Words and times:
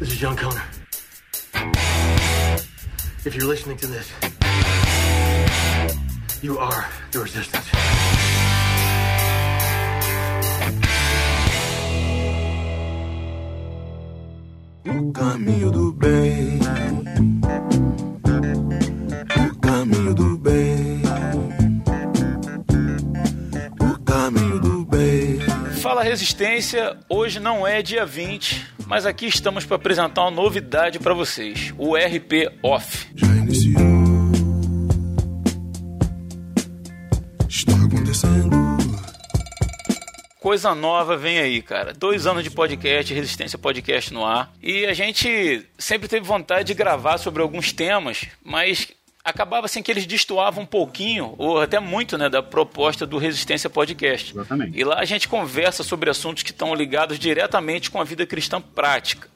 This 0.00 0.10
is 0.12 0.18
John 0.18 0.36
Connor. 0.36 0.62
If 3.24 3.36
you're 3.36 3.46
listening 3.46 3.76
to 3.76 3.86
this, 3.86 4.12
you 6.42 6.58
are 6.58 6.88
the 7.12 7.20
resistance. 7.20 7.70
O 14.84 15.12
caminho 15.12 15.70
do 15.70 15.92
bem. 15.92 16.58
O 19.38 19.60
caminho 19.60 20.14
do 20.14 20.36
bem. 20.38 21.02
O 23.80 23.98
caminho 24.04 24.60
do 24.60 24.84
bem. 24.84 25.38
Fala 25.80 26.02
Resistência, 26.02 26.98
hoje 27.08 27.38
não 27.38 27.64
é 27.64 27.80
dia 27.80 28.04
20, 28.04 28.73
mas 28.86 29.06
aqui 29.06 29.26
estamos 29.26 29.64
para 29.64 29.76
apresentar 29.76 30.22
uma 30.22 30.30
novidade 30.30 30.98
para 30.98 31.14
vocês, 31.14 31.72
o 31.78 31.96
RP 31.96 32.50
Off. 32.62 33.08
Já 33.14 33.26
iniciou. 33.26 33.84
Está 37.48 37.72
acontecendo. 37.72 38.74
Coisa 40.40 40.74
nova 40.74 41.16
vem 41.16 41.38
aí, 41.38 41.62
cara. 41.62 41.94
Dois 41.94 42.26
anos 42.26 42.44
de 42.44 42.50
podcast, 42.50 43.14
Resistência 43.14 43.58
Podcast 43.58 44.12
no 44.12 44.26
ar. 44.26 44.52
E 44.62 44.84
a 44.84 44.92
gente 44.92 45.66
sempre 45.78 46.06
teve 46.06 46.26
vontade 46.26 46.64
de 46.64 46.74
gravar 46.74 47.16
sobre 47.16 47.40
alguns 47.40 47.72
temas, 47.72 48.26
mas 48.44 48.88
acabava 49.24 49.64
assim 49.64 49.82
que 49.82 49.90
eles 49.90 50.06
destoavam 50.06 50.64
um 50.64 50.66
pouquinho, 50.66 51.34
ou 51.38 51.60
até 51.60 51.80
muito, 51.80 52.18
né, 52.18 52.28
da 52.28 52.42
proposta 52.42 53.06
do 53.06 53.16
Resistência 53.16 53.70
Podcast. 53.70 54.32
Exatamente. 54.32 54.78
E 54.78 54.84
lá 54.84 54.98
a 54.98 55.04
gente 55.06 55.26
conversa 55.26 55.82
sobre 55.82 56.10
assuntos 56.10 56.42
que 56.42 56.50
estão 56.50 56.74
ligados 56.74 57.18
diretamente 57.18 57.90
com 57.90 58.00
a 58.00 58.04
vida 58.04 58.26
cristã 58.26 58.60
prática. 58.60 59.32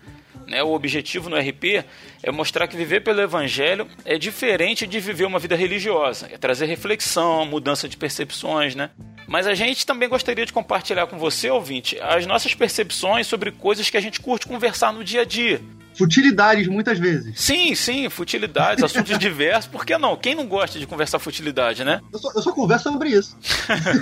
Né? 0.47 0.63
O 0.63 0.73
objetivo 0.73 1.29
no 1.29 1.37
RP 1.37 1.85
é 2.23 2.31
mostrar 2.31 2.67
que 2.67 2.77
viver 2.77 3.01
pelo 3.01 3.21
Evangelho 3.21 3.87
é 4.05 4.19
diferente 4.19 4.87
de 4.87 4.99
viver 4.99 5.27
uma 5.27 5.39
vida 5.39 5.55
religiosa, 5.55 6.29
é 6.33 6.39
trazer 6.39 6.67
reflexão, 6.67 7.45
mudança 7.45 7.87
de 7.89 7.97
percepções, 7.97 8.75
né? 8.75 8.91
Mas 9.27 9.47
a 9.47 9.55
gente 9.55 9.85
também 9.85 10.09
gostaria 10.09 10.47
de 10.47 10.53
compartilhar 10.53 11.07
com 11.07 11.19
você, 11.19 11.51
ouvinte, 11.51 11.99
as 12.01 12.25
nossas 12.25 12.55
percepções 12.55 13.27
sobre 13.27 13.51
coisas 13.53 13.91
que 13.91 13.97
a 13.99 14.01
gente 14.01 14.21
curte 14.21 14.47
conversar 14.47 14.91
no 14.91 15.05
dia 15.05 15.21
a 15.21 15.25
dia. 15.25 15.61
Futilidades, 15.99 16.69
muitas 16.69 16.97
vezes. 16.97 17.39
Sim, 17.41 17.75
sim, 17.75 18.09
futilidades, 18.09 18.85
assuntos 18.85 19.17
diversos. 19.19 19.67
Por 19.67 19.85
que 19.85 19.99
não? 19.99 20.17
Quem 20.17 20.35
não 20.35 20.47
gosta 20.47 20.79
de 20.79 20.87
conversar 20.87 21.19
futilidade, 21.19 21.83
né? 21.83 22.01
Eu 22.13 22.19
só, 22.21 22.31
eu 22.33 22.41
só 22.41 22.53
converso 22.53 22.85
sobre 22.85 23.09
isso. 23.09 23.37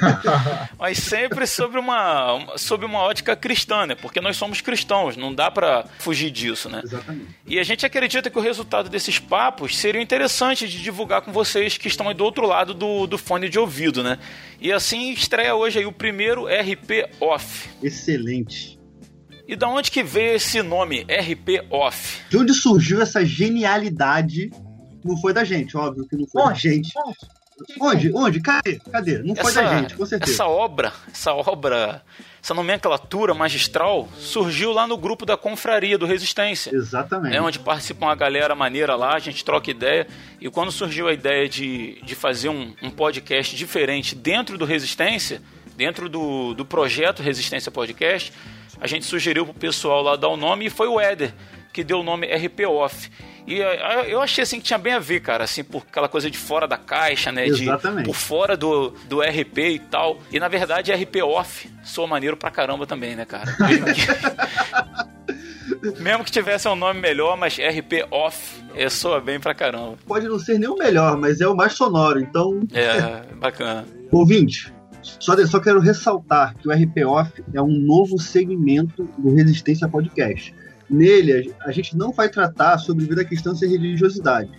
Mas 0.78 0.98
sempre 0.98 1.46
sobre 1.46 1.80
uma, 1.80 2.46
sobre 2.56 2.84
uma 2.84 2.98
ótica 2.98 3.34
cristã, 3.34 3.86
né? 3.86 3.94
Porque 3.94 4.20
nós 4.20 4.36
somos 4.36 4.60
cristãos, 4.60 5.16
não 5.16 5.34
dá 5.34 5.50
pra 5.50 5.86
fugir 5.98 6.30
disso, 6.30 6.68
né? 6.68 6.82
Exatamente. 6.84 7.28
E 7.46 7.58
a 7.58 7.62
gente 7.62 7.86
acredita 7.86 8.28
que 8.28 8.38
o 8.38 8.42
resultado 8.42 8.90
desses 8.90 9.18
papos 9.18 9.76
seria 9.76 10.02
interessante 10.02 10.68
de 10.68 10.82
divulgar 10.82 11.22
com 11.22 11.32
vocês 11.32 11.78
que 11.78 11.88
estão 11.88 12.08
aí 12.08 12.14
do 12.14 12.24
outro 12.24 12.46
lado 12.46 12.74
do, 12.74 13.06
do 13.06 13.16
fone 13.16 13.48
de 13.48 13.58
ouvido, 13.58 14.02
né? 14.02 14.18
E 14.60 14.70
assim 14.70 15.12
estreia 15.12 15.54
hoje 15.54 15.78
aí 15.78 15.86
o 15.86 15.92
primeiro 15.92 16.44
RP 16.44 17.08
Off. 17.20 17.70
Excelente. 17.82 18.75
E 19.48 19.54
da 19.54 19.68
onde 19.68 19.90
que 19.90 20.02
veio 20.02 20.34
esse 20.36 20.60
nome 20.60 21.02
RP 21.02 21.64
Off? 21.70 22.22
De 22.28 22.36
onde 22.36 22.52
surgiu 22.52 23.00
essa 23.00 23.24
genialidade? 23.24 24.50
Não 25.04 25.16
foi 25.16 25.32
da 25.32 25.44
gente, 25.44 25.76
óbvio 25.76 26.06
que 26.08 26.16
não 26.16 26.26
foi 26.26 26.42
da 26.42 26.54
gente. 26.54 26.92
Onde? 27.80 28.12
Onde? 28.12 28.40
Cadê? 28.40 28.80
Cadê? 28.90 29.18
Não 29.18 29.34
foi 29.36 29.52
da 29.52 29.78
gente, 29.78 29.94
com 29.94 30.04
certeza. 30.04 30.32
essa 30.32 30.46
obra, 30.46 30.92
essa 31.10 31.32
obra, 31.32 32.02
essa 32.42 32.52
nomenclatura 32.52 33.32
magistral 33.32 34.08
surgiu 34.18 34.72
lá 34.72 34.86
no 34.86 34.96
grupo 34.96 35.24
da 35.24 35.36
Confraria 35.36 35.96
do 35.96 36.04
Resistência. 36.04 36.74
Exatamente. 36.74 37.34
É 37.34 37.40
onde 37.40 37.58
participa 37.58 38.04
uma 38.04 38.14
galera 38.14 38.54
maneira 38.54 38.94
lá, 38.94 39.14
a 39.14 39.18
gente 39.20 39.44
troca 39.44 39.70
ideia. 39.70 40.06
E 40.40 40.50
quando 40.50 40.70
surgiu 40.70 41.08
a 41.08 41.12
ideia 41.12 41.48
de, 41.48 42.00
de 42.02 42.14
fazer 42.14 42.48
um, 42.48 42.74
um 42.82 42.90
podcast 42.90 43.56
diferente 43.56 44.14
dentro 44.14 44.58
do 44.58 44.64
Resistência, 44.64 45.40
dentro 45.76 46.08
do, 46.08 46.52
do 46.52 46.64
projeto 46.64 47.22
Resistência 47.22 47.70
Podcast, 47.72 48.32
a 48.80 48.86
gente 48.86 49.04
sugeriu 49.04 49.44
pro 49.44 49.54
pessoal 49.54 50.02
lá 50.02 50.16
dar 50.16 50.28
o 50.28 50.36
nome 50.36 50.66
e 50.66 50.70
foi 50.70 50.88
o 50.88 51.00
Éder 51.00 51.32
que 51.72 51.84
deu 51.84 52.00
o 52.00 52.02
nome 52.02 52.26
RP 52.26 52.64
Off. 52.66 53.10
E 53.46 53.60
eh, 53.60 54.06
eu 54.08 54.22
achei 54.22 54.42
assim 54.42 54.58
que 54.58 54.64
tinha 54.64 54.78
bem 54.78 54.94
a 54.94 54.98
ver, 54.98 55.20
cara, 55.20 55.44
assim, 55.44 55.62
por 55.62 55.82
aquela 55.86 56.08
coisa 56.08 56.30
de 56.30 56.38
fora 56.38 56.66
da 56.66 56.78
caixa, 56.78 57.30
né? 57.30 57.44
De, 57.44 57.64
Exatamente. 57.64 58.06
por 58.06 58.14
fora 58.14 58.56
do, 58.56 58.90
do 59.06 59.20
RP 59.20 59.58
e 59.58 59.78
tal. 59.78 60.18
E 60.32 60.40
na 60.40 60.48
verdade, 60.48 60.90
RP 60.90 61.16
Off 61.22 61.70
soa 61.84 62.06
maneiro 62.06 62.34
pra 62.36 62.50
caramba 62.50 62.86
também, 62.86 63.14
né, 63.14 63.26
cara? 63.26 63.54
Mesmo 63.60 63.86
que, 65.94 66.02
mesmo 66.02 66.24
que 66.24 66.30
tivesse 66.30 66.66
um 66.68 66.74
nome 66.74 67.00
melhor, 67.00 67.36
mas 67.36 67.58
RP 67.58 68.06
Off 68.10 68.62
é, 68.74 68.88
soa 68.88 69.20
bem 69.20 69.38
pra 69.38 69.54
caramba. 69.54 69.96
Pode 70.06 70.26
não 70.26 70.38
ser 70.38 70.58
nem 70.58 70.68
o 70.68 70.76
melhor, 70.76 71.16
mas 71.18 71.40
é 71.40 71.46
o 71.46 71.54
mais 71.54 71.74
sonoro. 71.74 72.18
Então, 72.18 72.60
É, 72.72 73.22
bacana. 73.34 73.86
ouvinte, 74.10 74.72
só, 75.20 75.46
só 75.46 75.60
quero 75.60 75.80
ressaltar 75.80 76.56
que 76.56 76.68
o 76.68 76.72
RP 76.72 77.04
Off 77.06 77.44
é 77.52 77.62
um 77.62 77.78
novo 77.78 78.18
segmento 78.18 79.08
do 79.18 79.34
Resistência 79.34 79.88
Podcast. 79.88 80.54
Nele, 80.88 81.52
a 81.60 81.72
gente 81.72 81.96
não 81.96 82.12
vai 82.12 82.28
tratar 82.28 82.78
sobre 82.78 83.06
vida 83.06 83.24
cristã 83.24 83.54
sem 83.54 83.70
religiosidade. 83.70 84.50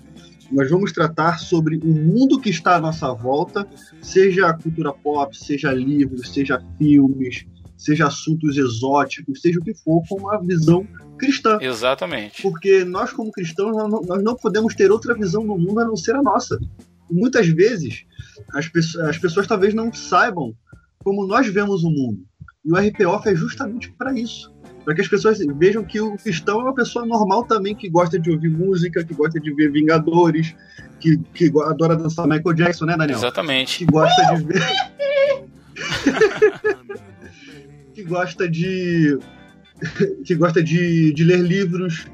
Nós 0.51 0.69
vamos 0.69 0.91
tratar 0.91 1.39
sobre 1.39 1.77
o 1.77 1.87
mundo 1.87 2.39
que 2.39 2.49
está 2.49 2.75
à 2.75 2.79
nossa 2.79 3.13
volta, 3.13 3.67
seja 4.01 4.53
cultura 4.53 4.93
pop, 4.93 5.37
seja 5.37 5.73
livros, 5.73 6.29
seja 6.29 6.61
filmes, 6.77 7.45
seja 7.77 8.07
assuntos 8.07 8.57
exóticos, 8.57 9.41
seja 9.41 9.59
o 9.59 9.63
que 9.63 9.73
for, 9.73 10.01
com 10.07 10.19
uma 10.19 10.41
visão 10.41 10.87
cristã. 11.17 11.57
Exatamente. 11.61 12.41
Porque 12.41 12.83
nós, 12.83 13.11
como 13.11 13.31
cristãos, 13.31 13.75
nós 13.75 14.23
não, 14.23 14.35
podemos 14.35 14.73
ter 14.73 14.91
outra 14.91 15.13
visão 15.13 15.45
do 15.45 15.57
mundo 15.57 15.79
a 15.79 15.85
não 15.85 15.95
ser 15.95 16.15
a 16.15 16.21
nossa. 16.21 16.59
Muitas 17.09 17.47
vezes, 17.47 18.05
as, 18.53 18.67
pesso- 18.67 19.01
as 19.01 19.17
pessoas 19.17 19.47
talvez 19.47 19.73
não 19.73 19.91
saibam 19.93 20.53
como 21.03 21.25
nós 21.25 21.47
vemos 21.47 21.83
o 21.83 21.89
mundo. 21.89 22.19
E 22.65 22.71
o 22.71 22.75
RP 22.75 23.05
Off 23.05 23.27
é 23.29 23.35
justamente 23.35 23.91
para 23.93 24.13
isso. 24.13 24.51
Para 24.83 24.93
que 24.95 25.01
as 25.01 25.07
pessoas 25.07 25.37
vejam 25.57 25.83
que 25.83 25.99
o 26.01 26.17
cristão 26.17 26.59
é 26.59 26.63
uma 26.63 26.75
pessoa 26.75 27.05
normal 27.05 27.43
também, 27.45 27.75
que 27.75 27.89
gosta 27.89 28.19
de 28.19 28.29
ouvir 28.31 28.49
música, 28.49 29.03
que 29.03 29.13
gosta 29.13 29.39
de 29.39 29.53
ver 29.53 29.71
Vingadores, 29.71 30.55
que, 30.99 31.17
que 31.33 31.51
adora 31.65 31.95
dançar 31.95 32.27
Michael 32.27 32.53
Jackson, 32.55 32.85
né, 32.85 32.97
Daniel? 32.97 33.17
Exatamente. 33.17 33.79
que 33.79 33.85
gosta 33.85 34.35
de 34.35 34.43
ver. 34.43 34.61
que 37.93 38.03
gosta 38.03 38.49
de. 38.49 39.17
que 40.25 40.35
gosta 40.35 40.63
de, 40.63 41.13
de 41.13 41.23
ler 41.23 41.39
livros 41.41 42.05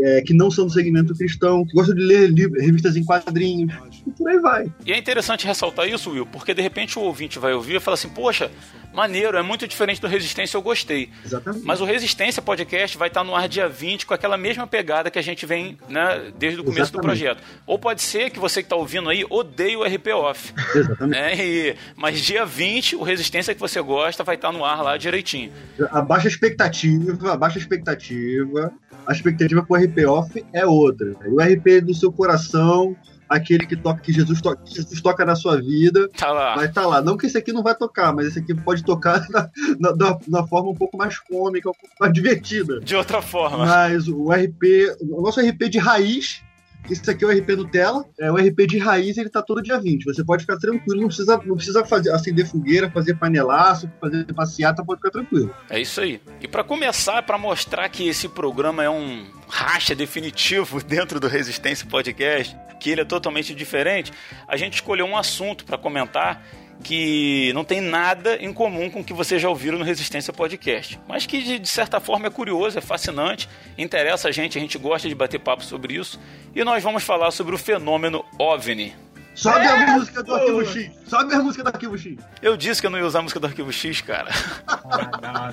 é, 0.00 0.22
que 0.22 0.34
não 0.34 0.50
são 0.50 0.66
do 0.66 0.72
segmento 0.72 1.14
cristão, 1.14 1.64
que 1.64 1.72
gosta 1.72 1.94
de 1.94 2.02
ler 2.02 2.32
revistas 2.32 2.96
em 2.96 3.04
quadrinhos, 3.04 3.72
e 4.06 4.10
por 4.10 4.28
aí 4.30 4.38
vai. 4.38 4.72
E 4.84 4.92
é 4.92 4.98
interessante 4.98 5.46
ressaltar 5.46 5.88
isso, 5.88 6.10
Will, 6.10 6.26
porque 6.26 6.52
de 6.54 6.62
repente 6.62 6.98
o 6.98 7.02
ouvinte 7.02 7.38
vai 7.38 7.52
ouvir 7.52 7.76
e 7.76 7.80
fala 7.80 7.94
assim: 7.94 8.08
Poxa, 8.08 8.50
maneiro, 8.92 9.36
é 9.36 9.42
muito 9.42 9.66
diferente 9.66 10.00
do 10.00 10.06
Resistência, 10.06 10.56
eu 10.56 10.62
gostei. 10.62 11.10
Exatamente. 11.24 11.64
Mas 11.64 11.80
o 11.80 11.84
Resistência 11.84 12.40
Podcast 12.42 12.96
vai 12.98 13.08
estar 13.08 13.24
no 13.24 13.34
ar 13.34 13.48
dia 13.48 13.68
20 13.68 14.06
com 14.06 14.14
aquela 14.14 14.36
mesma 14.36 14.66
pegada 14.66 15.10
que 15.10 15.18
a 15.18 15.22
gente 15.22 15.46
vem 15.46 15.78
né, 15.88 16.32
desde 16.38 16.60
o 16.60 16.64
começo 16.64 16.92
do 16.92 16.98
Exatamente. 16.98 17.18
projeto. 17.20 17.42
Ou 17.66 17.78
pode 17.78 18.02
ser 18.02 18.30
que 18.30 18.38
você 18.38 18.62
que 18.62 18.66
está 18.66 18.76
ouvindo 18.76 19.08
aí 19.08 19.24
odeie 19.28 19.76
o 19.76 19.82
RP 19.84 20.08
Off. 20.14 20.52
Exatamente. 20.74 21.10
né? 21.10 21.34
E- 21.44 21.76
mas 21.96 22.20
dia 22.20 22.44
20, 22.44 22.96
o 22.96 23.02
Resistência 23.02 23.54
que 23.54 23.60
você 23.60 23.80
gosta 23.80 24.22
vai 24.24 24.34
estar 24.36 24.52
no 24.52 24.64
ar 24.64 24.82
lá 24.82 24.96
direitinho. 24.96 25.52
Abaixa 25.90 26.28
a 26.28 26.30
expectativa, 26.30 27.32
abaixa 27.32 27.58
a 27.58 27.60
expectativa. 27.60 28.72
A 29.06 29.12
expectativa 29.12 29.62
pro 29.62 29.76
RP 29.76 30.06
Off 30.06 30.44
é 30.52 30.64
outra. 30.64 31.14
O 31.26 31.40
RP 31.40 31.80
do 31.82 31.92
seu 31.94 32.10
coração, 32.10 32.96
aquele 33.28 33.66
que 33.66 33.76
toca, 33.76 34.00
que 34.00 34.12
Jesus, 34.12 34.40
to 34.40 34.56
que 34.56 34.74
Jesus 34.74 35.00
toca 35.00 35.24
na 35.24 35.34
sua 35.34 35.60
vida, 35.60 36.08
Tá 36.16 36.30
lá. 36.32 36.54
Vai 36.54 36.66
estar 36.66 36.86
lá. 36.86 37.00
Não 37.02 37.16
que 37.16 37.26
esse 37.26 37.38
aqui 37.38 37.52
não 37.52 37.62
vai 37.62 37.74
tocar, 37.74 38.12
mas 38.14 38.26
esse 38.26 38.38
aqui 38.38 38.54
pode 38.54 38.84
tocar 38.84 39.26
na, 39.30 39.50
na, 39.80 39.94
na- 39.96 40.18
na 40.28 40.46
forma 40.46 40.70
um 40.70 40.74
pouco 40.74 40.96
mais 40.96 41.18
cômica, 41.18 41.68
um 41.70 41.74
pouco 41.74 41.94
mais 42.00 42.12
divertida. 42.12 42.80
De 42.80 42.94
outra 42.96 43.20
forma. 43.22 43.64
Mas 43.66 44.08
o 44.08 44.30
RP, 44.30 44.96
o 45.00 45.22
nosso 45.22 45.40
RP 45.40 45.68
de 45.68 45.78
raiz, 45.78 46.42
esse 46.90 47.10
aqui 47.10 47.24
é 47.24 47.28
o 47.28 47.30
RP 47.30 47.50
Nutella, 47.50 48.04
é 48.18 48.30
o 48.30 48.36
RP 48.36 48.66
de 48.66 48.78
raiz, 48.78 49.16
ele 49.16 49.30
tá 49.30 49.42
todo 49.42 49.62
dia 49.62 49.80
20. 49.80 50.04
Você 50.04 50.24
pode 50.24 50.42
ficar 50.42 50.58
tranquilo, 50.58 51.00
não 51.00 51.08
precisa, 51.08 51.40
não 51.44 51.56
precisa 51.56 51.84
fazer, 51.84 52.10
acender 52.10 52.46
fogueira, 52.46 52.90
fazer 52.90 53.14
panelaço, 53.14 53.90
fazer 54.00 54.24
passeata, 54.34 54.84
pode 54.84 54.98
ficar 54.98 55.10
tranquilo. 55.10 55.54
É 55.70 55.80
isso 55.80 56.00
aí. 56.00 56.20
E 56.40 56.48
para 56.48 56.62
começar, 56.62 57.22
para 57.22 57.38
mostrar 57.38 57.88
que 57.88 58.06
esse 58.06 58.28
programa 58.28 58.84
é 58.84 58.90
um 58.90 59.24
racha 59.48 59.94
definitivo 59.94 60.82
dentro 60.84 61.18
do 61.18 61.28
Resistência 61.28 61.86
Podcast, 61.86 62.56
que 62.80 62.90
ele 62.90 63.00
é 63.00 63.04
totalmente 63.04 63.54
diferente, 63.54 64.12
a 64.46 64.56
gente 64.56 64.74
escolheu 64.74 65.06
um 65.06 65.16
assunto 65.16 65.64
para 65.64 65.78
comentar 65.78 66.44
que 66.82 67.52
não 67.54 67.64
tem 67.64 67.80
nada 67.80 68.36
em 68.36 68.52
comum 68.52 68.90
com 68.90 69.00
o 69.00 69.04
que 69.04 69.12
vocês 69.12 69.40
já 69.40 69.48
ouviram 69.48 69.78
no 69.78 69.84
Resistência 69.84 70.32
Podcast, 70.32 71.00
mas 71.08 71.26
que 71.26 71.42
de, 71.42 71.58
de 71.58 71.68
certa 71.68 72.00
forma 72.00 72.26
é 72.26 72.30
curioso, 72.30 72.78
é 72.78 72.80
fascinante, 72.80 73.48
interessa 73.78 74.28
a 74.28 74.32
gente, 74.32 74.58
a 74.58 74.60
gente 74.60 74.76
gosta 74.78 75.08
de 75.08 75.14
bater 75.14 75.40
papo 75.40 75.64
sobre 75.64 75.94
isso, 75.94 76.20
e 76.54 76.62
nós 76.64 76.82
vamos 76.82 77.02
falar 77.02 77.30
sobre 77.30 77.54
o 77.54 77.58
fenômeno 77.58 78.24
OVNI. 78.38 78.94
Sobe 79.34 79.66
a 79.66 79.86
música 79.88 80.22
do 80.22 80.34
Arquivo 80.34 80.64
X. 80.64 80.90
Sobe 81.08 81.34
a 81.34 81.38
música 81.42 81.64
do 81.64 81.68
Arquivo 81.68 81.98
X. 81.98 82.16
Eu 82.40 82.56
disse 82.56 82.80
que 82.80 82.86
eu 82.86 82.90
não 82.90 82.98
ia 82.98 83.04
usar 83.06 83.18
a 83.18 83.22
música 83.22 83.40
do 83.40 83.46
Arquivo 83.48 83.72
X, 83.72 84.00
cara. 84.00 84.30
Ah, 84.68 85.52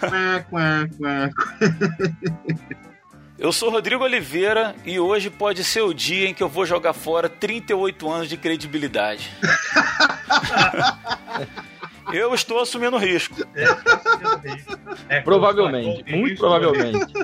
não, 0.00 0.88
não. 1.00 1.30
Eu 3.40 3.52
sou 3.52 3.70
Rodrigo 3.70 4.04
Oliveira 4.04 4.76
e 4.84 5.00
hoje 5.00 5.30
pode 5.30 5.64
ser 5.64 5.80
o 5.80 5.94
dia 5.94 6.28
em 6.28 6.34
que 6.34 6.42
eu 6.42 6.48
vou 6.48 6.66
jogar 6.66 6.92
fora 6.92 7.26
38 7.26 8.10
anos 8.10 8.28
de 8.28 8.36
credibilidade. 8.36 9.30
eu 12.12 12.34
estou 12.34 12.60
assumindo 12.60 12.98
risco. 12.98 13.36
É, 15.08 15.20
Provavelmente, 15.22 16.04
tem 16.04 16.18
muito 16.18 16.32
risco, 16.32 16.46
provavelmente. 16.46 17.14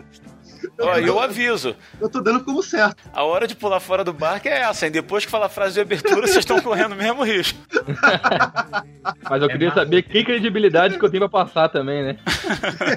Ó, 0.78 0.98
e 0.98 1.06
eu 1.06 1.18
aviso, 1.18 1.74
Eu 2.00 2.08
tô 2.08 2.20
dando 2.20 2.44
como 2.44 2.62
certo. 2.62 3.02
a 3.12 3.22
hora 3.24 3.46
de 3.46 3.54
pular 3.54 3.80
fora 3.80 4.04
do 4.04 4.12
barco 4.12 4.48
é 4.48 4.60
essa, 4.60 4.86
hein? 4.86 4.92
Depois 4.92 5.24
que 5.24 5.30
fala 5.30 5.46
a 5.46 5.48
frase 5.48 5.74
de 5.74 5.80
abertura, 5.80 6.22
vocês 6.26 6.38
estão 6.38 6.60
correndo 6.60 6.92
o 6.92 6.96
mesmo 6.96 7.22
risco. 7.24 7.58
Mas 9.28 9.42
eu 9.42 9.48
queria 9.48 9.72
saber 9.72 10.02
que 10.02 10.24
credibilidade 10.24 10.98
que 10.98 11.04
eu 11.04 11.10
tenho 11.10 11.28
pra 11.28 11.44
passar 11.44 11.68
também, 11.68 12.02
né? 12.02 12.16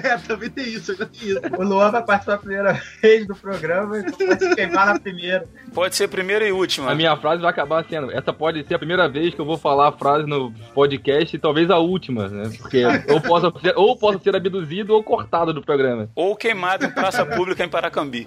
É, 0.02 0.16
também 0.18 0.48
tem 0.50 0.64
isso, 0.64 0.92
ainda 0.92 1.06
tem 1.06 1.28
isso. 1.30 1.40
O 1.58 1.62
Luan 1.62 1.90
vai 1.90 2.02
participar 2.02 2.34
a 2.34 2.38
primeira 2.38 2.80
vez 3.02 3.26
do 3.26 3.34
programa 3.34 3.98
e 3.98 4.02
vai 4.26 4.38
se 4.38 4.54
queimar 4.54 4.86
na 4.86 4.98
primeira. 5.00 5.46
Pode 5.74 5.94
ser 5.96 6.08
primeira 6.08 6.46
e 6.46 6.52
última. 6.52 6.90
A 6.90 6.94
minha 6.94 7.16
frase 7.16 7.42
vai 7.42 7.50
acabar 7.50 7.84
sendo. 7.88 8.10
Essa 8.10 8.32
pode 8.32 8.66
ser 8.66 8.74
a 8.74 8.78
primeira 8.78 9.08
vez 9.08 9.34
que 9.34 9.40
eu 9.40 9.44
vou 9.44 9.58
falar 9.58 9.88
a 9.88 9.92
frase 9.92 10.26
no 10.26 10.52
podcast 10.74 11.34
e 11.34 11.38
talvez 11.38 11.70
a 11.70 11.78
última, 11.78 12.28
né? 12.28 12.50
Porque 12.58 12.82
ou 13.08 13.20
posso 13.20 13.52
ser, 13.60 13.74
ou 13.76 13.96
posso 13.96 14.20
ser 14.22 14.34
abduzido 14.34 14.94
ou 14.94 15.02
cortado 15.02 15.52
do 15.52 15.62
programa. 15.62 16.08
Ou 16.14 16.34
queimado 16.36 16.86
em 16.86 16.90
praça 16.90 17.24
pública 17.26 17.64
em 17.64 17.68
Paracambi. 17.70 18.26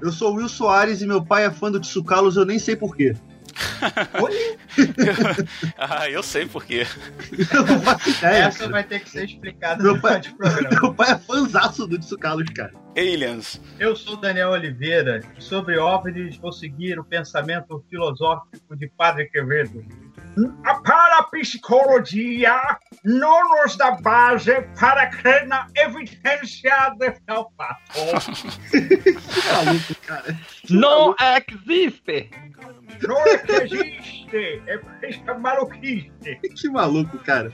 Eu 0.00 0.12
sou 0.12 0.32
o 0.32 0.36
Will 0.36 0.48
Soares 0.48 1.02
e 1.02 1.06
meu 1.06 1.24
pai 1.24 1.44
é 1.44 1.50
fã 1.50 1.70
do 1.70 1.80
Tsukalos, 1.80 2.36
eu 2.36 2.44
nem 2.44 2.58
sei 2.58 2.76
porquê. 2.76 3.14
ah, 5.78 6.08
eu 6.08 6.22
sei 6.22 6.46
por 6.46 6.64
quê. 6.64 6.86
Eu 7.52 7.66
não 7.66 7.80
faço 7.80 8.10
ideia. 8.18 8.44
Essa 8.44 8.68
vai 8.68 8.84
ter 8.84 9.00
que 9.00 9.10
ser 9.10 9.24
explicada 9.24 9.82
Meu 9.82 9.96
no 9.96 10.00
pai, 10.00 10.20
de 10.20 10.34
programa. 10.34 10.80
meu 10.80 10.94
pai 10.94 11.12
é 11.12 11.18
fãzaço 11.18 11.86
do 11.86 11.98
Tsukalos, 11.98 12.48
cara. 12.50 12.72
Aliens. 12.96 13.60
Eu 13.78 13.96
sou 13.96 14.16
Daniel 14.16 14.50
Oliveira 14.50 15.22
e 15.36 15.42
sobre 15.42 15.78
OVNIs 15.78 16.36
vou 16.36 16.52
seguir 16.52 16.98
o 16.98 17.04
pensamento 17.04 17.84
filosófico 17.88 18.76
de 18.76 18.88
Padre 18.88 19.28
Quevedo. 19.28 19.84
A 20.64 20.74
parapsicologia 20.80 22.78
não 23.04 23.48
nos 23.48 23.76
dá 23.76 23.92
base 23.92 24.52
para 24.78 25.06
crer 25.08 25.46
na 25.46 25.66
evidência 25.74 26.94
de 26.98 27.10
tal 27.26 27.52
fato. 27.56 27.80
Que 28.70 29.52
maluco, 29.52 29.94
cara. 30.06 30.38
Não 30.70 31.14
existe! 31.18 32.30
Não 33.06 33.26
existe, 33.26 34.62
é 34.66 35.08
isso 35.08 35.22
é 35.26 35.38
maluquice. 35.38 36.10
Que 36.56 36.68
maluco, 36.68 37.18
cara. 37.18 37.52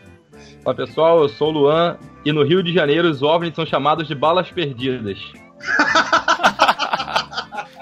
Olá 0.65 0.75
pessoal, 0.75 1.23
eu 1.23 1.29
sou 1.29 1.49
o 1.49 1.53
Luan 1.53 1.99
e 2.25 2.33
no 2.33 2.43
Rio 2.43 2.63
de 2.63 2.73
Janeiro 2.73 3.09
os 3.09 3.23
OVNIs 3.23 3.55
são 3.55 3.65
chamados 3.65 4.09
de 4.09 4.15
balas 4.15 4.51
perdidas. 4.51 5.19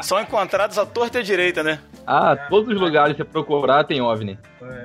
São 0.03 0.21
encontrados 0.21 0.77
à 0.79 0.85
torta 0.87 1.19
e 1.19 1.21
à 1.21 1.25
direita, 1.25 1.63
né? 1.63 1.79
Ah, 2.07 2.37
todos 2.51 2.75
os 2.75 2.81
lugares 2.81 3.17
que 3.17 3.23
você 3.23 3.29
procurar 3.29 3.85
tem 3.85 4.01
OVNI. 4.01 4.39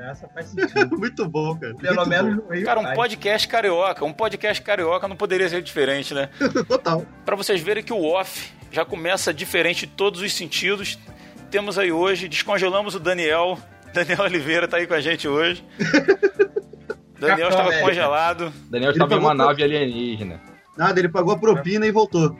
Essa 0.09 0.27
faz 0.29 0.47
sentido. 0.51 0.97
Muito 0.97 1.27
bom, 1.27 1.57
cara. 1.57 1.73
Pelo 1.75 1.95
Muito 1.95 2.09
menos 2.09 2.35
bom. 2.35 2.43
no 2.47 2.53
Rio. 2.53 2.65
Cara, 2.65 2.79
um 2.79 2.93
podcast 2.93 3.47
carioca. 3.47 4.05
Um 4.05 4.13
podcast 4.13 4.61
carioca 4.63 5.07
não 5.07 5.15
poderia 5.15 5.49
ser 5.49 5.61
diferente, 5.61 6.13
né? 6.13 6.29
Total. 6.67 7.03
Pra 7.25 7.35
vocês 7.35 7.59
verem 7.61 7.83
que 7.83 7.91
o 7.93 8.03
off 8.03 8.51
já 8.71 8.85
começa 8.85 9.33
diferente 9.33 9.85
em 9.85 9.89
todos 9.89 10.21
os 10.21 10.33
sentidos. 10.33 10.97
Temos 11.49 11.79
aí 11.79 11.91
hoje, 11.91 12.27
descongelamos 12.27 12.93
o 12.95 12.99
Daniel. 12.99 13.57
Daniel 13.93 14.21
Oliveira 14.23 14.67
tá 14.67 14.77
aí 14.77 14.85
com 14.85 14.93
a 14.93 14.99
gente 15.01 15.27
hoje. 15.27 15.63
Daniel 17.19 17.49
estava 17.49 17.73
congelado. 17.79 18.53
Daniel 18.69 18.91
estava 18.91 19.13
em 19.15 19.17
uma 19.17 19.31
pegou- 19.31 19.47
nave 19.47 19.63
alienígena. 19.63 20.39
Nada, 20.77 20.99
ele 20.99 21.09
pagou 21.09 21.33
a 21.33 21.37
propina 21.39 21.87
e 21.87 21.91
voltou. 21.91 22.37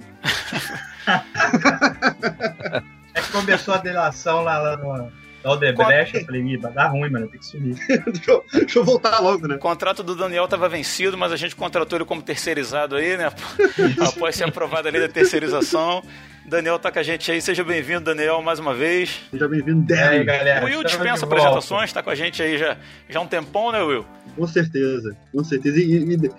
É 3.38 3.42
começou 3.42 3.74
a 3.74 3.78
delação 3.78 4.44
lá, 4.44 4.58
lá 4.58 4.78
no, 4.78 5.12
Odebrecht. 5.44 6.16
Eu 6.18 6.26
falei, 6.26 6.42
"Ih, 6.42 6.58
vai 6.58 6.72
dar 6.72 6.88
ruim, 6.88 7.10
mano, 7.10 7.28
tem 7.28 7.40
que 7.40 7.46
sumir. 7.46 7.76
deixa, 8.12 8.32
eu, 8.32 8.44
deixa 8.52 8.80
eu 8.80 8.84
voltar 8.84 9.20
logo, 9.20 9.48
né? 9.48 9.56
O 9.56 9.60
contrato 9.60 10.04
do 10.04 10.16
Daniel 10.16 10.46
estava 10.46 10.68
vencido, 10.68 11.18
mas 11.18 11.32
a 11.32 11.36
gente 11.36 11.56
contratou 11.56 11.98
ele 11.98 12.06
como 12.06 12.22
terceirizado 12.22 12.96
aí, 12.96 13.18
né? 13.18 13.32
Após 14.08 14.36
ser 14.36 14.46
aprovada 14.46 14.90
a 14.90 14.92
lei 14.92 15.02
da 15.02 15.08
terceirização. 15.10 16.04
Daniel 16.46 16.80
tá 16.80 16.92
com 16.92 17.00
a 17.00 17.04
gente 17.04 17.30
aí. 17.32 17.42
Seja 17.42 17.64
bem-vindo, 17.64 18.02
Daniel, 18.02 18.42
mais 18.42 18.58
uma 18.60 18.74
vez. 18.74 19.22
Seja 19.32 19.48
bem-vindo, 19.48 19.82
Derry. 19.86 20.24
galera? 20.24 20.66
O 20.66 20.70
Will 20.70 20.84
dispensa 20.84 21.26
apresentações, 21.26 21.92
tá 21.92 22.02
com 22.02 22.10
a 22.10 22.16
gente 22.16 22.42
aí 22.42 22.58
já, 22.58 22.78
já 23.10 23.20
há 23.20 23.22
um 23.22 23.28
tempão, 23.28 23.72
né, 23.72 23.82
Will? 23.82 24.06
Com 24.36 24.48
certeza, 24.48 25.16
com 25.32 25.44
certeza. 25.44 25.78
E, 25.80 26.16
e- 26.16 26.32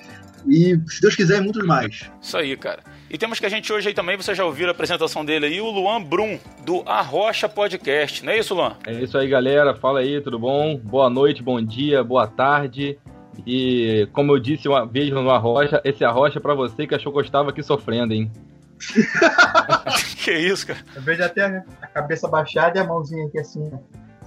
e, 0.47 0.81
se 0.91 1.01
Deus 1.03 1.15
quiser, 1.15 1.43
muitos 1.43 1.65
mais. 1.67 2.09
Isso 2.23 2.37
aí, 2.39 2.57
cara. 2.57 2.83
E 3.11 3.17
temos 3.17 3.41
que 3.41 3.47
a 3.47 3.49
gente 3.49 3.73
hoje 3.73 3.89
aí 3.89 3.95
também, 3.95 4.19
vocês 4.19 4.37
já 4.37 4.45
ouviram 4.45 4.69
a 4.69 4.73
apresentação 4.73 5.25
dele 5.25 5.47
aí, 5.47 5.61
o 5.63 5.71
Luan 5.71 6.03
Brum, 6.03 6.39
do 6.65 6.83
Arrocha 6.85 7.49
Podcast. 7.49 8.23
Não 8.23 8.33
é 8.33 8.39
isso, 8.39 8.55
Luan? 8.55 8.77
É 8.87 8.93
isso 8.93 9.17
aí, 9.17 9.27
galera. 9.27 9.75
Fala 9.75 10.01
aí, 10.01 10.21
tudo 10.21 10.39
bom? 10.39 10.77
Boa 10.77 11.09
noite, 11.09 11.43
bom 11.43 11.61
dia, 11.63 12.05
boa 12.05 12.27
tarde. 12.27 12.99
E 13.47 14.07
como 14.13 14.33
eu 14.33 14.39
disse 14.39 14.69
uma 14.69 14.87
vez 14.87 15.11
no 15.11 15.31
Arrocha, 15.31 15.81
esse 15.85 16.05
Arrocha 16.05 16.39
é 16.39 16.43
pra 16.43 16.55
você 16.55 16.87
que 16.87 16.95
achou 16.95 17.11
que 17.11 17.19
eu 17.19 17.23
estava 17.23 17.49
aqui 17.49 17.63
sofrendo, 17.63 18.13
hein? 18.13 18.31
que 20.23 20.33
isso, 20.33 20.67
cara? 20.67 20.81
Eu 20.95 21.01
vejo 21.01 21.23
até 21.23 21.65
a 21.81 21.87
cabeça 21.87 22.29
baixada 22.29 22.79
e 22.79 22.83
a 22.83 22.85
mãozinha 22.85 23.27
aqui 23.27 23.39
assim, 23.39 23.71
ó. 23.73 23.79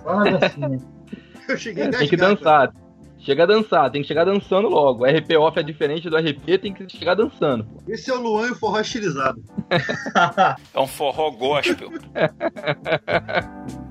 Só 0.01 0.16
na 0.16 0.38
dancinha. 0.38 0.80
Eu 1.48 1.57
cheguei 1.57 1.88
Tem 1.89 2.07
que 2.07 2.18
dançar. 2.18 2.74
Chega 3.23 3.44
a 3.44 3.45
dançar, 3.45 3.91
tem 3.91 4.01
que 4.01 4.07
chegar 4.07 4.25
dançando 4.25 4.68
logo. 4.68 5.03
O 5.03 5.07
RP 5.07 5.38
off 5.38 5.59
é 5.59 5.63
diferente 5.63 6.09
do 6.09 6.18
RP, 6.18 6.57
tem 6.59 6.73
que 6.73 6.89
chegar 6.89 7.13
dançando. 7.13 7.63
pô. 7.65 7.81
Esse 7.88 8.09
é 8.09 8.13
o 8.13 8.21
Luan 8.21 8.47
e 8.47 8.51
o 8.51 8.56
forró 8.56 8.79
estilizado. 8.79 9.41
É 10.73 10.79
um 10.79 10.88
forró 10.88 11.29
gospel. 11.31 11.89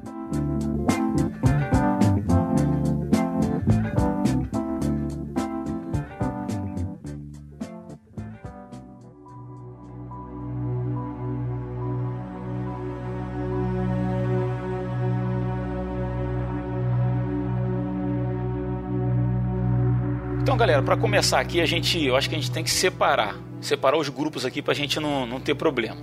galera, 20.60 20.82
para 20.82 20.96
começar 20.96 21.40
aqui, 21.40 21.58
a 21.60 21.64
gente, 21.64 22.04
eu 22.04 22.14
acho 22.14 22.28
que 22.28 22.34
a 22.34 22.38
gente 22.38 22.50
tem 22.50 22.62
que 22.62 22.70
separar, 22.70 23.34
separar 23.62 23.96
os 23.96 24.10
grupos 24.10 24.44
aqui 24.44 24.60
pra 24.60 24.74
gente 24.74 25.00
não, 25.00 25.24
não 25.26 25.40
ter 25.40 25.54
problema. 25.54 25.96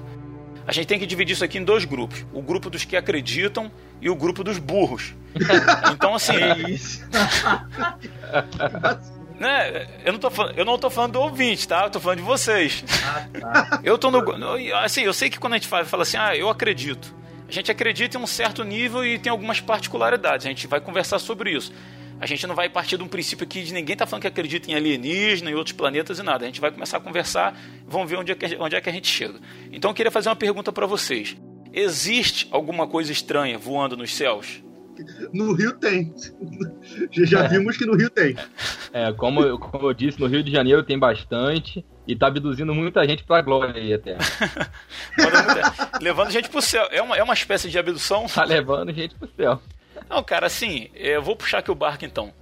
A 0.66 0.72
gente 0.72 0.88
tem 0.88 0.98
que 0.98 1.06
dividir 1.06 1.34
isso 1.34 1.46
aqui 1.46 1.60
em 1.60 1.64
dois 1.64 1.86
grupos: 1.86 2.26
o 2.34 2.42
grupo 2.42 2.70
dos 2.70 2.84
que 2.84 2.98
acreditam 2.98 3.72
e 4.02 4.10
o 4.10 4.16
grupo 4.16 4.44
dos 4.44 4.58
burros. 4.58 5.14
Então, 5.94 6.16
assim, 6.16 6.34
Que 6.34 6.72
isso. 6.72 7.08
né, 9.40 9.88
eu 10.04 10.12
não 10.14 10.20
tô 10.20 10.32
falando, 10.32 10.58
eu 10.58 10.66
não 10.66 10.78
tô 10.80 10.90
falando 10.90 11.14
do 11.14 11.22
ouvinte, 11.22 11.68
tá? 11.68 11.84
Eu 11.84 11.90
tô 11.92 12.00
falando 12.00 12.18
de 12.18 12.24
vocês. 12.26 12.84
Ah, 13.06 13.28
tá. 13.40 13.80
Eu 13.84 13.98
tô 13.98 14.10
no- 14.10 14.24
Assim, 14.84 15.02
eu 15.02 15.14
sei 15.14 15.30
que 15.30 15.38
quando 15.40 15.54
a 15.54 15.58
gente 15.58 15.68
fala, 15.68 15.86
fala 15.86 16.04
assim, 16.04 16.18
ah, 16.18 16.36
eu 16.36 16.50
acredito. 16.50 17.16
A 17.48 17.52
gente 17.52 17.72
acredita 17.72 18.18
em 18.18 18.22
um 18.22 18.28
certo 18.28 18.64
nível 18.64 19.06
e 19.06 19.18
tem 19.20 19.30
algumas 19.32 19.62
particularidades. 19.62 20.46
A 20.46 20.50
gente 20.50 20.68
vai 20.68 20.82
conversar 20.82 21.20
sobre 21.20 21.52
isso. 21.52 21.72
A 22.20 22.26
gente 22.26 22.48
não 22.48 22.56
vai 22.56 22.68
partir 22.70 22.98
de 22.98 23.04
um 23.04 23.08
princípio 23.08 23.44
aqui 23.46 23.62
de 23.64 23.74
ninguém 23.74 23.96
tá 23.96 24.06
falando 24.08 24.22
que 24.22 24.28
acredita 24.28 24.72
em 24.72 24.76
alienígena, 24.76 25.52
em 25.52 25.54
outros 25.54 25.76
planetas 25.76 26.18
e 26.20 26.24
nada. 26.24 26.44
A 26.46 26.48
gente 26.48 26.60
vai 26.60 26.72
começar 26.72 26.98
a 26.98 27.00
conversar, 27.00 27.56
vamos 27.88 28.10
ver 28.10 28.18
onde 28.18 28.32
é 28.32 28.36
que, 28.36 28.56
onde 28.60 28.76
é 28.76 28.82
que 28.82 28.90
a 28.90 28.94
gente 28.94 29.08
chega. 29.08 29.40
Então 29.72 29.92
eu 29.92 29.96
queria 29.96 30.12
fazer 30.12 30.30
uma 30.30 30.36
pergunta 30.36 30.72
para 30.72 30.86
vocês. 30.88 31.38
Existe 31.72 32.48
alguma 32.50 32.88
coisa 32.88 33.12
estranha 33.12 33.58
voando 33.58 33.96
nos 33.96 34.16
céus? 34.16 34.64
No 35.32 35.54
Rio 35.54 35.74
tem. 35.74 36.12
Já, 37.12 37.24
já 37.26 37.48
vimos 37.48 37.78
que 37.78 37.86
no 37.86 37.96
Rio 37.96 38.10
tem. 38.10 38.36
É, 38.92 39.14
como, 39.14 39.42
eu- 39.42 39.60
como 39.60 39.88
eu 39.88 39.94
disse, 39.94 40.20
no 40.20 40.26
Rio 40.26 40.42
de 40.42 40.52
Janeiro 40.52 40.82
tem 40.82 40.98
bastante 40.98 41.86
e 42.08 42.16
tá 42.16 42.26
abduzindo 42.26 42.74
muita 42.74 43.08
gente 43.08 43.24
pra 43.24 43.40
glória 43.44 43.76
aí 43.80 43.94
até. 43.94 44.18
Levando 46.02 46.32
gente 46.32 46.50
pro 46.50 46.62
céu. 46.64 46.88
É 46.92 47.00
uma, 47.02 47.16
é 47.16 47.22
uma 47.22 47.34
espécie 47.36 47.70
de 47.70 47.78
abdução? 47.78 48.26
Tá 48.26 48.44
levando 48.44 48.92
gente 48.92 49.14
pro 49.16 49.30
céu. 49.36 49.62
Não, 50.10 50.24
cara, 50.24 50.48
assim, 50.48 50.90
eu 50.96 51.22
vou 51.22 51.36
puxar 51.36 51.60
aqui 51.60 51.72
o 51.72 51.76
barco 51.76 52.06
então. 52.06 52.34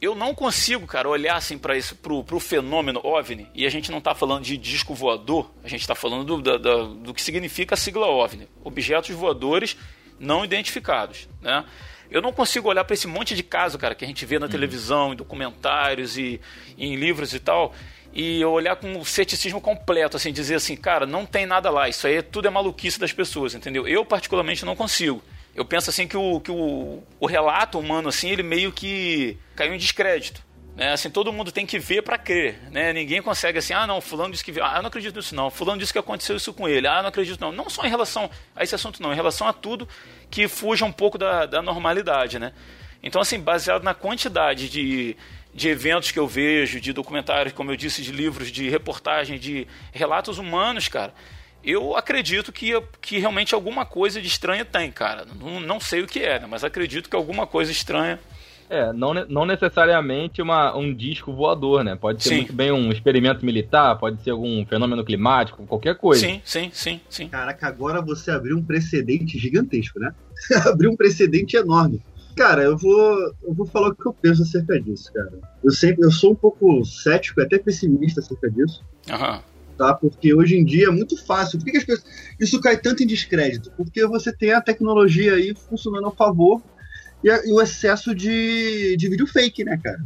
Eu 0.00 0.14
não 0.16 0.34
consigo, 0.34 0.84
cara, 0.86 1.08
olhar 1.08 1.36
assim 1.36 1.56
para 1.56 1.76
isso, 1.76 1.94
pro, 1.94 2.24
pro 2.24 2.40
fenômeno 2.40 3.00
OVNI, 3.04 3.46
e 3.54 3.64
a 3.64 3.70
gente 3.70 3.90
não 3.92 4.00
tá 4.00 4.14
falando 4.16 4.42
de 4.42 4.56
disco 4.56 4.94
voador, 4.94 5.48
a 5.62 5.68
gente 5.68 5.86
tá 5.86 5.94
falando 5.94 6.24
do, 6.42 6.58
da- 6.58 6.82
do 6.84 7.14
que 7.14 7.22
significa 7.22 7.74
a 7.74 7.78
sigla 7.78 8.06
OVNI, 8.08 8.48
objetos 8.64 9.14
voadores 9.14 9.76
não 10.18 10.44
identificados, 10.44 11.28
né? 11.40 11.64
Eu 12.10 12.20
não 12.20 12.32
consigo 12.32 12.68
olhar 12.68 12.84
para 12.84 12.94
esse 12.94 13.06
monte 13.06 13.34
de 13.36 13.42
caso, 13.44 13.78
cara, 13.78 13.94
que 13.94 14.04
a 14.04 14.08
gente 14.08 14.26
vê 14.26 14.38
na 14.40 14.48
televisão, 14.48 15.12
em 15.12 15.16
documentários 15.16 16.18
e 16.18 16.40
em 16.76 16.96
livros 16.96 17.32
e 17.32 17.38
tal, 17.38 17.72
e 18.12 18.44
olhar 18.44 18.76
com 18.76 18.98
o 18.98 19.04
ceticismo 19.04 19.60
completo, 19.60 20.16
assim, 20.16 20.32
dizer 20.32 20.56
assim, 20.56 20.76
cara, 20.76 21.06
não 21.06 21.24
tem 21.24 21.46
nada 21.46 21.70
lá, 21.70 21.88
isso 21.88 22.06
aí 22.06 22.20
tudo 22.22 22.48
é 22.48 22.50
maluquice 22.50 22.98
das 23.00 23.12
pessoas, 23.12 23.54
entendeu? 23.54 23.86
Eu, 23.88 24.04
particularmente, 24.04 24.64
não 24.64 24.74
consigo. 24.76 25.22
Eu 25.54 25.64
penso 25.64 25.90
assim 25.90 26.06
que 26.08 26.16
o, 26.16 26.40
que 26.40 26.50
o, 26.50 27.02
o 27.20 27.26
relato 27.26 27.78
humano, 27.78 28.08
assim, 28.08 28.30
ele 28.30 28.42
meio 28.42 28.72
que 28.72 29.36
caiu 29.54 29.74
em 29.74 29.78
descrédito. 29.78 30.42
Né? 30.74 30.92
Assim, 30.92 31.10
todo 31.10 31.32
mundo 31.32 31.52
tem 31.52 31.66
que 31.66 31.78
ver 31.78 32.02
para 32.02 32.16
crer, 32.16 32.58
né? 32.70 32.92
Ninguém 32.94 33.20
consegue 33.20 33.58
assim, 33.58 33.74
ah, 33.74 33.86
não, 33.86 34.00
fulano 34.00 34.32
disse 34.32 34.42
que 34.42 34.58
ah, 34.58 34.76
eu 34.76 34.82
não 34.82 34.88
acredito 34.88 35.16
nisso 35.16 35.34
não, 35.34 35.50
fulano 35.50 35.78
disse 35.78 35.92
que 35.92 35.98
aconteceu 35.98 36.34
isso 36.36 36.52
com 36.54 36.66
ele, 36.66 36.86
ah, 36.86 36.96
eu 36.96 37.02
não 37.02 37.08
acredito 37.10 37.38
não. 37.38 37.52
Não 37.52 37.68
só 37.68 37.84
em 37.84 37.90
relação 37.90 38.30
a 38.56 38.62
esse 38.64 38.74
assunto 38.74 39.02
não, 39.02 39.12
em 39.12 39.16
relação 39.16 39.46
a 39.46 39.52
tudo 39.52 39.86
que 40.30 40.48
fuja 40.48 40.86
um 40.86 40.92
pouco 40.92 41.18
da, 41.18 41.44
da 41.44 41.60
normalidade, 41.60 42.38
né? 42.38 42.54
Então, 43.02 43.20
assim, 43.20 43.38
baseado 43.38 43.82
na 43.82 43.92
quantidade 43.92 44.70
de, 44.70 45.16
de 45.52 45.68
eventos 45.68 46.10
que 46.10 46.18
eu 46.18 46.26
vejo, 46.26 46.80
de 46.80 46.92
documentários, 46.92 47.52
como 47.52 47.70
eu 47.70 47.76
disse, 47.76 48.00
de 48.00 48.12
livros, 48.12 48.50
de 48.50 48.70
reportagem, 48.70 49.38
de 49.38 49.66
relatos 49.92 50.38
humanos, 50.38 50.88
cara, 50.88 51.12
eu 51.64 51.96
acredito 51.96 52.52
que, 52.52 52.72
que 53.00 53.18
realmente 53.18 53.54
alguma 53.54 53.84
coisa 53.84 54.20
de 54.20 54.28
estranha 54.28 54.64
tem, 54.64 54.90
cara. 54.90 55.24
Não, 55.38 55.60
não 55.60 55.80
sei 55.80 56.02
o 56.02 56.06
que 56.06 56.20
é, 56.20 56.40
né? 56.40 56.46
mas 56.48 56.64
acredito 56.64 57.08
que 57.08 57.16
alguma 57.16 57.46
coisa 57.46 57.70
estranha 57.70 58.18
é, 58.72 58.90
não, 58.90 59.12
não 59.12 59.44
necessariamente 59.44 60.40
uma, 60.40 60.74
um 60.74 60.94
disco 60.94 61.30
voador, 61.30 61.84
né? 61.84 61.94
Pode 61.94 62.22
ser 62.22 62.30
Sim. 62.30 62.36
muito 62.36 62.54
bem 62.54 62.72
um 62.72 62.90
experimento 62.90 63.44
militar, 63.44 63.98
pode 63.98 64.22
ser 64.22 64.30
algum 64.30 64.64
fenômeno 64.64 65.04
climático, 65.04 65.66
qualquer 65.66 65.94
coisa. 65.98 66.26
Sim, 66.26 66.40
sim, 66.42 66.70
sim, 66.72 66.98
sim. 67.06 67.28
Caraca, 67.28 67.66
agora 67.66 68.00
você 68.00 68.30
abriu 68.30 68.56
um 68.56 68.64
precedente 68.64 69.38
gigantesco, 69.38 69.98
né? 69.98 70.10
abriu 70.64 70.90
um 70.90 70.96
precedente 70.96 71.54
enorme. 71.54 72.00
Cara, 72.34 72.62
eu 72.62 72.78
vou, 72.78 73.18
eu 73.42 73.52
vou 73.54 73.66
falar 73.66 73.88
o 73.88 73.94
que 73.94 74.08
eu 74.08 74.14
penso 74.14 74.42
acerca 74.42 74.80
disso, 74.80 75.12
cara. 75.12 75.32
Eu 75.62 75.70
sempre, 75.70 76.06
eu 76.06 76.10
sou 76.10 76.32
um 76.32 76.36
pouco 76.36 76.82
cético, 76.82 77.42
até 77.42 77.58
pessimista 77.58 78.20
acerca 78.20 78.50
disso, 78.50 78.82
Aham. 79.10 79.42
Tá? 79.76 79.94
Porque 79.94 80.34
hoje 80.34 80.56
em 80.56 80.64
dia 80.64 80.86
é 80.88 80.90
muito 80.90 81.16
fácil. 81.24 81.58
Por 81.58 81.64
que, 81.66 81.72
que 81.72 81.78
as 81.78 81.84
pessoas, 81.84 82.06
isso 82.40 82.60
cai 82.60 82.76
tanto 82.76 83.02
em 83.02 83.06
descrédito? 83.06 83.70
Porque 83.76 84.06
você 84.06 84.32
tem 84.32 84.52
a 84.52 84.60
tecnologia 84.60 85.34
aí 85.34 85.54
funcionando 85.68 86.06
a 86.08 86.12
favor 86.12 86.62
e, 87.24 87.30
a- 87.30 87.42
e 87.46 87.52
o 87.52 87.60
excesso 87.60 88.14
de, 88.14 88.96
de 88.96 89.08
vídeo 89.08 89.26
fake, 89.26 89.64
né, 89.64 89.78
cara? 89.82 90.00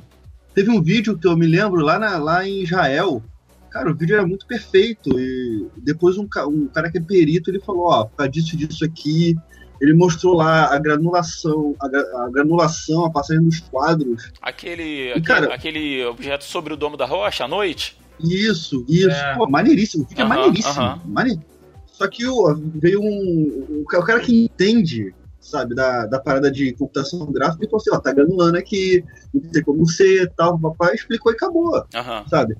Teve 0.55 0.71
um 0.71 0.83
vídeo 0.83 1.19
que 1.19 1.27
eu 1.27 1.37
me 1.37 1.47
lembro 1.47 1.81
lá, 1.83 1.99
na- 1.99 2.17
lá 2.19 2.47
em 2.47 2.63
Israel. 2.63 3.23
Cara, 3.71 3.91
o 3.91 3.95
vídeo 3.95 4.15
era 4.17 4.27
muito 4.27 4.47
perfeito. 4.47 5.19
E 5.21 5.67
depois 5.77 6.17
um, 6.17 6.27
um 6.49 6.67
cara 6.69 6.91
que 6.91 6.97
é 6.97 7.01
perito, 7.01 7.51
ele 7.51 7.61
falou, 7.61 7.89
ó, 7.89 8.05
causa 8.07 8.31
disso 8.31 8.57
disso 8.57 8.85
aqui. 8.85 9.35
Ele 9.79 9.93
mostrou 9.93 10.33
lá 10.35 10.75
a 10.75 10.79
granulação, 10.79 11.77
a, 11.79 11.87
a 12.25 12.31
granulação, 12.31 13.05
a 13.05 13.11
passagem 13.11 13.45
dos 13.45 13.61
quadros. 13.61 14.33
Aquele, 14.41 14.83
E, 14.83 15.11
aquele, 15.11 15.25
cara- 15.27 15.55
aquele 15.55 16.03
objeto 16.07 16.45
sobre 16.45 16.73
o 16.73 16.77
domo 16.79 16.97
da 16.97 17.05
rocha 17.05 17.45
à 17.45 17.49
noite? 17.49 17.95
Isso, 18.21 18.85
isso. 18.89 19.11
É. 19.11 19.35
Pô, 19.35 19.49
maneiríssimo. 19.49 20.05
Aham, 20.05 20.23
é 20.23 20.25
maneiríssimo. 20.29 20.75
Mane- 21.07 21.41
Só 21.87 22.07
que 22.09 22.27
o, 22.27 22.55
veio 22.75 23.01
um. 23.01 23.83
O, 23.83 23.85
ca- 23.87 23.99
o 24.01 24.05
cara 24.05 24.21
que 24.21 24.45
entende, 24.45 25.15
sabe, 25.41 25.75
da, 25.75 26.07
da 26.07 26.19
parada 26.21 26.51
de 26.51 26.73
computação 26.75 27.31
gráfica, 27.33 27.67
falou 27.67 27.81
assim: 27.81 27.91
ó, 27.93 27.99
tá 27.99 28.13
granulando 28.13 28.59
aqui, 28.59 29.03
não 29.33 29.41
tem 29.51 29.63
como 29.63 29.87
ser 29.89 30.31
tal. 30.37 30.59
Papai 30.59 30.95
explicou 30.95 31.33
e 31.33 31.35
acabou, 31.35 31.85
sabe? 32.29 32.57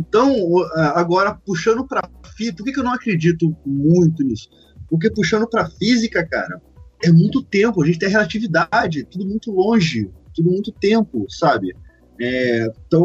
Então, 0.00 0.32
agora, 0.94 1.34
puxando 1.44 1.86
pra 1.86 2.08
física, 2.36 2.56
por 2.58 2.64
que, 2.64 2.72
que 2.72 2.80
eu 2.80 2.84
não 2.84 2.92
acredito 2.92 3.54
muito 3.66 4.22
nisso? 4.22 4.48
Porque 4.88 5.10
puxando 5.10 5.46
pra 5.48 5.68
física, 5.68 6.24
cara, 6.26 6.62
é 7.02 7.10
muito 7.10 7.42
tempo, 7.42 7.82
a 7.82 7.86
gente 7.86 7.98
tem 7.98 8.08
relatividade, 8.08 9.04
tudo 9.04 9.26
muito 9.26 9.50
longe, 9.50 10.08
tudo 10.34 10.50
muito 10.50 10.70
tempo, 10.72 11.26
sabe? 11.28 11.74
É, 12.20 12.70
então, 12.86 13.04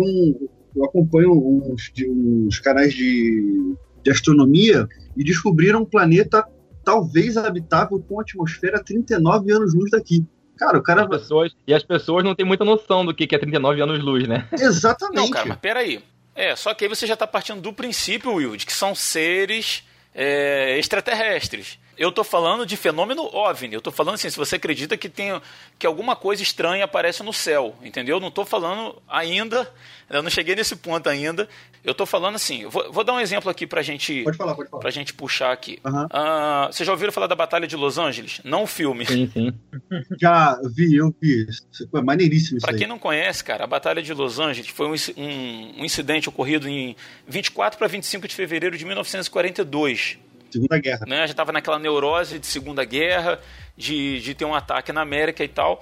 eu 0.76 0.86
acompanho 0.86 1.32
uns, 1.32 1.92
de- 1.94 2.10
uns 2.10 2.60
canais 2.60 2.94
de, 2.94 3.76
de 4.04 4.12
astronomia 4.12 4.88
e 5.16 5.24
descobriram 5.24 5.82
um 5.82 5.86
planeta 5.86 6.46
talvez 6.84 7.38
habitável 7.38 8.00
com 8.08 8.20
atmosfera 8.20 8.78
a 8.78 8.84
39 8.84 9.52
anos-luz 9.52 9.92
daqui. 9.92 10.26
Cara, 10.58 10.78
o 10.78 10.84
cara. 10.84 11.04
As 11.04 11.08
pessoas, 11.10 11.52
e 11.68 11.74
as 11.74 11.84
pessoas 11.84 12.24
não 12.24 12.36
têm 12.36 12.46
muita 12.46 12.64
noção 12.64 13.06
do 13.06 13.14
que 13.14 13.26
que 13.26 13.36
é 13.36 13.40
39 13.40 13.82
anos-luz, 13.82 14.28
né? 14.28 14.48
Exatamente. 14.54 15.16
Não, 15.18 15.30
cara, 15.30 15.46
mas 15.48 15.58
peraí. 15.60 16.00
É, 16.36 16.56
só 16.56 16.74
que 16.74 16.86
aí 16.86 16.90
você 16.90 17.06
já 17.06 17.16
tá 17.16 17.28
partindo 17.28 17.62
do 17.62 17.72
princípio, 17.74 18.34
Will, 18.34 18.56
de 18.56 18.66
que 18.66 18.74
são 18.74 18.94
seres 18.96 19.84
é, 20.14 20.78
extraterrestres. 20.80 21.78
Eu 21.98 22.12
tô 22.12 22.24
falando 22.24 22.66
de 22.66 22.76
fenômeno 22.76 23.24
OVNI. 23.34 23.74
Eu 23.76 23.82
tô 23.82 23.92
falando 23.92 24.16
assim, 24.16 24.30
se 24.30 24.38
você 24.38 24.56
acredita 24.56 24.98
que 24.98 25.08
tem 25.10 25.40
que 25.78 25.86
alguma 25.86 26.16
coisa 26.16 26.42
estranha 26.42 26.86
aparece 26.86 27.22
no 27.24 27.32
céu, 27.34 27.76
entendeu? 27.84 28.18
Eu 28.18 28.20
não 28.20 28.32
tô 28.32 28.44
falando 28.46 29.02
ainda, 29.08 29.72
eu 30.10 30.24
não 30.24 30.30
cheguei 30.30 30.56
nesse 30.56 30.76
ponto 30.76 31.08
ainda. 31.08 31.48
Eu 31.84 31.94
tô 31.94 32.06
falando 32.06 32.36
assim, 32.36 32.66
vou, 32.68 32.92
vou 32.92 33.04
dar 33.04 33.14
um 33.14 33.20
exemplo 33.20 33.50
aqui 33.50 33.68
pra 33.68 33.82
gente, 33.82 34.24
Pode 34.24 34.38
falar, 34.38 34.56
pode 34.56 34.70
falar. 34.70 34.82
pra 34.82 34.90
gente 34.90 35.14
puxar 35.14 35.52
aqui. 35.52 35.80
Aham. 35.86 36.08
Ah, 36.10 36.70
vocês 36.72 36.88
já 36.88 36.94
ouviram 36.94 37.12
falar 37.12 37.28
da 37.28 37.36
Batalha 37.36 37.68
de 37.68 37.76
Los 37.76 37.98
Angeles? 37.98 38.40
Não 38.44 38.64
o 38.64 38.68
filme. 38.68 39.06
Sim, 39.06 39.30
sim. 39.34 39.54
Já 40.20 40.58
vi, 40.74 40.96
eu 40.96 41.14
vi. 41.22 41.46
Isso 41.50 41.90
É 41.94 42.02
maneiríssimo 42.02 42.58
isso 42.58 42.66
Pra 42.66 42.74
aí. 42.74 42.80
quem 42.80 42.88
não 42.88 42.98
conhece, 42.98 43.44
cara, 43.44 43.66
a 43.66 43.68
Batalha 43.68 44.02
de 44.02 44.14
Los 44.14 44.40
Angeles 44.40 44.70
foi 44.72 44.88
um, 44.88 44.94
um- 45.22 45.82
um 45.82 45.86
incidente 45.86 46.30
ocorrido 46.30 46.68
em 46.70 46.96
24 47.28 47.78
para 47.78 47.88
25 47.88 48.28
de 48.28 48.34
fevereiro 48.36 48.78
de 48.78 48.86
1942. 48.86 50.18
Segunda 50.54 50.78
Guerra. 50.80 51.06
Né? 51.08 51.18
Já 51.28 51.32
estava 51.32 51.52
naquela 51.52 51.78
neurose 51.78 52.40
de 52.40 52.48
Segunda 52.48 52.86
Guerra, 52.86 53.40
de, 53.78 54.20
de 54.22 54.34
ter 54.34 54.46
um 54.46 54.56
ataque 54.56 54.92
na 54.94 55.02
América 55.02 55.44
e 55.44 55.48
tal. 55.48 55.82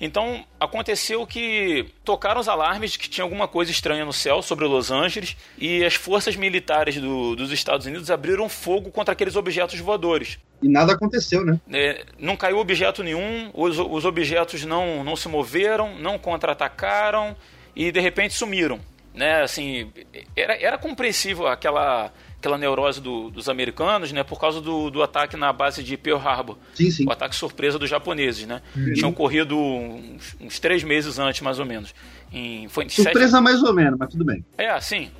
Então 0.00 0.44
aconteceu 0.58 1.24
que 1.24 1.86
tocaram 2.04 2.40
os 2.40 2.48
alarmes 2.48 2.90
de 2.92 2.98
que 2.98 3.08
tinha 3.08 3.22
alguma 3.22 3.46
coisa 3.46 3.70
estranha 3.70 4.04
no 4.04 4.12
céu 4.12 4.42
sobre 4.42 4.64
Los 4.64 4.90
Angeles 4.90 5.36
e 5.56 5.84
as 5.84 5.94
forças 5.94 6.34
militares 6.34 6.96
do- 6.96 7.36
dos 7.36 7.52
Estados 7.52 7.86
Unidos 7.86 8.10
abriram 8.10 8.48
fogo 8.48 8.90
contra 8.90 9.12
aqueles 9.12 9.36
objetos 9.36 9.78
voadores. 9.78 10.40
E 10.60 10.68
nada 10.68 10.92
aconteceu, 10.94 11.44
né? 11.44 11.60
É, 11.72 12.04
não 12.18 12.36
caiu 12.36 12.58
objeto 12.58 13.02
nenhum, 13.04 13.50
os, 13.54 13.78
os 13.78 14.04
objetos 14.04 14.64
não, 14.64 15.04
não 15.04 15.14
se 15.14 15.28
moveram, 15.28 15.96
não 15.98 16.18
contra-atacaram 16.18 17.36
e 17.76 17.92
de 17.92 18.00
repente 18.00 18.34
sumiram. 18.34 18.80
Né? 19.14 19.42
Assim, 19.42 19.92
era, 20.34 20.54
era 20.60 20.78
compreensível 20.78 21.46
aquela, 21.46 22.12
aquela 22.42 22.58
neurose 22.58 23.00
do- 23.00 23.30
dos 23.30 23.48
americanos 23.48 24.10
né? 24.10 24.24
por 24.24 24.40
causa 24.40 24.60
do, 24.60 24.90
do 24.90 25.00
ataque 25.00 25.36
na 25.36 25.52
base 25.52 25.80
de 25.82 25.96
Pearl 25.96 26.18
Harbor, 26.18 26.58
Sim, 26.74 26.90
sim. 26.90 27.06
o 27.06 27.12
ataque 27.12 27.36
surpresa 27.36 27.78
dos 27.78 27.88
japoneses. 27.88 28.44
Né? 28.46 28.60
Tinha 28.94 29.06
ocorrido 29.06 29.56
uns, 29.56 30.36
uns 30.40 30.58
três 30.58 30.82
meses 30.82 31.20
antes, 31.20 31.40
mais 31.40 31.60
ou 31.60 31.64
menos. 31.64 31.94
Em, 32.32 32.68
foi 32.68 32.84
em 32.84 32.88
sete- 32.88 33.04
Surpresa 33.04 33.40
mais 33.40 33.62
ou 33.62 33.72
menos, 33.72 33.96
mas 33.96 34.08
tudo 34.10 34.24
bem. 34.24 34.44
É, 34.58 34.78
sim. 34.80 35.10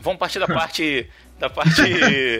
Vamos 0.00 0.18
partir 0.18 0.38
da 0.38 0.46
parte. 0.46 1.06
da 1.38 1.50
parte. 1.50 1.82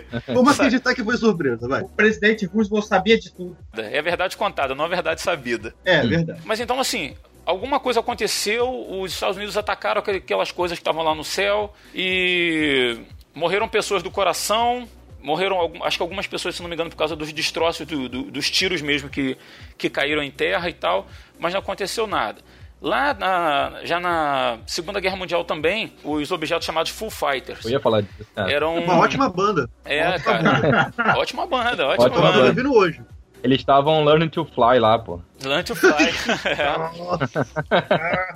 Vamos 0.28 0.52
acreditar 0.58 0.94
que 0.94 1.04
foi 1.04 1.16
surpresa, 1.18 1.68
vai. 1.68 1.82
O 1.82 1.88
presidente 1.88 2.46
Roosevelt 2.46 2.84
sabia 2.86 3.18
de 3.18 3.30
tudo. 3.30 3.56
é 3.76 3.98
a 3.98 4.02
verdade 4.02 4.36
contada, 4.38 4.74
não 4.74 4.84
a 4.86 4.88
verdade 4.88 5.20
sabida. 5.20 5.74
É, 5.84 6.06
verdade. 6.06 6.40
Mas 6.44 6.60
então, 6.60 6.78
assim, 6.80 7.14
alguma 7.44 7.78
coisa 7.80 8.00
aconteceu, 8.00 8.68
os 9.00 9.12
Estados 9.12 9.36
Unidos 9.36 9.56
atacaram 9.56 10.00
aqu- 10.00 10.10
aquelas 10.16 10.50
coisas 10.50 10.78
que 10.78 10.82
estavam 10.82 11.02
lá 11.02 11.14
no 11.14 11.24
céu 11.24 11.74
e 11.94 12.98
morreram 13.34 13.68
pessoas 13.68 14.02
do 14.02 14.10
coração. 14.10 14.88
Morreram, 15.22 15.72
acho 15.84 15.96
que 15.96 16.02
algumas 16.02 16.26
pessoas, 16.26 16.54
se 16.54 16.60
não 16.62 16.68
me 16.68 16.74
engano, 16.74 16.90
por 16.90 16.96
causa 16.96 17.16
dos 17.16 17.32
destroços, 17.32 17.86
do- 17.86 18.08
do- 18.10 18.30
dos 18.30 18.50
tiros 18.50 18.82
mesmo 18.82 19.08
que, 19.08 19.38
que 19.78 19.88
caíram 19.88 20.22
em 20.22 20.30
terra 20.30 20.68
e 20.68 20.72
tal, 20.74 21.06
mas 21.38 21.52
não 21.54 21.60
aconteceu 21.60 22.06
nada. 22.06 22.42
Lá, 22.80 23.14
na- 23.14 23.80
já 23.84 23.98
na 23.98 24.58
Segunda 24.66 25.00
Guerra 25.00 25.16
Mundial 25.16 25.42
também, 25.42 25.94
os 26.04 26.30
objetos 26.30 26.66
chamados 26.66 26.90
Full 26.92 27.08
Fighters 27.10 27.64
Eu 27.64 27.70
ia 27.70 27.80
falar 27.80 28.02
disso. 28.02 28.28
É. 28.36 28.52
eram. 28.52 28.74
Uma 28.76 28.98
ótima 28.98 29.30
banda. 29.30 29.70
É, 29.86 30.06
ótima 30.10 30.22
cara. 30.22 30.92
ótima 31.16 31.46
banda, 31.46 31.86
ótima 31.86 32.04
Ótima 32.04 32.10
Tava 32.20 32.32
banda. 32.32 32.48
ouvindo 32.48 32.74
hoje. 32.74 33.00
Eles 33.42 33.60
estavam 33.60 34.04
learning 34.04 34.28
to 34.28 34.44
fly 34.44 34.78
lá, 34.78 34.98
pô. 34.98 35.20
Learn 35.42 35.64
to 35.64 35.74
Fly. 35.74 35.92
É. 37.70 38.34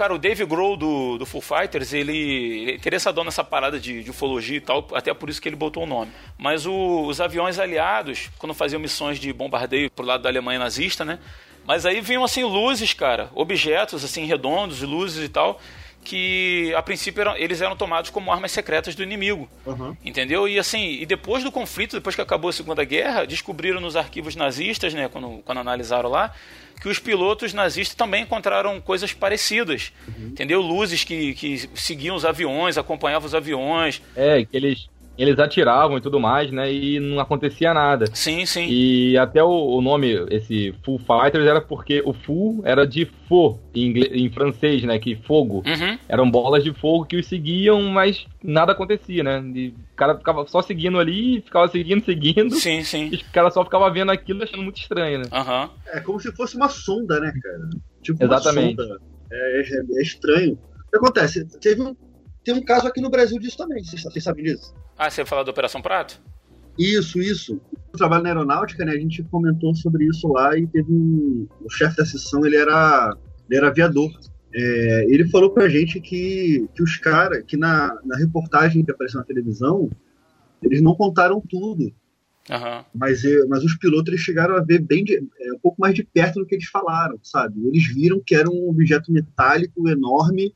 Cara, 0.00 0.14
o 0.14 0.18
Dave 0.18 0.46
Grohl 0.46 0.78
do, 0.78 1.18
do 1.18 1.26
Full 1.26 1.42
Fighters, 1.42 1.92
ele, 1.92 2.16
ele 2.16 2.72
interessadão 2.76 3.22
nessa 3.22 3.44
parada 3.44 3.78
de, 3.78 4.02
de 4.02 4.08
ufologia 4.08 4.56
e 4.56 4.60
tal, 4.62 4.88
até 4.94 5.12
por 5.12 5.28
isso 5.28 5.42
que 5.42 5.46
ele 5.46 5.56
botou 5.56 5.82
o 5.82 5.86
nome. 5.86 6.10
Mas 6.38 6.64
o- 6.64 7.02
os 7.06 7.20
aviões 7.20 7.58
aliados, 7.58 8.30
quando 8.38 8.54
faziam 8.54 8.80
missões 8.80 9.18
de 9.18 9.30
bombardeio 9.30 9.90
pro 9.90 10.02
lado 10.06 10.22
da 10.22 10.30
Alemanha 10.30 10.58
nazista, 10.58 11.04
né? 11.04 11.18
Mas 11.66 11.84
aí 11.84 12.00
vinham 12.00 12.24
assim 12.24 12.42
luzes, 12.44 12.94
cara, 12.94 13.28
objetos 13.34 14.02
assim 14.02 14.24
redondos, 14.24 14.80
luzes 14.80 15.22
e 15.22 15.28
tal, 15.28 15.60
que 16.02 16.72
a 16.74 16.82
princípio 16.82 17.20
eram, 17.20 17.36
eles 17.36 17.60
eram 17.60 17.76
tomados 17.76 18.10
como 18.10 18.32
armas 18.32 18.52
secretas 18.52 18.94
do 18.94 19.02
inimigo. 19.02 19.48
Aham. 19.66 19.96
Entendeu? 20.04 20.48
E 20.48 20.58
assim, 20.58 20.98
e 21.00 21.06
depois 21.06 21.44
do 21.44 21.52
conflito, 21.52 21.96
depois 21.96 22.14
que 22.14 22.22
acabou 22.22 22.50
a 22.50 22.52
Segunda 22.52 22.84
Guerra, 22.84 23.26
descobriram 23.26 23.80
nos 23.80 23.96
arquivos 23.96 24.34
nazistas, 24.34 24.94
né, 24.94 25.08
quando, 25.08 25.42
quando 25.44 25.58
analisaram 25.58 26.08
lá, 26.08 26.34
que 26.80 26.88
os 26.88 26.98
pilotos 26.98 27.52
nazistas 27.52 27.94
também 27.94 28.22
encontraram 28.22 28.80
coisas 28.80 29.12
parecidas. 29.12 29.92
Entendeu? 30.18 30.60
Luzes 30.60 31.04
que, 31.04 31.34
que 31.34 31.68
seguiam 31.74 32.16
os 32.16 32.24
aviões, 32.24 32.78
acompanhavam 32.78 33.26
os 33.26 33.34
aviões. 33.34 34.02
É, 34.16 34.44
que 34.44 34.56
eles, 34.56 34.88
eles 35.22 35.38
atiravam 35.38 35.98
e 35.98 36.00
tudo 36.00 36.18
mais, 36.18 36.50
né? 36.50 36.72
E 36.72 36.98
não 37.00 37.20
acontecia 37.20 37.74
nada. 37.74 38.06
Sim, 38.14 38.46
sim. 38.46 38.66
E 38.68 39.16
até 39.18 39.42
o, 39.42 39.48
o 39.48 39.80
nome, 39.82 40.08
esse 40.30 40.74
Full 40.84 40.98
Fighters, 41.00 41.46
era 41.46 41.60
porque 41.60 42.02
o 42.04 42.12
Full 42.12 42.62
era 42.64 42.86
de 42.86 43.04
fo, 43.28 43.58
em, 43.74 43.86
inglês, 43.86 44.10
em 44.12 44.30
francês, 44.30 44.82
né? 44.82 44.98
Que 44.98 45.16
fogo. 45.16 45.62
Uhum. 45.66 45.98
Eram 46.08 46.30
bolas 46.30 46.64
de 46.64 46.72
fogo 46.72 47.04
que 47.04 47.16
os 47.16 47.26
seguiam, 47.26 47.82
mas 47.82 48.26
nada 48.42 48.72
acontecia, 48.72 49.22
né? 49.22 49.42
E 49.54 49.68
o 49.68 49.96
cara 49.96 50.16
ficava 50.16 50.46
só 50.46 50.62
seguindo 50.62 50.98
ali, 50.98 51.40
ficava 51.42 51.68
seguindo, 51.68 52.04
seguindo. 52.04 52.54
Sim, 52.54 52.82
sim. 52.82 53.10
E 53.12 53.16
o 53.16 53.24
cara 53.32 53.50
só 53.50 53.62
ficava 53.64 53.90
vendo 53.90 54.10
aquilo 54.10 54.42
achando 54.42 54.62
muito 54.62 54.80
estranho, 54.80 55.18
né? 55.18 55.24
Aham. 55.32 55.70
É 55.92 56.00
como 56.00 56.18
se 56.18 56.32
fosse 56.32 56.56
uma 56.56 56.68
sonda, 56.68 57.20
né, 57.20 57.32
cara? 57.42 57.70
Tipo 58.02 58.24
Exatamente. 58.24 58.74
uma 58.80 58.84
sonda. 58.88 59.00
É, 59.32 59.60
é- 59.60 59.98
é 59.98 60.02
estranho. 60.02 60.52
O 60.54 60.90
que 60.90 60.96
acontece? 60.96 61.44
Teve 61.60 61.82
um, 61.82 61.94
tem 62.50 62.58
um 62.58 62.64
caso 62.64 62.88
aqui 62.88 63.00
no 63.00 63.08
Brasil 63.08 63.38
disso 63.38 63.56
também, 63.56 63.82
vocês, 63.84 64.24
sabem 64.24 64.44
disso? 64.44 64.74
Ah, 64.98 65.08
você 65.08 65.24
falar 65.24 65.44
da 65.44 65.52
Operação 65.52 65.80
Prato? 65.80 66.20
Isso, 66.76 67.20
isso. 67.20 67.60
Eu 67.92 67.98
trabalho 67.98 68.24
na 68.24 68.30
aeronáutica, 68.30 68.84
né? 68.84 68.92
A 68.92 68.98
gente 68.98 69.22
comentou 69.24 69.72
sobre 69.74 70.04
isso 70.06 70.26
lá 70.28 70.56
e 70.58 70.66
teve 70.66 70.92
um. 70.92 71.46
O 71.60 71.70
chefe 71.70 71.96
da 71.96 72.04
sessão, 72.04 72.44
ele 72.44 72.56
era, 72.56 73.16
ele 73.48 73.58
era 73.58 73.68
aviador. 73.68 74.10
É, 74.52 75.06
ele 75.08 75.28
falou 75.28 75.50
pra 75.50 75.68
gente 75.68 76.00
que, 76.00 76.68
que 76.74 76.82
os 76.82 76.96
caras, 76.96 77.44
que 77.46 77.56
na, 77.56 77.96
na 78.04 78.16
reportagem 78.16 78.84
que 78.84 78.90
apareceu 78.90 79.20
na 79.20 79.26
televisão, 79.26 79.88
eles 80.60 80.82
não 80.82 80.94
contaram 80.96 81.40
tudo. 81.40 81.92
Aham. 82.50 82.84
Mas, 82.92 83.24
eh, 83.24 83.44
mas 83.48 83.62
os 83.62 83.76
pilotos 83.76 84.08
eles 84.08 84.22
chegaram 84.22 84.56
a 84.56 84.60
ver 84.60 84.80
bem 84.80 85.04
de, 85.04 85.18
é, 85.18 85.52
um 85.52 85.58
pouco 85.60 85.80
mais 85.80 85.94
de 85.94 86.02
perto 86.02 86.40
do 86.40 86.46
que 86.46 86.56
eles 86.56 86.66
falaram, 86.66 87.16
sabe? 87.22 87.64
Eles 87.68 87.86
viram 87.86 88.20
que 88.24 88.34
era 88.34 88.50
um 88.50 88.68
objeto 88.68 89.12
metálico 89.12 89.88
enorme 89.88 90.52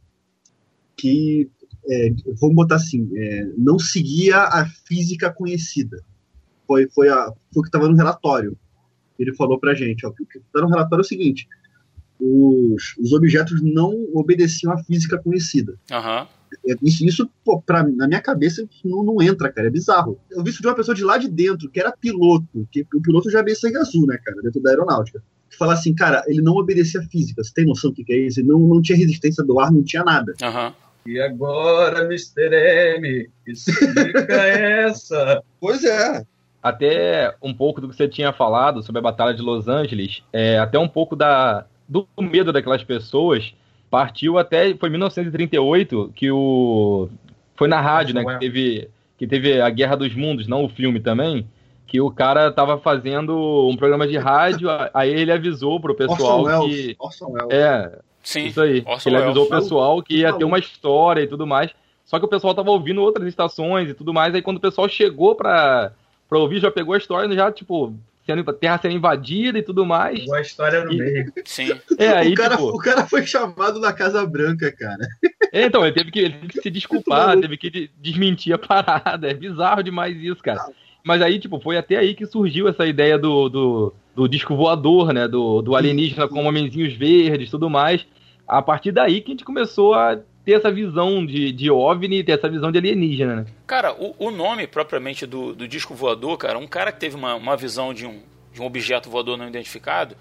que, 0.96 1.50
é, 1.88 2.10
vamos 2.40 2.56
botar 2.56 2.76
assim, 2.76 3.10
é, 3.14 3.48
não 3.56 3.78
seguia 3.78 4.38
a 4.38 4.66
física 4.86 5.32
conhecida. 5.32 6.02
Foi, 6.66 6.88
foi, 6.90 7.08
a, 7.08 7.32
foi 7.52 7.60
o 7.60 7.62
que 7.62 7.68
estava 7.68 7.88
no 7.88 7.96
relatório. 7.96 8.56
Ele 9.18 9.34
falou 9.34 9.58
pra 9.58 9.74
gente, 9.74 10.06
ó, 10.06 10.10
o 10.10 10.14
que 10.14 10.38
está 10.38 10.60
no 10.60 10.68
relatório 10.68 11.02
é 11.02 11.04
o 11.04 11.08
seguinte, 11.08 11.46
os, 12.18 12.96
os 12.98 13.12
objetos 13.12 13.60
não 13.62 13.92
obedeciam 14.14 14.72
à 14.72 14.78
física 14.82 15.18
conhecida. 15.18 15.78
É, 16.66 16.74
Isso, 16.82 17.04
isso 17.04 17.30
pô, 17.44 17.60
pra, 17.60 17.82
na 17.82 18.06
minha 18.06 18.20
cabeça, 18.20 18.66
não, 18.84 19.02
não 19.02 19.20
entra, 19.20 19.52
cara. 19.52 19.66
É 19.66 19.70
bizarro. 19.70 20.18
Eu 20.30 20.42
vi 20.42 20.50
isso 20.50 20.62
de 20.62 20.68
uma 20.68 20.74
pessoa 20.74 20.94
de 20.94 21.02
lá 21.02 21.18
de 21.18 21.28
dentro, 21.28 21.68
que 21.68 21.80
era 21.80 21.92
piloto, 21.92 22.66
que 22.70 22.86
o 22.94 23.02
piloto 23.02 23.30
já 23.30 23.42
meio 23.42 23.56
sangue 23.56 23.76
azul, 23.76 24.06
né, 24.06 24.18
cara, 24.24 24.40
dentro 24.40 24.60
da 24.62 24.70
aeronáutica. 24.70 25.22
Que 25.50 25.56
fala 25.56 25.74
assim, 25.74 25.94
cara, 25.94 26.22
ele 26.26 26.40
não 26.40 26.54
obedecia 26.54 27.00
à 27.00 27.04
física. 27.04 27.42
Você 27.42 27.52
tem 27.52 27.66
noção 27.66 27.90
do 27.90 27.96
que, 27.96 28.04
que 28.04 28.12
é 28.12 28.26
isso? 28.26 28.40
Ele 28.40 28.48
não, 28.48 28.60
não 28.60 28.80
tinha 28.80 28.96
resistência 28.96 29.44
do 29.44 29.58
ar, 29.60 29.72
não 29.72 29.82
tinha 29.82 30.04
nada. 30.04 30.32
Aham. 30.42 30.74
E 31.06 31.20
agora, 31.20 32.04
Mr. 32.04 32.96
M, 32.96 33.28
explica 33.46 34.32
essa. 34.32 35.42
Pois 35.60 35.84
é. 35.84 36.24
Até 36.62 37.34
um 37.42 37.52
pouco 37.52 37.80
do 37.80 37.88
que 37.88 37.96
você 37.96 38.08
tinha 38.08 38.32
falado 38.32 38.82
sobre 38.82 38.98
a 38.98 39.02
Batalha 39.02 39.34
de 39.34 39.42
Los 39.42 39.68
Angeles, 39.68 40.22
é, 40.32 40.58
até 40.58 40.78
um 40.78 40.88
pouco 40.88 41.14
da, 41.14 41.66
do 41.86 42.08
medo 42.18 42.52
daquelas 42.52 42.82
pessoas, 42.82 43.54
partiu 43.90 44.38
até. 44.38 44.74
Foi 44.74 44.88
em 44.88 44.92
1938 44.92 46.12
que 46.14 46.30
o. 46.30 47.08
Foi 47.54 47.68
na 47.68 47.80
rádio, 47.80 48.14
né? 48.14 48.24
Que 48.24 48.38
teve, 48.38 48.88
que 49.18 49.26
teve 49.26 49.60
a 49.60 49.68
Guerra 49.68 49.96
dos 49.96 50.14
Mundos, 50.14 50.48
não 50.48 50.64
o 50.64 50.68
filme 50.68 51.00
também. 51.00 51.46
Que 51.86 52.00
o 52.00 52.10
cara 52.10 52.50
tava 52.50 52.78
fazendo 52.78 53.68
um 53.68 53.76
programa 53.76 54.08
de 54.08 54.16
rádio, 54.16 54.68
aí 54.94 55.10
ele 55.10 55.30
avisou 55.30 55.78
pro 55.78 55.94
pessoal 55.94 56.42
Orson 56.42 56.68
que. 56.68 56.96
Orson 56.98 57.26
Welles. 57.30 57.52
É, 57.52 57.98
Sim. 58.24 58.46
Isso 58.46 58.60
aí. 58.60 58.82
Orson 58.86 59.10
ele 59.10 59.18
avisou 59.18 59.44
o 59.44 59.48
pessoal 59.48 60.02
que 60.02 60.16
ia 60.16 60.32
ter 60.32 60.44
uma 60.44 60.58
história 60.58 61.20
e 61.22 61.26
tudo 61.28 61.46
mais. 61.46 61.70
Só 62.04 62.18
que 62.18 62.24
o 62.24 62.28
pessoal 62.28 62.54
tava 62.54 62.70
ouvindo 62.70 63.00
outras 63.02 63.26
estações 63.28 63.88
e 63.88 63.94
tudo 63.94 64.12
mais. 64.12 64.34
Aí 64.34 64.42
quando 64.42 64.56
o 64.56 64.60
pessoal 64.60 64.88
chegou 64.88 65.34
pra, 65.34 65.92
pra 66.28 66.38
ouvir, 66.38 66.58
já 66.60 66.70
pegou 66.70 66.94
a 66.94 66.98
história, 66.98 67.34
já, 67.34 67.50
tipo, 67.52 67.94
sendo, 68.26 68.44
terra 68.52 68.78
sendo 68.80 68.94
invadida 68.94 69.58
e 69.58 69.62
tudo 69.62 69.84
mais. 69.86 70.18
Igual 70.20 70.38
a 70.38 70.40
história 70.42 70.84
no 70.84 70.92
E- 70.92 70.96
meio. 70.98 71.32
Sim. 71.44 71.70
É, 71.98 72.08
aí, 72.08 72.32
o, 72.34 72.34
cara, 72.34 72.56
tipo. 72.56 72.68
o 72.68 72.78
cara 72.78 73.06
foi 73.06 73.26
chamado 73.26 73.78
na 73.80 73.92
Casa 73.92 74.24
Branca, 74.26 74.70
cara. 74.72 75.06
é, 75.52 75.64
então, 75.64 75.84
ele 75.84 75.94
teve 75.94 76.10
que, 76.10 76.18
ele 76.18 76.34
teve 76.34 76.48
que 76.48 76.60
se 76.62 76.70
desculpar, 76.70 77.38
teve 77.40 77.56
que 77.56 77.70
de- 77.70 77.90
desmentir 78.00 78.52
a 78.54 78.58
parada. 78.58 79.30
É 79.30 79.34
bizarro 79.34 79.82
demais 79.82 80.16
isso, 80.16 80.42
cara. 80.42 80.64
Mas 81.02 81.20
aí, 81.22 81.38
tipo, 81.38 81.60
foi 81.60 81.76
até 81.76 81.96
aí 81.96 82.14
que 82.14 82.26
surgiu 82.26 82.66
essa 82.68 82.86
ideia 82.86 83.18
do, 83.18 83.48
do, 83.48 83.94
do 84.14 84.28
disco 84.28 84.54
voador, 84.56 85.12
né? 85.12 85.26
Do, 85.26 85.62
do 85.62 85.74
alienígena 85.74 86.28
com 86.28 86.44
homenzinhos 86.44 86.94
verdes 86.94 87.48
e 87.48 87.50
tudo 87.50 87.68
mais. 87.68 88.06
A 88.46 88.60
partir 88.62 88.92
daí 88.92 89.20
que 89.20 89.30
a 89.30 89.34
gente 89.34 89.44
começou 89.44 89.94
a 89.94 90.18
ter 90.44 90.52
essa 90.52 90.70
visão 90.70 91.24
de, 91.24 91.50
de 91.50 91.70
OVNI, 91.70 92.22
ter 92.22 92.32
essa 92.32 92.48
visão 92.48 92.70
de 92.70 92.78
alienígena, 92.78 93.36
né? 93.36 93.46
Cara, 93.66 93.94
o, 93.94 94.14
o 94.18 94.30
nome 94.30 94.66
propriamente 94.66 95.26
do, 95.26 95.54
do 95.54 95.66
disco 95.66 95.94
voador, 95.94 96.36
cara, 96.36 96.58
um 96.58 96.66
cara 96.66 96.92
que 96.92 97.00
teve 97.00 97.16
uma, 97.16 97.34
uma 97.34 97.56
visão 97.56 97.94
de 97.94 98.06
um, 98.06 98.20
de 98.52 98.60
um 98.60 98.66
objeto 98.66 99.08
voador 99.08 99.38
não 99.38 99.48
identificado, 99.48 100.14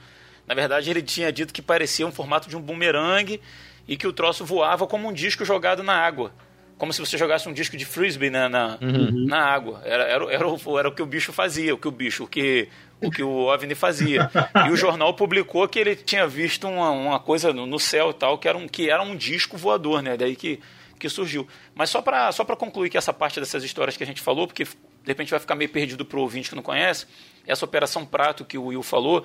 na 0.47 0.55
verdade 0.55 0.89
ele 0.89 1.01
tinha 1.01 1.31
dito 1.31 1.53
que 1.53 1.61
parecia 1.61 2.07
um 2.07 2.11
formato 2.11 2.47
de 2.47 2.55
um 2.55 2.61
bumerangue 2.61 3.41
e 3.87 3.97
que 3.97 4.07
o 4.07 4.13
troço 4.13 4.45
voava 4.45 4.87
como 4.87 5.09
um 5.09 5.13
disco 5.13 5.43
jogado 5.43 5.83
na 5.83 5.93
água. 5.93 6.31
Como 6.77 6.91
se 6.91 6.99
você 6.99 7.17
jogasse 7.17 7.47
um 7.47 7.53
disco 7.53 7.77
de 7.77 7.85
frisbee 7.85 8.29
né, 8.29 8.47
na, 8.47 8.77
na 8.81 9.37
água. 9.37 9.81
Era, 9.85 10.03
era, 10.03 10.33
era, 10.33 10.47
o, 10.47 10.79
era 10.79 10.89
o 10.89 10.91
que 10.91 11.01
o 11.01 11.05
bicho 11.05 11.31
fazia, 11.31 11.73
o 11.73 11.77
que 11.77 11.87
o 11.87 11.91
bicho, 11.91 12.23
o 12.23 12.27
que, 12.27 12.67
o 13.03 13.11
que 13.11 13.23
o 13.23 13.45
OVNI 13.45 13.75
fazia. 13.75 14.29
E 14.67 14.71
o 14.71 14.75
jornal 14.75 15.13
publicou 15.13 15.67
que 15.67 15.79
ele 15.79 15.95
tinha 15.95 16.27
visto 16.27 16.67
uma, 16.67 16.91
uma 16.91 17.19
coisa 17.19 17.53
no, 17.53 17.65
no 17.65 17.79
céu 17.79 18.11
e 18.11 18.13
tal, 18.13 18.37
que 18.37 18.47
era 18.47 18.57
um, 18.57 18.67
que 18.67 18.89
era 18.89 19.01
um 19.01 19.15
disco 19.15 19.57
voador, 19.57 20.01
né? 20.01 20.17
Daí 20.17 20.35
que, 20.35 20.59
que 20.99 21.09
surgiu. 21.09 21.47
Mas 21.75 21.89
só 21.89 22.01
para 22.01 22.31
só 22.31 22.43
pra 22.43 22.55
concluir 22.55 22.89
que 22.89 22.97
essa 22.97 23.13
parte 23.13 23.39
dessas 23.39 23.63
histórias 23.63 23.97
que 23.97 24.03
a 24.03 24.07
gente 24.07 24.21
falou, 24.21 24.47
porque 24.47 24.63
de 24.63 24.69
repente 25.05 25.31
vai 25.31 25.39
ficar 25.39 25.55
meio 25.55 25.69
perdido 25.69 26.05
pro 26.05 26.21
ouvinte 26.21 26.49
que 26.49 26.55
não 26.55 26.63
conhece, 26.63 27.05
essa 27.45 27.65
Operação 27.65 28.05
Prato 28.05 28.45
que 28.45 28.57
o 28.57 28.65
Will 28.65 28.83
falou, 28.83 29.23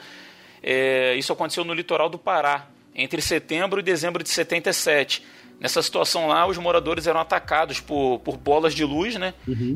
é, 0.63 1.15
isso 1.15 1.33
aconteceu 1.33 1.65
no 1.65 1.73
litoral 1.73 2.09
do 2.09 2.19
Pará, 2.19 2.67
entre 2.95 3.23
setembro 3.23 3.81
e 3.81 3.83
dezembro 3.83 4.23
de 4.23 4.29
77. 4.29 5.23
Nessa 5.61 5.83
situação 5.83 6.29
lá, 6.29 6.47
os 6.47 6.57
moradores 6.57 7.07
eram 7.07 7.21
atacados 7.21 7.81
por, 7.81 8.21
por 8.21 8.37
bolas 8.37 8.75
de 8.75 8.85
luz, 8.85 9.17
né? 9.17 9.35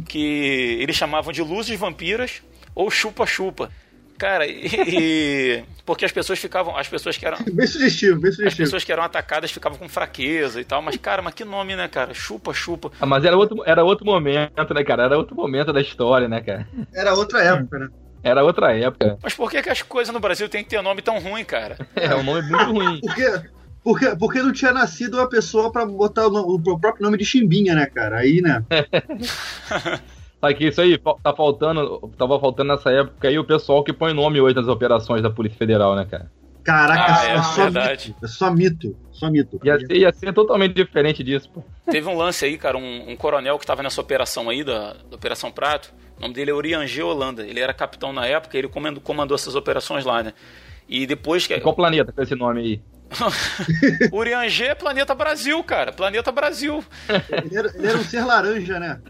Que 0.08 0.78
eles 0.80 0.94
chamavam 0.94 1.32
de 1.32 1.42
luzes 1.42 1.78
vampiras 1.78 2.42
ou 2.74 2.90
chupa-chupa. 2.90 3.70
Cara, 4.18 4.46
e, 4.46 4.66
e- 4.66 5.64
porque 5.84 6.04
as 6.04 6.12
pessoas 6.12 6.38
ficavam, 6.38 6.76
as 6.76 6.88
pessoas 6.88 7.16
que 7.16 7.26
eram 7.26 7.38
Bem 7.52 7.66
sugestivo, 7.66 8.20
bem 8.20 8.30
as 8.30 8.36
sugestivo. 8.36 8.64
pessoas 8.66 8.84
que 8.84 8.92
eram 8.92 9.02
atacadas 9.02 9.50
ficavam 9.50 9.76
com 9.78 9.88
fraqueza 9.88 10.60
e 10.60 10.64
tal, 10.64 10.80
mas 10.80 10.96
cara, 10.96 11.20
mas 11.22 11.34
que 11.34 11.44
nome, 11.44 11.74
né, 11.74 11.88
cara? 11.88 12.14
Chupa, 12.14 12.52
chupa. 12.54 12.90
Ah, 13.00 13.06
mas 13.06 13.24
era 13.24 13.36
outro, 13.36 13.62
era 13.66 13.82
outro 13.84 14.06
momento, 14.06 14.72
né, 14.74 14.84
cara? 14.84 15.04
Era 15.04 15.18
outro 15.18 15.34
momento 15.34 15.72
da 15.72 15.80
história, 15.80 16.28
né, 16.28 16.40
cara? 16.40 16.68
Era 16.94 17.14
outra 17.14 17.42
época, 17.42 17.78
né? 17.78 17.88
Era 18.22 18.44
outra 18.44 18.72
época. 18.76 19.18
Mas 19.20 19.34
por 19.34 19.50
que, 19.50 19.60
que 19.60 19.70
as 19.70 19.82
coisas 19.82 20.14
no 20.14 20.20
Brasil 20.20 20.48
tem 20.48 20.62
que 20.62 20.70
ter 20.70 20.80
nome 20.82 21.02
tão 21.02 21.18
ruim, 21.18 21.44
cara? 21.44 21.76
É 21.96 22.14
um 22.14 22.22
nome 22.22 22.42
muito 22.42 22.64
ruim. 22.72 23.00
Por 23.02 23.14
quê? 23.16 23.40
Porque, 23.82 24.16
porque 24.16 24.40
não 24.42 24.52
tinha 24.52 24.72
nascido 24.72 25.14
uma 25.16 25.28
pessoa 25.28 25.72
pra 25.72 25.84
botar 25.84 26.28
o, 26.28 26.54
o 26.54 26.78
próprio 26.78 27.02
nome 27.04 27.18
de 27.18 27.24
Chimbinha, 27.24 27.74
né, 27.74 27.84
cara? 27.86 28.18
Aí, 28.18 28.40
né? 28.40 28.62
Sabe 30.42 30.54
que 30.56 30.66
isso 30.66 30.80
aí 30.80 30.98
tá 30.98 31.32
faltando, 31.32 32.12
tava 32.18 32.40
faltando 32.40 32.72
nessa 32.74 32.90
época 32.90 33.28
aí 33.28 33.38
o 33.38 33.44
pessoal 33.44 33.84
que 33.84 33.92
põe 33.92 34.12
nome 34.12 34.40
hoje 34.40 34.56
nas 34.56 34.66
operações 34.66 35.22
da 35.22 35.30
Polícia 35.30 35.56
Federal, 35.56 35.94
né, 35.94 36.04
cara? 36.04 36.28
Caraca, 36.64 37.14
Ah, 37.20 37.26
é, 37.26 37.34
é, 37.34 37.42
só 37.42 37.62
verdade. 37.62 38.08
mito. 38.08 38.24
É 38.24 38.28
só 38.28 38.50
mito. 38.52 38.96
Só 39.12 39.30
mito. 39.30 39.60
Ia 39.64 39.78
ser, 39.78 39.96
ia 39.96 40.12
ser 40.12 40.32
totalmente 40.32 40.74
diferente 40.74 41.22
disso, 41.22 41.48
pô. 41.48 41.62
Teve 41.88 42.08
um 42.08 42.16
lance 42.16 42.44
aí, 42.44 42.58
cara, 42.58 42.76
um, 42.76 43.10
um 43.10 43.16
coronel 43.16 43.56
que 43.56 43.62
estava 43.64 43.84
nessa 43.84 44.00
operação 44.00 44.48
aí, 44.50 44.64
da, 44.64 44.94
da 44.94 45.14
Operação 45.16 45.50
Prato. 45.52 45.94
O 46.18 46.22
nome 46.22 46.34
dele 46.34 46.50
é 46.50 46.54
Oriangê 46.54 47.02
Holanda. 47.02 47.46
Ele 47.46 47.60
era 47.60 47.72
capitão 47.72 48.12
na 48.12 48.26
época, 48.26 48.58
ele 48.58 48.66
comandou, 48.68 49.00
comandou 49.00 49.36
essas 49.36 49.54
operações 49.54 50.04
lá, 50.04 50.24
né? 50.24 50.32
E 50.88 51.06
depois 51.06 51.46
que. 51.46 51.54
E 51.54 51.60
qual 51.60 51.74
planeta 51.74 52.12
com 52.12 52.20
esse 52.20 52.34
nome 52.34 52.60
aí? 52.60 52.80
Uriangê 54.12 54.66
é 54.66 54.74
Planeta 54.74 55.14
Brasil, 55.14 55.62
cara. 55.64 55.92
Planeta 55.92 56.32
Brasil. 56.32 56.84
Ele 57.08 57.56
era, 57.56 57.68
ele 57.74 57.86
era 57.86 57.98
um 57.98 58.04
ser 58.04 58.24
laranja, 58.24 58.78
né? 58.78 59.00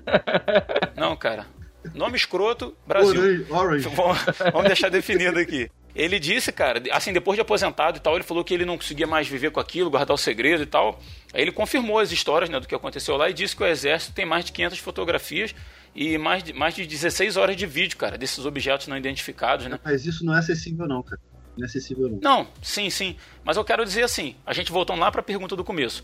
Não, 0.97 1.17
cara. 1.17 1.47
Nome 1.95 2.17
escroto, 2.17 2.77
Brasil. 2.87 3.21
Orange. 3.21 3.47
orange. 3.51 3.89
Vamos, 3.95 4.19
vamos 4.53 4.67
deixar 4.67 4.89
definido 4.89 5.39
aqui. 5.39 5.69
Ele 5.95 6.19
disse, 6.19 6.51
cara, 6.51 6.83
assim, 6.91 7.13
depois 7.13 7.37
de 7.37 7.43
aposentado 7.43 7.99
e 7.99 8.01
tal, 8.01 8.15
ele 8.15 8.25
falou 8.25 8.43
que 8.43 8.55
ele 8.55 8.65
não 8.65 8.79
conseguia 8.79 9.07
mais 9.07 9.29
viver 9.29 9.51
com 9.51 9.61
aquilo, 9.61 9.91
guardar 9.91 10.15
o 10.15 10.19
segredo 10.19 10.63
e 10.63 10.67
tal. 10.67 10.99
Aí 11.35 11.43
ele 11.43 11.53
confirmou 11.53 11.99
as 11.99 12.11
histórias 12.11 12.49
né, 12.49 12.59
do 12.59 12.67
que 12.67 12.75
aconteceu 12.75 13.17
lá 13.17 13.29
e 13.29 13.35
disse 13.35 13.55
que 13.55 13.63
o 13.63 13.67
exército 13.67 14.15
tem 14.15 14.25
mais 14.25 14.45
de 14.45 14.53
500 14.53 14.79
fotografias 14.79 15.55
e 15.95 16.17
mais 16.17 16.43
de, 16.43 16.53
mais 16.55 16.75
de 16.75 16.87
16 16.87 17.37
horas 17.37 17.57
de 17.57 17.67
vídeo, 17.67 17.99
cara, 17.99 18.17
desses 18.17 18.47
objetos 18.47 18.87
não 18.87 18.97
identificados, 18.97 19.67
né? 19.67 19.79
Mas 19.85 20.07
isso 20.07 20.25
não 20.25 20.35
é 20.35 20.39
acessível, 20.39 20.87
não, 20.87 21.03
cara. 21.03 21.21
Não 21.57 21.65
é 21.65 21.67
acessível, 21.67 22.09
não. 22.09 22.19
Não, 22.21 22.49
sim, 22.63 22.89
sim. 22.91 23.17
Mas 23.45 23.57
eu 23.57 23.65
quero 23.65 23.85
dizer 23.85 24.03
assim, 24.03 24.37
a 24.47 24.53
gente 24.53 24.73
voltando 24.73 25.01
lá 25.01 25.11
para 25.11 25.21
a 25.21 25.25
pergunta 25.25 25.55
do 25.55 25.65
começo. 25.65 26.03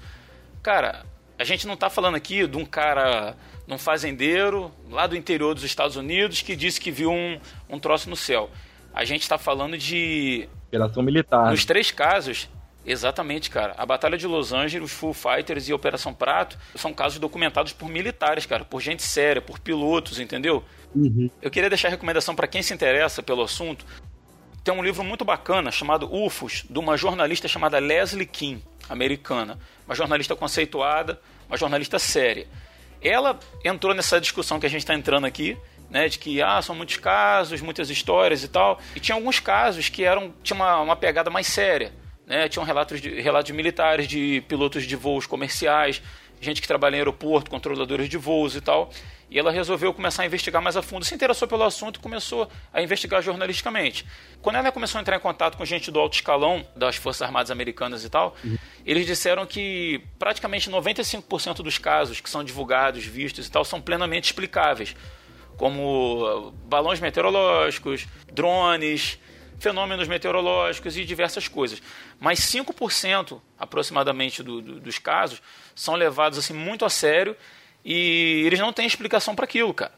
Cara, 0.62 1.04
a 1.38 1.44
gente 1.44 1.66
não 1.66 1.76
tá 1.76 1.88
falando 1.88 2.16
aqui 2.16 2.46
de 2.46 2.56
um 2.56 2.64
cara, 2.64 3.34
de 3.66 3.72
um 3.72 3.78
fazendeiro 3.78 4.72
lá 4.90 5.06
do 5.06 5.16
interior 5.16 5.54
dos 5.54 5.64
Estados 5.64 5.96
Unidos 5.96 6.42
que 6.42 6.56
disse 6.56 6.80
que 6.80 6.90
viu 6.90 7.11
um, 7.11 7.38
um 7.68 7.78
troço 7.78 8.11
no 8.11 8.16
céu. 8.16 8.50
A 8.92 9.04
gente 9.04 9.22
está 9.22 9.38
falando 9.38 9.78
de 9.78 10.48
Operação 10.66 11.02
militar. 11.02 11.50
nos 11.50 11.64
três 11.64 11.90
casos, 11.90 12.48
exatamente, 12.84 13.48
cara. 13.50 13.74
A 13.78 13.87
Batalha 13.87 14.18
de 14.18 14.26
Los 14.26 14.52
Angeles, 14.52 14.90
Full 14.90 15.14
Fighters 15.14 15.68
e 15.68 15.72
Operação 15.72 16.12
Prato 16.12 16.58
são 16.74 16.92
casos 16.92 17.18
documentados 17.18 17.72
por 17.72 17.88
militares, 17.88 18.44
cara, 18.44 18.64
por 18.64 18.80
gente 18.80 19.02
séria, 19.02 19.40
por 19.40 19.61
pilotos, 19.61 20.18
entendeu? 20.18 20.64
Uhum. 20.94 21.30
Eu 21.40 21.50
queria 21.50 21.68
deixar 21.68 21.88
a 21.88 21.90
recomendação 21.92 22.34
para 22.34 22.48
quem 22.48 22.62
se 22.62 22.74
interessa 22.74 23.22
pelo 23.22 23.42
assunto. 23.42 23.87
Tem 24.64 24.75
um 24.75 24.83
livro 24.83 25.03
muito 25.03 25.25
bacana 25.25 25.71
chamado 25.71 26.09
UFOS, 26.12 26.64
de 26.68 26.79
uma 26.79 26.97
jornalista 26.97 27.49
chamada 27.49 27.79
Leslie 27.79 28.27
King, 28.27 28.62
americana. 28.88 29.59
Uma 29.87 29.94
jornalista 29.94 30.37
conceituada, 30.37 31.21
uma 31.49 31.57
jornalista 31.57 31.99
séria. 31.99 32.47
Ela 33.01 33.38
entrou 33.64 33.94
nessa 33.94 34.21
discussão 34.21 34.59
que 34.61 34.66
a 34.66 34.68
gente 34.68 34.81
está 34.81 34.94
entrando 34.94 35.27
aqui, 35.27 35.57
né, 35.88 36.09
de 36.09 36.18
que 36.18 36.42
ah, 36.42 36.61
são 36.61 36.75
muitos 36.75 36.97
casos, 36.97 37.61
muitas 37.61 37.88
histórias 37.88 38.42
e 38.44 38.49
tal. 38.49 38.79
E 38.94 39.01
tinha 39.01 39.14
alguns 39.14 39.40
casos 39.40 39.88
que 39.88 40.05
eram 40.05 40.35
tinha 40.42 40.57
uma, 40.57 40.81
uma 40.81 40.97
pegada 40.97 41.31
mais 41.31 41.47
séria. 41.47 41.92
né? 42.27 42.49
Tinham 42.49 42.64
relatos 42.64 43.01
de, 43.01 43.21
relatos 43.21 43.47
de 43.47 43.53
militares, 43.55 44.07
de 44.07 44.42
pilotos 44.49 44.85
de 44.85 44.97
voos 44.97 45.27
comerciais, 45.27 46.03
gente 46.40 46.61
que 46.61 46.68
trabalha 46.68 46.97
em 46.97 46.99
aeroporto, 46.99 47.51
controladores 47.51 48.09
de 48.09 48.18
voos 48.18 48.55
e 48.55 48.61
tal. 48.61 48.90
E 49.30 49.38
ela 49.38 49.50
resolveu 49.52 49.92
começar 49.92 50.22
a 50.22 50.26
investigar 50.26 50.62
mais 50.62 50.76
a 50.76 50.82
fundo, 50.82 51.04
se 51.04 51.14
interessou 51.14 51.46
pelo 51.46 51.62
assunto 51.62 51.96
e 51.96 52.00
começou 52.00 52.48
a 52.72 52.80
investigar 52.80 53.22
jornalisticamente. 53.22 54.06
Quando 54.40 54.56
ela 54.56 54.72
começou 54.72 54.98
a 54.98 55.02
entrar 55.02 55.16
em 55.16 55.20
contato 55.20 55.56
com 55.56 55.64
gente 55.64 55.90
do 55.90 56.00
alto 56.00 56.14
escalão 56.14 56.66
das 56.74 56.96
Forças 56.96 57.22
Armadas 57.22 57.50
Americanas 57.50 58.04
e 58.04 58.08
tal, 58.08 58.34
uhum. 58.42 58.56
eles 58.86 59.04
disseram 59.04 59.44
que 59.44 60.02
praticamente 60.18 60.70
95% 60.70 61.56
dos 61.56 61.76
casos 61.76 62.20
que 62.20 62.30
são 62.30 62.42
divulgados, 62.42 63.04
vistos 63.04 63.46
e 63.46 63.50
tal, 63.50 63.64
são 63.64 63.80
plenamente 63.80 64.26
explicáveis. 64.26 64.96
Como 65.58 66.52
balões 66.64 67.00
meteorológicos, 67.00 68.06
drones, 68.32 69.18
fenômenos 69.58 70.08
meteorológicos 70.08 70.96
e 70.96 71.04
diversas 71.04 71.48
coisas. 71.48 71.82
Mas 72.18 72.38
5% 72.40 73.40
aproximadamente 73.58 74.42
do, 74.42 74.62
do, 74.62 74.80
dos 74.80 74.98
casos 74.98 75.42
são 75.74 75.94
levados 75.94 76.38
assim 76.38 76.54
muito 76.54 76.84
a 76.84 76.88
sério 76.88 77.36
e 77.90 78.42
eles 78.44 78.61
não 78.61 78.70
têm 78.70 78.87
explicação 78.87 79.35
para 79.35 79.46
aquilo, 79.46 79.72
cara. 79.72 79.92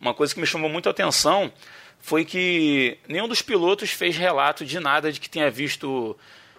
Uma 0.00 0.12
coisa 0.12 0.34
que 0.34 0.40
me 0.40 0.46
chamou 0.46 0.68
muito 0.68 0.88
a 0.88 0.90
atenção 0.90 1.52
foi 2.00 2.24
que 2.24 2.98
nenhum 3.06 3.28
dos 3.28 3.40
pilotos 3.40 3.90
fez 3.90 4.16
relato 4.16 4.64
de 4.64 4.80
nada 4.80 5.12
de 5.12 5.20
que 5.20 5.30
tenha 5.30 5.48
visto 5.48 6.18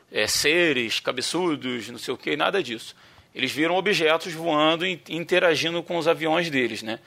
é, 0.10 0.26
seres 0.26 1.02
cabeçudos, 1.02 1.90
não 1.90 1.98
sei 1.98 2.14
o 2.14 2.18
que, 2.18 2.38
nada 2.38 2.64
disso. 2.64 2.96
Eles 3.36 3.52
viram 3.52 3.76
objetos 3.76 4.32
voando 4.32 4.86
e 4.86 5.02
interagindo 5.10 5.84
com 5.84 5.98
os 5.98 6.08
aviões 6.08 6.50
deles, 6.50 6.82
né? 6.82 7.00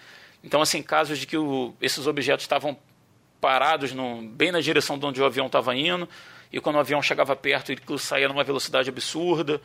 Então, 0.45 0.61
assim, 0.61 0.83
casos 0.83 1.19
de 1.19 1.27
que 1.27 1.39
o, 1.39 1.75
esses 1.81 2.07
objetos 2.07 2.45
estavam 2.45 2.77
parados 3.41 3.93
no, 3.93 4.21
bem 4.21 4.53
na 4.53 4.61
direção 4.61 4.99
de 4.99 5.07
onde 5.07 5.23
o 5.23 5.25
avião 5.25 5.47
estava 5.47 5.75
indo, 5.75 6.07
e 6.53 6.61
quando 6.61 6.77
o 6.77 6.79
avião 6.79 7.01
chegava 7.01 7.35
perto, 7.35 7.73
ele 7.73 7.81
saía 7.99 8.29
numa 8.29 8.45
velocidade 8.45 8.91
absurda. 8.91 9.63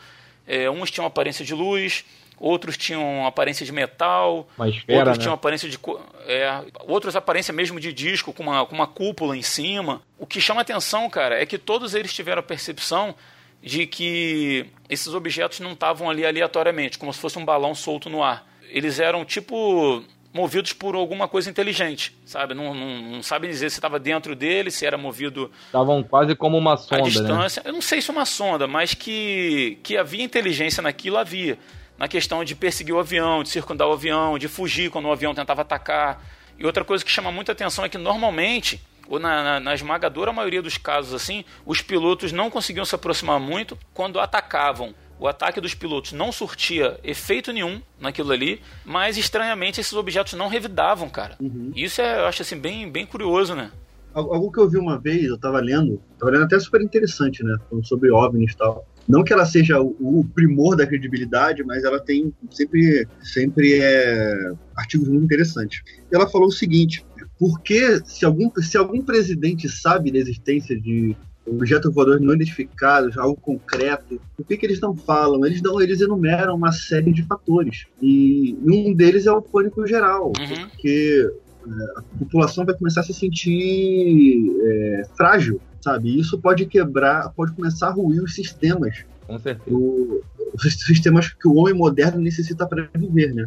É, 0.48 0.70
uns 0.70 0.90
tinham 0.90 1.06
aparência 1.06 1.44
de 1.44 1.54
luz, 1.54 2.06
outros 2.40 2.78
tinham 2.78 3.26
aparência 3.26 3.66
de 3.66 3.72
metal, 3.72 4.48
esfera, 4.68 5.00
outros 5.00 5.18
né? 5.18 5.22
tinham 5.22 5.34
aparência 5.34 5.70
de. 5.70 5.80
É, 6.26 6.64
outros 6.88 7.16
aparência 7.16 7.54
mesmo 7.54 7.80
de 7.80 7.92
disco, 7.92 8.34
com 8.34 8.44
uma, 8.44 8.66
com 8.66 8.76
uma 8.76 8.88
cúpula 8.88 9.36
em 9.36 9.42
cima. 9.42 10.02
O 10.18 10.26
que 10.26 10.40
chama 10.40 10.62
atenção, 10.62 11.10
cara, 11.10 11.42
é 11.42 11.46
que 11.46 11.58
todos 11.58 11.94
eles 11.94 12.14
tiveram 12.14 12.40
a 12.40 12.44
percepção 12.44 13.16
de 13.62 13.88
que 13.88 14.68
esses 14.90 15.14
objetos 15.14 15.60
não 15.60 15.74
estavam 15.74 16.10
ali 16.10 16.26
aleatoriamente, 16.26 16.98
como 16.98 17.12
se 17.12 17.20
fosse 17.20 17.38
um 17.38 17.46
balão 17.46 17.74
solto 17.74 18.10
no 18.10 18.24
ar. 18.24 18.46
Eles 18.70 19.00
eram 19.00 19.26
tipo 19.26 20.04
movidos 20.34 20.72
por 20.74 20.94
alguma 20.94 21.28
coisa 21.28 21.50
inteligente, 21.50 22.16
sabe? 22.26 22.54
Não, 22.54 22.74
não, 22.74 23.02
não 23.02 23.24
sabe 23.24 23.48
dizer 23.48 23.72
se 23.72 23.78
estava 23.78 23.98
dentro 23.98 24.36
dele, 24.36 24.70
se 24.70 24.86
era 24.86 24.98
movido. 24.98 25.52
Estavam 25.66 26.04
quase 26.04 26.36
como 26.36 26.58
uma 26.58 26.78
sonda. 26.78 26.96
À 26.96 26.98
né? 27.00 27.04
distância. 27.06 27.64
Né? 27.64 27.70
Eu 27.70 27.74
não 27.74 27.82
sei 27.82 28.02
se 28.02 28.12
uma 28.12 28.26
sonda, 28.26 28.68
mas 28.68 28.94
que, 28.94 29.80
que 29.82 29.98
havia 29.98 30.24
inteligência 30.24 30.84
naquilo, 30.84 31.18
havia. 31.18 31.58
Na 31.98 32.08
questão 32.08 32.44
de 32.44 32.56
perseguir 32.56 32.94
o 32.94 33.00
avião, 33.00 33.44
de 33.44 33.50
circundar 33.50 33.88
o 33.88 33.94
avião, 33.94 34.38
de 34.38 34.48
fugir 34.48 34.90
quando 34.90 35.06
o 35.06 35.12
avião 35.12 35.34
tentava 35.34 35.62
atacar. 35.62 36.24
E 36.58 36.66
outra 36.66 36.84
coisa 36.84 37.04
que 37.04 37.12
chama 37.12 37.32
muita 37.32 37.52
atenção 37.52 37.86
é 37.86 37.90
que 37.90 37.98
normalmente, 37.98 38.82
ou 39.08 39.20
na, 39.20 39.44
na, 39.44 39.60
na 39.60 39.74
esmagadora 39.74 40.32
maioria 40.32 40.62
dos 40.62 40.78
casos 40.78 41.14
assim, 41.14 41.44
os 41.66 41.82
pilotos 41.82 42.32
não 42.32 42.50
conseguiam 42.50 42.86
se 42.86 42.96
aproximar 42.96 43.40
muito 43.40 43.78
quando 43.94 44.20
atacavam 44.20 44.94
o 45.20 45.28
ataque 45.28 45.60
dos 45.60 45.74
pilotos 45.74 46.12
não 46.14 46.32
surtia 46.32 47.00
efeito 47.04 47.52
nenhum 47.52 47.82
naquilo 48.00 48.32
ali, 48.32 48.62
mas 48.86 49.18
estranhamente 49.18 49.82
esses 49.82 49.94
objetos 49.94 50.34
não 50.34 50.48
revidavam, 50.48 51.10
cara. 51.10 51.36
Uhum. 51.40 51.72
Isso 51.76 52.02
é, 52.02 52.20
eu 52.22 52.26
acho 52.26 52.42
assim, 52.42 52.58
bem, 52.58 52.90
bem 52.90 53.06
curioso, 53.06 53.56
né? 53.56 53.72
Algo 54.14 54.52
que 54.52 54.60
eu 54.60 54.70
vi 54.70 54.78
uma 54.78 54.98
vez, 54.98 55.26
eu 55.26 55.38
tava 55.38 55.60
lendo, 55.60 56.02
tava 56.18 56.32
lendo 56.32 56.46
até 56.46 56.60
super 56.60 56.82
interessante, 56.82 57.44
né? 57.44 57.56
Falando 57.70 57.86
sobre 57.86 58.12
OVNIs 58.12 58.54
e 58.54 58.58
tal. 58.58 58.86
Não 59.08 59.24
que 59.24 59.32
ela 59.32 59.46
seja 59.46 59.80
o, 59.82 59.96
o, 60.00 60.26
primor 60.26 60.76
da 60.76 60.86
credibilidade, 60.86 61.64
mas 61.64 61.84
ela 61.84 62.00
tem 62.00 62.34
sempre, 62.52 63.08
sempre 63.22 63.80
é, 63.80 64.52
artigos 64.76 65.08
muito 65.08 65.24
interessantes. 65.24 65.82
E 66.12 66.16
ela 66.16 66.28
falou 66.28 66.48
o 66.48 66.52
seguinte: 66.52 67.06
porque 67.40 68.02
se 68.06 68.26
algum, 68.26 68.52
se 68.62 68.78
algum 68.78 69.02
presidente 69.02 69.70
sabe 69.70 70.12
da 70.12 70.18
existência 70.18 70.80
de 70.80 71.16
objetos 71.50 71.94
voadores 71.94 72.22
não 72.22 72.34
identificados, 72.34 73.18
algo 73.18 73.40
concreto. 73.40 74.20
O 74.38 74.44
que, 74.44 74.58
que 74.58 74.66
eles 74.66 74.80
não 74.80 74.96
falam? 74.96 75.46
Eles 75.46 75.62
não, 75.62 75.82
eles 75.82 76.02
enumeram 76.02 76.56
uma 76.56 76.72
série 76.72 77.12
de 77.12 77.24
fatores. 77.24 77.86
E 78.02 78.58
um 78.64 78.94
deles 78.94 79.26
é 79.26 79.32
o 79.32 79.42
pânico 79.42 79.88
geral, 79.88 80.28
uhum. 80.28 80.68
porque 80.70 81.32
é, 81.66 82.00
a 82.00 82.02
população 82.20 82.66
vai 82.66 82.76
começar 82.76 83.02
a 83.02 83.04
se 83.04 83.14
sentir 83.14 84.52
é, 84.62 85.04
frágil, 85.16 85.62
sabe? 85.82 86.20
Isso 86.20 86.38
pode 86.40 86.66
quebrar, 86.66 87.30
pode 87.30 87.54
começar 87.54 87.88
a 87.88 87.92
ruir 87.92 88.22
os 88.24 88.34
sistemas. 88.34 89.06
Com 89.26 89.38
certeza. 89.38 89.76
O, 89.76 90.22
os 90.54 90.64
sistemas 90.64 91.34
que 91.34 91.48
o 91.48 91.56
homem 91.56 91.74
moderno 91.74 92.22
necessita 92.22 92.66
para 92.66 92.90
viver, 92.96 93.34
né? 93.34 93.46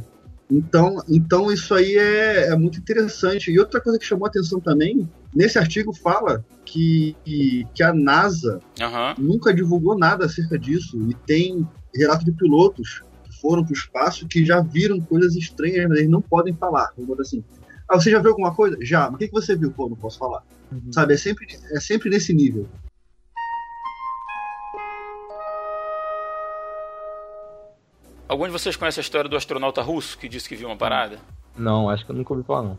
Então, 0.51 1.01
então 1.09 1.53
isso 1.53 1.73
aí 1.75 1.97
é, 1.97 2.49
é, 2.49 2.57
muito 2.57 2.79
interessante. 2.79 3.51
E 3.51 3.59
outra 3.59 3.81
coisa 3.81 3.99
que 3.99 4.05
chamou 4.05 4.27
a 4.27 4.29
atenção 4.29 4.59
também, 4.59 5.09
nesse 5.35 5.59
artigo 5.59 5.93
fala 5.93 6.45
que, 6.65 7.17
que 7.73 7.83
a 7.83 7.95
NASA 7.95 8.61
uhum. 8.81 9.27
nunca 9.27 9.55
divulgou 9.55 9.97
nada 9.97 10.27
acerca 10.27 10.59
disso. 10.59 10.99
E 11.09 11.15
tem 11.27 11.67
relato 11.95 12.25
de 12.25 12.33
pilotos 12.33 13.05
que 13.25 13.41
foram 13.41 13.63
para 13.63 13.71
o 13.71 13.77
espaço 13.77 14.27
que 14.27 14.45
já 14.45 14.61
viram 14.61 15.01
coisas 15.01 15.37
estranhas, 15.37 15.89
mas 15.89 15.99
eles 15.99 16.11
não 16.11 16.21
podem 16.21 16.55
falar. 16.55 16.93
Vamos 16.99 17.21
assim. 17.21 17.45
Ah, 17.89 17.99
você 17.99 18.11
já 18.11 18.19
viu 18.19 18.31
alguma 18.31 18.55
coisa? 18.55 18.77
Já. 18.81 19.07
Mas 19.07 19.15
o 19.15 19.19
que, 19.19 19.29
que 19.29 19.35
você 19.35 19.57
viu? 19.57 19.71
Pô, 19.71 19.89
não 19.89 19.97
posso 19.97 20.19
falar. 20.19 20.43
Uhum. 20.71 20.93
Sabe, 20.93 21.15
é 21.15 21.17
sempre, 21.17 21.47
é 21.73 21.81
sempre 21.81 22.11
nesse 22.11 22.33
nível. 22.33 22.69
Algum 28.29 28.47
de 28.47 28.53
vocês 28.53 28.77
conhece 28.77 29.01
a 29.01 29.03
história 29.03 29.29
do 29.29 29.37
astronauta 29.37 29.83
russo 29.83 30.17
que 30.17 30.29
disse 30.29 30.49
que 30.49 30.55
viu 30.55 30.69
uma 30.69 30.77
parada? 30.77 31.19
Não, 31.57 31.91
acho 31.91 32.07
que 32.07 32.13
eu 32.13 32.17
nunca 32.17 32.33
ouvi 32.33 32.47
falar, 32.47 32.63
não. 32.63 32.79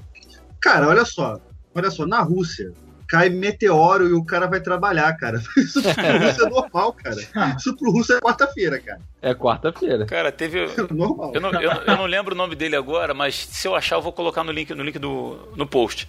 Cara, 0.61 0.87
olha 0.87 1.03
só. 1.03 1.39
Olha 1.75 1.91
só, 1.91 2.05
na 2.05 2.21
Rússia, 2.21 2.73
cai 3.11 3.27
meteoro 3.27 4.07
e 4.07 4.13
o 4.13 4.23
cara 4.23 4.47
vai 4.47 4.61
trabalhar, 4.61 5.11
cara. 5.17 5.41
Isso 5.57 5.81
pro 5.81 5.91
russo 5.91 6.45
é 6.45 6.49
normal, 6.49 6.93
cara. 6.93 7.17
Isso 7.59 7.75
pro 7.75 7.91
russo 7.91 8.13
é 8.13 8.21
quarta-feira, 8.21 8.79
cara. 8.79 9.01
É 9.21 9.33
quarta-feira. 9.33 10.05
Cara, 10.05 10.31
teve. 10.31 10.63
É 10.79 10.93
normal. 10.93 11.33
Eu 11.35 11.41
não, 11.41 11.51
eu, 11.51 11.71
eu 11.71 11.97
não 11.97 12.05
lembro 12.05 12.33
o 12.33 12.37
nome 12.37 12.55
dele 12.55 12.77
agora, 12.77 13.13
mas 13.13 13.35
se 13.35 13.67
eu 13.67 13.75
achar, 13.75 13.97
eu 13.97 14.01
vou 14.01 14.13
colocar 14.13 14.45
no 14.45 14.51
link, 14.53 14.73
no 14.73 14.83
link 14.83 14.97
do 14.97 15.37
no 15.57 15.67
post. 15.67 16.07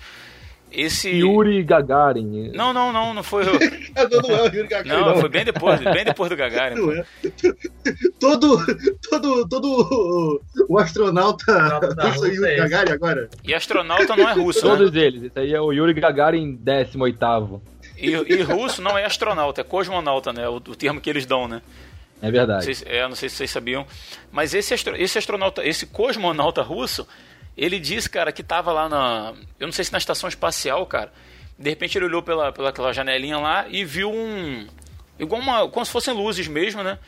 Esse... 0.72 1.10
Yuri 1.10 1.62
Gagarin. 1.62 2.50
Não, 2.54 2.72
não, 2.72 2.92
não, 2.92 3.14
não 3.14 3.22
foi. 3.22 3.44
não, 3.46 4.20
não 4.22 4.36
é 4.36 4.42
o 4.42 4.46
Yuri 4.46 4.68
Gagarin. 4.68 4.88
Não, 4.88 5.06
não, 5.06 5.20
foi 5.20 5.28
bem 5.28 5.44
depois, 5.44 5.80
bem 5.80 6.04
depois 6.04 6.30
do 6.30 6.36
Gagarin. 6.36 6.74
Não 6.74 6.92
é. 6.92 7.04
Todo, 8.18 8.58
todo, 9.10 9.48
todo 9.48 10.42
o 10.68 10.78
astronauta 10.78 11.80
russo 12.02 12.26
é 12.26 12.34
Yuri 12.34 12.56
Gagarin 12.56 12.92
agora. 12.92 13.30
E 13.44 13.54
astronauta 13.54 14.16
não 14.16 14.28
é 14.28 14.32
russo, 14.32 14.60
Todos 14.60 14.92
né? 14.92 15.00
eles. 15.00 15.24
Esse 15.24 15.38
aí 15.38 15.52
é 15.52 15.60
o 15.60 15.72
Yuri 15.72 15.92
Gagarin 15.94 16.58
18º. 16.64 17.60
E, 17.96 18.10
e 18.10 18.42
russo 18.42 18.82
não 18.82 18.96
é 18.98 19.04
astronauta, 19.04 19.60
é 19.60 19.64
cosmonauta, 19.64 20.32
né? 20.32 20.48
O, 20.48 20.56
o 20.56 20.60
termo 20.74 21.00
que 21.00 21.08
eles 21.08 21.26
dão, 21.26 21.46
né? 21.46 21.62
É 22.22 22.30
verdade. 22.30 22.66
Não 22.66 22.74
sei, 22.74 22.88
é, 22.88 23.08
não 23.08 23.16
sei 23.16 23.28
se 23.28 23.36
vocês 23.36 23.50
sabiam. 23.50 23.84
Mas 24.30 24.54
esse, 24.54 24.72
astro, 24.72 24.94
esse 24.96 25.18
astronauta, 25.18 25.66
esse 25.66 25.86
cosmonauta 25.86 26.62
russo, 26.62 27.06
ele 27.56 27.78
disse, 27.78 28.08
cara, 28.08 28.32
que 28.32 28.42
tava 28.42 28.72
lá 28.72 28.88
na. 28.88 29.34
Eu 29.58 29.66
não 29.66 29.72
sei 29.72 29.84
se 29.84 29.92
na 29.92 29.98
estação 29.98 30.28
espacial, 30.28 30.84
cara. 30.86 31.12
De 31.58 31.68
repente 31.68 31.96
ele 31.96 32.06
olhou 32.06 32.22
pela, 32.22 32.52
pela 32.52 32.70
aquela 32.70 32.92
janelinha 32.92 33.38
lá 33.38 33.66
e 33.68 33.84
viu 33.84 34.10
um. 34.10 34.66
Igual 35.18 35.40
uma. 35.40 35.68
Como 35.68 35.84
se 35.84 35.92
fossem 35.92 36.14
luzes 36.14 36.48
mesmo, 36.48 36.82
né? 36.82 36.98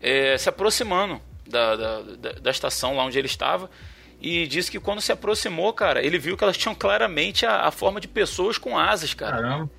É, 0.00 0.36
se 0.38 0.48
aproximando 0.48 1.20
da, 1.46 1.76
da, 1.76 2.00
da, 2.00 2.32
da, 2.32 2.50
estação 2.50 2.96
lá 2.96 3.04
onde 3.04 3.18
ele 3.18 3.26
estava. 3.26 3.70
E 4.20 4.46
disse 4.46 4.70
que 4.70 4.80
quando 4.80 5.00
se 5.00 5.12
aproximou, 5.12 5.72
cara, 5.72 6.04
ele 6.04 6.18
viu 6.18 6.36
que 6.36 6.44
elas 6.44 6.56
tinham 6.56 6.74
claramente 6.74 7.44
a, 7.44 7.66
a 7.66 7.70
forma 7.70 8.00
de 8.00 8.08
pessoas 8.08 8.56
com 8.56 8.78
asas, 8.78 9.14
cara. 9.14 9.36
Caramba. 9.36 9.70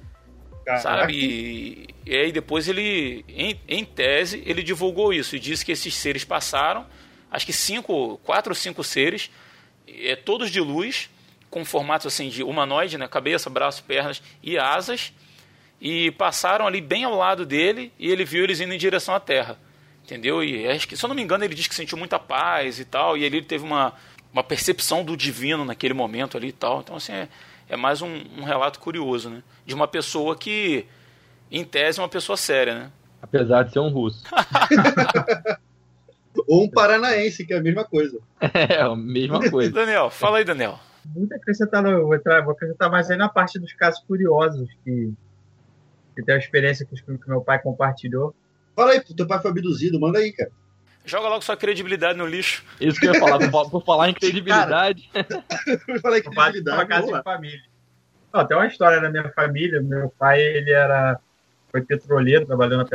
Sabe? 0.81 1.13
E, 1.13 1.87
e 2.05 2.15
aí 2.15 2.31
depois 2.31 2.67
ele, 2.67 3.25
em, 3.27 3.59
em 3.67 3.83
tese, 3.83 4.41
ele 4.45 4.63
divulgou 4.63 5.13
isso 5.13 5.35
e 5.35 5.39
disse 5.39 5.65
que 5.65 5.71
esses 5.71 5.93
seres 5.93 6.23
passaram, 6.23 6.85
acho 7.29 7.45
que 7.45 7.51
cinco, 7.51 8.17
quatro 8.23 8.51
ou 8.51 8.55
cinco 8.55 8.83
seres, 8.83 9.29
é, 10.01 10.15
todos 10.15 10.49
de 10.49 10.59
luz, 10.59 11.09
com 11.49 11.63
formato 11.63 12.07
assim 12.07 12.29
de 12.29 12.43
humanoide, 12.43 12.97
né? 12.97 13.07
cabeça, 13.07 13.49
braço, 13.49 13.83
pernas 13.83 14.21
e 14.41 14.57
asas, 14.57 15.13
e 15.79 16.11
passaram 16.11 16.65
ali 16.65 16.81
bem 16.81 17.03
ao 17.03 17.15
lado 17.15 17.45
dele 17.45 17.91
e 17.99 18.09
ele 18.09 18.23
viu 18.23 18.43
eles 18.43 18.59
indo 18.59 18.73
em 18.73 18.77
direção 18.77 19.13
à 19.13 19.19
Terra. 19.19 19.57
Entendeu? 20.03 20.43
E 20.43 20.67
acho 20.67 20.87
que, 20.87 20.97
se 20.97 21.05
eu 21.05 21.07
não 21.07 21.15
me 21.15 21.21
engano, 21.21 21.45
ele 21.45 21.55
disse 21.55 21.69
que 21.69 21.75
sentiu 21.75 21.97
muita 21.97 22.19
paz 22.19 22.79
e 22.79 22.85
tal, 22.85 23.15
e 23.15 23.23
ele 23.23 23.41
teve 23.41 23.63
uma, 23.63 23.93
uma 24.33 24.43
percepção 24.43 25.03
do 25.03 25.15
divino 25.15 25.63
naquele 25.63 25.93
momento 25.93 26.35
ali 26.35 26.49
e 26.49 26.51
tal. 26.51 26.81
Então, 26.81 26.97
assim, 26.97 27.13
é, 27.13 27.29
é 27.69 27.77
mais 27.77 28.01
um, 28.01 28.21
um 28.37 28.43
relato 28.43 28.79
curioso, 28.79 29.29
né? 29.29 29.41
De 29.65 29.73
uma 29.73 29.87
pessoa 29.87 30.35
que, 30.35 30.85
em 31.49 31.63
tese, 31.63 31.99
é 31.99 32.03
uma 32.03 32.09
pessoa 32.09 32.35
séria, 32.35 32.75
né? 32.75 32.91
Apesar 33.21 33.63
de 33.63 33.71
ser 33.71 33.79
um 33.79 33.89
russo. 33.89 34.23
Ou 36.47 36.63
um 36.63 36.69
paranaense, 36.69 37.45
que 37.45 37.53
é 37.53 37.57
a 37.57 37.61
mesma 37.61 37.83
coisa. 37.83 38.19
É, 38.41 38.81
a 38.81 38.95
mesma 38.95 39.49
coisa. 39.49 39.71
Daniel, 39.71 40.09
fala 40.09 40.37
aí, 40.37 40.45
Daniel. 40.45 40.79
Muito 41.05 41.33
acrescentar, 41.33 41.83
no, 41.83 42.03
vou, 42.03 42.15
entrar, 42.15 42.41
vou 42.41 42.53
acrescentar 42.53 42.89
mais 42.89 43.09
aí 43.09 43.17
na 43.17 43.29
parte 43.29 43.59
dos 43.59 43.73
casos 43.73 44.01
curiosos, 44.05 44.69
que, 44.83 45.13
que 46.15 46.23
tem 46.23 46.35
a 46.35 46.37
experiência 46.37 46.85
que, 46.85 46.95
que 46.95 47.29
meu 47.29 47.41
pai 47.41 47.61
compartilhou. 47.61 48.33
Fala 48.75 48.91
aí, 48.93 49.01
teu 49.01 49.27
pai 49.27 49.41
foi 49.41 49.51
abduzido, 49.51 49.99
manda 49.99 50.19
aí, 50.19 50.31
cara. 50.31 50.51
Joga 51.05 51.27
logo 51.27 51.41
sua 51.41 51.57
credibilidade 51.57 52.17
no 52.17 52.25
lixo. 52.25 52.63
Isso 52.79 52.99
que 52.99 53.07
eu 53.07 53.13
ia 53.13 53.19
falar, 53.19 53.37
por, 53.49 53.69
por 53.69 53.83
falar 53.83 54.09
em 54.09 54.13
credibilidade. 54.13 55.09
Eu 55.87 55.99
faço 55.99 56.21
credibilidade. 56.21 56.77
uma 56.77 56.85
casa 56.85 57.11
de 57.11 57.23
família. 57.23 57.61
Ó, 58.31 58.43
tem 58.45 58.57
uma 58.57 58.67
história 58.67 59.01
da 59.01 59.09
minha 59.09 59.29
família. 59.33 59.81
Meu 59.81 60.09
pai, 60.17 60.41
ele 60.41 60.71
era 60.71 61.19
foi 61.73 61.81
petroleiro, 61.81 62.45
trabalhou 62.45 62.77
na 62.77 62.85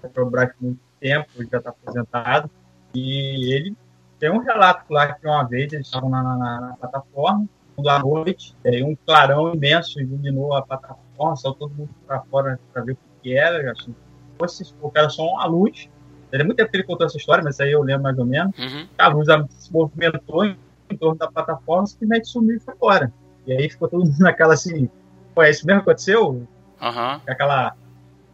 Petrobras 0.00 0.50
por 0.54 0.62
muito 0.62 0.80
tempo, 0.98 1.28
já 1.50 1.58
está 1.58 1.68
aposentado. 1.68 2.50
E 2.96 3.52
ele 3.54 3.74
tem 4.18 4.30
um 4.30 4.38
relato 4.38 4.90
lá 4.92 5.12
que 5.12 5.26
uma 5.26 5.44
vez 5.44 5.72
eles 5.72 5.86
estavam 5.86 6.08
na, 6.08 6.22
na- 6.22 6.60
na 6.60 6.76
plataforma, 6.76 7.46
à 7.86 7.98
noite, 7.98 8.54
e 8.64 8.68
aí 8.70 8.82
um 8.82 8.96
clarão 9.06 9.52
imenso 9.54 10.00
iluminou 10.00 10.54
a 10.54 10.62
plataforma, 10.62 11.36
saiu 11.36 11.52
todo 11.54 11.74
mundo 11.74 11.90
para 12.06 12.20
fora 12.22 12.58
para 12.72 12.82
ver 12.82 12.92
o 12.92 12.98
que, 13.22 13.36
era. 13.36 13.72
Assim, 13.72 13.94
fosse, 14.38 14.64
o 14.80 14.90
cara 14.90 15.10
só 15.10 15.22
uma 15.26 15.44
luz. 15.46 15.88
Ele 16.32 16.42
é 16.42 16.44
muito 16.44 16.56
tempo 16.56 16.70
que 16.70 16.76
ele 16.78 16.84
contou 16.84 17.06
essa 17.06 17.18
história, 17.18 17.44
mas 17.44 17.60
aí 17.60 17.72
eu 17.72 17.82
lembro 17.82 18.04
mais 18.04 18.18
ou 18.18 18.24
menos 18.24 18.56
Uhum. 18.58 18.86
a 18.98 19.08
luz 19.08 19.28
se 19.50 19.70
movimentou 19.72 20.44
em, 20.44 20.56
em 20.90 20.96
torno 20.96 21.18
da 21.18 21.30
plataforma, 21.30 21.86
simplesmente 21.86 22.28
sumiu 22.28 22.56
e 22.56 22.60
foi 22.60 22.74
embora. 22.74 23.12
E 23.46 23.52
aí 23.52 23.68
ficou 23.68 23.88
todo 23.88 24.04
mundo 24.04 24.16
naquela 24.20 24.54
assim, 24.54 24.88
pô, 25.34 25.42
é 25.42 25.50
isso 25.50 25.66
mesmo 25.66 25.82
que 25.82 25.90
aconteceu? 25.90 26.46
Aham. 26.80 27.20
Aquela 27.26 27.74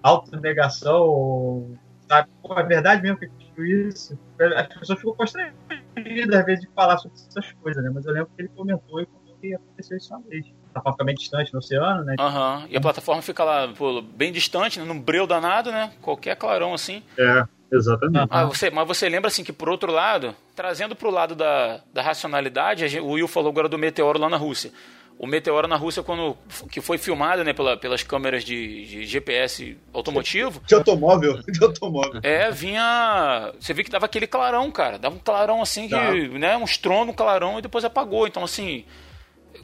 autonegação, 0.02 1.70
sabe? 2.12 2.28
Pô, 2.42 2.58
é 2.58 2.62
verdade 2.62 3.02
mesmo 3.02 3.16
que 3.18 3.24
aconteceu 3.26 3.64
isso? 3.88 4.18
As 4.56 4.66
pessoas 4.78 4.98
ficam 4.98 5.14
constrangidas 5.14 6.38
às 6.40 6.44
vezes 6.46 6.60
de 6.64 6.70
falar 6.74 6.98
sobre 6.98 7.16
essas 7.16 7.52
coisas, 7.52 7.82
né? 7.82 7.90
Mas 7.92 8.04
eu 8.06 8.12
lembro 8.12 8.30
que 8.36 8.42
ele 8.42 8.48
comentou 8.48 9.00
e 9.00 9.06
comentou 9.06 9.36
que 9.40 9.54
aconteceu 9.54 9.96
isso 9.96 10.14
uma 10.14 10.22
vez. 10.28 10.46
A 10.46 10.72
plataforma 10.72 10.92
fica 10.92 11.04
bem 11.04 11.14
distante 11.14 11.52
no 11.52 11.58
oceano, 11.58 12.04
né? 12.04 12.16
Aham. 12.18 12.66
E 12.70 12.76
a 12.76 12.80
plataforma 12.80 13.20
fica 13.22 13.44
lá, 13.44 13.68
pô, 13.68 14.00
bem 14.02 14.32
distante, 14.32 14.78
né, 14.78 14.84
num 14.84 14.98
breu 15.00 15.26
danado, 15.26 15.70
né? 15.72 15.92
Qualquer 16.00 16.36
clarão 16.36 16.72
assim. 16.74 17.02
É, 17.18 17.44
exatamente. 17.70 18.28
Ah, 18.30 18.44
você, 18.44 18.70
mas 18.70 18.86
você 18.86 19.08
lembra 19.08 19.28
assim 19.28 19.44
que 19.44 19.52
por 19.52 19.68
outro 19.68 19.90
lado, 19.92 20.34
trazendo 20.54 20.94
pro 20.96 21.10
lado 21.10 21.34
da, 21.34 21.80
da 21.92 22.02
racionalidade, 22.02 22.84
a 22.84 22.88
gente- 22.88 23.02
o 23.02 23.10
Will 23.10 23.28
falou 23.28 23.50
agora 23.50 23.68
do 23.68 23.76
meteoro 23.78 24.18
lá 24.18 24.28
na 24.28 24.36
Rússia. 24.36 24.70
O 25.22 25.26
meteoro 25.28 25.68
na 25.68 25.76
Rússia, 25.76 26.02
quando 26.02 26.36
que 26.68 26.80
foi 26.80 26.98
filmado 26.98 27.44
né, 27.44 27.52
pela, 27.52 27.76
pelas 27.76 28.02
câmeras 28.02 28.42
de, 28.42 28.84
de 28.86 29.06
GPS 29.06 29.78
automotivo, 29.94 30.60
De 30.66 30.74
automóvel, 30.74 31.40
de 31.46 31.62
automóvel. 31.62 32.18
é, 32.24 32.50
vinha. 32.50 33.52
Você 33.60 33.72
viu 33.72 33.84
que 33.84 33.90
dava 33.90 34.06
aquele 34.06 34.26
clarão, 34.26 34.68
cara. 34.72 34.98
Dava 34.98 35.14
um 35.14 35.20
clarão 35.20 35.62
assim, 35.62 35.84
que, 35.84 35.94
Dava. 35.94 36.12
né? 36.38 36.56
Um 36.56 36.64
estrondo, 36.64 37.12
um 37.12 37.14
clarão 37.14 37.56
e 37.60 37.62
depois 37.62 37.84
apagou. 37.84 38.26
Então, 38.26 38.42
assim. 38.42 38.84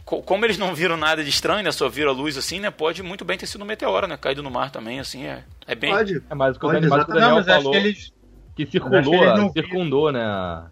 co- 0.04 0.22
Como 0.22 0.44
eles 0.44 0.56
não 0.58 0.76
viram 0.76 0.96
nada 0.96 1.24
de 1.24 1.28
estranho, 1.30 1.64
né? 1.64 1.72
Só 1.72 1.88
viram 1.88 2.12
a 2.12 2.14
luz 2.14 2.38
assim, 2.38 2.60
né? 2.60 2.70
Pode 2.70 3.02
muito 3.02 3.24
bem 3.24 3.36
ter 3.36 3.46
sido 3.46 3.62
um 3.62 3.66
meteoro, 3.66 4.06
né? 4.06 4.16
Caído 4.16 4.44
no 4.44 4.50
mar 4.52 4.70
também, 4.70 5.00
assim. 5.00 5.26
É, 5.26 5.42
é 5.66 5.74
bem. 5.74 5.92
Pode. 5.92 6.22
É 6.30 6.34
mais 6.36 6.56
o 6.56 6.60
que 6.60 6.66
o 6.66 6.68
Pode, 6.68 6.80
Daniel, 6.82 6.90
mais 6.96 7.04
o 7.04 7.08
Não, 7.08 7.14
Daniel 7.20 7.34
mas 7.34 7.48
acho 7.48 7.56
falou, 7.58 7.72
que 7.72 7.78
eles. 7.78 8.12
que 8.54 8.66
circulou, 8.66 9.02
que 9.02 9.26
não 9.40 9.50
circundou, 9.52 10.12
né? 10.12 10.68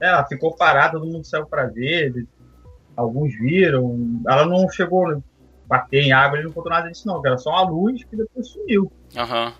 É, 0.00 0.08
ela 0.08 0.26
ficou 0.26 0.54
parada, 0.56 0.98
todo 0.98 1.06
mundo 1.06 1.24
saiu 1.24 1.46
pra 1.46 1.66
ver. 1.66 2.06
eles- 2.06 2.26
Alguns 2.96 3.34
viram. 3.38 4.20
Ela 4.26 4.46
não 4.46 4.68
chegou 4.70 5.08
a 5.10 5.18
bater 5.66 6.02
em 6.02 6.12
água, 6.12 6.38
ele 6.38 6.46
não 6.46 6.52
contou 6.52 6.70
nada 6.70 6.88
disso, 6.88 7.06
não. 7.06 7.24
Era 7.24 7.36
só 7.36 7.50
uma 7.50 7.68
luz 7.68 8.02
que 8.04 8.16
depois 8.16 8.48
sumiu. 8.48 8.90
Aham. 9.16 9.52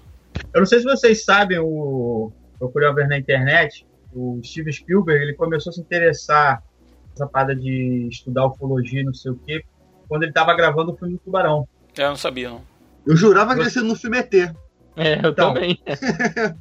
Eu 0.55 0.61
não 0.61 0.66
sei 0.66 0.79
se 0.79 0.85
vocês 0.85 1.25
sabem, 1.25 1.59
o 1.59 2.31
procurei 2.59 2.92
ver 2.92 3.09
na 3.09 3.18
internet, 3.18 3.87
o 4.14 4.40
Steven 4.42 4.72
Spielberg, 4.72 5.22
ele 5.22 5.35
começou 5.35 5.70
a 5.70 5.72
se 5.75 5.81
interessar 5.81 6.62
nessa 7.11 7.27
parada 7.27 7.55
de 7.55 8.09
estudar 8.11 8.46
ufologia, 8.46 9.01
e 9.01 9.05
não 9.05 9.14
sei 9.14 9.33
o 9.33 9.37
quê, 9.46 9.62
quando 10.09 10.22
ele 10.22 10.31
estava 10.31 10.55
gravando 10.55 10.92
o 10.92 10.96
filme 10.96 11.14
do 11.14 11.20
Tubarão. 11.20 11.66
É, 11.99 12.03
eu 12.05 12.09
não 12.11 12.16
sabia, 12.16 12.51
não. 12.51 12.62
Eu 13.07 13.16
jurava 13.16 13.55
que 13.55 13.62
ia 13.62 13.70
ser 13.70 13.83
no 13.83 13.94
filme 13.96 14.18
ET. 14.18 14.35
É, 14.35 15.14
eu 15.22 15.31
Então. 15.31 15.53
também. 15.55 15.79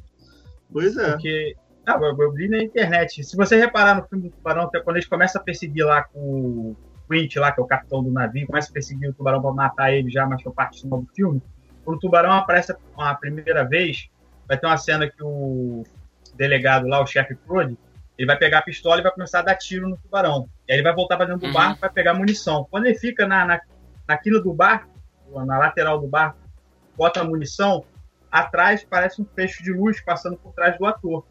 Pois 0.72 0.96
é. 0.96 1.12
Porque, 1.12 1.56
não, 1.86 2.04
eu, 2.04 2.16
eu 2.18 2.32
li 2.32 2.48
na 2.48 2.62
internet. 2.62 3.22
Se 3.22 3.36
você 3.36 3.56
reparar 3.56 3.94
no 3.94 4.06
filme 4.08 4.28
do 4.28 4.34
Tubarão, 4.34 4.68
que 4.68 4.76
é 4.76 4.80
quando 4.80 4.96
eles 4.96 5.08
começam 5.08 5.40
a 5.40 5.44
perseguir 5.44 5.84
lá 5.84 6.02
com 6.04 6.18
o 6.18 6.76
Quint, 7.10 7.36
lá, 7.36 7.52
que 7.52 7.60
é 7.60 7.62
o 7.62 7.66
capitão 7.66 8.02
do 8.02 8.10
navio, 8.10 8.46
começa 8.46 8.70
a 8.70 8.72
perseguir 8.72 9.08
o 9.10 9.14
Tubarão 9.14 9.40
para 9.40 9.52
matar 9.52 9.92
ele 9.92 10.10
já, 10.10 10.26
mas 10.26 10.44
é 10.44 10.50
parte 10.50 10.80
final 10.80 11.00
do 11.00 11.08
filme. 11.14 11.40
Quando 11.84 11.98
o 11.98 12.00
Tubarão 12.00 12.32
aparece 12.32 12.74
a 12.98 13.14
primeira 13.14 13.64
vez, 13.64 14.08
vai 14.48 14.58
ter 14.58 14.66
uma 14.66 14.76
cena 14.76 15.08
que 15.08 15.22
o 15.22 15.84
delegado 16.34 16.86
lá, 16.88 17.00
o 17.00 17.06
chefe 17.06 17.34
Prodi, 17.34 17.78
ele 18.18 18.26
vai 18.26 18.36
pegar 18.38 18.58
a 18.58 18.62
pistola 18.62 18.98
e 18.98 19.02
vai 19.02 19.12
começar 19.12 19.40
a 19.40 19.42
dar 19.42 19.56
tiro 19.56 19.88
no 19.88 19.96
tubarão. 19.98 20.48
E 20.66 20.72
aí 20.72 20.78
ele 20.78 20.82
vai 20.82 20.94
voltar 20.94 21.16
para 21.16 21.26
dentro 21.26 21.42
do 21.42 21.46
Uhum. 21.46 21.52
barco 21.52 21.80
para 21.80 21.90
pegar 21.90 22.14
munição. 22.14 22.66
Quando 22.70 22.86
ele 22.86 22.98
fica 22.98 23.26
na, 23.26 23.44
na, 23.44 23.60
na 24.08 24.16
quina 24.16 24.40
do 24.40 24.52
barco, 24.52 24.88
na 25.44 25.58
lateral 25.58 26.00
do 26.00 26.08
barco, 26.08 26.38
bota 26.96 27.20
a 27.20 27.24
munição, 27.24 27.84
atrás 28.30 28.84
parece 28.88 29.20
um 29.20 29.26
fecho 29.34 29.62
de 29.62 29.72
luz 29.72 30.00
passando 30.00 30.36
por 30.36 30.52
trás 30.54 30.76
do 30.78 30.86
ator. 30.86 31.24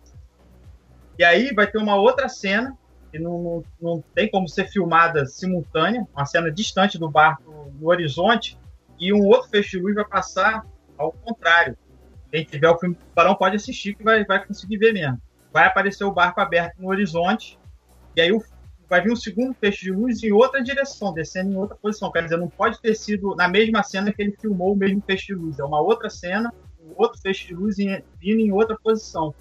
E 1.18 1.24
aí 1.24 1.54
vai 1.54 1.68
ter 1.68 1.78
uma 1.78 1.96
outra 1.96 2.28
cena, 2.28 2.78
que 3.12 3.20
não, 3.20 3.42
não, 3.42 3.64
não 3.82 4.04
tem 4.14 4.30
como 4.30 4.48
ser 4.50 4.68
filmada 4.70 5.26
simultânea, 5.26 6.06
uma 6.14 6.26
cena 6.26 6.52
distante 6.52 6.98
do 6.98 7.10
barco 7.10 7.72
no 7.80 7.88
horizonte, 7.88 8.58
e 9.00 9.14
um 9.14 9.26
outro 9.26 9.50
fecho 9.50 9.72
de 9.78 9.80
luz 9.84 9.96
vai 9.96 10.06
passar 10.06 10.66
ao 10.98 11.12
contrário. 11.12 11.78
Quem 12.32 12.44
tiver 12.44 12.70
o 12.70 12.78
filme 12.78 12.96
do 12.96 13.02
Tubarão 13.06 13.36
pode 13.36 13.56
assistir, 13.56 13.96
que 13.96 14.04
vai, 14.04 14.26
vai 14.26 14.46
conseguir 14.46 14.78
ver 14.78 14.94
mesmo. 14.94 15.20
Vai 15.54 15.66
aparecer 15.68 16.04
o 16.04 16.12
barco 16.12 16.42
aberto 16.42 16.78
no 16.80 16.90
horizonte, 16.90 17.58
e 18.16 18.22
aí 18.22 18.32
o- 18.32 18.44
vai 18.90 19.02
vir 19.02 19.12
um 19.12 19.16
segundo 19.16 19.54
feixe 19.54 19.86
de 19.86 19.92
luz 19.92 20.22
em 20.22 20.32
outra 20.32 20.62
direção, 20.62 21.14
descendo 21.14 21.52
em 21.52 21.56
outra 21.56 21.78
posição. 21.82 22.12
Quer 22.12 22.24
dizer, 22.24 22.38
não 22.38 22.50
pode 22.50 22.80
ter 22.82 22.94
sido 22.94 23.36
na 23.36 23.48
mesma 23.48 23.82
cena 23.84 24.12
que 24.14 24.22
ele 24.22 24.36
filmou 24.40 24.74
o 24.74 24.76
mesmo 24.76 25.02
feixe 25.06 25.28
de 25.28 25.34
luz. 25.34 25.58
É 25.60 25.64
uma 25.64 25.82
outra 25.82 26.10
cena, 26.10 26.54
um 26.80 26.94
outro 26.98 27.20
feixe 27.22 27.48
de 27.48 27.56
luz 27.56 27.80
em- 27.80 28.04
vindo 28.20 28.40
em 28.42 28.52
outra 28.52 28.78
posição. 28.82 29.34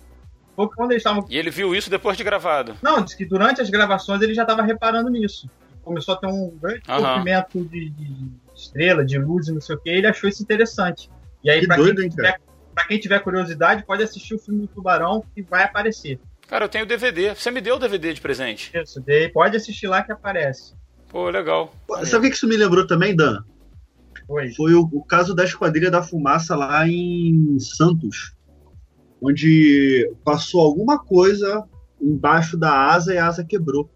Foi 0.57 0.69
quando 0.69 0.93
eles 0.93 1.01
estavam. 1.01 1.27
E 1.29 1.37
ele 1.37 1.51
viu 1.51 1.75
isso 1.75 1.90
depois 1.90 2.17
de 2.17 2.23
gravado. 2.25 2.77
Não, 2.83 3.03
disse 3.03 3.17
que 3.17 3.25
durante 3.25 3.61
as 3.61 3.69
gravações 3.71 4.23
ele 4.23 4.35
já 4.35 4.43
estava 4.43 4.62
reparando 4.62 5.11
nisso. 5.11 5.49
Começou 5.83 6.14
a 6.14 6.17
ter 6.19 6.27
um 6.29 6.57
grande 6.61 6.83
Aham. 6.88 7.01
movimento 7.19 7.64
de, 7.64 7.90
de 7.90 8.31
estrela, 8.55 9.05
de 9.05 9.19
luz 9.19 9.49
e 9.49 9.53
não 9.53 9.61
sei 9.61 9.75
o 9.77 9.79
que, 9.79 9.90
e 9.90 9.95
ele 9.95 10.07
achou 10.07 10.29
isso 10.31 10.43
interessante. 10.43 11.11
E 11.43 11.51
aí, 11.51 11.61
Que 11.61 11.67
para 11.67 11.77
doido, 11.77 12.01
quem, 12.01 12.09
tiver- 12.09 12.40
pra 12.75 12.85
quem 12.87 12.99
tiver 12.99 13.19
curiosidade, 13.21 13.85
pode 13.85 14.03
assistir 14.03 14.35
o 14.35 14.38
filme 14.38 14.62
do 14.62 14.69
Tubarão 14.69 15.23
que 15.35 15.43
vai 15.43 15.64
aparecer. 15.64 16.19
Cara, 16.49 16.64
eu 16.64 16.69
tenho 16.69 16.85
o 16.85 16.88
DVD. 16.88 17.35
Você 17.35 17.51
me 17.51 17.61
deu 17.61 17.77
o 17.77 17.79
DVD 17.79 18.12
de 18.14 18.21
presente. 18.21 18.71
Isso, 18.75 19.03
daí 19.07 19.29
pode 19.31 19.57
assistir 19.57 19.87
lá 19.88 20.03
que 20.03 20.12
aparece. 20.12 20.75
Pô, 21.09 21.29
legal. 21.31 21.75
Sabe 22.05 22.27
o 22.27 22.31
que 22.31 22.37
isso 22.37 22.47
me 22.49 22.57
lembrou 22.57 22.87
também, 22.87 23.14
Dan? 23.14 23.43
Foi. 24.27 24.53
Foi 24.55 24.75
o, 24.75 24.88
o 24.93 25.05
caso 25.05 25.35
da 25.35 25.45
Esquadrilha 25.45 25.90
da 25.90 26.03
Fumaça 26.03 26.55
lá 26.57 26.87
em 26.88 27.59
Santos, 27.59 28.34
onde 29.20 30.11
passou 30.24 30.61
alguma 30.61 30.98
coisa 30.98 31.64
embaixo 32.00 32.57
da 32.57 32.87
asa 32.92 33.14
e 33.14 33.18
a 33.18 33.27
asa 33.27 33.44
quebrou. 33.44 33.90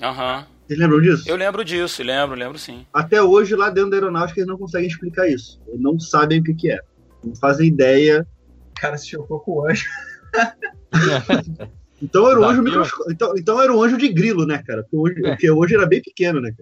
Aham. 0.00 0.46
Vocês 0.66 0.78
lembram 0.78 1.00
disso? 1.00 1.28
Eu 1.28 1.36
lembro 1.36 1.62
disso, 1.64 2.02
lembro, 2.02 2.34
lembro 2.36 2.58
sim. 2.58 2.86
Até 2.92 3.22
hoje, 3.22 3.54
lá 3.54 3.68
dentro 3.68 3.90
da 3.90 3.96
aeronáutica, 3.96 4.40
eles 4.40 4.48
não 4.48 4.56
conseguem 4.58 4.88
explicar 4.88 5.28
isso. 5.28 5.60
Eles 5.68 5.80
não 5.80 6.00
sabem 6.00 6.40
o 6.40 6.42
que, 6.42 6.54
que 6.54 6.70
é. 6.70 6.80
Não 7.22 7.36
fazem 7.36 7.68
ideia. 7.68 8.26
O 8.70 8.80
cara 8.80 8.96
se 8.96 9.08
chocou 9.08 9.40
com 9.40 9.52
o 9.58 9.68
anjo. 9.68 9.84
Então 12.02 12.28
era 12.28 12.38
um 12.40 12.44
anjo 12.44 12.62
microscópico. 12.62 13.12
Então, 13.12 13.32
então 13.38 13.62
era 13.62 13.72
um 13.72 13.82
anjo 13.82 13.96
de 13.96 14.08
grilo, 14.12 14.44
né, 14.44 14.62
cara? 14.66 14.82
Porque 14.82 14.96
hoje, 14.96 15.24
É. 15.24 15.30
porque 15.30 15.50
hoje 15.50 15.74
era 15.74 15.86
bem 15.86 16.02
pequeno, 16.02 16.40
né, 16.40 16.52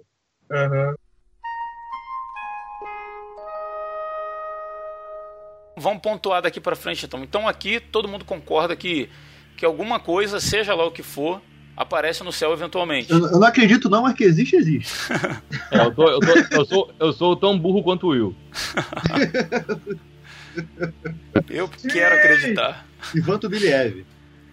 cara? 0.50 0.66
Aham. 0.66 0.94
Vamos 5.82 6.00
pontuar 6.00 6.40
daqui 6.42 6.60
pra 6.60 6.76
frente 6.76 7.04
então. 7.04 7.22
Então 7.22 7.48
aqui 7.48 7.80
todo 7.80 8.08
mundo 8.08 8.24
concorda 8.24 8.74
que, 8.76 9.08
que 9.56 9.64
alguma 9.64 9.98
coisa, 10.00 10.38
seja 10.40 10.74
lá 10.74 10.84
o 10.86 10.90
que 10.92 11.02
for, 11.02 11.42
aparece 11.76 12.22
no 12.22 12.30
céu 12.32 12.52
eventualmente. 12.52 13.10
Eu, 13.10 13.18
eu 13.26 13.38
não 13.40 13.46
acredito, 13.46 13.90
não, 13.90 14.02
mas 14.02 14.14
que 14.14 14.24
existe, 14.24 14.54
existe. 14.56 14.92
É, 15.70 15.78
eu, 15.86 15.94
tô- 15.94 16.08
eu 16.08 16.20
tô- 16.20 16.56
eu 16.56 16.64
sou, 16.64 16.94
eu 17.00 17.12
sou 17.12 17.36
tão 17.36 17.58
burro 17.58 17.82
quanto 17.82 18.06
o 18.06 18.10
Will. 18.10 18.36
Eu 21.48 21.66
quero 21.68 22.14
acreditar. 22.14 22.86
Ivan 23.14 23.38
Tubiliev. 23.38 24.04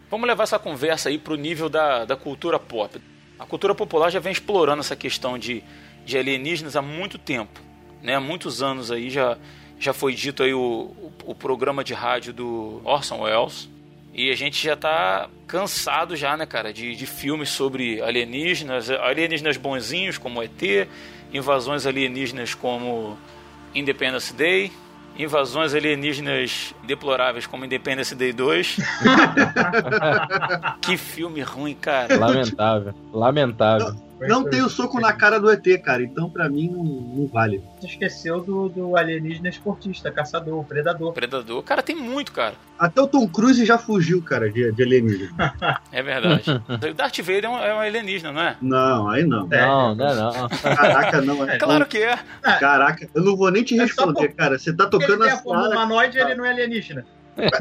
Vamos 0.10 0.28
levar 0.28 0.44
essa 0.44 0.58
conversa 0.58 1.10
aí 1.10 1.18
pro 1.18 1.36
nível 1.36 1.70
da, 1.70 2.06
da 2.06 2.16
cultura 2.16 2.58
pop. 2.58 3.00
A 3.38 3.46
cultura 3.46 3.76
popular 3.76 4.10
já 4.10 4.20
vem 4.20 4.32
explorando 4.32 4.80
essa 4.80 4.96
questão 4.96 5.38
de, 5.38 5.64
de 6.06 6.18
alienígenas 6.18 6.76
há 6.76 6.82
muito 6.82 7.18
tempo. 7.18 7.60
Né? 8.02 8.16
Há 8.16 8.20
muitos 8.22 8.62
anos 8.64 8.92
aí 8.92 9.10
já, 9.10 9.38
já 9.80 9.94
foi 9.94 10.14
dito 10.14 10.44
aí 10.44 10.54
o, 10.54 10.60
o, 10.60 11.12
o 11.28 11.36
programa 11.36 11.84
de 11.84 11.94
rádio 11.94 12.34
do 12.34 12.82
Orson 12.84 13.22
Welles. 13.22 13.70
E 14.14 14.30
a 14.30 14.36
gente 14.36 14.62
já 14.62 14.76
tá 14.76 15.30
cansado 15.48 16.16
já, 16.16 16.36
né, 16.36 16.46
cara, 16.46 16.74
de, 16.74 16.96
de 16.96 17.06
filmes 17.06 17.50
sobre 17.50 18.02
alienígenas, 18.02 18.90
alienígenas 18.90 19.56
bonzinhos 19.56 20.18
como 20.18 20.44
ET, 20.44 20.90
invasões 21.32 21.86
alienígenas 21.86 22.54
como 22.54 23.18
Independence 23.74 24.34
Day, 24.34 24.72
invasões 25.18 25.74
alienígenas 25.74 26.74
deploráveis 26.84 27.46
como 27.46 27.64
Independence 27.64 28.14
Day 28.16 28.34
2. 28.34 28.78
que 30.82 30.98
filme 30.98 31.42
ruim, 31.42 31.76
cara. 31.76 32.18
Lamentável. 32.18 32.94
Lamentável. 33.14 34.09
Não 34.28 34.44
tem 34.44 34.62
o 34.62 34.70
soco 34.70 35.00
na 35.00 35.14
cara 35.14 35.40
do 35.40 35.50
ET, 35.50 35.66
cara. 35.84 36.04
Então, 36.04 36.30
pra 36.30 36.50
mim, 36.50 36.70
não, 36.70 36.84
não 36.84 37.28
vale. 37.28 37.64
Você 37.80 37.88
esqueceu 37.88 38.42
do, 38.42 38.70
do 38.70 38.98
alienígena 38.98 39.50
esportista, 39.50 40.12
caçador, 40.12 40.64
predador. 40.66 41.14
Predador. 41.14 41.64
Cara, 41.64 41.82
tem 41.82 41.96
muito, 41.96 42.32
cara. 42.32 42.56
Até 42.78 43.02
o 43.02 43.08
Tom 43.08 43.28
Cruise 43.28 43.66
já 43.66 43.78
fugiu, 43.78 44.22
cara, 44.22 44.50
de, 44.50 44.72
de 44.72 44.84
alienígena. 44.84 45.32
É 45.92 46.02
verdade. 46.04 46.44
o 46.90 46.94
Darth 46.94 47.18
Vader 47.20 47.46
é 47.46 47.50
um, 47.50 47.58
é 47.58 47.74
um 47.76 47.80
alienígena, 47.80 48.32
não 48.32 48.42
é? 48.42 48.58
Não, 48.62 49.10
aí 49.10 49.24
não. 49.26 49.48
É. 49.52 49.66
Não, 49.66 49.96
não 49.96 50.08
é 50.08 50.16
não. 50.16 50.50
Caraca, 50.50 51.22
não. 51.22 51.50
É. 51.50 51.58
Claro 51.58 51.86
que 51.86 51.98
é. 51.98 52.18
Caraca, 52.60 53.10
eu 53.14 53.24
não 53.24 53.36
vou 53.36 53.50
nem 53.52 53.64
te 53.64 53.78
É 53.78 53.84
responder, 53.84 54.30
por- 54.30 54.36
cara. 54.36 54.58
Você 54.58 54.74
tá 54.74 54.84
ele 54.84 54.92
tocando 54.92 55.24
tem 55.24 55.32
a 55.32 55.38
forma 55.38 55.70
humanoide, 55.70 56.18
ele 56.18 56.36
não 56.36 56.46
é 56.46 56.50
alienígena. 56.52 57.06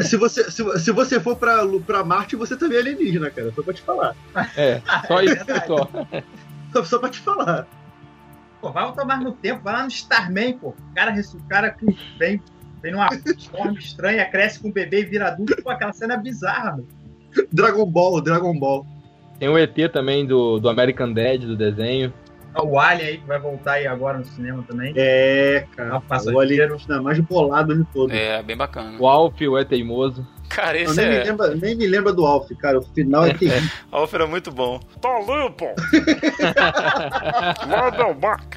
Se 0.01 0.17
você, 0.17 0.51
se, 0.51 0.79
se 0.81 0.91
você 0.91 1.21
for 1.21 1.37
pra, 1.37 1.61
pra 1.87 2.03
Marte, 2.03 2.35
você 2.35 2.57
também 2.57 2.79
é 2.79 2.81
alienígena, 2.81 3.31
cara. 3.31 3.53
Só 3.55 3.63
pra 3.63 3.73
te 3.73 3.83
falar. 3.83 4.15
É, 4.57 4.81
só 5.07 5.23
isso 5.23 5.45
só. 5.67 5.89
Só, 6.73 6.85
só 6.85 6.99
pra 6.99 7.09
te 7.09 7.21
falar. 7.21 7.67
Pô, 8.61 8.73
vai 8.73 8.85
voltar 8.85 9.05
mais 9.05 9.23
no 9.23 9.33
tempo, 9.33 9.63
vai 9.63 9.75
lá 9.75 9.83
no 9.83 9.89
Starman, 9.89 10.59
pô. 10.59 10.69
O 10.69 10.95
cara, 10.95 11.15
o 11.15 11.49
cara 11.49 11.71
que 11.71 11.87
vem, 12.19 12.43
vem 12.83 12.93
numa 12.93 13.09
forma 13.51 13.79
estranha, 13.79 14.25
cresce 14.27 14.61
com 14.61 14.69
um 14.69 14.73
bebê 14.73 15.01
e 15.01 15.05
vira 15.05 15.29
adulto. 15.29 15.63
Pô, 15.63 15.71
aquela 15.71 15.93
cena 15.93 16.15
é 16.15 16.19
bizarra, 16.19 16.77
meu. 16.77 16.87
Dragon 17.53 17.87
Ball, 17.87 18.21
Dragon 18.21 18.59
Ball. 18.59 18.87
Tem 19.39 19.49
o 19.49 19.57
ET 19.57 19.77
também 19.93 20.27
do, 20.27 20.59
do 20.59 20.69
American 20.69 21.13
Dad, 21.13 21.43
do 21.43 21.57
desenho. 21.57 22.13
O 22.61 22.79
Alien 22.79 23.09
aí, 23.09 23.19
que 23.19 23.27
vai 23.27 23.39
voltar 23.39 23.73
aí 23.75 23.87
agora 23.87 24.19
no 24.19 24.25
cinema 24.25 24.65
também. 24.67 24.93
É, 24.97 25.65
cara. 25.77 26.03
O 26.33 26.41
alienígena 26.41 27.01
mais 27.01 27.21
bolado 27.21 27.77
de 27.77 27.85
todo. 27.93 28.13
É, 28.13 28.43
bem 28.43 28.57
bacana. 28.57 28.99
O 28.99 29.07
Alf, 29.07 29.41
o 29.41 29.57
É 29.57 29.65
Teimoso. 29.65 30.27
Cara, 30.49 30.79
Eu 30.79 30.85
esse 30.91 30.97
nem, 30.97 31.09
me 31.09 31.15
é. 31.17 31.25
lembra, 31.25 31.55
nem 31.55 31.75
me 31.77 31.87
lembra 31.87 32.13
do 32.13 32.25
Alf, 32.27 32.51
cara. 32.59 32.79
O 32.79 32.83
final 32.83 33.27
é 33.27 33.35
terrível. 33.35 33.71
Alfer 33.93 34.23
é 34.23 34.27
muito 34.27 34.51
bom. 34.51 34.81
Tá 35.01 35.19
limpo! 35.21 35.67
Manda 37.67 38.07
o 38.07 38.15
Mark! 38.21 38.55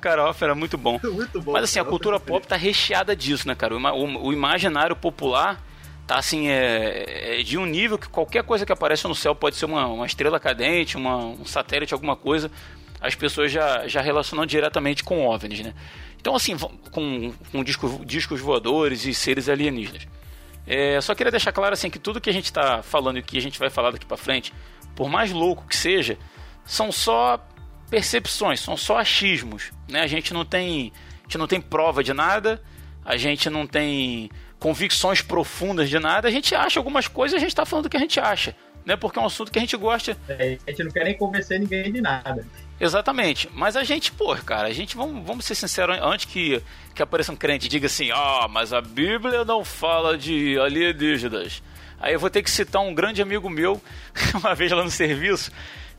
Cara, 0.00 0.22
Alfer 0.22 0.50
é 0.50 0.54
muito 0.54 0.76
bom. 0.76 0.98
Muito 1.04 1.40
bom. 1.40 1.52
Mas 1.52 1.64
assim, 1.64 1.78
a 1.78 1.82
cara. 1.82 1.90
cultura 1.90 2.20
pop 2.20 2.46
tá 2.46 2.56
recheada 2.56 3.14
disso, 3.16 3.46
né, 3.48 3.54
cara? 3.54 3.74
O, 3.74 3.78
o- 3.80 4.26
o 4.28 4.32
imaginário 4.32 4.94
popular 4.96 5.62
tá 6.06 6.16
assim, 6.18 6.48
é, 6.48 7.38
é 7.40 7.42
de 7.42 7.56
um 7.56 7.64
nível 7.64 7.96
que 7.96 8.08
qualquer 8.08 8.42
coisa 8.42 8.66
que 8.66 8.72
aparece 8.72 9.06
no 9.06 9.14
céu 9.14 9.34
pode 9.34 9.56
ser 9.56 9.64
uma, 9.64 9.86
uma 9.86 10.04
estrela 10.06 10.38
cadente, 10.38 10.96
uma, 10.96 11.16
um 11.16 11.44
satélite, 11.46 11.94
alguma 11.94 12.16
coisa. 12.16 12.50
As 13.00 13.14
pessoas 13.14 13.50
já, 13.52 13.86
já 13.86 14.00
relacionam 14.02 14.44
diretamente 14.44 15.02
com 15.04 15.26
OVNIs, 15.26 15.60
né? 15.60 15.74
Então, 16.20 16.34
assim, 16.34 16.56
com, 16.90 17.32
com 17.52 17.62
discos, 17.64 17.98
discos 18.04 18.40
voadores 18.40 19.04
e 19.06 19.14
seres 19.14 19.48
alienígenas. 19.48 20.06
É, 20.66 21.00
só 21.00 21.14
queria 21.14 21.30
deixar 21.30 21.52
claro 21.52 21.74
assim 21.74 21.90
que 21.90 21.98
tudo 21.98 22.20
que 22.20 22.30
a 22.30 22.32
gente 22.32 22.46
está 22.46 22.82
falando 22.82 23.18
e 23.18 23.22
que 23.22 23.36
a 23.36 23.40
gente 23.40 23.58
vai 23.58 23.70
falar 23.70 23.90
daqui 23.90 24.06
para 24.06 24.16
frente, 24.16 24.52
por 24.94 25.08
mais 25.08 25.30
louco 25.30 25.66
que 25.68 25.76
seja, 25.76 26.16
são 26.64 26.90
só 26.90 27.38
percepções, 27.90 28.60
são 28.60 28.76
só 28.76 28.98
achismos, 28.98 29.72
né? 29.88 30.00
A 30.00 30.06
gente 30.06 30.32
não 30.32 30.44
tem, 30.44 30.92
a 31.20 31.22
gente 31.24 31.38
não 31.38 31.46
tem 31.46 31.60
prova 31.60 32.02
de 32.02 32.14
nada, 32.14 32.62
a 33.04 33.16
gente 33.16 33.50
não 33.50 33.66
tem 33.66 34.30
convicções 34.58 35.20
profundas 35.20 35.90
de 35.90 35.98
nada, 35.98 36.26
a 36.26 36.30
gente 36.30 36.54
acha 36.54 36.80
algumas 36.80 37.06
coisas 37.06 37.34
e 37.34 37.36
a 37.36 37.40
gente 37.40 37.50
está 37.50 37.66
falando 37.66 37.86
o 37.86 37.90
que 37.90 37.96
a 37.96 38.00
gente 38.00 38.18
acha, 38.18 38.56
né? 38.84 38.96
Porque 38.96 39.18
é 39.18 39.22
um 39.22 39.26
assunto 39.26 39.52
que 39.52 39.58
a 39.58 39.60
gente 39.60 39.76
gosta 39.76 40.16
É, 40.28 40.58
a 40.66 40.70
gente 40.70 40.84
não 40.84 40.90
quer 40.90 41.04
nem 41.04 41.16
convencer 41.16 41.60
ninguém 41.60 41.92
de 41.92 42.00
nada. 42.00 42.46
Exatamente. 42.80 43.48
Mas 43.52 43.76
a 43.76 43.84
gente, 43.84 44.10
pô, 44.12 44.34
cara, 44.36 44.68
a 44.68 44.72
gente, 44.72 44.96
vamos, 44.96 45.24
vamos 45.24 45.44
ser 45.44 45.54
sinceros, 45.54 45.98
antes 46.02 46.26
que, 46.26 46.62
que 46.94 47.02
apareça 47.02 47.32
um 47.32 47.36
crente 47.36 47.66
e 47.66 47.68
diga 47.68 47.86
assim, 47.86 48.10
ah, 48.10 48.46
mas 48.50 48.72
a 48.72 48.80
Bíblia 48.80 49.44
não 49.44 49.64
fala 49.64 50.18
de 50.18 50.58
alienígenas. 50.58 51.62
Aí 52.00 52.12
eu 52.12 52.20
vou 52.20 52.28
ter 52.28 52.42
que 52.42 52.50
citar 52.50 52.82
um 52.82 52.94
grande 52.94 53.22
amigo 53.22 53.48
meu, 53.48 53.80
uma 54.34 54.54
vez 54.54 54.70
lá 54.72 54.82
no 54.82 54.90
serviço, 54.90 55.50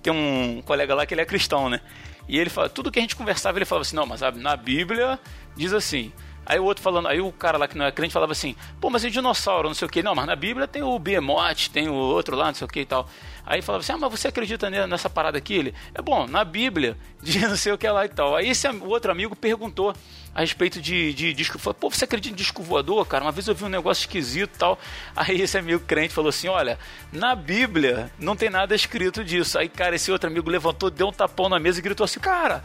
tem 0.04 0.12
um 0.14 0.62
colega 0.64 0.94
lá 0.94 1.06
que 1.06 1.14
ele 1.14 1.22
é 1.22 1.26
cristão, 1.26 1.70
né? 1.70 1.82
E 2.28 2.38
ele 2.38 2.50
fala, 2.50 2.70
tudo 2.70 2.92
que 2.92 3.00
a 3.00 3.02
gente 3.02 3.16
conversava, 3.16 3.58
ele 3.58 3.66
falava 3.66 3.84
assim, 3.84 3.96
não, 3.96 4.06
mas 4.06 4.22
na 4.22 4.56
Bíblia 4.56 5.20
diz 5.56 5.74
assim. 5.74 6.12
Aí 6.46 6.60
o 6.60 6.64
outro 6.64 6.84
falando, 6.84 7.08
aí 7.08 7.20
o 7.20 7.32
cara 7.32 7.58
lá 7.58 7.68
que 7.68 7.76
não 7.76 7.86
é 7.86 7.92
crente 7.92 8.14
falava 8.14 8.32
assim, 8.32 8.56
pô, 8.80 8.90
mas 8.92 9.04
o 9.04 9.10
dinossauro, 9.10 9.68
não 9.68 9.74
sei 9.74 9.88
o 9.88 9.90
que, 9.90 10.04
não, 10.04 10.14
mas 10.14 10.28
na 10.28 10.36
Bíblia 10.36 10.68
tem 10.68 10.84
o 10.84 11.00
Behemoth, 11.00 11.70
tem 11.74 11.90
o 11.90 11.94
outro 11.94 12.36
lá, 12.36 12.48
não 12.48 12.54
sei 12.54 12.66
o 12.66 12.68
que 12.68 12.82
e 12.82 12.86
tal. 12.86 13.10
Aí 13.46 13.62
falava 13.62 13.84
assim, 13.84 13.94
ah, 13.94 13.98
mas 13.98 14.12
você 14.12 14.28
acredita 14.28 14.70
ne- 14.70 14.88
nessa 14.88 15.10
parada 15.10 15.38
aqui? 15.38 15.54
Ele, 15.54 15.74
é 15.94 16.02
bom, 16.02 16.28
na 16.28 16.44
Bíblia 16.44 16.98
diz 17.22 17.42
não 17.44 17.58
sei 17.58 17.72
o 17.74 17.78
que 17.78 17.88
lá 17.88 18.06
e 18.06 18.10
tal. 18.10 18.36
Aí 18.36 18.50
esse 18.50 18.68
outro 18.68 19.12
amigo 19.12 19.36
perguntou 19.36 19.94
a 20.34 20.42
respeito 20.42 20.82
de, 20.82 21.14
de 21.14 21.34
disco, 21.34 21.58
falou, 21.58 21.76
pô, 21.76 21.90
você 21.90 22.04
acredita 22.04 22.34
em 22.34 22.36
disco 22.36 22.62
voador, 22.62 23.06
cara? 23.06 23.24
Uma 23.24 23.32
vez 23.32 23.48
eu 23.48 23.56
vi 23.56 23.64
um 23.64 23.70
negócio 23.70 24.02
esquisito 24.02 24.56
e 24.56 24.58
tal. 24.58 24.78
Aí 25.16 25.42
esse 25.42 25.58
amigo 25.58 25.80
crente 25.86 26.14
falou 26.14 26.30
assim, 26.30 26.50
olha, 26.50 26.78
na 27.12 27.34
Bíblia 27.36 28.12
não 28.20 28.36
tem 28.36 28.50
nada 28.50 28.76
escrito 28.76 29.24
disso. 29.24 29.58
Aí, 29.58 29.70
cara, 29.70 29.96
esse 29.96 30.12
outro 30.12 30.30
amigo 30.30 30.50
levantou, 30.50 30.90
deu 30.90 31.08
um 31.08 31.14
tapão 31.14 31.48
na 31.48 31.58
mesa 31.58 31.80
e 31.80 31.82
gritou 31.82 32.04
assim, 32.04 32.20
cara, 32.20 32.62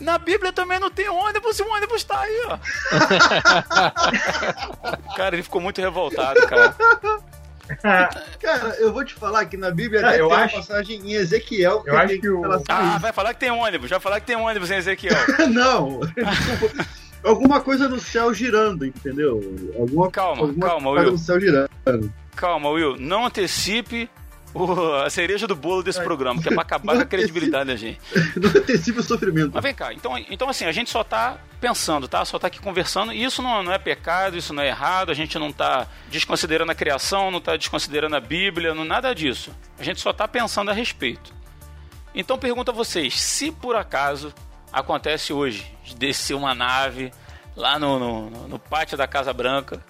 na 0.00 0.18
Bíblia 0.18 0.52
também 0.52 0.80
não 0.80 0.90
tem 0.90 1.08
ônibus 1.08 1.60
e 1.60 1.62
o 1.62 1.70
ônibus 1.72 2.02
tá 2.02 2.18
aí, 2.20 2.42
ó. 2.48 2.58
Cara, 5.14 5.36
ele 5.36 5.42
ficou 5.42 5.60
muito 5.60 5.80
revoltado, 5.80 6.40
cara. 6.46 6.74
Cara, 8.40 8.76
eu 8.78 8.92
vou 8.92 9.04
te 9.04 9.14
falar 9.14 9.44
que 9.46 9.56
na 9.56 9.70
Bíblia 9.70 10.06
Ah, 10.06 10.16
eu 10.16 10.28
tem 10.28 10.36
acho- 10.36 10.56
uma 10.56 10.62
passagem 10.62 11.00
em 11.00 11.12
Ezequiel 11.14 11.82
Eu 11.86 11.96
acho 11.96 12.18
que 12.18 12.28
o- 12.28 12.40
relação 12.40 12.64
a 12.68 12.94
Ah, 12.94 12.98
vai 12.98 13.12
falar 13.12 13.34
que 13.34 13.40
tem 13.40 13.50
ônibus, 13.50 13.90
vai 13.90 14.00
falar 14.00 14.20
que 14.20 14.26
tem 14.26 14.36
ônibus 14.36 14.70
em 14.70 14.76
Ezequiel. 14.76 15.14
Não. 15.50 16.00
Alguma 17.24 17.60
coisa 17.60 17.88
no 17.88 18.00
céu 18.00 18.34
girando, 18.34 18.84
entendeu? 18.84 19.40
Alguma, 19.78 20.10
Calma, 20.10 20.42
alguma 20.42 20.66
calma, 20.66 20.90
coisa 20.90 21.04
Will. 21.04 21.12
no 21.12 21.18
céu 21.18 21.40
girando. 21.40 21.70
Calma, 22.34 22.68
Will, 22.70 22.96
não 22.98 23.26
antecipe 23.26 24.10
o- 24.54 24.94
a 25.04 25.10
cereja 25.10 25.46
do 25.46 25.54
bolo 25.56 25.82
desse 25.82 26.02
programa, 26.02 26.40
que 26.42 26.48
é 26.48 26.52
pra 26.52 26.62
acabar 26.62 26.94
com 26.94 27.00
a 27.02 27.04
credibilidade 27.04 27.66
da 27.66 27.76
gente. 27.76 28.00
Não 28.36 28.48
antecipa 28.50 29.00
o 29.00 29.02
sofrimento. 29.02 29.50
Mas 29.54 29.62
vem 29.62 29.74
cá, 29.74 29.92
então, 29.92 30.16
então 30.30 30.48
assim, 30.48 30.64
a 30.64 30.72
gente 30.72 30.90
só 30.90 31.02
tá 31.04 31.38
pensando, 31.60 32.06
tá? 32.08 32.24
Só 32.24 32.38
tá 32.38 32.46
aqui 32.48 32.60
conversando, 32.60 33.12
e 33.12 33.22
isso 33.22 33.40
não, 33.40 33.62
não 33.62 33.72
é 33.72 33.78
pecado, 33.78 34.36
isso 34.36 34.52
não 34.52 34.62
é 34.62 34.68
errado, 34.68 35.10
a 35.10 35.14
gente 35.14 35.38
não 35.38 35.52
tá 35.52 35.86
desconsiderando 36.10 36.72
a 36.72 36.74
criação, 36.74 37.30
não 37.30 37.40
tá 37.40 37.56
desconsiderando 37.56 38.16
a 38.16 38.20
Bíblia, 38.20 38.74
não, 38.74 38.84
nada 38.84 39.14
disso. 39.14 39.50
A 39.78 39.82
gente 39.84 40.00
só 40.00 40.12
tá 40.12 40.26
pensando 40.26 40.70
a 40.70 40.74
respeito. 40.74 41.32
Então 42.14 42.36
pergunto 42.38 42.70
a 42.70 42.74
vocês, 42.74 43.20
se 43.20 43.50
por 43.52 43.76
acaso 43.76 44.34
acontece 44.72 45.32
hoje 45.32 45.72
de 45.84 45.94
descer 45.94 46.34
uma 46.34 46.54
nave 46.54 47.12
lá 47.56 47.78
no, 47.78 47.98
no, 47.98 48.48
no 48.48 48.58
pátio 48.58 48.96
da 48.96 49.06
Casa 49.06 49.32
Branca 49.32 49.82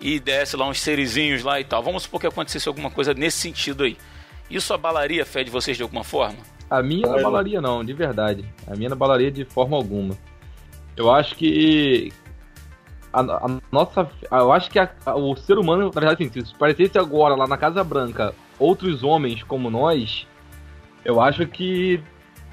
e 0.00 0.18
desce 0.20 0.56
lá 0.56 0.66
uns 0.68 0.80
serizinhos 0.80 1.42
lá 1.42 1.60
e 1.60 1.64
tal, 1.64 1.82
vamos 1.82 2.02
supor 2.04 2.20
que 2.20 2.26
acontecesse 2.26 2.68
alguma 2.68 2.90
coisa 2.90 3.14
nesse 3.14 3.38
sentido 3.38 3.84
aí. 3.84 3.96
Isso 4.50 4.72
abalaria 4.74 5.22
a 5.22 5.26
fé 5.26 5.42
de 5.42 5.50
vocês 5.50 5.76
de 5.76 5.82
alguma 5.82 6.04
forma? 6.04 6.38
A 6.70 6.82
minha 6.82 7.06
não 7.06 7.18
abalaria 7.18 7.60
não, 7.60 7.84
de 7.84 7.92
verdade. 7.92 8.44
A 8.66 8.74
minha 8.76 8.88
não 8.88 8.94
abalaria 8.96 9.30
de 9.30 9.44
forma 9.44 9.76
alguma. 9.76 10.16
Eu 10.96 11.10
acho 11.12 11.34
que 11.36 12.12
a, 13.12 13.20
a 13.20 13.60
nossa, 13.70 14.08
eu 14.30 14.52
acho 14.52 14.70
que 14.70 14.78
a- 14.78 14.90
a- 15.06 15.14
o 15.16 15.34
ser 15.36 15.56
humano, 15.58 15.84
na 15.94 16.00
verdade, 16.00 16.24
assim, 16.24 16.44
se 16.44 16.54
parecesse 16.54 16.98
agora 16.98 17.34
lá 17.34 17.46
na 17.46 17.56
Casa 17.56 17.82
Branca 17.84 18.34
outros 18.58 19.02
homens 19.02 19.42
como 19.42 19.70
nós, 19.70 20.26
eu 21.04 21.20
acho 21.20 21.46
que 21.46 22.00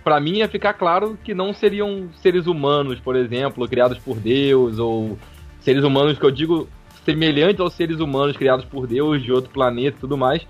pra 0.04 0.20
mim 0.20 0.38
ia 0.38 0.48
ficar 0.48 0.74
claro 0.74 1.18
que 1.24 1.34
não 1.34 1.54
seriam 1.54 2.10
seres 2.22 2.48
humanos, 2.48 3.00
por 3.00 3.16
exemplo, 3.16 3.68
criados 3.68 3.98
por 4.00 4.18
Deus 4.18 4.78
ou 4.80 5.18
seres 5.62 5.84
humanos 5.84 6.18
que 6.18 6.26
eu 6.26 6.32
digo 6.32 6.68
semelhantes 7.06 7.60
aos 7.60 7.74
seres 7.74 8.00
humanos 8.00 8.38
criados 8.38 8.66
por 8.66 8.88
Deus 8.88 9.22
de 9.22 9.32
outro 9.32 9.52
planeta 9.52 9.98
e 9.98 10.02
tudo 10.02 10.18
mais. 10.18 10.46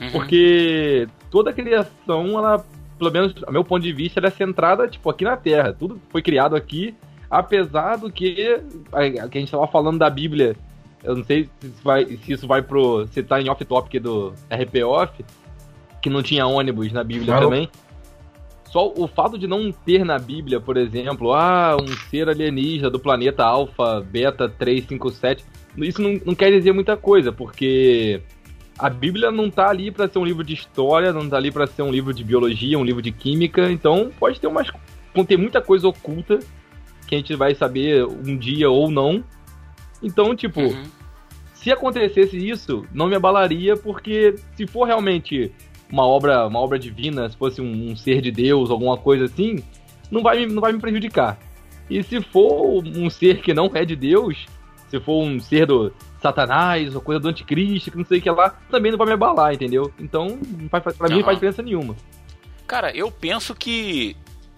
Uhum. 0.00 0.10
Porque 0.12 1.08
toda 1.30 1.52
criação, 1.52 2.38
ela, 2.38 2.64
pelo 2.98 3.10
menos 3.10 3.34
a 3.46 3.52
meu 3.52 3.64
ponto 3.64 3.82
de 3.82 3.92
vista, 3.92 4.20
ela 4.20 4.28
é 4.28 4.30
centrada 4.30 4.88
tipo 4.88 5.08
aqui 5.10 5.24
na 5.24 5.36
Terra. 5.36 5.72
Tudo 5.72 6.00
foi 6.10 6.22
criado 6.22 6.56
aqui, 6.56 6.94
apesar 7.30 7.96
do 7.96 8.10
que 8.10 8.60
a, 8.92 9.28
que 9.28 9.38
a 9.38 9.40
gente 9.40 9.50
tava 9.50 9.66
falando 9.66 9.98
da 9.98 10.08
Bíblia. 10.10 10.56
Eu 11.02 11.16
não 11.16 11.24
sei 11.24 11.48
se 11.60 11.66
isso 11.66 11.82
vai, 11.82 12.04
se 12.04 12.32
isso 12.32 12.46
vai 12.46 12.60
pro. 12.62 13.06
Se 13.08 13.22
tá 13.22 13.40
em 13.40 13.48
off-topic 13.48 14.02
do 14.02 14.34
RP 14.50 14.84
Off, 14.84 15.24
que 16.00 16.10
não 16.10 16.22
tinha 16.22 16.46
ônibus 16.46 16.92
na 16.92 17.02
Bíblia 17.02 17.26
Claro. 17.32 17.46
também. 17.46 17.68
Só 18.64 18.92
o 18.94 19.08
fato 19.08 19.36
de 19.36 19.48
não 19.48 19.72
ter 19.72 20.04
na 20.04 20.18
Bíblia, 20.18 20.60
por 20.60 20.76
exemplo, 20.76 21.32
ah, 21.32 21.76
um 21.80 21.88
ser 22.08 22.28
alienígena 22.28 22.88
do 22.88 23.00
planeta 23.00 23.44
Alpha, 23.44 24.00
Beta 24.00 24.48
357, 24.48 25.44
isso 25.78 26.00
não, 26.02 26.20
não 26.24 26.34
quer 26.34 26.50
dizer 26.50 26.72
muita 26.72 26.96
coisa, 26.96 27.32
porque 27.32 28.20
a 28.78 28.88
Bíblia 28.88 29.30
não 29.30 29.50
tá 29.50 29.68
ali 29.68 29.90
para 29.90 30.08
ser 30.08 30.18
um 30.18 30.24
livro 30.24 30.42
de 30.42 30.54
história, 30.54 31.12
não 31.12 31.28
tá 31.28 31.36
ali 31.36 31.50
para 31.50 31.66
ser 31.66 31.82
um 31.82 31.90
livro 31.90 32.12
de 32.14 32.24
biologia, 32.24 32.78
um 32.78 32.84
livro 32.84 33.02
de 33.02 33.12
química, 33.12 33.70
então 33.70 34.10
pode 34.18 34.40
ter 34.40 34.46
umas 34.46 34.70
conter 35.14 35.36
muita 35.36 35.60
coisa 35.60 35.88
oculta 35.88 36.38
que 37.06 37.14
a 37.14 37.18
gente 37.18 37.34
vai 37.34 37.54
saber 37.54 38.04
um 38.04 38.36
dia 38.36 38.70
ou 38.70 38.90
não. 38.90 39.24
Então, 40.02 40.34
tipo, 40.34 40.60
Uhum. 40.60 40.84
se 41.52 41.70
acontecesse 41.72 42.36
isso, 42.36 42.86
não 42.94 43.08
me 43.08 43.16
abalaria, 43.16 43.76
porque 43.76 44.36
se 44.56 44.66
for 44.66 44.84
realmente 44.84 45.50
uma 45.90 46.06
obra, 46.06 46.46
uma 46.46 46.60
obra 46.60 46.78
divina, 46.78 47.28
se 47.28 47.36
fosse 47.36 47.60
um, 47.60 47.90
um 47.90 47.96
ser 47.96 48.20
de 48.22 48.30
Deus, 48.30 48.70
alguma 48.70 48.96
coisa 48.96 49.24
assim, 49.24 49.56
não 50.10 50.22
vai, 50.22 50.46
não 50.46 50.60
vai 50.60 50.72
me 50.72 50.78
prejudicar. 50.80 51.38
E 51.90 52.02
se 52.04 52.20
for 52.22 52.82
um 52.86 53.10
ser 53.10 53.40
que 53.40 53.52
não 53.52 53.68
é 53.74 53.84
de 53.84 53.96
Deus, 53.96 54.46
se 54.90 55.00
for 55.00 55.22
um 55.22 55.38
ser 55.38 55.66
do 55.66 55.92
Satanás, 56.20 56.94
ou 56.94 57.00
coisa 57.00 57.20
do 57.20 57.28
anticristo, 57.28 57.90
que 57.90 57.96
não 57.96 58.04
sei 58.04 58.18
o 58.18 58.22
que 58.22 58.30
lá, 58.30 58.50
também 58.70 58.90
não 58.90 58.98
vai 58.98 59.06
me 59.06 59.12
abalar, 59.12 59.54
entendeu? 59.54 59.92
Então, 59.98 60.38
faz, 60.70 60.82
pra 60.96 61.08
mim 61.08 61.16
não 61.16 61.24
faz 61.24 61.36
diferença 61.36 61.62
nenhuma. 61.62 61.96
Cara, 62.66 62.94
eu 62.94 63.10
penso 63.10 63.54
que 63.54 64.16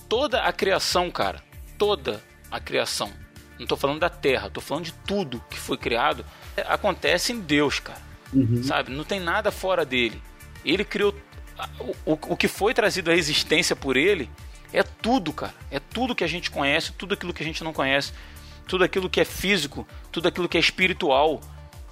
toda 0.09 0.43
a 0.43 0.53
criação, 0.53 1.11
cara, 1.11 1.43
toda 1.78 2.22
a 2.51 2.59
criação, 2.59 3.11
não 3.59 3.66
tô 3.66 3.76
falando 3.76 4.01
da 4.01 4.11
Terra, 4.11 4.51
tô 4.51 4.61
falando 4.61 4.87
de 4.87 4.93
tudo 4.93 5.43
que 5.49 5.59
foi 5.59 5.76
criado, 5.76 6.24
acontece 6.66 7.33
em 7.33 7.41
Deus, 7.41 7.78
cara. 7.78 8.01
Uhum. 8.33 8.62
Sabe? 8.62 8.91
Não 8.91 9.05
tem 9.05 9.20
nada 9.20 9.51
fora 9.51 9.85
dele. 9.85 10.20
Ele 10.64 10.85
criou 10.85 11.14
o, 11.78 12.12
o, 12.12 12.18
o 12.33 12.37
que 12.37 12.49
foi 12.49 12.74
trazido 12.74 13.11
à 13.11 13.14
existência 13.14 13.76
por 13.76 13.97
ele 13.97 14.28
é 14.72 14.83
tudo, 14.83 15.33
cara. 15.33 15.55
É 15.70 15.78
tudo 15.78 16.14
que 16.14 16.24
a 16.24 16.28
gente 16.28 16.51
conhece, 16.51 16.93
tudo 16.93 17.14
aquilo 17.14 17.33
que 17.33 17.43
a 17.43 17.47
gente 17.47 17.62
não 17.62 17.72
conhece, 17.72 18.12
tudo 18.66 18.85
aquilo 18.85 19.11
que 19.11 19.20
é 19.20 19.24
físico, 19.24 19.87
tudo 20.13 20.29
aquilo 20.29 20.49
que 20.49 20.57
é 20.57 20.61
espiritual. 20.61 21.41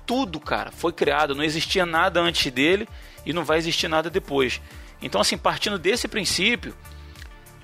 Tudo, 0.06 0.38
cara, 0.38 0.70
foi 0.70 0.92
criado. 0.92 1.34
Não 1.34 1.42
existia 1.42 1.86
nada 1.86 2.20
antes 2.20 2.52
dele 2.52 2.86
e 3.24 3.32
não 3.32 3.44
vai 3.44 3.58
existir 3.58 3.88
nada 3.88 4.10
depois. 4.10 4.60
Então, 5.02 5.20
assim, 5.20 5.38
partindo 5.38 5.78
desse 5.78 6.06
princípio, 6.06 6.74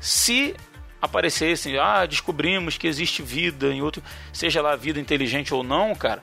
se 0.00 0.56
aparecessem, 1.00 1.78
ah, 1.78 2.06
descobrimos 2.06 2.78
que 2.78 2.86
existe 2.86 3.22
vida 3.22 3.72
em 3.72 3.82
outro, 3.82 4.02
seja 4.32 4.62
lá 4.62 4.74
vida 4.74 4.98
inteligente 4.98 5.52
ou 5.52 5.62
não, 5.62 5.94
cara, 5.94 6.22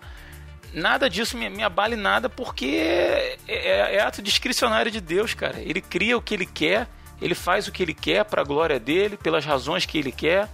nada 0.73 1.09
disso 1.09 1.37
me, 1.37 1.49
me 1.49 1.63
abale 1.63 1.95
nada 1.95 2.27
porque 2.27 2.65
é, 2.65 3.37
é, 3.47 3.95
é, 3.95 4.01
ato 4.01 4.21
discricionário 4.21 4.91
de 4.91 4.99
Deus, 4.99 5.33
cara. 5.33 5.59
Ele 5.59 5.81
cria 5.81 6.17
o 6.17 6.21
que 6.21 6.33
ele 6.33 6.45
quer, 6.45 6.87
ele 7.21 7.35
faz 7.35 7.67
o 7.67 7.71
que 7.71 7.83
ele 7.83 7.93
quer 7.93 8.25
para 8.25 8.41
a 8.41 8.45
glória 8.45 8.79
dele, 8.79 9.15
pelas 9.17 9.45
razões 9.45 9.85
que 9.85 9.97
ele 9.97 10.11
quer, 10.11 10.49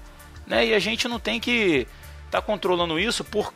né? 0.46 0.68
E 0.68 0.74
a 0.74 0.80
gente 0.80 1.08
não 1.08 1.20
tem 1.20 1.40
que 1.40 1.88
estar 2.26 2.42
tá 2.42 2.42
controlando 2.42 3.00
isso 3.00 3.24
por 3.24 3.54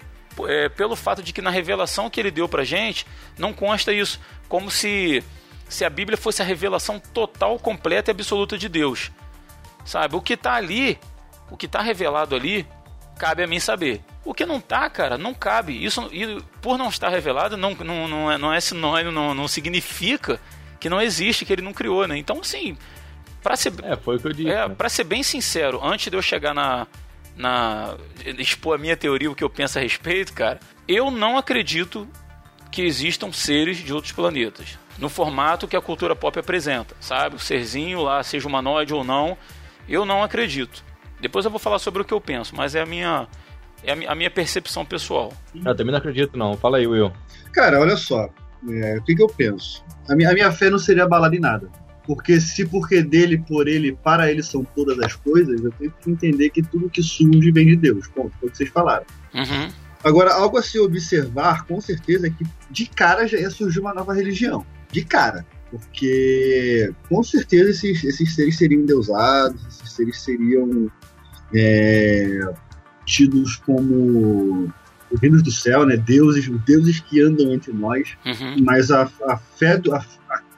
é, 0.48 0.70
pelo 0.70 0.96
fato 0.96 1.22
de 1.22 1.34
que 1.34 1.42
na 1.42 1.50
revelação 1.50 2.10
que 2.10 2.20
ele 2.20 2.32
deu 2.32 2.48
pra 2.48 2.64
gente 2.64 3.06
não 3.38 3.54
consta 3.54 3.94
isso, 3.94 4.20
como 4.48 4.70
se 4.70 5.24
se 5.70 5.84
a 5.84 5.90
Bíblia 5.90 6.18
fosse 6.18 6.42
a 6.42 6.46
revelação 6.46 7.00
total, 7.00 7.58
completa 7.58 8.12
e 8.12 8.14
absoluta 8.14 8.58
de 8.58 8.70
Deus. 8.70 9.12
Sabe? 9.84 10.16
O 10.16 10.22
que 10.22 10.34
está 10.34 10.54
ali, 10.54 11.00
o 11.50 11.58
que 11.58 11.66
está 11.66 11.82
revelado 11.82 12.36
ali, 12.36 12.68
cabe 13.18 13.44
a 13.44 13.48
mim 13.48 13.60
saber. 13.60 14.02
O 14.24 14.34
que 14.34 14.46
não 14.46 14.62
tá, 14.62 14.90
cara, 14.90 15.18
não 15.18 15.34
cabe. 15.34 15.84
Isso, 15.84 16.10
por 16.62 16.78
não 16.78 16.90
estar 16.90 17.10
revelado, 17.10 17.58
não, 17.58 17.72
não, 17.72 18.08
não, 18.08 18.32
é, 18.32 18.38
não 18.38 18.54
é 18.54 18.62
sinônimo, 18.62 19.12
não, 19.12 19.34
não 19.34 19.48
significa 19.48 20.40
que 20.80 20.90
não 20.90 21.02
existe, 21.02 21.46
que 21.46 21.52
ele 21.52 21.62
não 21.62 21.74
criou, 21.74 22.08
né? 22.08 22.18
Então, 22.18 22.40
assim, 22.40 22.78
para 23.42 23.56
ser, 23.56 23.74
é, 23.84 23.96
foi 23.96 24.18
o 24.18 24.20
que 24.20 24.28
eu 24.28 24.34
disse, 24.34 24.50
é, 24.50 24.68
né? 24.68 24.76
pra 24.76 24.90
ser 24.90 25.04
bem 25.04 25.24
sincero, 25.24 25.80
antes 25.84 26.10
de 26.10 26.16
eu 26.16 26.22
chegar 26.22 26.54
na, 26.54 26.88
na. 27.36 27.96
expor 28.38 28.76
a 28.76 28.78
minha 28.78 28.98
teoria, 28.98 29.30
o 29.30 29.36
que 29.36 29.44
eu 29.44 29.50
penso 29.50 29.78
a 29.78 29.82
respeito, 29.82 30.34
cara, 30.34 30.60
eu 30.88 31.10
não 31.10 31.38
acredito 31.38 32.08
que 32.72 32.82
existam 32.82 33.32
seres 33.32 33.78
de 33.78 33.94
outros 33.94 34.12
planetas. 34.12 34.78
No 34.98 35.10
formato 35.10 35.68
que 35.68 35.76
a 35.76 35.82
cultura 35.82 36.16
pop 36.16 36.38
apresenta, 36.38 36.96
sabe? 37.00 37.36
O 37.36 37.40
serzinho 37.40 38.02
lá, 38.02 38.22
seja 38.24 38.48
humanoide 38.48 38.94
ou 38.94 39.04
não, 39.04 39.38
eu 39.88 40.06
não 40.06 40.24
acredito. 40.24 40.84
Depois 41.20 41.46
eu 41.46 41.52
vou 41.52 41.60
falar 41.60 41.80
sobre 41.80 42.02
o 42.02 42.06
que 42.06 42.14
eu 42.14 42.22
penso, 42.22 42.56
mas 42.56 42.76
é 42.76 42.82
a 42.82 42.86
minha, 42.86 43.28
é 43.84 43.92
a 44.08 44.16
minha 44.16 44.30
percepção 44.30 44.86
pessoal. 44.86 45.34
Eu 45.54 45.76
também 45.76 45.92
não 45.92 46.00
acredito, 46.00 46.38
não. 46.38 46.56
Fala 46.58 46.78
aí, 46.78 46.88
Will. 46.88 47.12
Cara, 47.54 47.80
olha 47.80 47.96
só. 47.96 48.30
É, 48.70 48.98
o 48.98 49.04
que, 49.04 49.16
que 49.16 49.22
eu 49.22 49.28
penso? 49.28 49.84
A 50.10 50.16
minha, 50.16 50.30
a 50.30 50.34
minha 50.34 50.52
fé 50.52 50.70
não 50.70 50.80
seria 50.80 51.04
abalada 51.04 51.36
em 51.36 51.40
nada. 51.40 51.70
Porque 52.06 52.40
se 52.42 52.66
porque 52.66 53.02
dele, 53.02 53.38
por 53.38 53.68
ele, 53.68 53.94
para 54.04 54.30
ele 54.30 54.44
são 54.44 54.66
todas 54.76 55.00
as 55.00 55.16
coisas, 55.16 55.64
eu 55.64 55.72
tenho 55.72 55.94
que 56.02 56.12
entender 56.12 56.50
que 56.50 56.62
tudo 56.62 56.90
que 56.90 57.02
surge 57.02 57.52
vem 57.52 57.68
de 57.68 57.76
Deus. 57.78 58.08
Ponto, 58.08 58.36
foi 58.40 58.50
o 58.50 58.52
que 58.52 58.58
vocês 58.58 58.70
falaram. 58.70 59.06
Uhum. 59.34 59.70
Agora, 60.04 60.34
algo 60.34 60.58
a 60.58 60.62
se 60.62 60.78
observar, 60.80 61.66
com 61.66 61.80
certeza, 61.80 62.28
é 62.28 62.30
que 62.30 62.46
de 62.70 62.86
cara 62.88 63.26
já 63.26 63.38
ia 63.38 63.50
surgir 63.50 63.80
uma 63.80 63.94
nova 63.94 64.14
religião. 64.14 64.66
De 64.92 65.04
cara. 65.06 65.46
Porque, 65.72 66.94
com 67.10 67.24
certeza, 67.24 67.72
esses, 67.72 68.04
esses 68.04 68.36
seres 68.36 68.58
seriam 68.58 68.82
endeusados, 68.82 69.66
esses 69.66 69.94
seres 69.94 70.22
seriam 70.22 70.92
é, 71.56 72.42
tidos 73.06 73.56
como 73.56 74.72
reinos 75.22 75.42
do 75.42 75.52
céu, 75.52 75.86
né? 75.86 75.98
Deuses, 75.98 76.50
deuses 76.66 77.00
que 77.00 77.22
andam 77.22 77.52
entre 77.54 77.72
nós. 77.72 78.16
Uhum. 78.26 78.58
Mas 78.64 78.92
a, 78.92 79.10
a, 79.28 79.38
fé 79.38 79.78
do, 79.78 79.94
a 79.94 80.02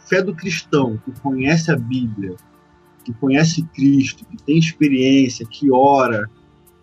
fé 0.05 0.21
do 0.21 0.35
cristão 0.35 0.99
que 1.03 1.19
conhece 1.19 1.71
a 1.71 1.75
Bíblia, 1.75 2.35
que 3.03 3.13
conhece 3.13 3.63
Cristo, 3.73 4.25
que 4.25 4.37
tem 4.43 4.57
experiência, 4.57 5.45
que 5.45 5.71
ora, 5.71 6.29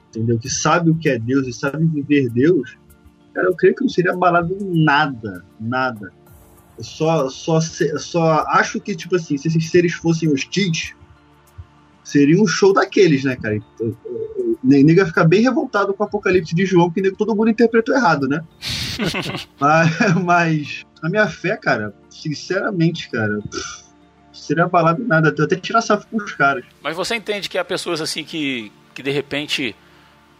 entendeu? 0.09 0.39
Que 0.39 0.51
sabe 0.51 0.91
o 0.91 0.95
que 0.95 1.09
é 1.09 1.19
Deus 1.19 1.47
e 1.47 1.53
sabe 1.53 1.85
viver 1.87 2.29
Deus, 2.31 2.77
cara, 3.33 3.49
eu 3.49 3.57
creio 3.57 3.75
que 3.75 3.83
não 3.83 3.89
seria 3.89 4.13
abalado 4.13 4.57
nada, 4.61 5.45
nada. 5.59 6.13
Eu 6.77 6.85
só, 6.85 7.29
só, 7.29 7.61
só 7.61 8.45
acho 8.49 8.81
que, 8.81 8.95
tipo 8.95 9.17
assim, 9.17 9.37
se 9.37 9.49
esses 9.49 9.71
seres 9.71 9.95
fossem 9.95 10.29
hostis, 10.33 10.95
seria 12.05 12.41
um 12.41 12.47
show 12.47 12.73
daqueles, 12.73 13.25
né, 13.25 13.37
cara? 13.37 13.57
Então, 13.57 13.97
o 14.37 14.42
nego 14.63 14.91
ia 14.91 15.07
ficar 15.07 15.25
bem 15.25 15.43
revoltado 15.43 15.93
com 15.95 16.03
o 16.03 16.07
Apocalipse 16.07 16.55
de 16.55 16.65
João, 16.65 16.91
que 16.91 17.11
todo 17.13 17.35
mundo 17.35 17.51
interpretou 17.51 17.95
errado, 17.95 18.29
né? 18.29 18.45
mas, 19.59 20.15
mas, 20.23 20.87
a 21.03 21.09
minha 21.09 21.27
fé, 21.27 21.57
cara, 21.57 21.95
sinceramente, 22.09 23.11
cara, 23.11 23.41
pff, 23.51 23.83
seria 24.33 24.65
abalado 24.65 25.05
nada. 25.05 25.29
Até 25.29 25.57
tirar 25.57 25.83
safo 25.83 26.07
com 26.09 26.17
os 26.17 26.33
caras. 26.33 26.65
Mas 26.83 26.97
você 26.97 27.15
entende 27.15 27.49
que 27.49 27.59
há 27.59 27.65
pessoas 27.65 28.01
assim 28.01 28.25
que, 28.25 28.71
que 28.95 29.03
de 29.03 29.11
repente 29.11 29.75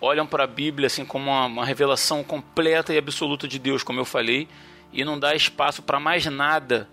olham 0.01 0.27
para 0.27 0.45
a 0.45 0.47
Bíblia 0.47 0.89
assim 0.89 1.05
como 1.05 1.31
uma, 1.31 1.47
uma, 1.47 1.65
revelação 1.65 2.25
completa 2.25 2.93
e 2.93 2.99
absoluta 2.99 3.47
de 3.47 3.59
Deus, 3.59 3.83
como 3.83 4.01
eu 4.01 4.05
falei, 4.05 4.49
e 4.93 5.05
não 5.05 5.19
dá 5.19 5.35
espaço 5.35 5.81
para 5.83 6.01
mais 6.01 6.27
nada, 6.27 6.89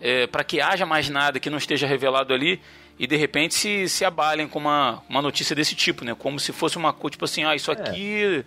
é, 0.00 0.26
para 0.26 0.44
que 0.44 0.60
haja 0.60 0.86
mais 0.86 1.08
nada 1.08 1.40
que 1.40 1.50
não 1.50 1.58
esteja 1.58 1.86
revelado 1.86 2.32
ali, 2.32 2.60
e 2.98 3.06
de 3.06 3.16
repente 3.16 3.54
se, 3.54 3.88
se 3.88 4.04
abalem 4.04 4.48
com 4.48 4.58
uma, 4.58 5.02
uma 5.08 5.20
notícia 5.20 5.54
desse 5.54 5.74
tipo, 5.74 6.04
né? 6.04 6.14
Como 6.14 6.38
se 6.38 6.52
fosse 6.52 6.76
uma 6.76 6.92
coisa, 6.92 7.12
tipo 7.12 7.24
assim, 7.24 7.44
ah, 7.44 7.54
isso 7.54 7.70
aqui 7.72 8.22
é. 8.22 8.44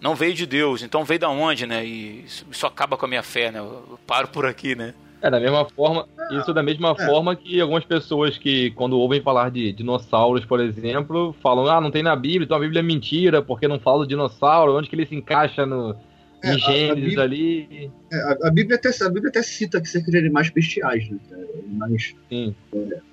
não 0.00 0.14
veio 0.14 0.34
de 0.34 0.46
Deus, 0.46 0.82
então 0.82 1.04
veio 1.04 1.20
da 1.20 1.28
onde, 1.28 1.66
né? 1.66 1.84
E 1.84 2.24
isso, 2.24 2.46
isso 2.50 2.66
acaba 2.66 2.96
com 2.96 3.06
a 3.06 3.08
minha 3.08 3.22
fé, 3.22 3.50
né? 3.50 3.58
Eu 3.58 3.98
paro 4.06 4.28
por 4.28 4.44
aqui, 4.44 4.74
né? 4.74 4.94
É, 5.22 5.30
da 5.30 5.40
mesma 5.40 5.64
forma, 5.64 6.06
isso 6.30 6.52
da 6.52 6.62
mesma 6.62 6.94
é. 6.98 7.06
forma 7.06 7.34
que 7.34 7.60
algumas 7.60 7.84
pessoas 7.84 8.36
que, 8.36 8.70
quando 8.72 8.98
ouvem 8.98 9.22
falar 9.22 9.50
de 9.50 9.72
dinossauros, 9.72 10.44
por 10.44 10.60
exemplo, 10.60 11.34
falam, 11.42 11.66
ah, 11.66 11.80
não 11.80 11.90
tem 11.90 12.02
na 12.02 12.14
Bíblia, 12.14 12.44
então 12.44 12.56
a 12.56 12.60
Bíblia 12.60 12.80
é 12.80 12.82
mentira, 12.82 13.40
porque 13.40 13.66
não 13.66 13.80
fala 13.80 14.00
do 14.00 14.06
dinossauro, 14.06 14.76
onde 14.76 14.88
que 14.88 14.94
ele 14.94 15.06
se 15.06 15.14
encaixa 15.14 15.64
no, 15.64 15.96
é, 16.42 16.54
em 16.54 16.58
Gênesis 16.58 17.18
ali. 17.18 17.90
É, 18.12 18.16
a, 18.16 18.48
a, 18.48 18.50
Bíblia 18.50 18.76
até, 18.76 18.90
a 19.02 19.08
Bíblia 19.08 19.30
até 19.30 19.42
cita 19.42 19.80
que 19.80 19.88
cerca 19.88 20.10
de 20.10 20.18
animais 20.18 20.50
bestiais, 20.50 21.08
né? 21.10 21.18
Animais, 21.66 22.14
é, 22.30 22.52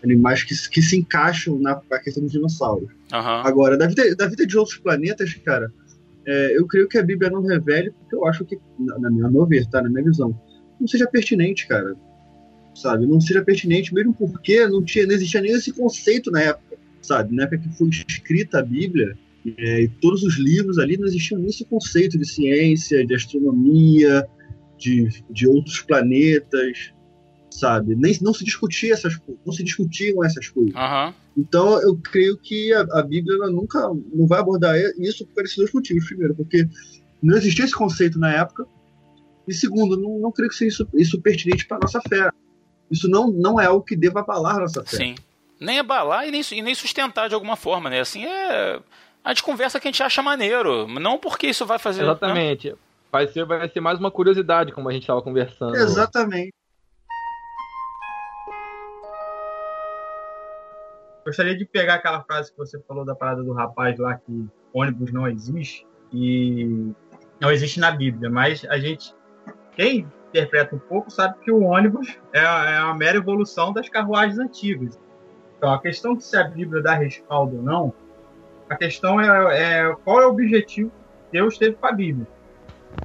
animais 0.03 0.43
que, 0.43 0.55
que 0.69 0.81
se 0.81 0.97
encaixam 0.97 1.57
na, 1.59 1.81
na 1.89 1.99
questão 1.99 2.23
dos 2.23 2.31
dinossauros. 2.31 2.89
Uhum. 3.11 3.19
Agora, 3.19 3.77
da 3.77 3.87
vida, 3.87 4.15
da 4.15 4.27
vida 4.27 4.45
de 4.45 4.57
outros 4.57 4.77
planetas, 4.77 5.33
cara, 5.35 5.71
é, 6.25 6.57
eu 6.57 6.65
creio 6.67 6.87
que 6.87 6.97
a 6.97 7.03
Bíblia 7.03 7.29
não 7.29 7.41
revele, 7.41 7.91
porque 7.91 8.15
eu 8.15 8.25
acho 8.25 8.45
que, 8.45 8.57
na, 8.79 8.99
na 8.99 9.09
minha, 9.09 9.29
meu 9.29 9.45
ver, 9.45 9.65
tá? 9.67 9.81
Na 9.81 9.89
minha 9.89 10.03
visão, 10.03 10.37
não 10.79 10.87
seja 10.87 11.07
pertinente, 11.07 11.67
cara. 11.67 11.95
Sabe? 12.75 13.05
Não 13.05 13.21
seja 13.21 13.43
pertinente, 13.43 13.93
mesmo 13.93 14.13
porque 14.13 14.65
não, 14.67 14.83
tinha, 14.83 15.05
não 15.05 15.13
existia 15.13 15.41
nem 15.41 15.51
esse 15.51 15.71
conceito 15.71 16.31
na 16.31 16.41
época, 16.41 16.77
sabe? 17.01 17.35
Na 17.35 17.43
época 17.43 17.59
que 17.59 17.77
foi 17.77 17.89
escrita 17.89 18.59
a 18.59 18.63
Bíblia, 18.63 19.17
é, 19.57 19.83
e 19.83 19.87
todos 19.87 20.23
os 20.23 20.37
livros 20.37 20.77
ali 20.77 20.97
não 20.97 21.05
existiam 21.05 21.39
nem 21.39 21.49
esse 21.49 21.65
conceito 21.65 22.17
de 22.17 22.25
ciência, 22.27 23.05
de 23.05 23.13
astronomia, 23.13 24.25
de, 24.77 25.09
de 25.29 25.47
outros 25.47 25.81
planetas, 25.81 26.93
sabe? 27.51 27.95
Nem, 27.95 28.17
não 28.21 28.33
se 28.33 28.43
discutia 28.43 28.93
essas 28.93 29.19
não 29.45 29.53
se 29.53 29.63
discutiam 29.63 30.23
essas 30.23 30.47
coisas. 30.47 30.73
Uhum. 30.73 31.13
Então 31.37 31.81
eu 31.81 31.95
creio 31.97 32.37
que 32.37 32.73
a, 32.73 32.81
a 32.93 33.03
Bíblia 33.03 33.37
nunca 33.49 33.79
não 34.13 34.27
vai 34.27 34.39
abordar 34.39 34.75
isso 34.97 35.25
por 35.27 35.43
esses 35.43 35.57
dois 35.57 35.73
motivos. 35.73 36.05
Primeiro, 36.05 36.35
porque 36.35 36.67
não 37.21 37.37
existia 37.37 37.65
esse 37.65 37.75
conceito 37.75 38.19
na 38.19 38.33
época, 38.33 38.65
e 39.47 39.53
segundo, 39.53 39.97
não, 39.97 40.19
não 40.19 40.31
creio 40.31 40.49
que 40.49 40.55
seja 40.55 40.69
isso, 40.69 40.87
isso 40.93 41.21
pertinente 41.21 41.65
para 41.65 41.79
nossa 41.79 42.01
fé. 42.07 42.29
Isso 42.89 43.09
não, 43.09 43.31
não 43.31 43.59
é 43.59 43.69
o 43.69 43.81
que 43.81 43.95
deva 43.95 44.21
abalar 44.21 44.59
nossa 44.59 44.83
fé. 44.83 44.97
Sim. 44.97 45.15
Nem 45.59 45.79
abalar 45.79 46.27
e 46.27 46.31
nem, 46.31 46.41
e 46.51 46.61
nem 46.61 46.75
sustentar 46.75 47.29
de 47.29 47.35
alguma 47.35 47.55
forma, 47.55 47.89
né? 47.89 48.01
Assim, 48.01 48.25
é. 48.25 48.79
A 49.23 49.29
gente 49.29 49.43
conversa 49.43 49.79
que 49.79 49.87
a 49.87 49.91
gente 49.91 50.03
acha 50.03 50.21
maneiro. 50.21 50.87
Não 50.87 51.17
porque 51.17 51.47
isso 51.47 51.65
vai 51.65 51.79
fazer. 51.79 52.03
Exatamente. 52.03 52.71
Não. 52.71 52.77
Vai 53.11 53.27
ser, 53.27 53.45
vai 53.45 53.69
ser 53.69 53.79
mais 53.79 53.99
uma 53.99 54.11
curiosidade, 54.11 54.71
como 54.71 54.89
a 54.89 54.91
gente 54.91 55.03
estava 55.03 55.21
conversando. 55.21 55.75
Exatamente. 55.75 56.53
Gostaria 61.25 61.55
de 61.57 61.63
pegar 61.63 61.95
aquela 61.95 62.21
frase 62.23 62.51
que 62.51 62.57
você 62.57 62.81
falou 62.81 63.05
da 63.05 63.15
parada 63.15 63.41
do 63.43 63.53
rapaz 63.53 63.97
lá 63.97 64.15
que 64.15 64.45
ônibus 64.73 65.13
não 65.13 65.25
existe 65.27 65.87
e 66.11 66.91
não 67.39 67.49
existe 67.49 67.79
na 67.79 67.91
Bíblia, 67.91 68.29
mas 68.29 68.65
a 68.65 68.77
gente 68.77 69.15
quem 69.75 70.05
interpreta 70.29 70.75
um 70.75 70.79
pouco 70.79 71.09
sabe 71.09 71.39
que 71.39 71.51
o 71.51 71.61
ônibus 71.61 72.19
é, 72.33 72.39
é 72.39 72.77
a 72.77 72.93
mera 72.93 73.17
evolução 73.17 73.71
das 73.71 73.87
carruagens 73.87 74.37
antigas. 74.37 74.99
Então, 75.57 75.71
a 75.71 75.79
questão 75.79 76.15
de 76.15 76.25
se 76.25 76.35
a 76.35 76.43
Bíblia 76.43 76.81
dá 76.81 76.93
respaldo 76.93 77.57
ou 77.57 77.63
não, 77.63 77.93
a 78.73 78.77
questão 78.77 79.19
é, 79.21 79.81
é 79.87 79.95
qual 80.03 80.21
é 80.21 80.25
o 80.27 80.29
objetivo 80.29 80.89
que 81.31 81.37
Deus 81.39 81.57
teve 81.57 81.75
com 81.75 81.87
a 81.87 81.91
Bíblia. 81.91 82.27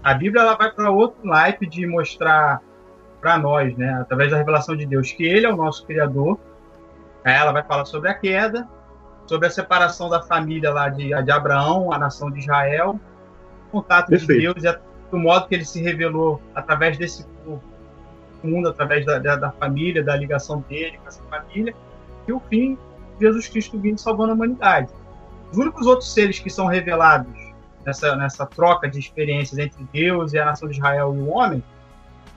A 0.02 0.14
Bíblia 0.14 0.42
ela 0.42 0.56
vai 0.56 0.70
para 0.70 0.90
outro 0.90 1.18
naipe 1.24 1.66
de 1.66 1.86
mostrar 1.86 2.60
para 3.20 3.38
nós, 3.38 3.76
né, 3.76 3.98
através 4.00 4.30
da 4.30 4.36
revelação 4.36 4.76
de 4.76 4.86
Deus, 4.86 5.10
que 5.12 5.24
Ele 5.24 5.46
é 5.46 5.52
o 5.52 5.56
nosso 5.56 5.86
Criador 5.86 6.38
ela 7.24 7.52
vai 7.52 7.62
falar 7.62 7.84
sobre 7.84 8.08
a 8.08 8.14
queda, 8.14 8.66
sobre 9.26 9.48
a 9.48 9.50
separação 9.50 10.08
da 10.08 10.22
família 10.22 10.72
lá 10.72 10.88
de, 10.88 11.08
de 11.22 11.30
Abraão, 11.30 11.92
a 11.92 11.98
nação 11.98 12.30
de 12.30 12.40
Israel, 12.40 12.98
o 13.68 13.70
contato 13.70 14.08
Perfeito. 14.08 14.32
de 14.32 14.40
Deus 14.40 14.64
e 14.64 14.68
a- 14.68 14.78
do 15.10 15.18
modo 15.18 15.46
que 15.46 15.54
ele 15.54 15.64
se 15.64 15.82
revelou 15.82 16.40
através 16.54 16.96
desse 16.98 17.24
povo, 17.44 17.62
mundo, 18.42 18.68
através 18.68 19.04
da, 19.04 19.18
da, 19.18 19.36
da 19.36 19.50
família, 19.50 20.02
da 20.02 20.14
ligação 20.14 20.64
dele 20.68 20.98
com 20.98 21.08
essa 21.08 21.22
família, 21.24 21.74
e 22.26 22.32
o 22.32 22.40
fim, 22.40 22.78
Jesus 23.20 23.48
Cristo 23.48 23.78
vindo 23.78 23.98
salvando 23.98 24.32
a 24.32 24.34
humanidade. 24.34 24.92
Os 25.50 25.58
únicos 25.58 25.86
outros 25.86 26.12
seres 26.12 26.38
que 26.38 26.50
são 26.50 26.66
revelados 26.66 27.32
nessa, 27.84 28.16
nessa 28.16 28.46
troca 28.46 28.88
de 28.88 28.98
experiências 28.98 29.58
entre 29.58 29.82
Deus 29.92 30.32
e 30.32 30.38
a 30.38 30.44
nação 30.44 30.68
de 30.68 30.76
Israel 30.76 31.14
e 31.14 31.18
o 31.18 31.28
homem 31.28 31.62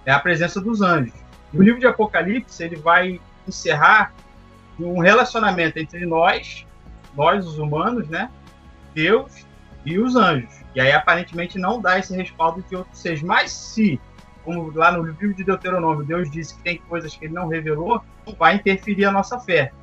é 0.05 0.11
a 0.11 0.19
presença 0.19 0.61
dos 0.61 0.81
anjos. 0.81 1.13
E 1.53 1.57
o 1.57 1.61
livro 1.61 1.79
de 1.79 1.87
Apocalipse 1.87 2.63
ele 2.63 2.77
vai 2.77 3.19
encerrar 3.47 4.13
um 4.79 4.99
relacionamento 4.99 5.77
entre 5.77 6.05
nós, 6.05 6.65
nós 7.15 7.45
os 7.45 7.57
humanos, 7.57 8.07
né, 8.07 8.29
Deus 8.93 9.45
e 9.85 9.99
os 9.99 10.15
anjos. 10.15 10.61
E 10.73 10.79
aí 10.79 10.91
aparentemente 10.91 11.59
não 11.59 11.81
dá 11.81 11.99
esse 11.99 12.15
respaldo 12.15 12.63
de 12.67 12.75
outros 12.75 12.97
seres. 12.99 13.21
Mas 13.21 13.51
se, 13.51 13.99
como 14.43 14.71
lá 14.73 14.91
no 14.91 15.03
livro 15.03 15.33
de 15.33 15.43
Deuteronômio, 15.43 16.05
Deus 16.05 16.31
disse 16.31 16.55
que 16.55 16.63
tem 16.63 16.77
coisas 16.77 17.15
que 17.15 17.25
ele 17.25 17.33
não 17.33 17.47
revelou, 17.47 18.01
vai 18.37 18.55
interferir 18.55 19.05
a 19.05 19.11
nossa 19.11 19.39
fé. 19.39 19.73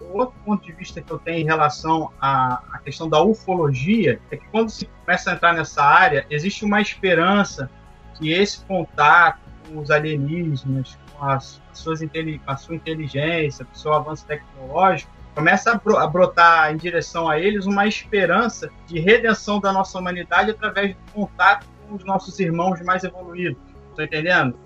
Outro 0.00 0.34
ponto 0.44 0.64
de 0.64 0.72
vista 0.72 1.00
que 1.00 1.10
eu 1.10 1.18
tenho 1.18 1.40
em 1.40 1.44
relação 1.44 2.12
à, 2.20 2.62
à 2.72 2.78
questão 2.78 3.08
da 3.08 3.22
ufologia 3.22 4.20
é 4.30 4.36
que 4.36 4.46
quando 4.48 4.70
se 4.70 4.86
começa 4.86 5.30
a 5.30 5.34
entrar 5.34 5.52
nessa 5.52 5.82
área, 5.82 6.26
existe 6.30 6.64
uma 6.64 6.80
esperança 6.80 7.70
que 8.14 8.32
esse 8.32 8.64
contato 8.64 9.40
com 9.66 9.78
os 9.78 9.90
alienígenas, 9.90 10.98
com 11.12 11.24
as, 11.24 11.60
as 11.70 11.78
suas 11.78 12.00
a 12.46 12.56
sua 12.56 12.74
inteligência, 12.74 13.64
com 13.64 13.72
o 13.72 13.76
seu 13.76 13.92
avanço 13.92 14.24
tecnológico, 14.26 15.10
começa 15.34 15.72
a 15.72 16.06
brotar 16.06 16.72
em 16.72 16.76
direção 16.76 17.28
a 17.28 17.38
eles 17.38 17.66
uma 17.66 17.86
esperança 17.86 18.70
de 18.86 18.98
redenção 18.98 19.60
da 19.60 19.72
nossa 19.72 19.98
humanidade 19.98 20.50
através 20.50 20.94
do 20.94 21.12
contato 21.12 21.66
com 21.86 21.94
os 21.94 22.04
nossos 22.04 22.40
irmãos 22.40 22.80
mais 22.82 23.04
evoluídos. 23.04 23.60
Estou 23.90 24.04
entendendo? 24.04 24.65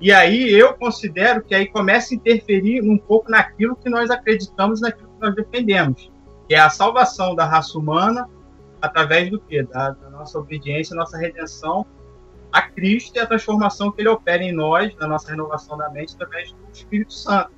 E 0.00 0.12
aí 0.12 0.50
eu 0.50 0.74
considero 0.74 1.42
que 1.42 1.54
aí 1.54 1.66
começa 1.66 2.14
a 2.14 2.16
interferir 2.16 2.82
um 2.82 2.96
pouco 2.96 3.30
naquilo 3.30 3.76
que 3.76 3.90
nós 3.90 4.10
acreditamos, 4.10 4.80
naquilo 4.80 5.10
que 5.10 5.20
nós 5.20 5.34
defendemos, 5.34 6.10
que 6.48 6.54
é 6.54 6.58
a 6.58 6.70
salvação 6.70 7.34
da 7.34 7.44
raça 7.44 7.78
humana 7.78 8.26
através 8.80 9.30
do 9.30 9.38
quê? 9.38 9.62
Da, 9.62 9.90
da 9.90 10.08
nossa 10.08 10.38
obediência, 10.38 10.96
nossa 10.96 11.18
redenção 11.18 11.86
a 12.52 12.62
Cristo 12.62 13.16
e 13.16 13.20
a 13.20 13.26
transformação 13.26 13.92
que 13.92 14.02
ele 14.02 14.08
opera 14.08 14.42
em 14.42 14.52
nós, 14.52 14.94
na 14.96 15.06
nossa 15.06 15.30
renovação 15.30 15.76
da 15.76 15.88
mente, 15.90 16.14
através 16.14 16.52
do 16.52 16.58
Espírito 16.72 17.12
Santo. 17.12 17.50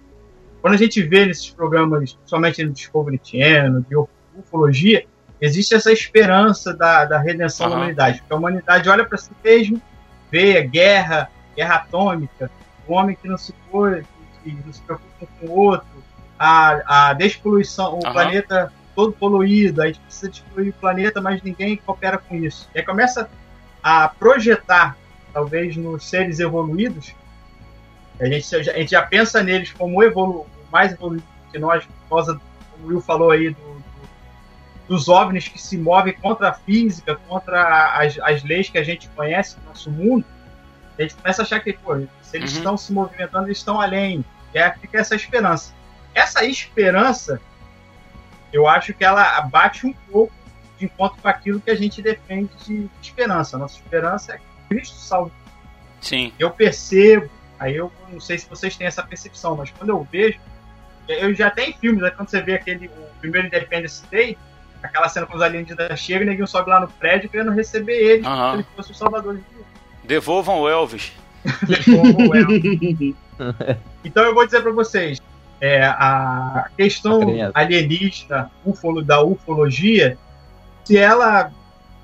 Quando 0.60 0.74
a 0.74 0.76
gente 0.76 1.02
vê 1.02 1.26
nesses 1.26 1.50
programas, 1.50 2.18
somente 2.24 2.62
no 2.62 2.72
Discovery 2.72 3.20
Channel, 3.22 3.80
de 3.80 3.96
ufologia, 4.38 5.04
existe 5.40 5.74
essa 5.74 5.90
esperança 5.92 6.74
da, 6.74 7.04
da 7.04 7.18
redenção 7.18 7.66
da 7.68 7.74
Aham. 7.74 7.82
humanidade. 7.82 8.18
Porque 8.20 8.34
a 8.34 8.36
humanidade 8.36 8.88
olha 8.88 9.04
para 9.04 9.18
si 9.18 9.30
mesmo, 9.42 9.80
vê 10.30 10.58
a 10.58 10.64
guerra, 10.64 11.30
guerra 11.56 11.76
atômica, 11.76 12.50
o 12.86 12.94
homem 12.94 13.16
que 13.20 13.28
não 13.28 13.38
se 13.38 13.54
foi, 13.70 14.04
que 14.42 14.52
não 14.66 14.72
se 14.72 14.80
preocupa 14.82 15.26
com 15.40 15.46
o 15.46 15.50
outro, 15.52 15.86
a, 16.38 17.08
a 17.08 17.12
despoluição, 17.12 17.98
o 17.98 18.04
Aham. 18.04 18.12
planeta 18.12 18.72
todo 18.94 19.12
poluído, 19.12 19.80
a 19.82 19.86
gente 19.86 20.00
precisa 20.00 20.30
destruir 20.30 20.70
o 20.70 20.72
planeta, 20.74 21.20
mas 21.20 21.40
ninguém 21.42 21.76
coopera 21.76 22.18
com 22.18 22.34
isso. 22.34 22.68
E 22.74 22.78
aí 22.78 22.84
começa 22.84 23.28
a 23.82 24.08
projetar, 24.08 24.96
talvez 25.32 25.76
nos 25.76 26.04
seres 26.08 26.38
evoluídos, 26.40 27.14
a 28.20 28.26
gente, 28.26 28.62
já- 28.62 28.72
a 28.72 28.76
gente 28.76 28.90
já 28.90 29.02
pensa 29.02 29.42
neles 29.42 29.72
como 29.72 30.02
evolu 30.02 30.46
mais 30.70 30.92
evoluídos 30.92 31.28
que 31.50 31.58
nós, 31.58 31.84
por 31.84 32.16
causa, 32.16 32.40
como 32.70 32.84
o 32.84 32.88
Will 32.88 33.00
falou 33.00 33.30
aí, 33.30 33.50
do, 33.50 33.54
do- 33.54 33.82
dos 34.88 35.08
OVNIs 35.08 35.48
que 35.48 35.60
se 35.60 35.78
movem 35.78 36.12
contra 36.14 36.50
a 36.50 36.52
física, 36.52 37.16
contra 37.28 37.94
as, 37.98 38.18
as 38.18 38.42
leis 38.42 38.68
que 38.68 38.78
a 38.78 38.82
gente 38.84 39.08
conhece 39.16 39.56
no 39.60 39.68
nosso 39.70 39.90
mundo, 39.90 40.24
a 40.98 41.02
gente 41.02 41.14
começa 41.14 41.42
a 41.42 41.44
achar 41.44 41.60
que, 41.60 41.72
pô, 41.72 41.96
se 42.22 42.36
eles 42.36 42.52
Uhum. 42.52 42.58
estão 42.58 42.76
se 42.76 42.92
movimentando, 42.92 43.46
eles 43.48 43.58
estão 43.58 43.80
além. 43.80 44.24
E 44.54 44.58
aí 44.58 44.72
fica 44.80 44.98
essa 44.98 45.14
esperança. 45.14 45.72
Essa 46.14 46.44
esperança, 46.44 47.40
eu 48.52 48.66
acho 48.68 48.92
que 48.92 49.04
ela 49.04 49.40
bate 49.42 49.86
um 49.86 49.92
pouco 50.10 50.32
de 50.78 50.84
encontro 50.84 51.20
com 51.22 51.28
aquilo 51.28 51.60
que 51.60 51.70
a 51.70 51.74
gente 51.74 52.02
defende 52.02 52.50
de 52.66 52.88
esperança. 53.00 53.56
Nossa 53.56 53.76
esperança 53.76 54.34
é 54.34 54.38
que 54.38 54.44
Cristo 54.68 54.96
salve. 54.96 55.32
Sim. 56.00 56.32
Eu 56.38 56.50
percebo, 56.50 57.30
aí 57.58 57.76
eu 57.76 57.90
não 58.10 58.20
sei 58.20 58.36
se 58.38 58.48
vocês 58.48 58.76
têm 58.76 58.86
essa 58.86 59.02
percepção, 59.02 59.56
mas 59.56 59.70
quando 59.70 59.90
eu 59.90 60.06
vejo, 60.10 60.38
eu 61.08 61.34
já 61.34 61.50
tenho 61.50 61.74
filmes, 61.78 62.02
né, 62.02 62.10
quando 62.10 62.28
você 62.28 62.40
vê 62.42 62.54
aquele 62.54 62.88
o 62.88 63.20
primeiro 63.20 63.46
Independence 63.46 64.04
Day, 64.10 64.36
aquela 64.82 65.08
cena 65.08 65.26
com 65.26 65.36
os 65.36 65.42
alienígenas 65.42 65.98
chegam 65.98 66.22
e 66.26 66.30
ninguém 66.30 66.46
sobe 66.46 66.68
lá 66.70 66.80
no 66.80 66.88
prédio 66.88 67.30
querendo 67.30 67.52
receber 67.52 67.92
ele, 67.94 68.24
se 68.24 68.54
ele 68.54 68.66
fosse 68.76 68.90
o 68.90 68.94
salvador 68.94 69.38
Devolvam 70.04 70.60
o 70.60 70.68
Elvis. 70.68 71.12
Como 71.84 72.34
é. 72.34 73.14
Então 74.04 74.24
eu 74.24 74.34
vou 74.34 74.44
dizer 74.44 74.62
para 74.62 74.72
vocês, 74.72 75.20
é, 75.60 75.84
a 75.84 76.68
questão 76.76 77.22
Acredito. 77.22 77.50
alienígena, 77.54 78.50
ufolo, 78.64 79.02
da 79.02 79.22
ufologia, 79.22 80.18
se 80.84 80.98
ela, 80.98 81.52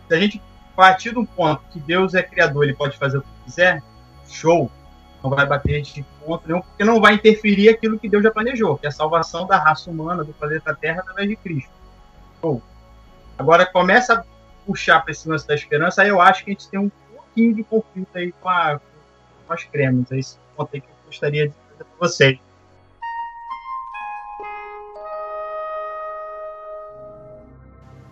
se 0.07 0.15
a 0.15 0.19
gente 0.19 0.41
partir 0.77 1.11
do 1.11 1.25
ponto 1.27 1.61
que 1.73 1.81
Deus 1.81 2.15
é 2.15 2.23
criador, 2.23 2.65
ele 2.65 2.75
pode 2.75 2.97
fazer 2.97 3.19
o 3.19 3.23
que 3.23 3.29
quiser, 3.45 3.83
show, 4.29 4.71
não 5.23 5.31
vai 5.31 5.45
bater 5.45 5.83
de 5.83 6.05
ponto 6.25 6.47
nenhum, 6.47 6.61
porque 6.61 6.85
não 6.85 7.01
vai 7.01 7.15
interferir 7.15 7.69
aquilo 7.69 7.99
que 7.99 8.09
Deus 8.09 8.23
já 8.23 8.31
planejou, 8.31 8.77
que 8.77 8.87
é 8.87 8.89
a 8.89 8.93
salvação 8.93 9.45
da 9.45 9.59
raça 9.59 9.91
humana 9.91 10.23
do 10.23 10.33
planeta 10.33 10.73
Terra 10.75 11.01
através 11.01 11.29
de 11.29 11.35
Cristo. 11.35 11.71
Show. 12.41 12.63
Agora 13.37 13.67
começa 13.67 14.15
a 14.15 14.25
puxar 14.65 15.01
para 15.01 15.11
esse 15.11 15.29
lance 15.29 15.47
da 15.47 15.55
esperança, 15.57 16.03
aí 16.03 16.09
eu 16.09 16.21
acho 16.21 16.45
que 16.45 16.51
a 16.51 16.55
gente 16.55 16.69
tem 16.69 16.79
um 16.79 16.91
pouquinho 17.39 17.55
de 17.55 17.65
conflito 17.65 18.09
aí 18.17 18.33
com, 18.33 18.49
a, 18.49 18.81
com 19.47 19.53
as 19.53 19.65
cremas. 19.65 20.11
É 20.11 20.19
esse 20.19 20.37
ponto 20.57 20.71
aí 20.75 20.81
que 20.81 20.89
eu 20.89 20.95
gostaria 21.07 21.49
de 21.49 21.55
dizer 21.55 21.85
para 21.85 22.09
vocês. 22.09 22.39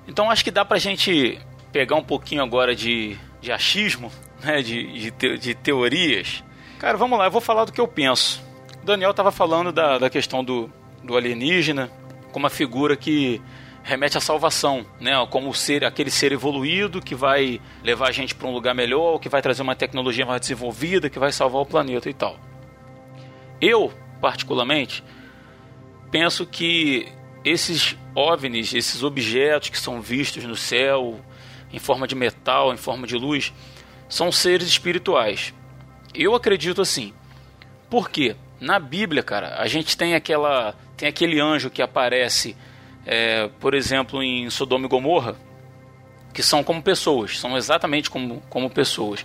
Então 0.07 0.31
acho 0.31 0.45
que 0.45 0.51
dá 0.51 0.65
pra 0.65 0.79
gente 0.79 1.39
pegar 1.73 1.97
um 1.97 2.03
pouquinho 2.05 2.43
agora 2.43 2.75
de, 2.75 3.17
de 3.41 3.51
achismo, 3.53 4.11
né? 4.43 4.63
De, 4.63 4.93
de, 5.01 5.11
te- 5.11 5.39
de 5.39 5.55
teorias. 5.55 6.43
Cara, 6.79 6.97
vamos 6.97 7.19
lá, 7.19 7.27
eu 7.27 7.31
vou 7.31 7.41
falar 7.41 7.65
do 7.65 7.73
que 7.73 7.81
eu 7.81 7.89
penso. 7.89 8.43
O 8.83 8.87
Daniel 8.87 9.11
estava 9.11 9.33
falando 9.33 9.73
da, 9.73 9.99
da 9.99 10.11
questão 10.11 10.45
do, 10.45 10.71
do 11.03 11.17
alienígena 11.17 11.91
como 12.33 12.45
uma 12.45 12.51
figura 12.51 12.97
que 12.97 13.41
remete 13.87 14.19
à 14.19 14.21
salvação, 14.21 14.85
né? 15.01 15.13
Como 15.31 15.55
ser, 15.55 15.85
aquele 15.85 16.11
ser 16.11 16.33
evoluído 16.33 17.01
que 17.01 17.15
vai 17.15 17.61
levar 17.85 18.09
a 18.09 18.13
gente 18.13 18.35
para 18.35 18.49
um 18.49 18.53
lugar 18.53 18.75
melhor, 18.75 19.21
que 19.21 19.29
vai 19.29 19.41
trazer 19.41 19.63
uma 19.63 19.77
tecnologia 19.77 20.27
mais 20.27 20.41
desenvolvida, 20.41 21.09
que 21.09 21.21
vai 21.21 21.31
salvar 21.31 21.63
o 21.63 21.67
planeta 21.67 22.11
e 22.11 22.13
tal. 22.13 22.37
Eu, 23.61 23.93
particularmente, 24.21 25.05
penso 26.11 26.45
que 26.45 27.07
esses 27.45 27.97
OVNIs, 28.13 28.75
esses 28.75 29.05
objetos 29.05 29.69
que 29.69 29.79
são 29.79 30.01
vistos 30.01 30.43
no 30.43 30.57
céu, 30.57 31.21
em 31.73 31.79
forma 31.79 32.09
de 32.09 32.17
metal, 32.17 32.75
em 32.75 32.77
forma 32.77 33.07
de 33.07 33.15
luz, 33.15 33.55
são 34.09 34.33
seres 34.33 34.67
espirituais. 34.67 35.55
Eu 36.13 36.35
acredito 36.35 36.83
assim. 36.83 37.15
Por 37.89 38.11
quê? 38.11 38.35
Na 38.59 38.81
Bíblia, 38.81 39.23
cara, 39.23 39.61
a 39.61 39.69
gente 39.69 39.97
tem 39.97 40.17
aquela 40.17 40.75
tem 40.97 41.09
aquele 41.09 41.39
anjo 41.39 41.71
que 41.71 41.83
aparece, 41.83 42.57
é, 43.07 43.49
por 43.61 43.73
exemplo, 43.73 44.23
em 44.23 44.51
Sodoma 44.51 44.87
e 44.87 44.89
Gomorra, 44.89 45.37
que 46.35 46.43
são 46.43 46.63
como 46.65 46.83
pessoas, 46.83 47.39
são 47.39 47.57
exatamente 47.57 48.11
como, 48.11 48.43
como 48.51 48.69
pessoas. 48.69 49.25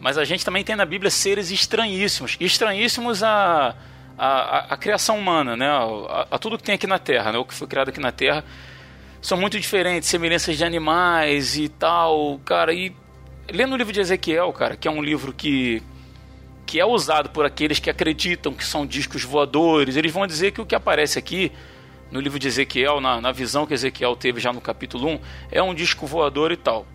Mas 0.00 0.18
a 0.18 0.24
gente 0.24 0.44
também 0.44 0.64
tem 0.64 0.76
na 0.76 0.84
Bíblia 0.84 1.10
seres 1.10 1.50
estranhíssimos, 1.50 2.36
estranhíssimos 2.40 3.22
a, 3.22 3.74
a, 4.18 4.26
a, 4.26 4.58
a 4.74 4.76
criação 4.76 5.18
humana, 5.18 5.56
né? 5.56 5.68
A, 5.68 6.26
a 6.32 6.38
tudo 6.38 6.58
que 6.58 6.64
tem 6.64 6.74
aqui 6.74 6.86
na 6.86 6.98
Terra, 6.98 7.32
né? 7.32 7.38
o 7.38 7.44
que 7.44 7.54
foi 7.54 7.66
criado 7.66 7.88
aqui 7.88 8.00
na 8.00 8.12
Terra, 8.12 8.44
são 9.22 9.38
muito 9.38 9.58
diferentes, 9.58 10.08
semelhanças 10.08 10.58
de 10.58 10.64
animais 10.64 11.56
e 11.56 11.68
tal, 11.68 12.38
cara. 12.44 12.74
E 12.74 12.94
lendo 13.50 13.72
o 13.72 13.76
livro 13.76 13.92
de 13.92 14.00
Ezequiel, 14.00 14.52
cara, 14.52 14.76
que 14.76 14.88
é 14.88 14.90
um 14.90 15.02
livro 15.02 15.32
que 15.32 15.82
que 16.66 16.80
é 16.80 16.84
usado 16.84 17.28
por 17.28 17.44
aqueles 17.44 17.78
que 17.78 17.90
acreditam 17.90 18.54
que 18.54 18.64
são 18.64 18.86
discos 18.86 19.22
voadores, 19.22 19.96
eles 19.96 20.10
vão 20.10 20.26
dizer 20.26 20.50
que 20.50 20.62
o 20.62 20.66
que 20.66 20.74
aparece 20.74 21.18
aqui 21.18 21.52
no 22.10 22.20
livro 22.20 22.38
de 22.38 22.48
Ezequiel, 22.48 23.00
na, 23.00 23.20
na 23.20 23.32
visão 23.32 23.66
que 23.66 23.74
Ezequiel 23.74 24.14
teve 24.16 24.40
já 24.40 24.52
no 24.52 24.60
capítulo 24.60 25.08
1, 25.08 25.20
é 25.50 25.62
um 25.62 25.74
disco 25.74 26.06
voador 26.06 26.52
e 26.52 26.56
tal. 26.56 26.86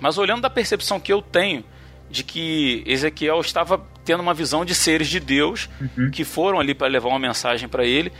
Mas 0.00 0.18
olhando 0.18 0.42
da 0.42 0.50
percepção 0.50 0.98
que 0.98 1.12
eu 1.12 1.20
tenho 1.20 1.64
de 2.10 2.24
que 2.24 2.82
Ezequiel 2.86 3.40
estava 3.40 3.80
tendo 4.04 4.20
uma 4.20 4.34
visão 4.34 4.64
de 4.64 4.74
seres 4.74 5.08
de 5.08 5.20
Deus 5.20 5.68
que 6.10 6.24
foram 6.24 6.58
ali 6.58 6.74
para 6.74 6.88
levar 6.88 7.08
uma 7.08 7.18
mensagem 7.18 7.68
para 7.68 7.84
ele. 7.84 8.12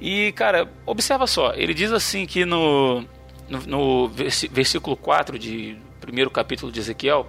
E, 0.00 0.32
cara, 0.32 0.70
observa 0.86 1.26
só, 1.26 1.52
ele 1.54 1.74
diz 1.74 1.92
assim 1.92 2.26
que 2.26 2.44
no, 2.44 3.04
no, 3.48 3.60
no 3.66 4.08
versículo 4.08 4.96
4 4.96 5.38
de 5.38 5.76
primeiro 6.00 6.30
capítulo 6.30 6.70
de 6.70 6.80
Ezequiel, 6.80 7.26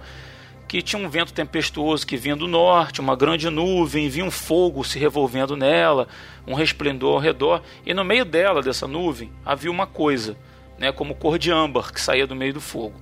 que 0.68 0.82
tinha 0.82 1.00
um 1.00 1.08
vento 1.08 1.32
tempestuoso 1.32 2.06
que 2.06 2.16
vinha 2.16 2.34
do 2.34 2.48
norte, 2.48 3.00
uma 3.00 3.14
grande 3.14 3.48
nuvem, 3.48 4.08
vinha 4.08 4.24
um 4.24 4.30
fogo 4.30 4.82
se 4.82 4.98
revolvendo 4.98 5.56
nela, 5.56 6.08
um 6.46 6.54
resplendor 6.54 7.14
ao 7.14 7.20
redor, 7.20 7.62
e 7.84 7.94
no 7.94 8.04
meio 8.04 8.24
dela, 8.24 8.62
dessa 8.62 8.86
nuvem, 8.86 9.30
havia 9.44 9.70
uma 9.70 9.86
coisa, 9.86 10.36
né, 10.78 10.90
como 10.90 11.14
cor 11.14 11.38
de 11.38 11.52
âmbar 11.52 11.92
que 11.92 12.00
saía 12.00 12.26
do 12.26 12.34
meio 12.34 12.54
do 12.54 12.60
fogo. 12.60 12.94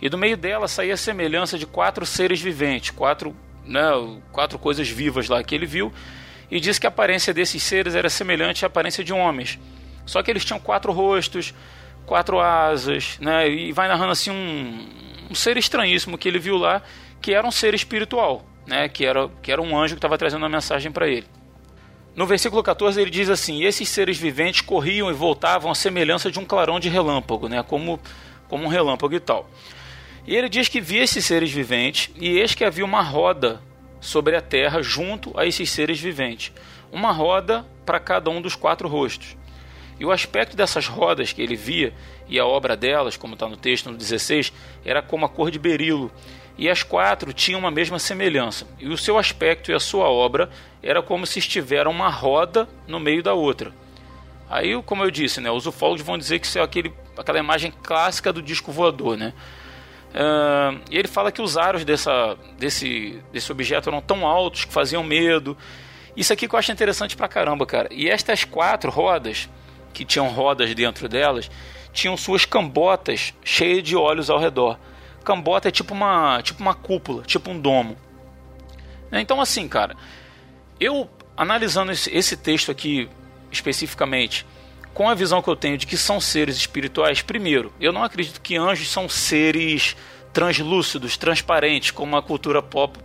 E 0.00 0.08
do 0.08 0.18
meio 0.18 0.36
dela 0.36 0.68
saía 0.68 0.94
a 0.94 0.96
semelhança 0.96 1.58
de 1.58 1.66
quatro 1.66 2.04
seres 2.04 2.40
viventes, 2.40 2.90
quatro, 2.90 3.34
né, 3.64 3.80
quatro 4.30 4.58
coisas 4.58 4.88
vivas 4.88 5.28
lá 5.28 5.42
que 5.42 5.54
ele 5.54 5.66
viu, 5.66 5.92
e 6.50 6.60
disse 6.60 6.80
que 6.80 6.86
a 6.86 6.90
aparência 6.90 7.32
desses 7.32 7.62
seres 7.62 7.94
era 7.94 8.10
semelhante 8.10 8.64
à 8.64 8.66
aparência 8.66 9.02
de 9.02 9.12
homens. 9.12 9.58
Só 10.04 10.22
que 10.22 10.30
eles 10.30 10.44
tinham 10.44 10.58
quatro 10.58 10.92
rostos, 10.92 11.54
quatro 12.04 12.40
asas, 12.40 13.18
né, 13.20 13.48
e 13.48 13.72
vai 13.72 13.88
narrando 13.88 14.12
assim 14.12 14.30
um, 14.30 14.88
um 15.30 15.34
ser 15.34 15.56
estranhíssimo 15.56 16.18
que 16.18 16.28
ele 16.28 16.38
viu 16.38 16.56
lá, 16.56 16.82
que 17.22 17.32
era 17.32 17.46
um 17.46 17.50
ser 17.50 17.72
espiritual, 17.72 18.44
né, 18.66 18.88
que, 18.88 19.06
era, 19.06 19.28
que 19.40 19.52
era 19.52 19.62
um 19.62 19.78
anjo 19.78 19.94
que 19.94 19.98
estava 19.98 20.18
trazendo 20.18 20.42
uma 20.42 20.48
mensagem 20.48 20.90
para 20.90 21.08
ele. 21.08 21.26
No 22.16 22.26
versículo 22.26 22.62
14 22.62 23.00
ele 23.00 23.10
diz 23.10 23.30
assim: 23.30 23.62
Esses 23.62 23.88
seres 23.88 24.18
viventes 24.18 24.60
corriam 24.60 25.08
e 25.08 25.14
voltavam 25.14 25.70
à 25.70 25.74
semelhança 25.74 26.30
de 26.30 26.40
um 26.40 26.44
clarão 26.44 26.80
de 26.80 26.88
relâmpago, 26.88 27.48
né, 27.48 27.62
como, 27.62 28.00
como 28.48 28.64
um 28.64 28.68
relâmpago 28.68 29.14
e 29.14 29.20
tal. 29.20 29.48
E 30.26 30.36
ele 30.36 30.48
diz 30.48 30.68
que 30.68 30.80
via 30.80 31.02
esses 31.02 31.24
seres 31.24 31.50
viventes, 31.50 32.10
e 32.16 32.38
eis 32.38 32.54
que 32.54 32.64
havia 32.64 32.84
uma 32.84 33.02
roda 33.02 33.60
sobre 34.00 34.36
a 34.36 34.40
terra 34.40 34.82
junto 34.82 35.38
a 35.38 35.46
esses 35.46 35.70
seres 35.70 36.00
viventes. 36.00 36.52
Uma 36.92 37.12
roda 37.12 37.64
para 37.86 38.00
cada 38.00 38.30
um 38.30 38.40
dos 38.40 38.56
quatro 38.56 38.88
rostos. 38.88 39.36
E 40.00 40.04
o 40.06 40.10
aspecto 40.10 40.56
dessas 40.56 40.86
rodas 40.86 41.30
que 41.30 41.42
ele 41.42 41.54
via, 41.54 41.92
e 42.26 42.40
a 42.40 42.46
obra 42.46 42.74
delas, 42.74 43.18
como 43.18 43.34
está 43.34 43.46
no 43.46 43.56
texto 43.56 43.90
no 43.90 43.98
16, 43.98 44.50
era 44.82 45.02
como 45.02 45.26
a 45.26 45.28
cor 45.28 45.50
de 45.50 45.58
berilo. 45.58 46.10
E 46.56 46.70
as 46.70 46.82
quatro 46.82 47.34
tinham 47.34 47.60
uma 47.60 47.70
mesma 47.70 47.98
semelhança. 47.98 48.66
E 48.78 48.88
o 48.88 48.96
seu 48.96 49.18
aspecto 49.18 49.70
e 49.70 49.74
a 49.74 49.80
sua 49.80 50.08
obra 50.08 50.48
era 50.82 51.02
como 51.02 51.26
se 51.26 51.38
estiveram 51.38 51.90
uma 51.90 52.08
roda 52.08 52.66
no 52.88 52.98
meio 52.98 53.22
da 53.22 53.34
outra. 53.34 53.74
Aí, 54.48 54.82
como 54.82 55.04
eu 55.04 55.10
disse, 55.10 55.38
né, 55.38 55.50
os 55.50 55.66
ufólogos 55.66 56.02
vão 56.02 56.16
dizer 56.16 56.38
que 56.38 56.46
isso 56.46 56.58
é 56.58 56.62
aquele, 56.62 56.92
aquela 57.16 57.38
imagem 57.38 57.70
clássica 57.82 58.32
do 58.32 58.40
disco 58.40 58.72
voador, 58.72 59.18
né? 59.18 59.34
Uh, 60.10 60.80
e 60.90 60.98
ele 60.98 61.08
fala 61.08 61.30
que 61.30 61.42
os 61.42 61.58
aros 61.58 61.84
dessa, 61.84 62.36
desse, 62.58 63.22
desse 63.32 63.52
objeto 63.52 63.90
eram 63.90 64.00
tão 64.00 64.26
altos 64.26 64.64
que 64.64 64.72
faziam 64.72 65.04
medo. 65.04 65.56
Isso 66.16 66.32
aqui 66.32 66.48
que 66.48 66.54
eu 66.54 66.58
acho 66.58 66.72
interessante 66.72 67.16
pra 67.16 67.28
caramba, 67.28 67.66
cara. 67.66 67.88
E 67.92 68.08
estas 68.08 68.44
quatro 68.44 68.90
rodas, 68.90 69.48
que 69.92 70.04
tinham 70.04 70.28
rodas 70.28 70.74
dentro 70.74 71.08
delas, 71.08 71.50
tinham 71.92 72.16
suas 72.16 72.44
cambotas 72.44 73.34
cheias 73.44 73.82
de 73.82 73.96
olhos 73.96 74.30
ao 74.30 74.38
redor. 74.38 74.78
Cambota 75.24 75.68
é 75.68 75.70
tipo 75.70 75.92
uma, 75.92 76.40
tipo 76.42 76.60
uma 76.60 76.74
cúpula, 76.74 77.22
tipo 77.22 77.50
um 77.50 77.60
domo. 77.60 77.96
Então, 79.12 79.40
assim, 79.40 79.68
cara, 79.68 79.96
eu 80.78 81.08
analisando 81.36 81.92
esse, 81.92 82.14
esse 82.14 82.36
texto 82.36 82.70
aqui 82.70 83.08
especificamente, 83.50 84.46
com 84.94 85.08
a 85.08 85.14
visão 85.14 85.42
que 85.42 85.48
eu 85.48 85.56
tenho 85.56 85.76
de 85.76 85.86
que 85.86 85.96
são 85.96 86.20
seres 86.20 86.56
espirituais, 86.56 87.22
primeiro, 87.22 87.72
eu 87.80 87.92
não 87.92 88.02
acredito 88.02 88.40
que 88.40 88.56
anjos 88.56 88.88
são 88.88 89.08
seres 89.08 89.96
translúcidos, 90.32 91.16
transparentes, 91.16 91.90
como 91.90 92.16
a 92.16 92.22
cultura 92.22 92.62
pop 92.62 92.98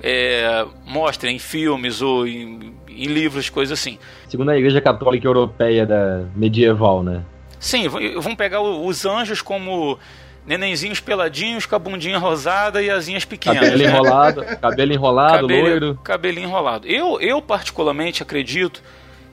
é, 0.00 0.66
mostra 0.84 1.30
em 1.30 1.38
filmes 1.38 2.00
ou 2.00 2.26
em, 2.26 2.74
em, 3.02 3.06
livros, 3.06 3.48
coisas 3.48 3.78
assim. 3.78 3.98
Segundo 4.28 4.50
a 4.50 4.56
Igreja 4.56 4.80
Católica 4.80 5.26
Europeia 5.26 5.86
da 5.86 6.24
medieval, 6.34 7.02
né? 7.02 7.22
Sim, 7.58 7.88
vamos 7.88 8.36
pegar 8.36 8.60
os 8.60 9.04
anjos 9.04 9.42
como 9.42 9.98
nenenzinhos 10.46 10.98
peladinhos 10.98 11.66
com 11.66 11.76
a 11.76 11.78
bundinha 11.78 12.18
rosada 12.18 12.82
e 12.82 12.88
asinhas 12.88 13.24
pequenas. 13.24 13.60
Cabelo 13.60 13.82
né? 13.82 13.84
enrolado, 13.84 14.44
cabelo 14.60 14.92
enrolado, 14.92 15.40
cabelo, 15.42 15.68
loiro. 15.68 16.00
Cabelo 16.02 16.38
enrolado. 16.38 16.88
Eu, 16.88 17.20
eu 17.20 17.42
particularmente 17.42 18.22
acredito 18.22 18.82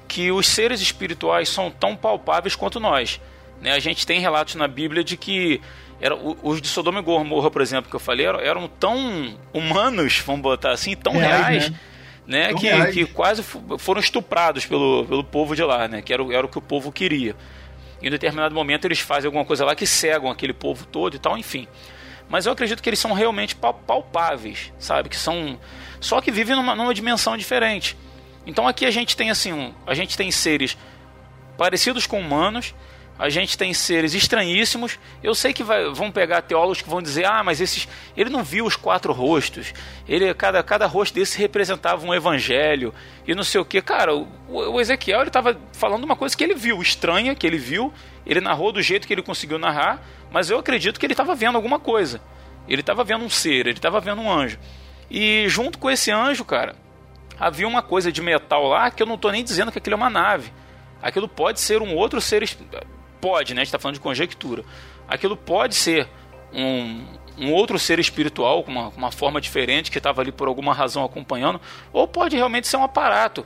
que 0.08 0.32
os 0.32 0.48
seres 0.48 0.82
espirituais 0.82 1.48
são 1.50 1.72
tão 1.72 1.96
palpáveis 1.96 2.56
quanto 2.56 2.80
nós. 2.80 3.22
Né? 3.62 3.72
A 3.72 3.80
gente 3.80 4.06
tem 4.06 4.20
relatos 4.20 4.56
na 4.56 4.68
Bíblia 4.68 5.04
de 5.04 5.16
que 5.16 5.62
era, 6.02 6.16
os 6.16 6.62
de 6.62 6.68
Sodoma 6.68 7.00
e 7.00 7.02
Gomorra, 7.04 7.50
por 7.50 7.62
exemplo, 7.62 7.90
que 7.90 7.96
eu 7.96 8.00
falei, 8.00 8.26
eram, 8.26 8.40
eram 8.40 8.68
tão 8.68 9.34
humanos, 9.54 10.22
vamos 10.26 10.42
botar 10.42 10.72
assim, 10.72 10.96
tão 10.96 11.14
reais, 11.14 11.48
reais 11.48 11.70
né? 11.70 11.80
Né? 12.28 12.54
Que, 12.54 12.68
reais. 12.68 12.94
que 12.94 13.06
quase 13.06 13.44
foram 13.78 14.00
estuprados 14.00 14.66
pelo, 14.66 15.06
pelo 15.06 15.24
povo 15.24 15.56
de 15.56 15.64
lá, 15.64 15.88
né? 15.88 16.02
Que 16.02 16.14
era, 16.14 16.24
era 16.34 16.46
o 16.46 16.50
que 16.50 16.58
o 16.58 16.62
povo 16.62 16.92
queria. 16.92 17.36
Em 18.02 18.10
determinado 18.10 18.54
momento 18.54 18.86
eles 18.86 19.00
fazem 19.00 19.28
alguma 19.28 19.46
coisa 19.46 19.66
lá 19.66 19.76
que 19.76 19.86
cegam 19.86 20.30
aquele 20.30 20.54
povo 20.54 20.86
todo 20.86 21.16
e 21.16 21.20
tal, 21.20 21.38
enfim. 21.38 21.68
Mas 22.28 22.46
eu 22.46 22.52
acredito 22.52 22.82
que 22.82 22.90
eles 22.90 23.00
são 23.00 23.14
realmente 23.14 23.56
palpáveis, 23.56 24.74
sabe? 24.80 25.10
Que 25.10 25.18
são. 25.18 25.60
Só 26.00 26.22
que 26.22 26.32
vivem 26.32 26.56
numa, 26.56 26.76
numa 26.76 26.94
dimensão 26.94 27.38
diferente. 27.38 27.96
Então 28.46 28.68
aqui 28.68 28.86
a 28.86 28.92
gente 28.92 29.16
tem 29.16 29.30
assim, 29.30 29.54
um, 29.54 29.74
a 29.86 29.94
gente 29.94 30.18
tem 30.18 30.32
seres 30.32 30.78
parecidos 31.58 32.06
com 32.06 32.20
humanos, 32.20 32.76
a 33.18 33.30
gente 33.30 33.58
tem 33.58 33.74
seres 33.74 34.14
estranhíssimos. 34.14 35.00
Eu 35.24 35.34
sei 35.34 35.54
que 35.54 35.64
vai, 35.64 35.90
vão 35.92 36.12
pegar 36.12 36.42
teólogos 36.42 36.82
que 36.82 36.90
vão 36.90 37.02
dizer: 37.02 37.26
"Ah, 37.26 37.44
mas 37.44 37.62
esses 37.62 37.88
ele 38.16 38.30
não 38.30 38.44
viu 38.44 38.66
os 38.66 38.76
quatro 38.76 39.14
rostos. 39.14 39.74
Ele 40.08 40.34
cada 40.34 40.62
cada 40.62 40.86
rosto 40.86 41.16
desse 41.16 41.38
representava 41.38 42.06
um 42.06 42.14
evangelho 42.14 42.94
e 43.26 43.34
não 43.34 43.44
sei 43.44 43.62
o 43.62 43.66
que". 43.66 43.82
Cara, 43.82 44.14
o, 44.14 44.28
o 44.50 44.82
Ezequiel 44.82 45.22
ele 45.22 45.30
estava 45.30 45.58
falando 45.74 46.04
uma 46.04 46.16
coisa 46.16 46.36
que 46.36 46.44
ele 46.44 46.56
viu, 46.56 46.82
estranha, 46.82 47.34
que 47.34 47.48
ele 47.48 47.58
viu, 47.58 47.94
ele 48.26 48.42
narrou 48.42 48.72
do 48.72 48.82
jeito 48.82 49.08
que 49.08 49.14
ele 49.14 49.22
conseguiu 49.22 49.58
narrar, 49.58 50.02
mas 50.30 50.50
eu 50.50 50.60
acredito 50.60 51.00
que 51.00 51.06
ele 51.06 51.14
estava 51.14 51.34
vendo 51.36 51.56
alguma 51.56 51.80
coisa. 51.80 52.22
Ele 52.68 52.82
estava 52.82 53.04
vendo 53.04 53.24
um 53.24 53.30
ser, 53.30 53.68
ele 53.68 53.72
estava 53.72 54.00
vendo 54.00 54.22
um 54.22 54.32
anjo. 54.32 54.58
E 55.10 55.48
junto 55.48 55.78
com 55.78 55.90
esse 55.90 56.12
anjo, 56.12 56.44
cara, 56.44 56.76
havia 57.40 57.68
uma 57.68 57.82
coisa 57.82 58.12
de 58.12 58.22
metal 58.22 58.68
lá 58.68 58.90
que 58.90 59.02
eu 59.04 59.08
não 59.08 59.16
estou 59.16 59.32
nem 59.32 59.44
dizendo 59.44 59.72
que 59.72 59.78
aquilo 59.78 59.94
é 59.94 59.98
uma 59.98 60.10
nave. 60.10 60.52
Aquilo 61.02 61.28
pode 61.28 61.60
ser 61.60 61.82
um 61.82 61.94
outro 61.96 62.20
ser. 62.20 62.44
Pode, 63.22 63.54
né? 63.54 63.62
A 63.62 63.64
gente 63.64 63.70
está 63.70 63.80
falando 63.80 63.96
de 63.96 64.02
conjectura. 64.02 64.64
Aquilo 65.08 65.36
pode 65.38 65.76
ser 65.76 66.08
um, 66.54 67.06
um 67.38 67.52
outro 67.52 67.78
ser 67.78 68.00
espiritual, 68.00 68.64
com 68.64 68.72
uma, 68.72 68.90
uma 68.90 69.12
forma 69.12 69.42
diferente, 69.42 69.92
que 69.92 69.98
estava 69.98 70.22
ali 70.22 70.32
por 70.32 70.48
alguma 70.48 70.74
razão 70.74 71.04
acompanhando, 71.04 71.60
ou 71.92 72.08
pode 72.08 72.36
realmente 72.36 72.68
ser 72.68 72.78
um 72.78 72.84
aparato. 72.84 73.46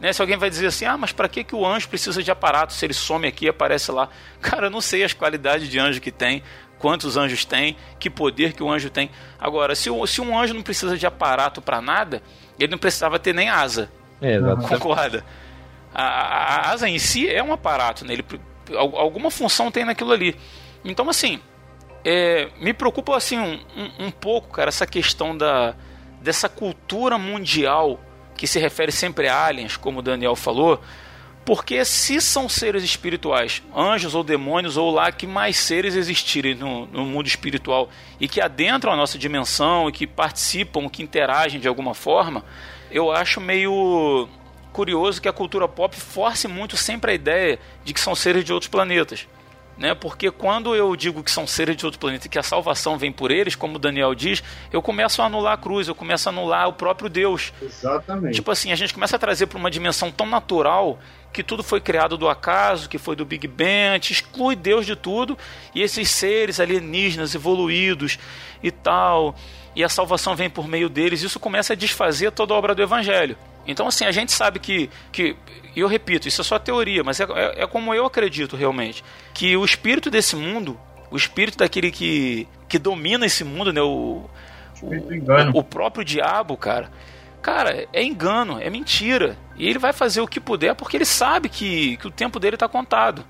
Né? 0.00 0.12
Se 0.12 0.20
alguém 0.20 0.36
vai 0.36 0.48
dizer 0.48 0.66
assim, 0.66 0.84
ah, 0.84 0.96
mas 0.96 1.12
para 1.12 1.28
que, 1.28 1.42
que 1.42 1.54
o 1.54 1.66
anjo 1.66 1.88
precisa 1.88 2.22
de 2.22 2.30
aparato 2.30 2.72
se 2.72 2.84
ele 2.86 2.94
some 2.94 3.26
aqui 3.26 3.46
e 3.46 3.48
aparece 3.48 3.90
lá? 3.90 4.08
Cara, 4.40 4.66
eu 4.66 4.70
não 4.70 4.80
sei 4.80 5.02
as 5.02 5.12
qualidades 5.12 5.68
de 5.68 5.78
anjo 5.78 6.00
que 6.00 6.12
tem, 6.12 6.42
quantos 6.78 7.16
anjos 7.16 7.44
tem, 7.44 7.76
que 7.98 8.08
poder 8.08 8.52
que 8.52 8.62
o 8.62 8.70
anjo 8.70 8.90
tem. 8.90 9.10
Agora, 9.38 9.74
se, 9.74 9.90
se 10.06 10.20
um 10.20 10.38
anjo 10.38 10.54
não 10.54 10.62
precisa 10.62 10.96
de 10.96 11.06
aparato 11.06 11.60
para 11.60 11.80
nada, 11.80 12.22
ele 12.58 12.70
não 12.70 12.78
precisava 12.78 13.18
ter 13.18 13.34
nem 13.34 13.48
asa. 13.48 13.90
É, 14.20 14.34
exato. 14.34 14.68
Concorda? 14.68 15.24
A, 15.94 16.02
a, 16.02 16.44
a, 16.44 16.70
asa 16.72 16.88
em 16.88 16.98
si 16.98 17.28
é 17.28 17.42
um 17.42 17.52
aparato, 17.52 18.04
né? 18.04 18.12
Ele, 18.12 18.24
alguma 18.76 19.30
função 19.30 19.70
tem 19.70 19.84
naquilo 19.84 20.12
ali. 20.12 20.36
Então, 20.84 21.08
assim, 21.08 21.40
é, 22.04 22.48
me 22.60 22.72
preocupa 22.72 23.16
assim 23.16 23.38
um, 23.38 23.58
um, 23.98 24.10
pouco, 24.10 24.48
cara, 24.48 24.68
essa 24.68 24.86
questão 24.86 25.36
da, 25.36 25.74
dessa 26.20 26.48
cultura 26.48 27.18
mundial 27.18 28.00
que 28.36 28.46
se 28.46 28.58
refere 28.58 28.92
sempre 28.92 29.28
a 29.28 29.46
aliens, 29.46 29.76
como 29.76 29.98
o 29.98 30.02
Daniel 30.02 30.36
falou, 30.36 30.80
porque 31.44 31.84
se 31.84 32.20
são 32.20 32.48
seres 32.48 32.84
espirituais, 32.84 33.62
anjos 33.74 34.14
ou 34.14 34.22
demônios, 34.22 34.76
ou 34.76 34.90
lá 34.90 35.10
que 35.10 35.26
mais 35.26 35.56
seres 35.56 35.96
existirem 35.96 36.54
no, 36.54 36.86
no, 36.86 37.04
mundo 37.06 37.26
espiritual 37.26 37.88
e 38.20 38.28
que 38.28 38.40
adentram 38.40 38.92
a 38.92 38.96
nossa 38.96 39.18
dimensão 39.18 39.88
e 39.88 39.92
que 39.92 40.06
participam, 40.06 40.88
que 40.88 41.02
interagem 41.02 41.58
de 41.58 41.66
alguma 41.66 41.94
forma, 41.94 42.44
eu 42.90 43.10
acho 43.10 43.40
meio 43.40 44.28
curioso 44.78 45.20
que 45.20 45.28
a 45.28 45.32
cultura 45.32 45.66
pop 45.66 45.96
force 45.96 46.46
muito 46.46 46.76
sempre 46.76 47.10
a 47.10 47.14
ideia 47.14 47.58
de 47.84 47.92
que 47.92 47.98
são 48.00 48.14
seres 48.14 48.44
de 48.44 48.52
outros 48.52 48.70
planetas 48.70 49.26
né? 49.78 49.94
Porque 49.94 50.30
quando 50.30 50.74
eu 50.74 50.94
digo 50.96 51.22
que 51.22 51.30
são 51.30 51.46
seres 51.46 51.76
de 51.76 51.86
outro 51.86 52.00
planeta 52.00 52.26
e 52.26 52.28
que 52.28 52.38
a 52.38 52.42
salvação 52.42 52.98
vem 52.98 53.12
por 53.12 53.30
eles, 53.30 53.54
como 53.54 53.78
Daniel 53.78 54.14
diz, 54.14 54.42
eu 54.72 54.82
começo 54.82 55.22
a 55.22 55.26
anular 55.26 55.54
a 55.54 55.56
cruz, 55.56 55.86
eu 55.86 55.94
começo 55.94 56.28
a 56.28 56.32
anular 56.32 56.68
o 56.68 56.72
próprio 56.72 57.08
Deus. 57.08 57.52
Exatamente. 57.62 58.34
Tipo 58.34 58.50
assim, 58.50 58.72
a 58.72 58.76
gente 58.76 58.92
começa 58.92 59.16
a 59.16 59.18
trazer 59.18 59.46
para 59.46 59.56
uma 59.56 59.70
dimensão 59.70 60.10
tão 60.10 60.26
natural 60.26 60.98
que 61.32 61.44
tudo 61.44 61.62
foi 61.62 61.80
criado 61.80 62.16
do 62.16 62.28
acaso, 62.28 62.88
que 62.88 62.98
foi 62.98 63.14
do 63.14 63.24
Big 63.24 63.46
Bang, 63.46 63.90
a 63.90 63.94
gente 63.94 64.14
exclui 64.14 64.56
Deus 64.56 64.84
de 64.84 64.96
tudo 64.96 65.38
e 65.74 65.82
esses 65.82 66.10
seres 66.10 66.58
alienígenas 66.58 67.34
evoluídos 67.34 68.18
e 68.62 68.70
tal, 68.72 69.36
e 69.76 69.84
a 69.84 69.88
salvação 69.88 70.34
vem 70.34 70.50
por 70.50 70.66
meio 70.66 70.88
deles, 70.88 71.22
isso 71.22 71.38
começa 71.38 71.74
a 71.74 71.76
desfazer 71.76 72.32
toda 72.32 72.52
a 72.52 72.56
obra 72.56 72.74
do 72.74 72.82
evangelho. 72.82 73.36
Então, 73.68 73.86
assim, 73.86 74.06
a 74.06 74.10
gente 74.10 74.32
sabe 74.32 74.58
que, 74.58 74.88
que 75.12 75.36
e 75.76 75.80
eu 75.80 75.86
repito, 75.86 76.26
isso 76.26 76.40
é 76.40 76.44
só 76.44 76.58
teoria, 76.58 77.04
mas 77.04 77.20
é, 77.20 77.24
é, 77.24 77.62
é 77.62 77.66
como 77.66 77.94
eu 77.94 78.06
acredito 78.06 78.56
realmente, 78.56 79.04
que 79.34 79.54
o 79.56 79.64
espírito 79.64 80.10
desse 80.10 80.34
mundo, 80.34 80.80
o 81.10 81.16
espírito 81.16 81.58
daquele 81.58 81.90
que, 81.90 82.48
que 82.66 82.78
domina 82.78 83.26
esse 83.26 83.44
mundo, 83.44 83.72
né, 83.72 83.82
o, 83.82 84.28
o, 84.82 85.58
o, 85.58 85.62
próprio 85.62 86.02
diabo, 86.02 86.56
cara, 86.56 86.90
cara, 87.42 87.86
é 87.92 88.02
engano, 88.02 88.58
é 88.58 88.70
mentira. 88.70 89.36
E 89.56 89.68
ele 89.68 89.78
vai 89.78 89.92
fazer 89.92 90.22
o 90.22 90.26
que 90.26 90.40
puder 90.40 90.74
porque 90.74 90.96
ele 90.96 91.04
sabe 91.04 91.50
que, 91.50 91.98
que 91.98 92.08
o 92.08 92.10
tempo 92.10 92.40
dele 92.40 92.56
está 92.56 92.68
contado. 92.68 93.24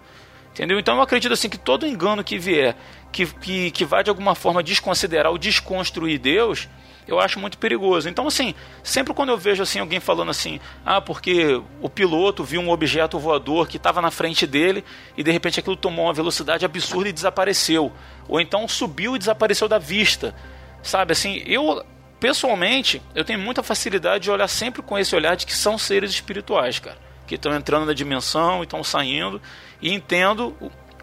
Entendeu? 0.52 0.78
Então 0.78 0.96
eu 0.96 1.02
acredito 1.02 1.32
assim 1.32 1.48
que 1.48 1.58
todo 1.58 1.86
engano 1.86 2.24
que 2.24 2.38
vier, 2.38 2.76
que, 3.12 3.26
que, 3.26 3.70
que 3.72 3.84
vai 3.84 4.02
de 4.02 4.10
alguma 4.10 4.34
forma 4.34 4.62
desconsiderar 4.62 5.30
ou 5.30 5.38
desconstruir 5.38 6.18
Deus, 6.18 6.68
eu 7.08 7.18
acho 7.18 7.40
muito 7.40 7.56
perigoso. 7.56 8.08
Então, 8.08 8.26
assim, 8.26 8.54
sempre 8.82 9.14
quando 9.14 9.30
eu 9.30 9.38
vejo 9.38 9.62
assim 9.62 9.80
alguém 9.80 9.98
falando 9.98 10.30
assim, 10.30 10.60
ah, 10.84 11.00
porque 11.00 11.60
o 11.80 11.88
piloto 11.88 12.44
viu 12.44 12.60
um 12.60 12.70
objeto 12.70 13.18
voador 13.18 13.66
que 13.66 13.78
estava 13.78 14.02
na 14.02 14.10
frente 14.10 14.46
dele 14.46 14.84
e 15.16 15.22
de 15.22 15.30
repente 15.32 15.58
aquilo 15.58 15.74
tomou 15.74 16.04
uma 16.04 16.12
velocidade 16.12 16.66
absurda 16.66 17.08
e 17.08 17.12
desapareceu, 17.12 17.90
ou 18.28 18.38
então 18.38 18.68
subiu 18.68 19.16
e 19.16 19.18
desapareceu 19.18 19.66
da 19.66 19.78
vista, 19.78 20.34
sabe? 20.82 21.12
Assim, 21.12 21.42
eu 21.46 21.82
pessoalmente 22.20 23.00
eu 23.14 23.24
tenho 23.24 23.38
muita 23.38 23.62
facilidade 23.62 24.24
de 24.24 24.30
olhar 24.30 24.48
sempre 24.48 24.82
com 24.82 24.98
esse 24.98 25.14
olhar 25.16 25.36
de 25.36 25.46
que 25.46 25.54
são 25.54 25.78
seres 25.78 26.10
espirituais, 26.10 26.78
cara, 26.78 26.98
que 27.26 27.36
estão 27.36 27.54
entrando 27.54 27.86
na 27.86 27.94
dimensão 27.94 28.60
e 28.60 28.64
estão 28.64 28.84
saindo 28.84 29.40
e 29.80 29.94
entendo 29.94 30.54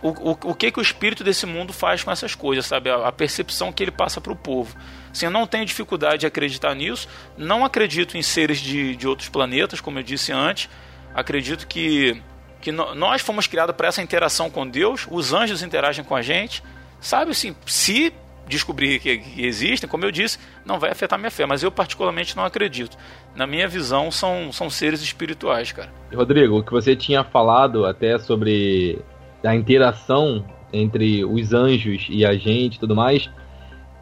o, 0.01 0.09
o, 0.09 0.51
o 0.51 0.53
que, 0.53 0.71
que 0.71 0.79
o 0.79 0.81
espírito 0.81 1.23
desse 1.23 1.47
mundo 1.47 1.73
faz 1.73 2.03
com 2.03 2.11
essas 2.11 2.35
coisas, 2.35 2.67
sabe? 2.67 2.91
A, 2.91 3.07
a 3.07 3.11
percepção 3.11 3.71
que 3.71 3.83
ele 3.83 3.91
passa 3.91 4.21
para 4.21 4.31
o 4.31 4.35
povo. 4.35 4.75
Assim, 5.15 5.27
eu 5.27 5.31
não 5.31 5.47
tenho 5.47 5.65
dificuldade 5.65 6.19
de 6.19 6.25
acreditar 6.27 6.75
nisso, 6.75 7.07
não 7.37 7.63
acredito 7.63 8.17
em 8.17 8.21
seres 8.21 8.59
de, 8.59 8.97
de 8.97 9.07
outros 9.07 9.29
planetas, 9.29 9.79
como 9.79 9.97
eu 9.97 10.03
disse 10.03 10.33
antes. 10.33 10.69
Acredito 11.13 11.65
que, 11.65 12.21
que 12.59 12.69
nós 12.69 13.21
fomos 13.21 13.47
criados 13.47 13.73
para 13.77 13.87
essa 13.87 14.01
interação 14.01 14.49
com 14.49 14.67
Deus, 14.67 15.07
os 15.09 15.31
anjos 15.31 15.63
interagem 15.63 16.03
com 16.03 16.17
a 16.17 16.21
gente, 16.21 16.61
sabe? 16.99 17.31
Assim, 17.31 17.55
se 17.65 18.13
descobrir 18.45 18.99
que, 18.99 19.19
que, 19.19 19.45
existem, 19.45 19.87
como 19.87 20.03
eu 20.03 20.11
disse, 20.11 20.37
não 20.65 20.79
vai 20.79 20.91
afetar 20.91 21.17
minha 21.17 21.31
fé, 21.31 21.45
mas 21.45 21.63
eu 21.63 21.71
particularmente 21.71 22.35
não 22.35 22.43
acredito. 22.43 22.97
Na 23.33 23.47
minha 23.47 23.69
visão, 23.69 24.11
são, 24.11 24.51
são 24.51 24.69
seres 24.69 25.01
espirituais, 25.01 25.71
cara. 25.71 25.93
Rodrigo, 26.13 26.59
o 26.59 26.63
que 26.63 26.73
você 26.73 26.93
tinha 26.93 27.23
falado 27.23 27.85
até 27.85 28.19
sobre 28.19 28.99
a 29.45 29.55
interação 29.55 30.45
entre 30.73 31.23
os 31.23 31.53
anjos 31.53 32.05
e 32.09 32.25
a 32.25 32.35
gente 32.35 32.75
e 32.75 32.79
tudo 32.79 32.93
mais, 32.93 33.29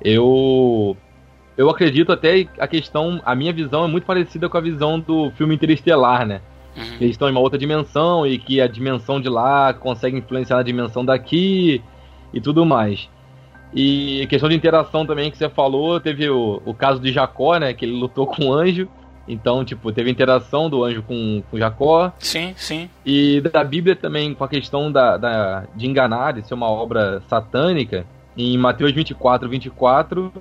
eu 0.04 0.98
eu 1.58 1.70
acredito 1.70 2.12
até 2.12 2.48
a 2.58 2.68
questão, 2.68 3.22
a 3.24 3.36
minha 3.36 3.54
visão 3.54 3.86
é 3.86 3.88
muito 3.88 4.06
parecida 4.06 4.50
com 4.50 4.58
a 4.58 4.62
visão 4.62 5.00
do 5.00 5.32
filme 5.32 5.56
Interestelar, 5.56 6.26
né? 6.26 6.42
Uhum. 6.76 6.84
Eles 7.00 7.12
estão 7.12 7.28
em 7.28 7.32
uma 7.32 7.40
outra 7.40 7.60
dimensão 7.60 8.26
e 8.26 8.38
que 8.38 8.60
a 8.60 8.68
dimensão 8.68 9.22
de 9.22 9.30
lá 9.30 9.74
consegue 9.74 10.18
influenciar 10.18 10.58
na 10.58 10.64
dimensão 10.64 11.06
daqui 11.06 11.82
e 12.34 12.42
tudo 12.42 12.66
mais. 12.66 13.08
E 13.76 14.26
questão 14.28 14.50
de 14.50 14.56
interação 14.56 15.06
também 15.06 15.32
que 15.32 15.38
você 15.38 15.50
falou, 15.50 16.00
teve 16.00 16.30
o, 16.30 16.62
o 16.66 16.74
caso 16.74 17.00
de 17.00 17.12
Jacó, 17.12 17.58
né? 17.58 17.74
Que 17.74 17.86
ele 17.86 17.94
lutou 17.94 18.28
com 18.28 18.48
o 18.48 18.54
anjo. 18.54 18.88
Então, 19.28 19.64
tipo, 19.64 19.92
teve 19.92 20.12
interação 20.12 20.70
do 20.70 20.84
anjo 20.84 21.02
com, 21.04 21.42
com 21.50 21.58
Jacó. 21.58 22.12
Sim, 22.20 22.54
sim. 22.58 22.90
E 23.06 23.42
da 23.42 23.64
Bíblia 23.64 23.96
também, 23.96 24.34
com 24.34 24.44
a 24.44 24.50
questão 24.50 24.92
da, 24.92 25.18
da, 25.18 25.64
de 25.76 25.88
enganar, 25.88 26.34
de 26.34 26.46
ser 26.48 26.54
uma 26.54 26.70
obra 26.70 27.22
satânica. 27.28 28.06
Em 28.36 28.58
Mateus 28.58 28.92
24, 28.92 29.48
24, 29.48 30.34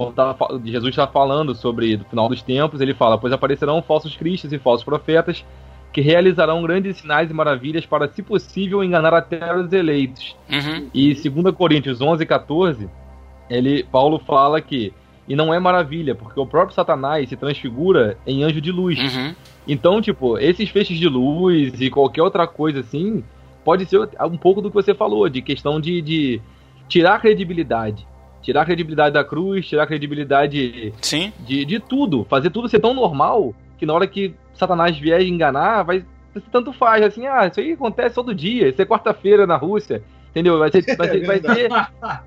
quando 0.00 0.14
tava, 0.14 0.58
Jesus 0.64 0.88
está 0.88 1.06
falando 1.06 1.54
sobre 1.54 1.96
o 1.96 2.04
final 2.06 2.26
dos 2.26 2.40
tempos, 2.40 2.80
ele 2.80 2.94
fala: 2.94 3.18
Pois 3.18 3.34
aparecerão 3.34 3.82
falsos 3.82 4.16
cristos 4.16 4.50
e 4.50 4.58
falsos 4.58 4.82
profetas 4.82 5.44
que 5.92 6.00
realizarão 6.00 6.62
grandes 6.62 6.96
sinais 6.96 7.30
e 7.30 7.34
maravilhas 7.34 7.84
para, 7.84 8.08
se 8.08 8.22
possível, 8.22 8.82
enganar 8.82 9.12
até 9.12 9.54
os 9.54 9.70
eleitos. 9.72 10.34
Uhum. 10.48 10.88
E 10.94 11.12
2 11.12 11.54
Coríntios 11.54 12.00
11, 12.00 12.24
14, 12.24 12.88
ele, 13.50 13.82
Paulo 13.84 14.18
fala 14.18 14.58
que 14.62 14.90
e 15.28 15.36
não 15.36 15.52
é 15.52 15.60
maravilha, 15.60 16.14
porque 16.14 16.40
o 16.40 16.46
próprio 16.46 16.74
Satanás 16.74 17.28
se 17.28 17.36
transfigura 17.36 18.16
em 18.26 18.42
anjo 18.42 18.60
de 18.60 18.72
luz. 18.72 18.98
Uhum. 18.98 19.34
Então, 19.68 20.00
tipo, 20.00 20.38
esses 20.38 20.70
feixes 20.70 20.98
de 20.98 21.08
luz 21.08 21.78
e 21.78 21.90
qualquer 21.90 22.22
outra 22.22 22.46
coisa 22.46 22.80
assim, 22.80 23.22
pode 23.62 23.84
ser 23.84 24.00
um 24.22 24.38
pouco 24.38 24.62
do 24.62 24.70
que 24.70 24.74
você 24.74 24.94
falou, 24.94 25.28
de 25.28 25.42
questão 25.42 25.78
de, 25.78 26.00
de 26.00 26.40
tirar 26.88 27.16
a 27.16 27.18
credibilidade. 27.18 28.08
Tirar 28.42 28.62
a 28.62 28.64
credibilidade 28.64 29.14
da 29.14 29.24
cruz, 29.24 29.66
tirar 29.66 29.82
a 29.82 29.86
credibilidade 29.86 30.94
Sim. 31.00 31.32
De, 31.40 31.64
de 31.64 31.78
tudo. 31.78 32.24
Fazer 32.28 32.50
tudo 32.50 32.68
ser 32.68 32.80
tão 32.80 32.94
normal 32.94 33.54
que 33.78 33.86
na 33.86 33.92
hora 33.92 34.06
que 34.06 34.34
Satanás 34.54 34.98
vier 34.98 35.22
enganar, 35.22 35.82
vai 35.82 36.04
tanto 36.52 36.72
faz, 36.72 37.02
assim, 37.04 37.26
ah, 37.26 37.46
isso 37.46 37.58
aí 37.58 37.72
acontece 37.72 38.14
todo 38.14 38.34
dia, 38.34 38.68
isso 38.68 38.80
é 38.80 38.84
quarta-feira 38.84 39.46
na 39.48 39.56
Rússia, 39.56 40.02
entendeu? 40.30 40.58
Vai 40.58 40.70
ser, 40.70 40.96
vai 40.96 41.08
ser, 41.10 41.26
vai 41.26 41.40
ser, 41.40 41.68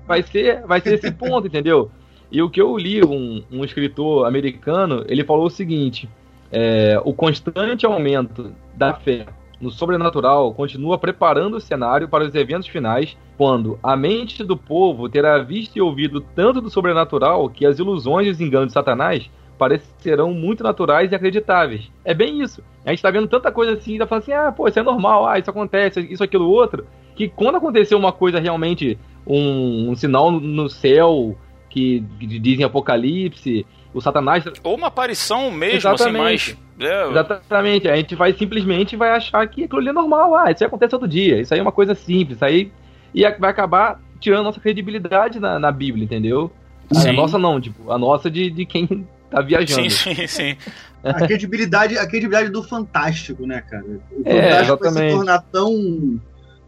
vai 0.06 0.22
ser, 0.22 0.66
vai 0.66 0.80
ser 0.80 0.94
esse 0.94 1.10
ponto, 1.10 1.46
entendeu? 1.46 1.90
E 2.30 2.42
o 2.42 2.50
que 2.50 2.60
eu 2.60 2.76
li, 2.76 3.02
um, 3.02 3.42
um 3.50 3.64
escritor 3.64 4.26
americano, 4.26 5.04
ele 5.08 5.24
falou 5.24 5.46
o 5.46 5.50
seguinte: 5.50 6.08
é, 6.50 7.00
o 7.04 7.14
constante 7.14 7.86
aumento 7.86 8.52
da 8.74 8.92
fé 8.94 9.26
no 9.64 9.70
sobrenatural 9.70 10.52
continua 10.52 10.98
preparando 10.98 11.56
o 11.56 11.60
cenário 11.60 12.06
para 12.06 12.24
os 12.24 12.34
eventos 12.34 12.68
finais, 12.68 13.16
quando 13.36 13.78
a 13.82 13.96
mente 13.96 14.44
do 14.44 14.56
povo 14.56 15.08
terá 15.08 15.38
visto 15.38 15.76
e 15.76 15.80
ouvido 15.80 16.20
tanto 16.20 16.60
do 16.60 16.68
sobrenatural 16.68 17.48
que 17.48 17.64
as 17.64 17.78
ilusões 17.78 18.26
e 18.26 18.30
os 18.30 18.40
enganos 18.40 18.68
de 18.68 18.74
Satanás 18.74 19.30
parecerão 19.58 20.34
muito 20.34 20.62
naturais 20.62 21.10
e 21.10 21.14
acreditáveis. 21.14 21.90
É 22.04 22.12
bem 22.12 22.42
isso. 22.42 22.62
A 22.84 22.90
gente 22.90 22.98
está 22.98 23.10
vendo 23.10 23.26
tanta 23.26 23.50
coisa 23.50 23.72
assim, 23.72 23.96
tá 23.96 24.06
falando 24.06 24.22
assim, 24.24 24.32
ah, 24.32 24.52
pô, 24.52 24.68
isso 24.68 24.78
é 24.78 24.82
normal, 24.82 25.26
ah, 25.26 25.38
isso 25.38 25.48
acontece, 25.48 26.00
isso, 26.00 26.22
aquilo, 26.22 26.50
outro, 26.50 26.86
que 27.16 27.28
quando 27.28 27.56
aconteceu 27.56 27.96
uma 27.96 28.12
coisa 28.12 28.38
realmente, 28.38 28.98
um, 29.26 29.90
um 29.90 29.96
sinal 29.96 30.30
no 30.30 30.68
céu, 30.68 31.38
que, 31.70 32.04
que 32.20 32.38
dizem 32.38 32.64
Apocalipse, 32.66 33.64
o 33.94 34.00
Satanás. 34.00 34.44
Ou 34.62 34.76
uma 34.76 34.88
aparição 34.88 35.50
mesmo, 35.50 35.88
assim, 35.88 36.04
Exatamente. 36.04 36.50
assim, 36.50 36.58
mais. 36.78 36.90
É... 36.92 37.08
Exatamente. 37.08 37.88
A 37.88 37.96
gente 37.96 38.14
vai 38.14 38.32
simplesmente 38.34 38.96
vai 38.96 39.10
achar 39.10 39.46
que 39.46 39.64
aquilo 39.64 39.80
ali 39.80 39.88
é 39.88 39.92
normal. 39.92 40.34
Ah, 40.34 40.50
isso 40.50 40.64
aí 40.64 40.66
acontece 40.66 40.90
todo 40.90 41.08
dia. 41.08 41.40
Isso 41.40 41.54
aí 41.54 41.60
é 41.60 41.62
uma 41.62 41.72
coisa 41.72 41.94
simples. 41.94 42.36
Isso 42.36 42.44
aí. 42.44 42.72
E 43.14 43.22
vai 43.38 43.50
acabar 43.50 44.00
tirando 44.18 44.44
nossa 44.44 44.60
credibilidade 44.60 45.38
na, 45.38 45.58
na 45.58 45.70
Bíblia, 45.70 46.04
entendeu? 46.04 46.50
A 46.94 47.12
nossa 47.12 47.38
não, 47.38 47.60
tipo, 47.60 47.90
a 47.90 47.96
nossa 47.96 48.30
de, 48.30 48.50
de 48.50 48.66
quem 48.66 49.06
tá 49.30 49.40
viajando. 49.40 49.88
Sim, 49.90 50.14
sim, 50.14 50.26
sim. 50.26 50.56
a 51.02 51.14
credibilidade, 51.26 51.96
a 51.98 52.06
credibilidade 52.06 52.50
do 52.50 52.62
fantástico, 52.62 53.46
né, 53.46 53.60
cara? 53.62 53.84
O 53.84 54.22
é, 54.24 54.42
fantástico 54.42 54.92
vai 54.92 55.08
se 55.08 55.14
tornar 55.14 55.38
tão, 55.40 56.20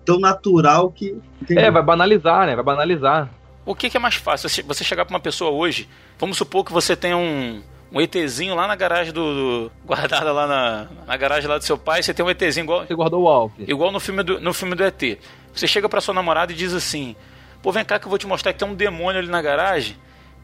tão 0.05 0.19
natural 0.19 0.91
que. 0.91 1.17
Entendeu? 1.43 1.65
É, 1.65 1.71
vai 1.71 1.83
banalizar, 1.83 2.47
né? 2.47 2.55
Vai 2.55 2.65
banalizar. 2.65 3.31
O 3.67 3.75
que, 3.75 3.91
que 3.91 3.97
é 3.97 4.01
mais 4.01 4.15
fácil? 4.15 4.49
Você 4.49 4.85
chegar 4.85 5.05
para 5.05 5.13
uma 5.13 5.21
pessoa 5.21 5.51
hoje, 5.51 5.89
vamos 6.19 6.39
supor 6.39 6.65
que 6.65 6.73
você 6.73 6.95
tem 6.95 7.15
um, 7.15 7.61
um 7.93 8.01
ETzinho 8.01 8.55
lá 8.55 8.69
na 8.69 8.77
garagem 8.77 9.13
do. 9.13 9.67
do 9.67 9.73
guardada 9.85 10.33
lá 10.33 10.47
na, 10.47 10.89
na 11.05 11.17
garagem 11.17 11.51
lá 11.51 11.59
do 11.59 11.65
seu 11.65 11.77
pai, 11.77 12.01
você 12.01 12.15
tem 12.15 12.25
um 12.25 12.31
ETzinho 12.31 12.65
igual. 12.65 12.87
Você 12.87 12.95
guardou 12.95 13.25
o 13.25 13.29
Alf. 13.29 13.53
Igual 13.59 13.91
no 13.91 13.99
filme 13.99 14.23
do, 14.23 14.41
no 14.41 14.55
filme 14.55 14.77
do 14.77 14.85
ET. 14.85 15.19
Você 15.53 15.67
chega 15.67 15.89
pra 15.89 16.01
sua 16.01 16.15
namorada 16.15 16.53
e 16.53 16.55
diz 16.55 16.73
assim: 16.73 17.17
Pô, 17.61 17.73
vem 17.73 17.85
cá 17.85 17.99
que 17.99 18.07
eu 18.07 18.11
vou 18.11 18.19
te 18.19 18.27
mostrar 18.27 18.53
que 18.53 18.59
tem 18.61 18.69
um 18.69 18.75
demônio 18.75 19.19
ali 19.19 19.29
na 19.29 19.43
garagem. 19.43 19.97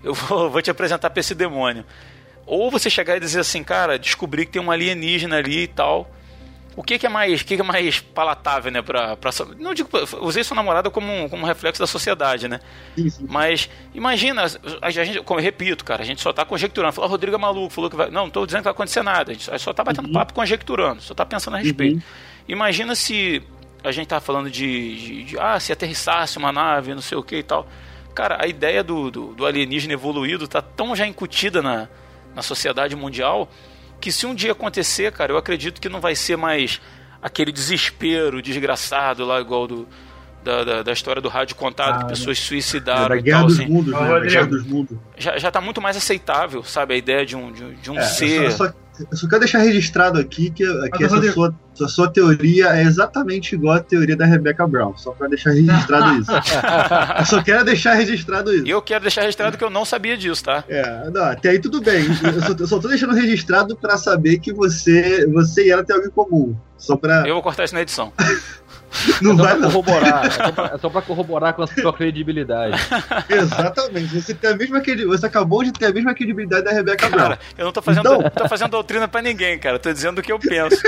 Eu 0.02 0.14
vou, 0.14 0.50
vou 0.50 0.60
te 0.60 0.70
apresentar 0.70 1.08
pra 1.08 1.20
esse 1.20 1.34
demônio. 1.34 1.84
Ou 2.44 2.70
você 2.70 2.90
chegar 2.90 3.16
e 3.16 3.20
dizer 3.20 3.38
assim, 3.38 3.62
cara, 3.62 3.96
descobri 3.98 4.44
que 4.44 4.52
tem 4.52 4.62
um 4.62 4.70
alienígena 4.70 5.36
ali 5.36 5.62
e 5.62 5.68
tal. 5.68 6.10
O 6.74 6.82
que, 6.82 6.98
que, 6.98 7.06
é 7.06 7.08
mais, 7.08 7.42
que, 7.42 7.54
que 7.56 7.60
é 7.60 7.64
mais 7.64 8.00
palatável, 8.00 8.72
né? 8.72 8.80
Pra, 8.80 9.16
pra, 9.16 9.30
não 9.58 9.74
digo, 9.74 9.90
usei 10.22 10.42
sua 10.42 10.54
namorada 10.54 10.90
como, 10.90 11.28
como 11.28 11.44
reflexo 11.44 11.80
da 11.80 11.86
sociedade, 11.86 12.48
né? 12.48 12.60
Sim, 12.96 13.10
sim. 13.10 13.26
Mas 13.28 13.68
imagina, 13.94 14.44
a 14.80 14.90
gente, 14.90 15.20
como 15.22 15.38
eu 15.38 15.44
repito, 15.44 15.84
cara, 15.84 16.02
a 16.02 16.06
gente 16.06 16.22
só 16.22 16.32
tá 16.32 16.44
conjecturando. 16.44 16.94
Falou, 16.94 17.08
ah, 17.08 17.10
Rodrigo 17.10 17.36
é 17.36 17.38
maluco, 17.38 17.70
falou 17.70 17.90
que 17.90 17.96
vai. 17.96 18.10
Não, 18.10 18.24
não 18.24 18.30
tô 18.30 18.46
dizendo 18.46 18.60
que 18.60 18.64
vai 18.64 18.72
acontecer 18.72 19.02
nada. 19.02 19.32
A 19.32 19.34
gente 19.34 19.50
só 19.58 19.72
tá 19.72 19.84
batendo 19.84 20.06
uhum. 20.06 20.14
papo 20.14 20.32
conjecturando, 20.32 21.02
só 21.02 21.12
tá 21.12 21.26
pensando 21.26 21.56
a 21.56 21.60
respeito. 21.60 21.96
Uhum. 21.96 22.02
Imagina 22.48 22.94
se 22.94 23.42
a 23.84 23.92
gente 23.92 24.08
tá 24.08 24.20
falando 24.20 24.50
de, 24.50 24.96
de, 24.96 25.24
de, 25.24 25.38
ah, 25.38 25.60
se 25.60 25.72
aterrissasse 25.72 26.38
uma 26.38 26.52
nave, 26.52 26.94
não 26.94 27.02
sei 27.02 27.18
o 27.18 27.22
que 27.22 27.36
e 27.36 27.42
tal. 27.42 27.68
Cara, 28.14 28.38
a 28.42 28.46
ideia 28.46 28.82
do, 28.82 29.10
do, 29.10 29.34
do 29.34 29.44
alienígena 29.46 29.92
evoluído 29.92 30.48
tá 30.48 30.62
tão 30.62 30.96
já 30.96 31.06
incutida 31.06 31.60
na, 31.60 31.88
na 32.34 32.42
sociedade 32.42 32.96
mundial 32.96 33.48
que 34.02 34.10
se 34.10 34.26
um 34.26 34.34
dia 34.34 34.50
acontecer, 34.50 35.12
cara, 35.12 35.32
eu 35.32 35.36
acredito 35.36 35.80
que 35.80 35.88
não 35.88 36.00
vai 36.00 36.16
ser 36.16 36.36
mais 36.36 36.80
aquele 37.22 37.52
desespero 37.52 38.42
desgraçado 38.42 39.24
lá, 39.24 39.40
igual 39.40 39.68
do, 39.68 39.88
da, 40.42 40.64
da, 40.64 40.82
da, 40.82 40.92
história 40.92 41.22
do 41.22 41.28
rádio 41.28 41.54
contado, 41.54 41.94
ah, 41.94 41.98
que 42.00 42.08
pessoas 42.08 42.36
se 42.36 42.46
suicidaram. 42.46 43.14
É, 43.14 43.20
guerra, 43.20 43.38
tal, 43.38 43.46
dos 43.46 43.60
assim. 43.60 43.68
mundos, 43.68 43.92
né? 43.92 44.20
guerra 44.20 44.46
dos 44.46 44.66
mundos. 44.66 44.98
Já, 45.16 45.38
já 45.38 45.52
tá 45.52 45.60
muito 45.60 45.80
mais 45.80 45.96
aceitável, 45.96 46.64
sabe? 46.64 46.94
A 46.94 46.96
ideia 46.96 47.24
de 47.24 47.36
um, 47.36 47.52
de, 47.52 47.76
de 47.76 47.90
um 47.92 47.98
é, 47.98 48.02
ser. 48.02 48.42
Eu 48.42 48.50
só, 48.50 48.64
eu, 48.64 48.70
só, 48.72 48.74
eu 49.10 49.16
só, 49.16 49.26
quero 49.26 49.40
deixar 49.40 49.58
registrado 49.58 50.18
aqui 50.18 50.50
que, 50.50 50.64
que 50.90 51.04
essa 51.04 51.20
sua, 51.32 51.54
sua, 51.74 51.88
sua, 51.88 52.10
teoria 52.10 52.66
é 52.76 52.82
exatamente 52.82 53.54
igual 53.54 53.76
à 53.76 53.80
teoria 53.80 54.16
da 54.16 54.26
Rebecca 54.26 54.66
Brown. 54.66 54.96
Só 54.96 55.12
para 55.12 55.28
deixar 55.28 55.50
registrado 55.50 56.14
isso. 56.20 56.30
eu 57.18 57.24
só 57.24 57.42
quero 57.42 57.64
deixar 57.64 57.94
registrado 57.94 58.54
isso. 58.54 58.66
E 58.66 58.70
eu 58.70 58.82
quero 58.82 59.02
deixar 59.02 59.22
registrado 59.22 59.56
que 59.56 59.64
eu 59.64 59.70
não 59.70 59.84
sabia 59.84 60.16
disso, 60.16 60.44
tá? 60.44 60.64
É, 60.68 61.10
não, 61.10 61.24
até 61.24 61.50
aí 61.50 61.58
tudo 61.58 61.80
bem. 61.80 62.04
Eu 62.06 62.42
só, 62.42 62.52
eu 62.58 62.66
só 62.66 62.78
tô 62.78 62.88
deixando 62.88 63.14
registrado 63.14 63.76
para 63.76 63.96
saber 63.96 64.38
que 64.38 64.52
você, 64.52 65.26
você 65.26 65.66
e 65.66 65.70
ela 65.70 65.82
têm 65.82 65.96
algo 65.96 66.08
em 66.08 66.10
comum. 66.10 66.56
Só 66.76 66.96
pra... 66.96 67.26
Eu 67.26 67.34
vou 67.34 67.42
cortar 67.42 67.64
isso 67.64 67.74
na 67.74 67.82
edição. 67.82 68.12
Não 69.20 69.32
é 69.32 69.36
vai 69.36 69.58
pra 69.58 69.66
corroborar, 69.68 70.26
é 70.26 70.30
só 70.30 70.52
pra, 70.52 70.64
é 70.66 70.78
só 70.78 70.90
pra 70.90 71.02
corroborar 71.02 71.54
com 71.54 71.62
a 71.62 71.66
sua 71.66 71.92
credibilidade. 71.92 72.76
Exatamente. 73.28 74.20
Você 74.20 74.34
tem 74.34 74.50
a 74.50 74.56
mesma 74.56 74.82
você 75.06 75.26
acabou 75.26 75.64
de 75.64 75.72
ter 75.72 75.86
a 75.86 75.92
mesma 75.92 76.14
credibilidade 76.14 76.64
da 76.64 76.72
Rebeca 76.72 77.08
Brown. 77.08 77.22
Cara, 77.22 77.38
eu 77.56 77.64
não 77.64 77.72
tô 77.72 77.80
fazendo, 77.80 78.14
então... 78.14 78.30
tô 78.30 78.48
fazendo 78.48 78.70
doutrina 78.70 79.08
pra 79.08 79.22
ninguém, 79.22 79.58
cara. 79.58 79.78
tô 79.78 79.92
dizendo 79.92 80.18
o 80.18 80.22
que 80.22 80.32
eu 80.32 80.38
penso. 80.38 80.80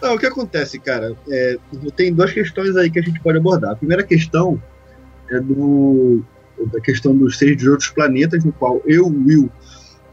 Não, 0.00 0.14
o 0.14 0.18
que 0.18 0.26
acontece, 0.26 0.78
cara? 0.78 1.14
É, 1.30 1.56
tem 1.94 2.12
duas 2.12 2.32
questões 2.32 2.76
aí 2.76 2.90
que 2.90 2.98
a 2.98 3.02
gente 3.02 3.20
pode 3.20 3.38
abordar. 3.38 3.72
A 3.72 3.76
primeira 3.76 4.02
questão 4.02 4.60
é 5.30 5.40
do, 5.40 6.22
da 6.72 6.80
questão 6.80 7.16
dos 7.16 7.38
seres 7.38 7.56
de 7.56 7.68
outros 7.68 7.90
planetas, 7.90 8.44
no 8.44 8.52
qual 8.52 8.82
eu, 8.86 9.06
Will, 9.06 9.50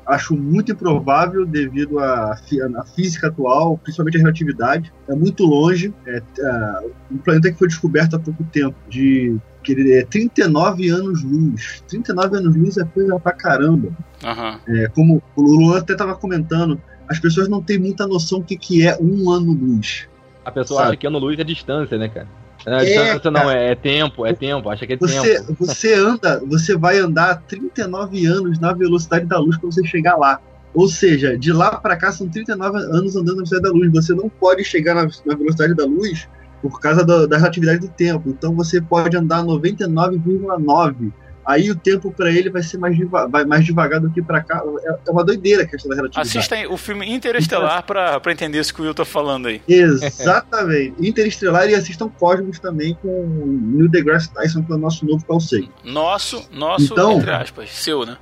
acho 0.06 0.36
muito 0.36 0.72
improvável 0.72 1.46
devido 1.46 2.00
à, 2.00 2.34
à 2.34 2.86
física 2.86 3.28
atual, 3.28 3.78
principalmente 3.78 4.18
a 4.18 4.20
relatividade. 4.20 4.94
É 5.08 5.16
muito 5.16 5.46
longe. 5.46 5.94
É, 6.06 6.18
é, 6.18 6.80
um 7.12 7.18
planeta 7.18 7.52
que 7.52 7.58
foi 7.58 7.68
descoberto 7.68 8.16
há 8.16 8.20
pouco 8.20 8.44
tempo, 8.46 8.76
de 8.90 9.38
que 9.64 9.72
ele 9.72 9.94
é 9.94 10.06
39 10.06 10.90
anos-luz. 10.90 11.84
39 11.88 12.38
anos-luz 12.38 12.78
é 12.78 12.86
coisa 12.86 13.20
pra 13.20 13.32
caramba. 13.32 13.90
Uhum. 14.24 14.76
É, 14.76 14.88
como 14.90 15.24
o 15.36 15.42
Luan 15.42 15.80
até 15.80 15.94
estava 15.94 16.16
comentando, 16.16 16.80
as 17.08 17.20
pessoas 17.20 17.48
não 17.48 17.62
têm 17.62 17.78
muita 17.78 18.06
noção 18.06 18.40
do 18.40 18.46
que, 18.46 18.58
que 18.58 18.86
é 18.86 18.98
um 19.00 19.30
ano-luz. 19.32 20.08
A 20.44 20.52
pessoa 20.52 20.80
Sabe? 20.80 20.90
acha 20.90 20.98
que 20.98 21.08
ano-luz 21.08 21.40
é 21.40 21.44
distância, 21.44 21.98
né, 21.98 22.10
cara? 22.10 22.28
Não, 22.66 22.78
é, 22.78 22.86
distância 22.86 23.32
não, 23.32 23.52
é, 23.52 23.72
é, 23.72 23.76
tempo, 23.76 24.26
é 24.26 24.34
tempo, 24.34 24.70
acha 24.70 24.88
que 24.88 24.94
é 24.94 24.98
você, 24.98 25.40
tempo. 25.40 25.56
Você 25.60 25.94
anda, 25.94 26.42
você 26.46 26.78
vai 26.78 26.98
andar 26.98 27.42
39 27.48 28.26
anos 28.26 28.60
na 28.60 28.74
velocidade 28.74 29.26
da 29.26 29.38
luz 29.38 29.58
para 29.58 29.70
você 29.70 29.86
chegar 29.86 30.16
lá. 30.16 30.40
Ou 30.74 30.88
seja, 30.88 31.38
de 31.38 31.52
lá 31.52 31.76
para 31.76 31.96
cá 31.96 32.12
são 32.12 32.28
39 32.28 32.78
anos 32.78 33.16
andando 33.16 33.38
na 33.38 33.44
velocidade 33.44 33.64
da 33.64 33.72
luz. 33.72 33.92
Você 33.92 34.14
não 34.14 34.30
pode 34.30 34.64
chegar 34.64 34.96
na, 34.96 35.08
na 35.26 35.36
velocidade 35.36 35.76
da 35.76 35.86
luz 35.86 36.28
por 36.62 36.80
causa 36.80 37.06
da, 37.06 37.26
da 37.26 37.38
relatividade 37.38 37.80
do 37.80 37.90
tempo. 37.90 38.30
Então 38.30 38.56
você 38.56 38.82
pode 38.82 39.16
andar 39.16 39.44
99,9 39.44 41.12
aí 41.46 41.70
o 41.70 41.76
tempo 41.76 42.12
para 42.12 42.32
ele 42.32 42.50
vai 42.50 42.64
ser 42.64 42.78
mais, 42.78 42.98
vai 43.30 43.46
mais 43.46 43.66
devagar 43.66 44.00
do 44.00 44.10
que 44.10 44.22
para 44.22 44.42
cá. 44.42 44.64
É, 44.84 45.10
é 45.10 45.12
uma 45.12 45.24
doideira 45.24 45.64
a 45.64 45.68
questão 45.68 45.90
da 45.90 45.96
relatividade. 45.96 46.38
Assistem 46.38 46.68
o 46.68 46.78
filme 46.78 47.12
Interestelar 47.12 47.84
para 47.84 48.32
entender 48.32 48.60
isso 48.60 48.74
que 48.74 48.82
o 48.82 48.84
Will 48.84 48.94
tá 48.94 49.06
falando 49.06 49.48
aí. 49.48 49.62
Exatamente. 49.68 50.96
Interestelar 51.06 51.70
e 51.70 51.76
assistam 51.76 52.10
Cosmos 52.10 52.60
também 52.60 52.98
com 53.02 53.60
Neil 53.74 53.90
deGrasse 53.90 54.34
Tyson, 54.34 54.64
que 54.64 54.72
é 54.72 54.76
o 54.76 54.78
nosso 54.78 55.06
novo 55.06 55.26
calceiro. 55.26 55.70
Nosso, 55.84 56.48
nosso, 56.52 56.94
então, 56.94 57.14
entre 57.14 57.32
aspas, 57.32 57.70
seu, 57.70 58.06
né? 58.06 58.18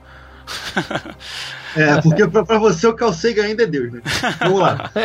é, 1.76 2.02
porque 2.02 2.28
para 2.28 2.58
você 2.58 2.88
o 2.88 2.94
calcega 2.94 3.44
ainda 3.44 3.64
é 3.64 3.68
Deus, 3.68 3.94
né? 3.94 4.02
Vamos 4.40 4.60
lá. 4.60 4.92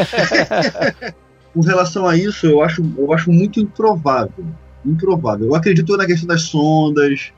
com 1.57 1.61
relação 1.63 2.07
a 2.07 2.15
isso, 2.15 2.47
eu 2.47 2.63
acho, 2.63 2.83
eu 2.99 3.13
acho 3.15 3.31
muito 3.31 3.59
improvável. 3.59 4.45
Improvável. 4.85 5.47
Eu 5.47 5.55
acredito 5.55 5.97
na 5.97 6.05
questão 6.05 6.29
das 6.29 6.43
sondas, 6.43 7.33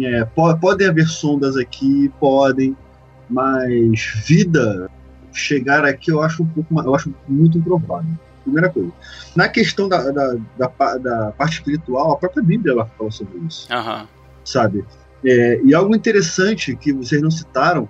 é, 0.00 0.24
podem 0.24 0.88
haver 0.88 1.06
sondas 1.06 1.56
aqui, 1.56 2.12
podem, 2.18 2.76
mas 3.28 4.12
vida 4.26 4.90
chegar 5.32 5.84
aqui 5.84 6.10
eu 6.10 6.22
acho 6.22 6.42
um 6.42 6.46
pouco 6.46 6.80
eu 6.80 6.94
acho 6.94 7.14
muito 7.28 7.58
improvável. 7.58 8.10
Primeira 8.42 8.68
coisa. 8.68 8.92
Na 9.34 9.48
questão 9.48 9.88
da, 9.88 10.10
da, 10.10 10.36
da, 10.58 10.98
da 10.98 11.32
parte 11.32 11.54
espiritual, 11.54 12.12
a 12.12 12.16
própria 12.16 12.42
Bíblia 12.42 12.72
ela 12.72 12.86
fala 12.86 13.10
sobre 13.10 13.38
isso. 13.38 13.66
Uhum. 13.72 14.06
Sabe? 14.44 14.84
É, 15.24 15.60
e 15.64 15.74
algo 15.74 15.96
interessante 15.96 16.76
que 16.76 16.92
vocês 16.92 17.22
não 17.22 17.30
citaram, 17.30 17.88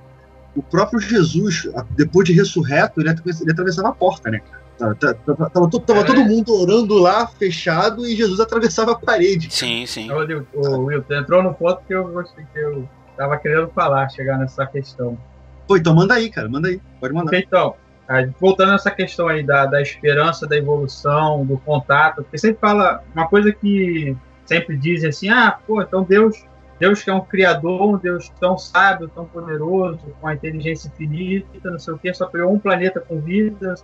o 0.54 0.62
próprio 0.62 1.00
Jesus, 1.00 1.68
depois 1.90 2.28
de 2.28 2.32
ressurreto, 2.32 3.00
ele 3.00 3.10
atravessava 3.50 3.88
a 3.88 3.92
porta, 3.92 4.30
né? 4.30 4.40
Tava, 4.78 4.94
tava, 4.94 5.50
tava, 5.50 5.70
todo, 5.70 5.80
tava 5.80 6.00
é. 6.00 6.04
todo 6.04 6.24
mundo 6.24 6.52
orando 6.52 6.98
lá, 6.98 7.26
fechado, 7.26 8.06
e 8.06 8.16
Jesus 8.16 8.40
atravessava 8.40 8.92
a 8.92 8.98
parede. 8.98 9.48
Sim, 9.50 9.86
sim. 9.86 10.10
O 10.10 10.84
Wilton 10.84 11.14
entrou 11.14 11.42
no 11.42 11.54
ponto 11.54 11.82
que 11.86 11.94
eu 11.94 12.08
gostei, 12.08 12.44
que 12.52 12.58
eu 12.58 12.88
tava 13.16 13.36
querendo 13.38 13.68
falar, 13.68 14.08
chegar 14.08 14.38
nessa 14.38 14.66
questão. 14.66 15.16
Pô, 15.66 15.76
então 15.76 15.94
manda 15.94 16.14
aí, 16.14 16.28
cara, 16.28 16.48
manda 16.48 16.68
aí. 16.68 16.80
Pode 17.00 17.14
mandar. 17.14 17.38
Então, 17.38 17.76
voltando 18.40 18.72
nessa 18.72 18.90
questão 18.90 19.28
aí 19.28 19.42
da, 19.42 19.66
da 19.66 19.80
esperança, 19.80 20.46
da 20.46 20.56
evolução, 20.56 21.44
do 21.44 21.56
contato, 21.58 22.16
porque 22.22 22.38
sempre 22.38 22.60
fala 22.60 23.02
uma 23.14 23.28
coisa 23.28 23.52
que 23.52 24.16
sempre 24.44 24.76
dizem 24.76 25.08
assim, 25.08 25.28
ah, 25.30 25.58
pô, 25.66 25.80
então 25.80 26.02
Deus, 26.02 26.44
Deus 26.78 27.02
que 27.02 27.08
é 27.08 27.14
um 27.14 27.20
criador, 27.20 27.94
um 27.94 27.96
Deus 27.96 28.30
tão 28.40 28.58
sábio, 28.58 29.08
tão 29.08 29.24
poderoso, 29.24 30.00
com 30.20 30.28
a 30.28 30.34
inteligência 30.34 30.88
infinita, 30.88 31.70
não 31.70 31.78
sei 31.78 31.94
o 31.94 31.98
que, 31.98 32.12
só 32.12 32.26
criou 32.26 32.52
um 32.52 32.58
planeta 32.58 33.00
com 33.00 33.20
vida, 33.20 33.74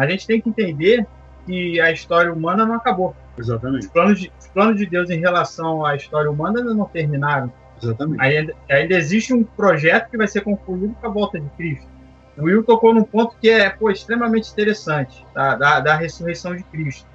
a 0.00 0.06
gente 0.08 0.26
tem 0.26 0.40
que 0.40 0.48
entender 0.48 1.06
que 1.44 1.80
a 1.80 1.90
história 1.90 2.32
humana 2.32 2.64
não 2.64 2.74
acabou. 2.74 3.14
Exatamente. 3.36 3.86
Os 3.86 3.92
planos 3.92 4.20
de, 4.20 4.32
os 4.38 4.48
planos 4.48 4.76
de 4.76 4.86
Deus 4.86 5.10
em 5.10 5.20
relação 5.20 5.84
à 5.84 5.94
história 5.94 6.30
humana 6.30 6.60
ainda 6.60 6.72
não 6.72 6.86
terminaram. 6.86 7.52
Exatamente. 7.82 8.20
Ainda, 8.22 8.54
ainda 8.70 8.94
existe 8.94 9.34
um 9.34 9.44
projeto 9.44 10.10
que 10.10 10.16
vai 10.16 10.26
ser 10.26 10.40
concluído 10.40 10.94
com 10.94 11.06
a 11.06 11.10
volta 11.10 11.38
de 11.38 11.48
Cristo. 11.50 11.86
O 12.38 12.44
Will 12.44 12.64
tocou 12.64 12.94
num 12.94 13.04
ponto 13.04 13.36
que 13.38 13.50
é 13.50 13.68
pô, 13.68 13.90
extremamente 13.90 14.50
interessante, 14.50 15.24
tá? 15.34 15.56
da, 15.56 15.80
da 15.80 15.96
ressurreição 15.96 16.56
de 16.56 16.62
Cristo. 16.64 17.06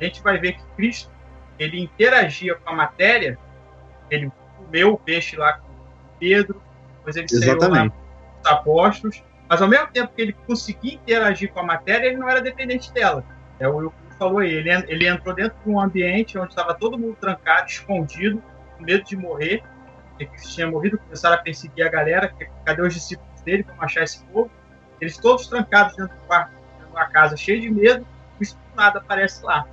A 0.00 0.04
gente 0.04 0.22
vai 0.22 0.38
ver 0.38 0.52
que 0.52 0.62
Cristo 0.76 1.10
ele 1.58 1.80
interagia 1.80 2.54
com 2.54 2.70
a 2.70 2.74
matéria, 2.74 3.38
ele 4.10 4.30
comeu 4.56 4.94
o 4.94 4.98
peixe 4.98 5.36
lá 5.36 5.54
com 5.54 5.68
Pedro, 6.18 6.62
depois 6.98 7.16
ele 7.16 7.26
Exatamente. 7.30 7.60
saiu 7.60 7.84
lá 7.84 7.90
com 7.90 8.40
os 8.40 8.46
apóstolos, 8.46 9.22
mas 9.48 9.62
ao 9.62 9.68
mesmo 9.68 9.88
tempo 9.88 10.12
que 10.14 10.22
ele 10.22 10.32
conseguia 10.46 10.94
interagir 10.94 11.52
com 11.52 11.60
a 11.60 11.62
matéria, 11.62 12.06
ele 12.08 12.16
não 12.16 12.28
era 12.28 12.40
dependente 12.40 12.92
dela. 12.92 13.24
É 13.58 13.68
o 13.68 13.90
que 13.90 14.16
falou 14.18 14.38
aí, 14.38 14.52
ele, 14.52 14.70
ele 14.88 15.08
entrou 15.08 15.34
dentro 15.34 15.56
de 15.64 15.70
um 15.70 15.80
ambiente 15.80 16.38
onde 16.38 16.50
estava 16.50 16.74
todo 16.74 16.98
mundo 16.98 17.16
trancado, 17.20 17.68
escondido, 17.68 18.42
com 18.76 18.84
medo 18.84 19.04
de 19.04 19.16
morrer. 19.16 19.62
Ele 20.18 20.30
tinha 20.42 20.68
morrido, 20.68 20.98
começaram 20.98 21.36
a 21.36 21.38
perseguir 21.38 21.86
a 21.86 21.90
galera, 21.90 22.34
cadê 22.64 22.82
os 22.82 22.94
discípulos 22.94 23.40
dele, 23.42 23.62
vamos 23.62 23.82
achar 23.82 24.02
esse 24.02 24.22
povo. 24.24 24.50
Eles 25.00 25.16
todos 25.18 25.46
trancados 25.46 25.96
dentro 25.96 26.16
do 26.16 26.22
quarto, 26.22 26.52
dentro 26.78 26.94
da 26.94 27.06
casa, 27.06 27.36
cheio 27.36 27.60
de 27.60 27.70
medo, 27.70 28.06
isso 28.40 28.58
nada 28.74 28.98
aparece 28.98 29.44
lá. 29.44 29.66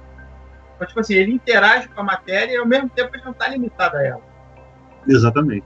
Então, 0.75 0.87
tipo 0.87 0.99
assim, 0.99 1.15
ele 1.15 1.31
interage 1.31 1.87
com 1.87 2.01
a 2.01 2.03
matéria 2.03 2.53
e 2.53 2.57
ao 2.57 2.65
mesmo 2.65 2.89
tempo 2.89 3.15
ele 3.15 3.23
não 3.23 3.31
está 3.31 3.47
limitado 3.47 3.97
a 3.97 4.05
ela. 4.05 4.21
Exatamente. 5.07 5.65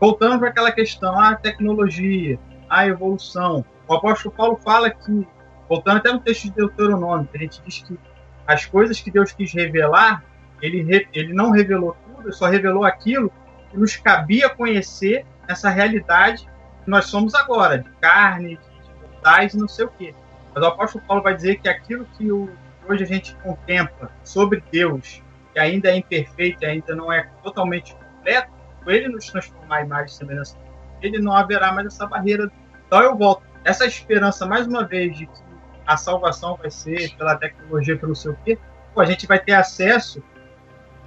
Voltando 0.00 0.38
para 0.38 0.48
aquela 0.48 0.72
questão, 0.72 1.18
a 1.18 1.34
tecnologia, 1.34 2.38
a 2.72 2.86
evolução. 2.86 3.62
O 3.86 3.94
apóstolo 3.94 4.34
Paulo 4.34 4.56
fala 4.56 4.88
que, 4.88 5.28
voltando 5.68 5.98
até 5.98 6.10
no 6.10 6.20
texto 6.20 6.44
de 6.44 6.52
Deuteronômio, 6.52 7.28
a 7.34 7.38
gente 7.38 7.60
diz 7.62 7.82
que 7.82 7.98
as 8.46 8.64
coisas 8.64 8.98
que 8.98 9.10
Deus 9.10 9.30
quis 9.32 9.52
revelar, 9.52 10.24
ele, 10.62 11.06
ele 11.12 11.34
não 11.34 11.50
revelou 11.50 11.94
tudo, 12.06 12.32
só 12.32 12.46
revelou 12.46 12.84
aquilo 12.84 13.30
que 13.70 13.78
nos 13.78 13.94
cabia 13.96 14.48
conhecer 14.48 15.26
essa 15.46 15.68
realidade 15.68 16.48
que 16.82 16.90
nós 16.90 17.06
somos 17.06 17.34
agora, 17.34 17.78
de 17.78 17.90
carne, 18.00 18.56
de 18.56 19.02
mortais 19.02 19.52
e 19.52 19.58
não 19.58 19.68
sei 19.68 19.84
o 19.84 19.88
quê. 19.88 20.14
Mas 20.54 20.64
o 20.64 20.66
apóstolo 20.66 21.04
Paulo 21.06 21.22
vai 21.22 21.34
dizer 21.36 21.60
que 21.60 21.68
aquilo 21.68 22.06
que 22.16 22.32
o, 22.32 22.48
hoje 22.88 23.04
a 23.04 23.06
gente 23.06 23.34
contempla 23.36 24.10
sobre 24.24 24.64
Deus, 24.72 25.22
que 25.52 25.58
ainda 25.58 25.90
é 25.90 25.96
imperfeito, 25.96 26.64
ainda 26.64 26.94
não 26.94 27.12
é 27.12 27.28
totalmente 27.42 27.94
completo, 27.94 28.50
ele 28.86 29.08
nos 29.08 29.26
transformar 29.26 29.82
em 29.82 29.84
imagem 29.84 30.06
e 30.06 30.16
semelhança, 30.16 30.56
ele 31.02 31.18
não 31.18 31.32
haverá 31.36 31.70
mais 31.72 31.86
essa 31.86 32.06
barreira 32.06 32.50
então 32.92 33.02
eu 33.02 33.16
volto. 33.16 33.42
Essa 33.64 33.86
esperança, 33.86 34.44
mais 34.44 34.66
uma 34.66 34.84
vez, 34.84 35.16
de 35.16 35.24
que 35.24 35.42
a 35.86 35.96
salvação 35.96 36.56
vai 36.56 36.70
ser 36.70 37.16
pela 37.16 37.34
tecnologia, 37.36 37.96
pelo 37.96 38.14
seu 38.14 38.36
quê, 38.44 38.58
pô, 38.92 39.00
a 39.00 39.06
gente 39.06 39.26
vai 39.26 39.38
ter 39.38 39.54
acesso 39.54 40.22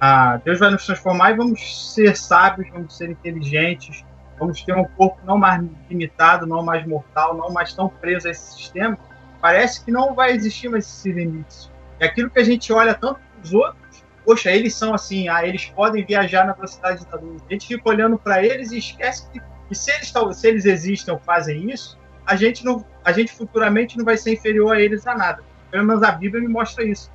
a. 0.00 0.38
Deus 0.38 0.58
vai 0.58 0.72
nos 0.72 0.84
transformar 0.84 1.30
e 1.30 1.36
vamos 1.36 1.94
ser 1.94 2.16
sábios, 2.16 2.68
vamos 2.70 2.96
ser 2.96 3.08
inteligentes, 3.08 4.04
vamos 4.36 4.64
ter 4.64 4.74
um 4.74 4.84
corpo 4.84 5.20
não 5.24 5.38
mais 5.38 5.64
limitado, 5.88 6.44
não 6.44 6.60
mais 6.60 6.84
mortal, 6.84 7.36
não 7.36 7.52
mais 7.52 7.72
tão 7.72 7.88
preso 7.88 8.26
a 8.26 8.32
esse 8.32 8.54
sistema. 8.54 8.98
Parece 9.40 9.84
que 9.84 9.92
não 9.92 10.12
vai 10.12 10.32
existir 10.32 10.68
mais 10.68 10.84
esses 10.86 11.14
limites. 11.14 11.70
É 12.00 12.06
aquilo 12.06 12.30
que 12.30 12.40
a 12.40 12.44
gente 12.44 12.72
olha 12.72 12.94
tanto 12.94 13.20
para 13.20 13.44
os 13.44 13.52
outros, 13.52 14.04
poxa, 14.24 14.50
eles 14.50 14.74
são 14.74 14.92
assim, 14.92 15.28
ah, 15.28 15.46
eles 15.46 15.66
podem 15.66 16.04
viajar 16.04 16.46
na 16.46 16.52
velocidade 16.52 17.06
da 17.06 17.16
luz. 17.16 17.40
A 17.48 17.52
gente 17.52 17.68
fica 17.68 17.88
olhando 17.88 18.18
para 18.18 18.44
eles 18.44 18.72
e 18.72 18.78
esquece 18.78 19.30
que 19.30 19.40
e 19.70 19.74
se 19.74 19.90
eles, 19.90 20.12
se 20.38 20.48
eles 20.48 20.64
existem 20.64 21.12
ou 21.12 21.20
fazem 21.20 21.70
isso, 21.70 21.98
a 22.24 22.36
gente, 22.36 22.64
não, 22.64 22.84
a 23.04 23.12
gente 23.12 23.32
futuramente 23.32 23.96
não 23.96 24.04
vai 24.04 24.16
ser 24.16 24.32
inferior 24.32 24.76
a 24.76 24.80
eles 24.80 25.06
a 25.06 25.16
nada. 25.16 25.42
Pelo 25.70 25.84
menos 25.84 26.02
a 26.02 26.12
Bíblia 26.12 26.42
me 26.42 26.48
mostra 26.48 26.84
isso. 26.84 27.10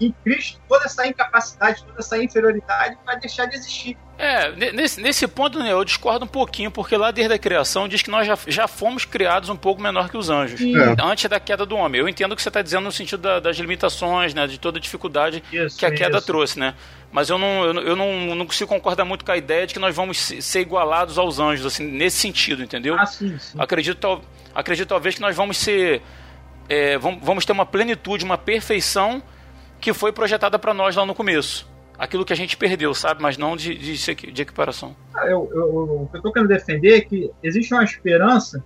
Em 0.00 0.14
Cristo, 0.24 0.60
toda 0.68 0.84
essa 0.84 1.06
incapacidade, 1.06 1.82
toda 1.84 2.00
essa 2.00 2.22
inferioridade 2.22 2.96
vai 3.04 3.18
deixar 3.18 3.46
de 3.46 3.56
existir. 3.56 3.96
É, 4.18 4.50
nesse, 4.72 5.00
nesse 5.00 5.26
ponto 5.26 5.58
né, 5.58 5.72
eu 5.72 5.84
discordo 5.84 6.24
um 6.24 6.28
pouquinho, 6.28 6.70
porque 6.70 6.96
lá 6.96 7.10
desde 7.10 7.34
a 7.34 7.38
criação 7.38 7.86
diz 7.86 8.00
que 8.00 8.10
nós 8.10 8.26
já, 8.26 8.38
já 8.46 8.66
fomos 8.66 9.04
criados 9.04 9.50
um 9.50 9.56
pouco 9.56 9.80
menor 9.80 10.08
que 10.08 10.16
os 10.16 10.30
anjos, 10.30 10.60
é. 10.60 10.96
antes 11.02 11.28
da 11.28 11.38
queda 11.38 11.66
do 11.66 11.76
homem. 11.76 12.00
Eu 12.00 12.08
entendo 12.08 12.32
o 12.32 12.36
que 12.36 12.42
você 12.42 12.48
está 12.48 12.62
dizendo 12.62 12.84
no 12.84 12.92
sentido 12.92 13.20
da, 13.20 13.40
das 13.40 13.56
limitações, 13.56 14.32
né, 14.32 14.46
de 14.46 14.58
toda 14.58 14.78
a 14.78 14.80
dificuldade 14.80 15.42
isso, 15.52 15.78
que 15.78 15.84
a 15.84 15.90
queda 15.90 16.18
isso. 16.18 16.26
trouxe, 16.26 16.58
né? 16.58 16.74
mas 17.16 17.30
eu 17.30 17.38
não, 17.38 17.64
eu, 17.64 17.74
eu 17.82 17.96
não, 17.96 18.34
não 18.34 18.46
consigo 18.46 18.68
concordar 18.68 19.04
muito 19.04 19.24
com 19.24 19.32
a 19.32 19.36
ideia 19.38 19.66
de 19.66 19.72
que 19.72 19.80
nós 19.80 19.96
vamos 19.96 20.18
ser 20.18 20.60
igualados 20.60 21.16
aos 21.16 21.38
anjos, 21.38 21.64
assim, 21.64 21.86
nesse 21.86 22.18
sentido, 22.18 22.62
entendeu? 22.62 22.94
Ah, 22.98 23.06
sim, 23.06 23.38
sim. 23.38 23.56
Acredito, 23.58 24.20
acredito 24.54 24.88
talvez 24.88 25.14
que 25.14 25.20
nós 25.20 25.34
vamos 25.34 25.56
ser. 25.56 26.02
É, 26.68 26.98
vamos, 26.98 27.20
vamos 27.22 27.46
ter 27.46 27.52
uma 27.52 27.64
plenitude, 27.64 28.24
uma 28.24 28.36
perfeição 28.36 29.22
que 29.80 29.92
foi 29.92 30.12
projetada 30.12 30.58
para 30.58 30.72
nós 30.74 30.94
lá 30.96 31.04
no 31.06 31.14
começo. 31.14 31.68
Aquilo 31.98 32.24
que 32.24 32.32
a 32.32 32.36
gente 32.36 32.56
perdeu, 32.56 32.92
sabe? 32.94 33.22
Mas 33.22 33.38
não 33.38 33.56
de, 33.56 33.74
de, 33.74 34.14
de 34.14 34.42
equiparação. 34.42 34.94
Ah, 35.14 35.26
eu, 35.26 35.50
eu, 35.54 36.02
o 36.02 36.08
que 36.10 36.16
eu 36.16 36.18
estou 36.18 36.32
querendo 36.32 36.48
defender 36.48 36.98
é 36.98 37.00
que 37.00 37.30
existe 37.42 37.72
uma 37.72 37.82
esperança 37.84 38.62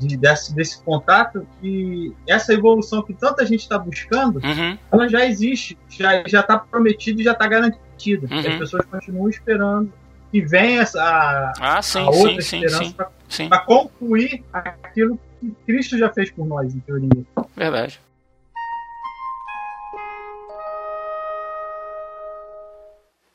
de, 0.00 0.16
desse, 0.16 0.52
desse 0.52 0.82
contato 0.82 1.46
e 1.62 2.12
essa 2.28 2.52
evolução 2.52 3.02
que 3.02 3.14
tanta 3.14 3.46
gente 3.46 3.60
está 3.60 3.78
buscando, 3.78 4.40
Uhum. 4.44 4.76
ela 4.90 5.08
já 5.08 5.24
existe, 5.24 5.78
já 5.88 6.24
já 6.26 6.40
está 6.40 6.58
prometida 6.58 7.20
e 7.20 7.24
já 7.24 7.32
está 7.32 7.46
garantida. 7.46 8.26
Uhum. 8.28 8.38
As 8.40 8.56
pessoas 8.58 8.84
continuam 8.86 9.28
esperando 9.28 9.92
que 10.32 10.40
venha 10.40 10.82
essa 10.82 11.00
a, 11.00 11.52
Ah, 11.78 11.82
sim, 11.82 12.00
a 12.00 12.10
outra 12.10 12.42
sim, 12.42 12.64
esperança 12.64 13.06
para 13.48 13.58
concluir 13.60 14.42
aquilo 14.52 15.20
que 15.40 15.54
Cristo 15.66 15.96
já 15.96 16.10
fez 16.12 16.32
por 16.32 16.44
nós, 16.46 16.74
em 16.74 16.80
teoria. 16.80 17.08
Verdade. 17.56 18.00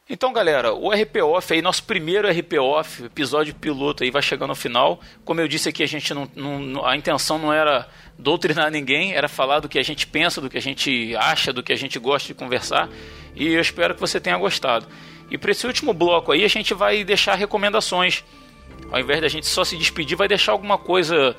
Então, 0.10 0.32
galera, 0.32 0.74
o 0.74 0.89
RP 0.89 1.18
Off 1.22 1.53
aí, 1.53 1.62
nosso 1.62 1.84
primeiro 1.84 2.30
RP 2.30 2.53
Off, 2.60 3.03
episódio 3.03 3.53
piloto 3.53 4.03
aí, 4.03 4.10
vai 4.12 4.22
chegando 4.22 4.51
ao 4.51 4.55
final. 4.55 5.01
Como 5.26 5.41
eu 5.41 5.47
disse 5.49 5.68
aqui, 5.68 5.84
a 5.84 5.88
gente 5.88 6.14
não, 6.14 6.30
não- 6.34 6.86
a 6.86 6.95
intenção 6.95 7.38
não 7.38 7.51
era 7.51 7.89
doutrinar 8.18 8.72
ninguém, 8.72 9.14
era 9.14 9.28
falar 9.28 9.60
do 9.60 9.68
que 9.68 9.78
a 9.78 9.84
gente 9.84 10.08
pensa, 10.08 10.39
do 10.39 10.49
que 10.49 10.58
a 10.58 10.62
gente 10.62 11.14
acha, 11.18 11.51
do 11.51 11.62
que 11.62 11.74
a 11.74 11.76
gente 11.76 11.99
gosta 11.99 12.26
de 12.28 12.34
conversar. 12.34 12.88
E 13.36 13.47
eu 13.49 13.60
espero 13.60 13.93
que 13.95 13.99
você 13.99 14.18
tenha 14.20 14.38
gostado. 14.38 14.88
E 15.30 15.38
para 15.38 15.51
esse 15.51 15.68
último 15.68 15.93
bloco 15.93 16.32
aí, 16.32 16.45
a 16.45 16.47
gente 16.47 16.74
vai 16.74 17.03
deixar 17.03 17.36
recomendações. 17.36 18.24
Ao 18.89 19.01
invés 19.01 19.20
da 19.20 19.28
gente 19.28 19.45
só 19.45 19.66
se 19.66 19.76
despedir, 19.76 20.16
vai 20.16 20.30
deixar 20.30 20.53
alguma 20.53 20.78
coisa 20.78 21.36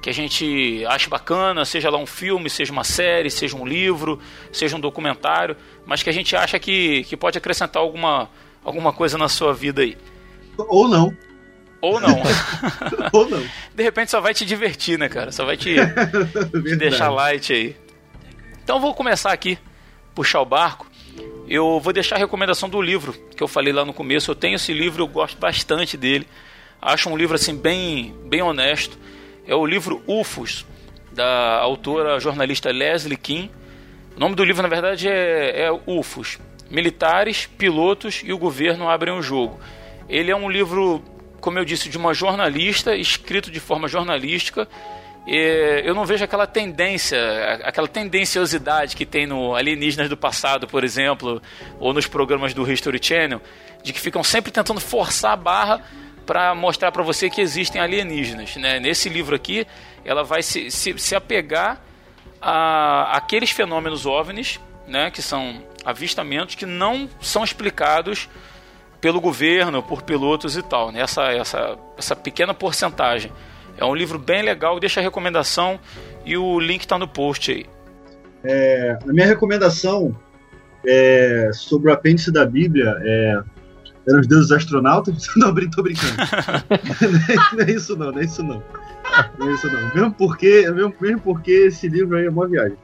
que 0.00 0.08
a 0.08 0.14
gente 0.14 0.84
acha 0.86 1.10
bacana, 1.10 1.64
seja 1.64 1.90
lá 1.90 1.98
um 1.98 2.06
filme, 2.06 2.48
seja 2.48 2.72
uma 2.72 2.84
série, 2.84 3.30
seja 3.30 3.56
um 3.56 3.66
livro, 3.66 4.18
seja 4.52 4.76
um 4.76 4.80
documentário, 4.80 5.56
mas 5.84 6.02
que 6.02 6.08
a 6.08 6.12
gente 6.12 6.34
acha 6.34 6.58
que, 6.58 7.04
que 7.04 7.16
pode 7.16 7.36
acrescentar 7.36 7.82
alguma, 7.82 8.30
alguma 8.64 8.92
coisa 8.92 9.18
na 9.18 9.28
sua 9.28 9.52
vida 9.52 9.82
aí. 9.82 9.96
Ou 10.56 10.88
não. 10.88 11.14
Ou 11.82 12.00
não. 12.00 12.22
Ou 13.12 13.28
não. 13.28 13.42
De 13.74 13.82
repente 13.82 14.10
só 14.10 14.20
vai 14.20 14.34
te 14.34 14.44
divertir, 14.44 14.98
né, 14.98 15.08
cara? 15.08 15.32
Só 15.32 15.44
vai 15.44 15.56
te, 15.56 15.74
te 16.64 16.76
deixar 16.76 17.10
light 17.10 17.52
aí. 17.52 17.76
Então 18.62 18.80
vou 18.80 18.94
começar 18.94 19.32
aqui, 19.32 19.58
puxar 20.14 20.40
o 20.40 20.46
barco. 20.46 20.86
Eu 21.48 21.80
vou 21.80 21.92
deixar 21.92 22.16
a 22.16 22.18
recomendação 22.18 22.68
do 22.68 22.80
livro 22.80 23.12
que 23.36 23.42
eu 23.42 23.48
falei 23.48 23.72
lá 23.72 23.84
no 23.84 23.92
começo. 23.92 24.30
Eu 24.30 24.34
tenho 24.34 24.54
esse 24.54 24.72
livro, 24.72 25.02
eu 25.02 25.08
gosto 25.08 25.38
bastante 25.38 25.96
dele. 25.96 26.26
Acho 26.80 27.10
um 27.10 27.16
livro 27.16 27.34
assim 27.34 27.56
bem, 27.56 28.14
bem 28.26 28.40
honesto. 28.40 28.96
É 29.46 29.54
o 29.54 29.66
livro 29.66 30.02
UFOS 30.06 30.66
da 31.12 31.58
autora 31.58 32.20
jornalista 32.20 32.70
Leslie 32.70 33.16
Kim. 33.16 33.50
O 34.16 34.20
nome 34.20 34.34
do 34.34 34.44
livro 34.44 34.62
na 34.62 34.68
verdade 34.68 35.08
é, 35.08 35.64
é 35.64 35.80
UFOS. 35.86 36.38
Militares, 36.70 37.46
pilotos 37.46 38.22
e 38.24 38.32
o 38.32 38.38
governo 38.38 38.88
abrem 38.88 39.12
o 39.14 39.22
jogo. 39.22 39.58
Ele 40.08 40.30
é 40.30 40.36
um 40.36 40.48
livro, 40.48 41.02
como 41.40 41.58
eu 41.58 41.64
disse, 41.64 41.88
de 41.88 41.96
uma 41.96 42.14
jornalista, 42.14 42.94
escrito 42.94 43.50
de 43.50 43.58
forma 43.58 43.88
jornalística. 43.88 44.68
Eu 45.26 45.94
não 45.94 46.04
vejo 46.04 46.24
aquela 46.24 46.46
tendência, 46.46 47.18
aquela 47.64 47.86
tendenciosidade 47.86 48.96
que 48.96 49.04
tem 49.04 49.26
no 49.26 49.54
Alienígenas 49.54 50.08
do 50.08 50.16
Passado, 50.16 50.66
por 50.66 50.82
exemplo, 50.82 51.40
ou 51.78 51.92
nos 51.92 52.06
programas 52.06 52.54
do 52.54 52.70
History 52.70 52.98
Channel, 53.02 53.40
de 53.82 53.92
que 53.92 54.00
ficam 54.00 54.22
sempre 54.22 54.50
tentando 54.50 54.80
forçar 54.80 55.32
a 55.32 55.36
barra 55.36 55.82
para 56.30 56.54
mostrar 56.54 56.92
para 56.92 57.02
você 57.02 57.28
que 57.28 57.40
existem 57.40 57.82
alienígenas. 57.82 58.54
Né? 58.54 58.78
Nesse 58.78 59.08
livro 59.08 59.34
aqui, 59.34 59.66
ela 60.04 60.22
vai 60.22 60.44
se, 60.44 60.70
se, 60.70 60.96
se 60.96 61.16
apegar 61.16 61.82
a 62.40 63.16
aqueles 63.16 63.50
fenômenos 63.50 64.06
OVNIs, 64.06 64.60
né, 64.86 65.10
que 65.10 65.20
são 65.20 65.60
avistamentos 65.84 66.54
que 66.54 66.64
não 66.64 67.10
são 67.20 67.42
explicados 67.42 68.28
pelo 69.00 69.20
governo, 69.20 69.82
por 69.82 70.02
pilotos 70.02 70.56
e 70.56 70.62
tal. 70.62 70.92
Né? 70.92 71.00
Essa, 71.00 71.32
essa, 71.32 71.76
essa 71.98 72.14
pequena 72.14 72.54
porcentagem. 72.54 73.32
É 73.76 73.84
um 73.84 73.92
livro 73.92 74.16
bem 74.16 74.40
legal, 74.40 74.78
deixa 74.78 75.00
a 75.00 75.02
recomendação 75.02 75.80
e 76.24 76.36
o 76.36 76.60
link 76.60 76.82
está 76.82 76.96
no 76.96 77.08
post 77.08 77.50
aí. 77.50 77.66
É, 78.44 78.96
a 79.02 79.12
minha 79.12 79.26
recomendação 79.26 80.14
é, 80.86 81.50
sobre 81.52 81.90
o 81.90 81.92
apêndice 81.92 82.30
da 82.30 82.46
Bíblia 82.46 82.94
é. 83.02 83.59
Eram 84.08 84.20
os 84.20 84.26
deuses 84.26 84.50
astronautas? 84.50 85.26
Não, 85.36 85.52
brin- 85.52 85.70
tô 85.70 85.82
brincando. 85.82 86.14
não 87.56 87.64
é 87.64 87.70
isso 87.70 87.96
não, 87.96 88.12
não 88.12 88.18
é 88.20 88.24
isso 88.24 88.42
não. 88.42 88.62
Não 89.38 89.48
é 89.48 89.52
isso 89.52 89.66
não. 89.66 89.94
Mesmo 89.94 90.12
porque, 90.12 90.70
mesmo, 90.70 90.94
mesmo 91.00 91.20
porque 91.20 91.50
esse 91.50 91.88
livro 91.88 92.16
aí 92.16 92.26
é 92.26 92.30
uma 92.30 92.46
viagem. 92.48 92.76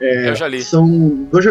É, 0.00 0.30
Eu 0.30 0.34
já 0.34 0.48
li. 0.48 0.62
São 0.62 0.88
dois. 1.30 1.46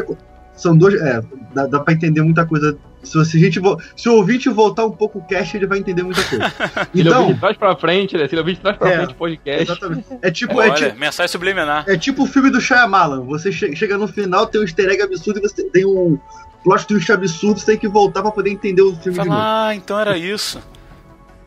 São 0.56 0.78
dois. 0.78 0.95
É, 1.02 1.22
dá, 1.54 1.66
dá 1.66 1.80
pra 1.80 1.93
entender 1.93 2.22
muita 2.22 2.45
coisa. 2.45 2.78
Se, 3.04 3.26
se, 3.26 3.38
a 3.38 3.39
gente, 3.39 3.60
se 3.95 4.10
o 4.10 4.14
ouvinte 4.14 4.47
voltar 4.49 4.86
um 4.86 4.91
pouco 4.91 5.18
o 5.18 5.24
cast, 5.24 5.58
ele 5.58 5.66
vai 5.66 5.80
entender 5.80 6.04
muita 6.04 6.22
coisa. 6.24 6.49
Se 6.49 6.99
ele 6.99 7.10
ouvir 7.10 7.22
Então, 7.22 7.34
de 7.34 7.39
trás 7.39 7.58
pra 7.58 7.76
frente, 7.76 8.16
né? 8.16 8.28
Se 8.28 8.36
ele 8.36 8.41
ouvir 8.41 8.54
de 8.56 8.60
trás 8.60 8.78
pra 8.78 8.89
É, 8.91 8.97
frente 8.97 9.12
o 9.14 9.16
podcast. 9.16 9.64
exatamente. 9.72 10.06
É 10.22 10.30
tipo, 10.32 10.62
é 10.62 10.70
Olha, 10.70 10.74
tipo, 10.89 10.99
mensagem 10.99 11.32
subliminar. 11.32 11.86
é 11.88 11.97
tipo 11.97 12.24
o 12.24 12.28
filme 12.28 12.52
do 12.52 12.62
Shyamalan. 12.62 13.22
Você 13.26 13.52
che- 13.52 13.76
chega 13.76 13.97
no 13.97 14.08
final, 14.08 14.45
tem 14.45 14.62
um 14.62 14.64
easter 14.64 14.88
egg 14.89 15.02
absurdo 15.02 15.39
e 15.39 15.41
você 15.41 15.64
tem 15.70 15.84
um 15.86 16.20
plot 16.64 16.86
twist 16.88 17.12
absurdo, 17.12 17.59
você 17.59 17.66
tem 17.66 17.78
que 17.78 17.88
voltar 17.88 18.22
pra 18.22 18.32
poder 18.32 18.49
entender 18.51 18.82
o 18.82 18.95
filme 18.95 19.20
de 19.20 19.26
novo. 19.26 19.32
Fala, 19.32 19.68
ah, 19.70 19.76
então 19.76 19.99
era 19.99 20.18
isso. 20.18 20.59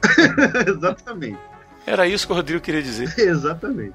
Exatamente. 0.67 1.39
Era 1.87 2.07
isso 2.07 2.27
que 2.27 2.33
o 2.33 2.37
Rodrigo 2.37 2.61
queria 2.61 2.83
dizer. 2.83 3.13
Exatamente. 3.19 3.93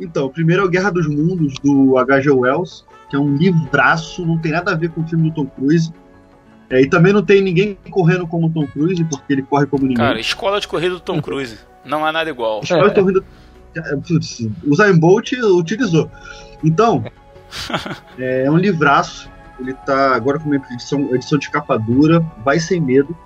Então, 0.00 0.26
o 0.26 0.30
primeiro 0.30 0.62
é 0.62 0.64
o 0.64 0.68
Guerra 0.68 0.90
dos 0.90 1.06
Mundos, 1.06 1.54
do 1.62 1.96
H.G. 1.98 2.30
Wells, 2.30 2.84
que 3.08 3.16
é 3.16 3.18
um 3.18 3.36
livraço, 3.36 4.24
não 4.26 4.38
tem 4.38 4.52
nada 4.52 4.72
a 4.72 4.74
ver 4.74 4.90
com 4.90 5.02
o 5.02 5.06
filme 5.08 5.30
do 5.30 5.34
Tom 5.34 5.46
Cruise. 5.46 5.92
É, 6.70 6.80
e 6.80 6.88
também 6.88 7.12
não 7.12 7.22
tem 7.22 7.42
ninguém 7.42 7.76
correndo 7.90 8.26
como 8.26 8.46
o 8.46 8.50
Tom 8.50 8.66
Cruise, 8.66 9.04
porque 9.04 9.32
ele 9.34 9.42
corre 9.42 9.66
como 9.66 9.82
ninguém. 9.82 9.96
Cara, 9.98 10.18
escola 10.18 10.58
de 10.60 10.66
corrida 10.66 10.94
do 10.94 11.00
Tom 11.00 11.20
Cruise. 11.20 11.58
Não 11.84 12.04
há 12.04 12.10
nada 12.12 12.30
igual. 12.30 12.62
Rindo- 12.62 13.24
É, 13.76 13.96
putz, 13.96 14.46
O 14.66 14.74
Zayn 14.74 14.98
Bolt 14.98 15.32
utilizou. 15.32 16.10
Então, 16.64 17.04
é 18.18 18.50
um 18.50 18.56
livraço. 18.56 19.30
Ele 19.60 19.74
tá 19.74 20.14
agora 20.14 20.38
com 20.38 20.46
uma 20.46 20.56
edição, 20.56 21.14
edição 21.14 21.38
de 21.38 21.50
capa 21.50 21.76
dura, 21.78 22.20
vai 22.44 22.58
sem 22.58 22.80
medo. 22.80 23.16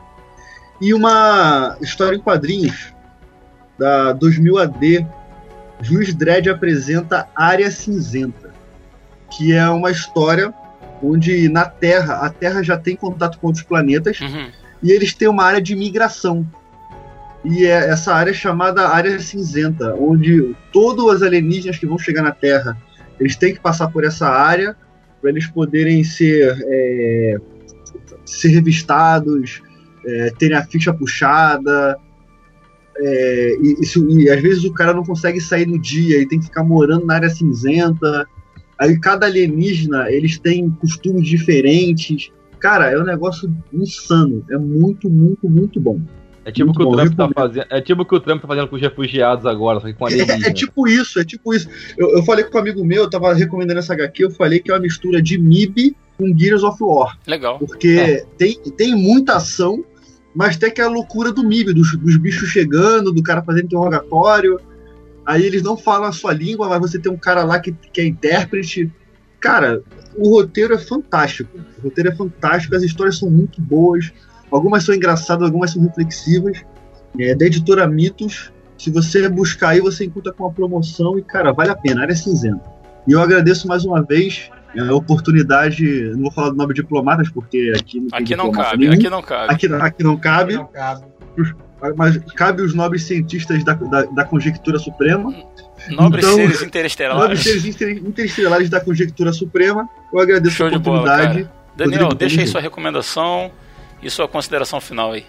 E 0.81 0.93
uma 0.93 1.77
história 1.81 2.17
em 2.17 2.21
quadrinhos 2.21 2.95
da 3.79 4.13
2000 4.13 4.59
AD. 4.59 5.07
Juiz 5.81 6.15
Dredd 6.15 6.49
apresenta 6.49 7.29
Área 7.35 7.71
Cinzenta, 7.71 8.51
que 9.31 9.53
é 9.53 9.69
uma 9.69 9.91
história 9.91 10.53
onde 11.03 11.49
na 11.51 11.67
Terra, 11.67 12.15
a 12.17 12.31
Terra 12.31 12.63
já 12.63 12.79
tem 12.79 12.97
contato 12.97 13.39
com 13.39 13.49
outros 13.49 13.65
planetas 13.65 14.19
Uhum. 14.21 14.51
e 14.83 14.91
eles 14.91 15.13
têm 15.13 15.29
uma 15.29 15.45
área 15.45 15.61
de 15.61 15.77
migração. 15.77 16.47
E 17.45 17.67
é 17.67 17.91
essa 17.91 18.15
área 18.15 18.31
é 18.31 18.35
chamada 18.35 18.89
área 18.89 19.19
cinzenta, 19.21 19.95
onde 19.95 20.57
todos 20.73 21.05
os 21.05 21.23
alienígenas 21.23 21.79
que 21.79 21.87
vão 21.87 21.99
chegar 21.99 22.23
na 22.23 22.33
Terra, 22.33 22.77
eles 23.21 23.37
têm 23.37 23.55
que 23.55 23.61
passar 23.61 23.89
por 23.89 24.03
essa 24.05 24.27
área 24.29 24.75
para 25.21 25.31
eles 25.31 25.47
poderem 25.47 26.03
ser, 26.05 26.57
é, 26.63 27.37
ser 28.25 28.49
revistados, 28.49 29.63
é, 30.05 30.31
terem 30.39 30.57
a 30.57 30.65
ficha 30.65 30.93
puxada. 30.93 31.97
é, 32.99 33.57
e, 33.61 34.23
e 34.23 34.31
às 34.31 34.41
vezes 34.41 34.65
o 34.65 34.73
cara 34.73 34.95
não 34.95 35.05
consegue 35.05 35.41
sair 35.41 35.67
no 35.67 35.79
dia 35.79 36.21
e 36.21 36.29
tem 36.29 36.39
que 36.39 36.47
ficar 36.47 36.65
morando 36.65 37.07
na 37.07 37.15
área 37.15 37.31
cinzenta. 37.31 38.27
Aí 38.79 38.99
cada 38.99 39.27
alienígena, 39.27 40.11
eles 40.11 40.39
têm 40.39 40.71
costumes 40.71 41.27
diferentes. 41.27 42.31
Cara, 42.59 42.91
é 42.91 42.99
um 42.99 43.05
negócio 43.05 43.55
insano. 43.73 44.45
É 44.51 44.59
muito, 44.59 45.09
muito, 45.11 45.49
muito 45.49 45.81
bom. 45.81 46.01
É 46.47 46.53
tipo 46.53 46.71
o 46.71 46.75
que 46.75 46.83
o 46.83 46.87
bom, 46.87 46.93
Trump 46.97 47.15
tá 47.17 47.27
recomendo. 47.27 47.35
fazendo. 47.35 47.67
É 47.71 47.81
tipo 47.81 48.05
que 48.05 48.15
o 48.15 48.21
Trump 48.21 48.41
tá 48.41 48.47
fazendo 48.47 48.69
com 48.69 48.77
os 48.77 48.81
refugiados 48.83 49.45
agora, 49.47 49.81
só 49.81 49.87
que 49.89 49.95
com 49.95 50.07
É, 50.07 50.13
alienígena. 50.13 50.47
é 50.47 50.53
tipo 50.53 50.87
isso, 50.87 51.19
é 51.19 51.25
tipo 51.25 51.53
isso. 51.53 51.69
Eu, 51.99 52.17
eu 52.19 52.23
falei 52.23 52.45
com 52.45 52.57
um 52.57 52.61
amigo 52.61 52.85
meu, 52.85 53.03
eu 53.03 53.11
tava 53.11 53.35
recomendando 53.35 53.81
essa 53.81 53.93
HQ, 53.95 54.25
eu 54.25 54.31
falei 54.31 54.61
que 54.61 54.71
é 54.71 54.75
uma 54.75 54.81
mistura 54.81 55.21
de 55.21 55.37
MIB 55.37 55.97
com 56.17 56.33
Gears 56.39 56.63
of 56.63 56.79
War. 56.81 57.19
Legal. 57.27 57.59
Porque 57.59 58.25
tem, 58.39 58.55
tem 58.77 58.95
muita 58.95 59.35
ação, 59.37 59.85
mas 60.33 60.57
tem 60.57 60.69
aquela 60.69 60.89
loucura 60.89 61.33
do 61.33 61.43
MIB, 61.43 61.73
dos, 61.75 61.97
dos 61.97 62.17
bichos 62.17 62.49
chegando, 62.49 63.13
do 63.13 63.23
cara 63.25 63.43
fazendo 63.43 63.65
interrogatório. 63.65 64.61
Aí 65.27 65.45
eles 65.45 65.63
não 65.63 65.77
falam 65.77 66.07
a 66.09 66.13
sua 66.13 66.33
língua, 66.33 66.69
mas 66.69 66.81
você 66.81 66.97
tem 66.99 67.11
um 67.11 67.17
cara 67.17 67.43
lá 67.43 67.59
que, 67.59 67.73
que 67.93 68.01
é 68.01 68.07
intérprete. 68.07 68.89
Cara, 69.41 69.83
o 70.17 70.29
roteiro 70.31 70.75
é 70.75 70.79
fantástico. 70.79 71.59
O 71.79 71.83
roteiro 71.83 72.11
é 72.11 72.15
fantástico, 72.15 72.77
as 72.77 72.85
histórias 72.85 73.19
são 73.19 73.29
muito 73.29 73.61
boas. 73.61 74.13
Algumas 74.57 74.85
são 74.85 74.95
engraçadas, 74.95 75.45
algumas 75.45 75.71
são 75.73 75.83
reflexivas. 75.83 76.63
É, 77.19 77.35
da 77.35 77.47
editora 77.47 77.87
Mitos. 77.87 78.53
Se 78.77 78.91
você 78.91 79.27
buscar 79.29 79.71
aí, 79.71 79.81
você 79.81 80.05
encontra 80.05 80.33
com 80.33 80.45
uma 80.45 80.53
promoção 80.53 81.19
e, 81.19 81.23
cara, 81.23 81.51
vale 81.53 81.71
a 81.71 81.75
pena. 81.77 82.03
Área 82.03 82.15
cinzenta. 82.15 82.61
E 83.09 83.13
eu 83.13 83.21
agradeço 83.23 83.67
mais 83.67 83.85
uma 83.85 84.03
vez 84.03 84.51
é, 84.75 84.81
a 84.81 84.95
oportunidade. 84.95 86.11
Não 86.15 86.23
vou 86.23 86.33
falar 86.33 86.51
do 86.51 86.57
nome 86.57 86.75
de 86.75 86.83
diplomatas, 86.83 87.31
porque 87.31 87.73
aqui 87.75 88.01
não 88.01 88.09
tem 88.09 88.19
Aqui 88.21 88.37
não 88.37 88.51
cabe, 88.51 88.79
nenhum. 88.79 88.93
aqui 88.93 89.09
não 89.09 89.23
cabe. 89.23 89.55
Aqui, 89.55 89.67
aqui 89.73 90.03
não 90.03 90.17
cabe, 90.19 90.55
Não 90.57 90.67
cabe. 90.67 91.05
mas 91.97 92.19
cabe 92.35 92.63
os 92.63 92.75
nobres 92.75 93.03
cientistas 93.05 93.65
da, 93.65 93.73
da, 93.75 94.03
da 94.03 94.25
conjectura 94.25 94.79
suprema. 94.79 95.33
Nobres 95.91 96.25
Então, 96.25 96.35
seres 96.37 96.51
Nobres 96.51 96.63
interestelares. 96.63 97.41
seres 97.43 97.65
inter- 97.65 97.97
interestelares 97.99 98.69
da 98.69 98.81
conjectura 98.81 99.33
suprema. 99.33 99.89
Eu 100.13 100.19
agradeço 100.21 100.57
Show 100.57 100.67
a 100.67 100.71
de 100.71 100.79
bola, 100.79 101.01
oportunidade. 101.01 101.45
cara. 101.45 101.57
Daniel, 101.77 102.01
Rodrigo, 102.03 102.19
deixa 102.19 102.41
aí 102.41 102.47
sua 102.47 102.61
recomendação 102.61 103.51
e 104.07 104.11
sua 104.11 104.29
consideração 104.29 104.81
final 104.81 105.13
aí. 105.13 105.27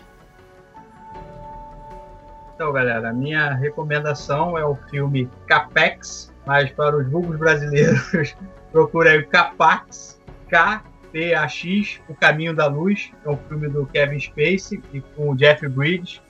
Então, 2.54 2.72
galera, 2.72 3.10
a 3.10 3.14
minha 3.14 3.54
recomendação 3.54 4.56
é 4.56 4.64
o 4.64 4.76
filme 4.90 5.28
Capex, 5.48 6.32
mas 6.46 6.70
para 6.72 6.96
os 6.96 7.10
vulgos 7.10 7.38
brasileiros, 7.38 8.36
procure 8.72 9.10
aí 9.10 9.18
o 9.20 9.28
Capax, 9.28 10.22
K-P-A-X, 10.48 12.02
O 12.08 12.14
Caminho 12.14 12.56
da 12.56 12.68
Luz. 12.68 13.12
É 13.26 13.30
um 13.30 13.38
filme 13.50 13.68
do 13.68 13.86
Kevin 13.88 14.20
Spacey 14.20 14.82
e 14.94 15.02
com 15.02 15.32
o 15.32 15.36
Jeff 15.36 15.68
Bridges. 15.68 16.22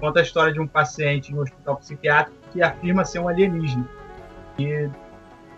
Conta 0.00 0.18
a 0.20 0.22
história 0.22 0.52
de 0.52 0.60
um 0.60 0.66
paciente 0.66 1.32
no 1.32 1.42
hospital 1.42 1.76
psiquiátrico 1.76 2.36
que 2.52 2.62
afirma 2.62 3.04
ser 3.04 3.20
um 3.20 3.28
alienígena. 3.28 3.88
E 4.58 4.88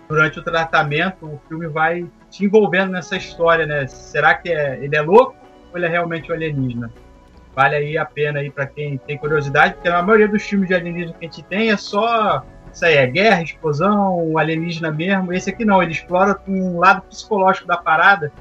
durante 0.08 0.38
o 0.38 0.42
tratamento, 0.42 1.24
o 1.26 1.40
filme 1.48 1.68
vai 1.68 2.06
te 2.30 2.44
envolvendo 2.44 2.92
nessa 2.92 3.16
história, 3.16 3.64
né? 3.64 3.86
Será 3.86 4.34
que 4.34 4.50
é, 4.50 4.78
ele 4.82 4.94
é 4.94 5.00
louco 5.00 5.43
ou 5.74 5.78
ele 5.78 5.86
é 5.86 5.88
realmente 5.88 6.30
um 6.30 6.34
alienígena? 6.34 6.92
Vale 7.54 7.76
aí 7.76 7.98
a 7.98 8.04
pena 8.04 8.40
aí 8.40 8.50
para 8.50 8.66
quem 8.66 8.96
tem 8.98 9.18
curiosidade, 9.18 9.74
porque 9.74 9.88
a 9.88 10.02
maioria 10.02 10.28
dos 10.28 10.42
filmes 10.42 10.68
de 10.68 10.74
alienígena 10.74 11.12
que 11.12 11.26
a 11.26 11.28
gente 11.28 11.42
tem 11.44 11.70
é 11.70 11.76
só 11.76 12.44
isso 12.72 12.84
aí, 12.84 12.96
é 12.96 13.06
guerra, 13.06 13.42
explosão, 13.42 14.36
alienígena 14.36 14.90
mesmo. 14.90 15.32
Esse 15.32 15.50
aqui 15.50 15.64
não, 15.64 15.82
ele 15.82 15.92
explora 15.92 16.40
um 16.48 16.78
lado 16.78 17.02
psicológico 17.02 17.68
da 17.68 17.76
parada 17.76 18.32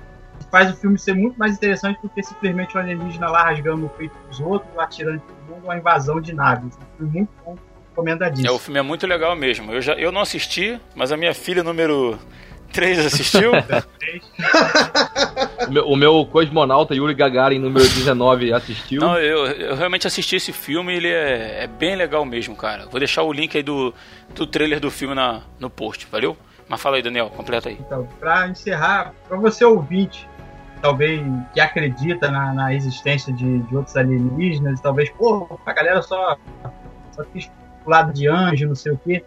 e 0.42 0.44
faz 0.50 0.72
o 0.72 0.76
filme 0.76 0.98
ser 0.98 1.14
muito 1.14 1.38
mais 1.38 1.56
interessante 1.56 2.02
do 2.02 2.10
que 2.10 2.24
simplesmente 2.24 2.76
um 2.76 2.80
alienígena 2.80 3.30
lá 3.30 3.44
rasgando 3.44 3.86
o 3.86 3.90
peito 3.90 4.16
dos 4.28 4.40
outros, 4.40 4.72
atirando 4.78 5.18
em 5.18 5.20
todo 5.20 5.56
mundo, 5.56 5.66
uma 5.66 5.78
invasão 5.78 6.20
de 6.20 6.34
naves. 6.34 6.76
Filme 6.98 7.20
muito 7.20 7.30
bom, 7.46 7.56
recomendadíssimo. 7.90 8.48
É, 8.48 8.52
o 8.52 8.58
filme 8.58 8.80
é 8.80 8.84
muito 8.84 9.06
legal 9.06 9.36
mesmo. 9.36 9.72
Eu, 9.72 9.82
já, 9.82 9.94
eu 9.94 10.12
não 10.12 10.22
assisti, 10.22 10.80
mas 10.96 11.12
a 11.12 11.18
minha 11.18 11.36
filha 11.36 11.64
número 11.64 12.18
3 12.74 13.06
assistiu. 13.06 13.52
O 15.68 15.72
meu, 15.72 15.88
o 15.88 15.96
meu 15.96 16.26
cosmonauta 16.26 16.94
Yuri 16.94 17.14
Gagarin, 17.14 17.60
número 17.60 17.86
19, 17.88 18.52
assistiu. 18.52 19.00
Não, 19.00 19.18
eu, 19.18 19.46
eu 19.46 19.76
realmente 19.76 20.06
assisti 20.06 20.36
esse 20.36 20.52
filme 20.52 20.94
ele 20.94 21.08
é, 21.08 21.64
é 21.64 21.68
bem 21.68 21.96
legal 21.96 22.26
mesmo, 22.26 22.56
cara. 22.56 22.86
Vou 22.88 23.00
deixar 23.00 23.24
o 23.24 23.32
link 23.32 23.56
aí 23.56 23.64
do, 23.64 23.94
do 24.36 24.46
trailer 24.46 24.80
do 24.80 24.92
filme 24.92 25.16
na, 25.16 25.42
no 25.60 25.70
post, 25.70 26.06
valeu? 26.12 26.36
Mas 26.68 26.82
fala 26.82 26.98
aí, 26.98 27.02
Daniel, 27.02 27.30
completa 27.30 27.70
aí. 27.70 27.78
Então, 27.80 28.08
para 28.20 28.48
encerrar, 28.48 29.14
para 29.28 29.38
você 29.38 29.64
ouvinte, 29.64 30.28
talvez 30.82 31.22
que 31.54 31.62
acredita 31.62 32.30
na, 32.30 32.54
na 32.54 32.74
existência 32.74 33.32
de, 33.32 33.60
de 33.60 33.76
outros 33.76 33.96
alienígenas, 33.96 34.82
talvez, 34.82 35.10
pô, 35.12 35.60
a 35.66 35.74
galera 35.74 36.02
só, 36.02 36.36
só 37.12 37.24
quis 37.26 37.50
lado 37.86 38.14
de 38.14 38.28
anjo, 38.28 38.68
não 38.68 38.76
sei 38.76 38.92
o 38.92 38.98
quê. 38.98 39.24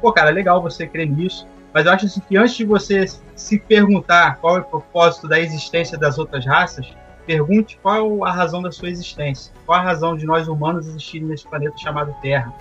Pô, 0.00 0.12
cara, 0.12 0.30
é 0.30 0.32
legal 0.32 0.62
você 0.62 0.86
crer 0.86 1.08
nisso. 1.08 1.46
Mas 1.72 1.86
eu 1.86 1.92
acho 1.92 2.06
assim, 2.06 2.20
que 2.20 2.36
antes 2.36 2.56
de 2.56 2.64
você 2.64 3.04
se 3.34 3.58
perguntar 3.58 4.36
qual 4.36 4.56
é 4.56 4.60
o 4.60 4.64
propósito 4.64 5.28
da 5.28 5.38
existência 5.38 5.98
das 5.98 6.18
outras 6.18 6.44
raças, 6.46 6.86
pergunte 7.26 7.78
qual 7.82 8.24
a 8.24 8.32
razão 8.32 8.62
da 8.62 8.72
sua 8.72 8.88
existência. 8.88 9.52
Qual 9.66 9.78
a 9.78 9.82
razão 9.82 10.16
de 10.16 10.24
nós 10.24 10.48
humanos 10.48 10.86
existirem 10.88 11.28
nesse 11.28 11.46
planeta 11.46 11.76
chamado 11.76 12.14
Terra. 12.22 12.52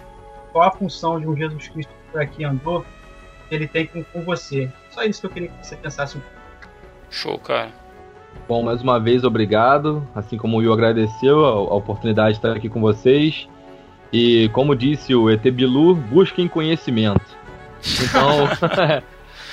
Qual 0.52 0.68
a 0.68 0.72
função 0.72 1.20
de 1.20 1.28
um 1.28 1.36
Jesus 1.36 1.70
Cristo 1.70 1.90
que 1.90 2.12
por 2.12 2.22
aqui 2.22 2.44
andou 2.44 2.86
que 3.48 3.56
ele 3.56 3.68
tem 3.68 3.86
com, 3.88 4.04
com 4.04 4.22
você. 4.22 4.70
Só 4.92 5.04
isso 5.04 5.22
que 5.22 5.28
eu 5.28 5.32
queria 5.32 5.50
que 5.50 5.66
você 5.66 5.76
pensasse 5.76 6.18
um 6.18 6.22
pouco. 6.22 6.36
Show, 7.10 7.38
cara. 7.40 7.72
Bom, 8.48 8.64
mais 8.64 8.82
uma 8.82 9.00
vez, 9.00 9.24
obrigado. 9.24 10.06
Assim 10.14 10.38
como 10.38 10.58
o 10.58 10.60
Will 10.60 10.74
agradeceu 10.74 11.46
a, 11.46 11.50
a 11.50 11.74
oportunidade 11.76 12.34
de 12.34 12.38
estar 12.40 12.56
aqui 12.56 12.70
com 12.70 12.82
vocês. 12.82 13.48
E 14.12 14.50
como 14.50 14.76
disse 14.76 15.14
o 15.16 15.30
ET 15.30 15.44
Bilu, 15.50 15.96
busquem 15.96 16.48
conhecimento. 16.48 17.38
Então, 18.04 19.02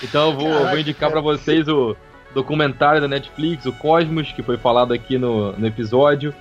então 0.03 0.31
eu 0.31 0.37
vou, 0.37 0.49
eu 0.49 0.69
vou 0.69 0.79
indicar 0.79 1.11
para 1.11 1.21
vocês 1.21 1.69
o 1.69 1.97
documentário 2.35 3.01
da 3.01 3.09
Netflix, 3.09 3.65
o 3.67 3.73
Cosmos, 3.73 4.33
que 4.33 4.43
foi 4.43 4.57
falado 4.57 4.93
aqui 4.93 5.17
no, 5.19 5.53
no 5.53 5.67
episódio. 5.67 6.35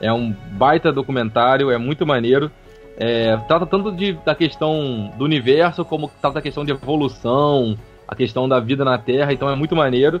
É 0.00 0.12
um 0.12 0.30
baita 0.52 0.92
documentário, 0.92 1.70
é 1.70 1.78
muito 1.78 2.06
maneiro. 2.06 2.50
É, 2.96 3.36
trata 3.48 3.66
tanto 3.66 3.92
de, 3.92 4.12
da 4.24 4.34
questão 4.34 5.12
do 5.16 5.24
universo, 5.24 5.84
como 5.84 6.10
trata 6.20 6.38
a 6.38 6.42
questão 6.42 6.64
de 6.64 6.70
evolução, 6.70 7.76
a 8.06 8.14
questão 8.14 8.48
da 8.48 8.60
vida 8.60 8.84
na 8.84 8.96
Terra, 8.98 9.32
então 9.32 9.48
é 9.48 9.56
muito 9.56 9.74
maneiro. 9.74 10.20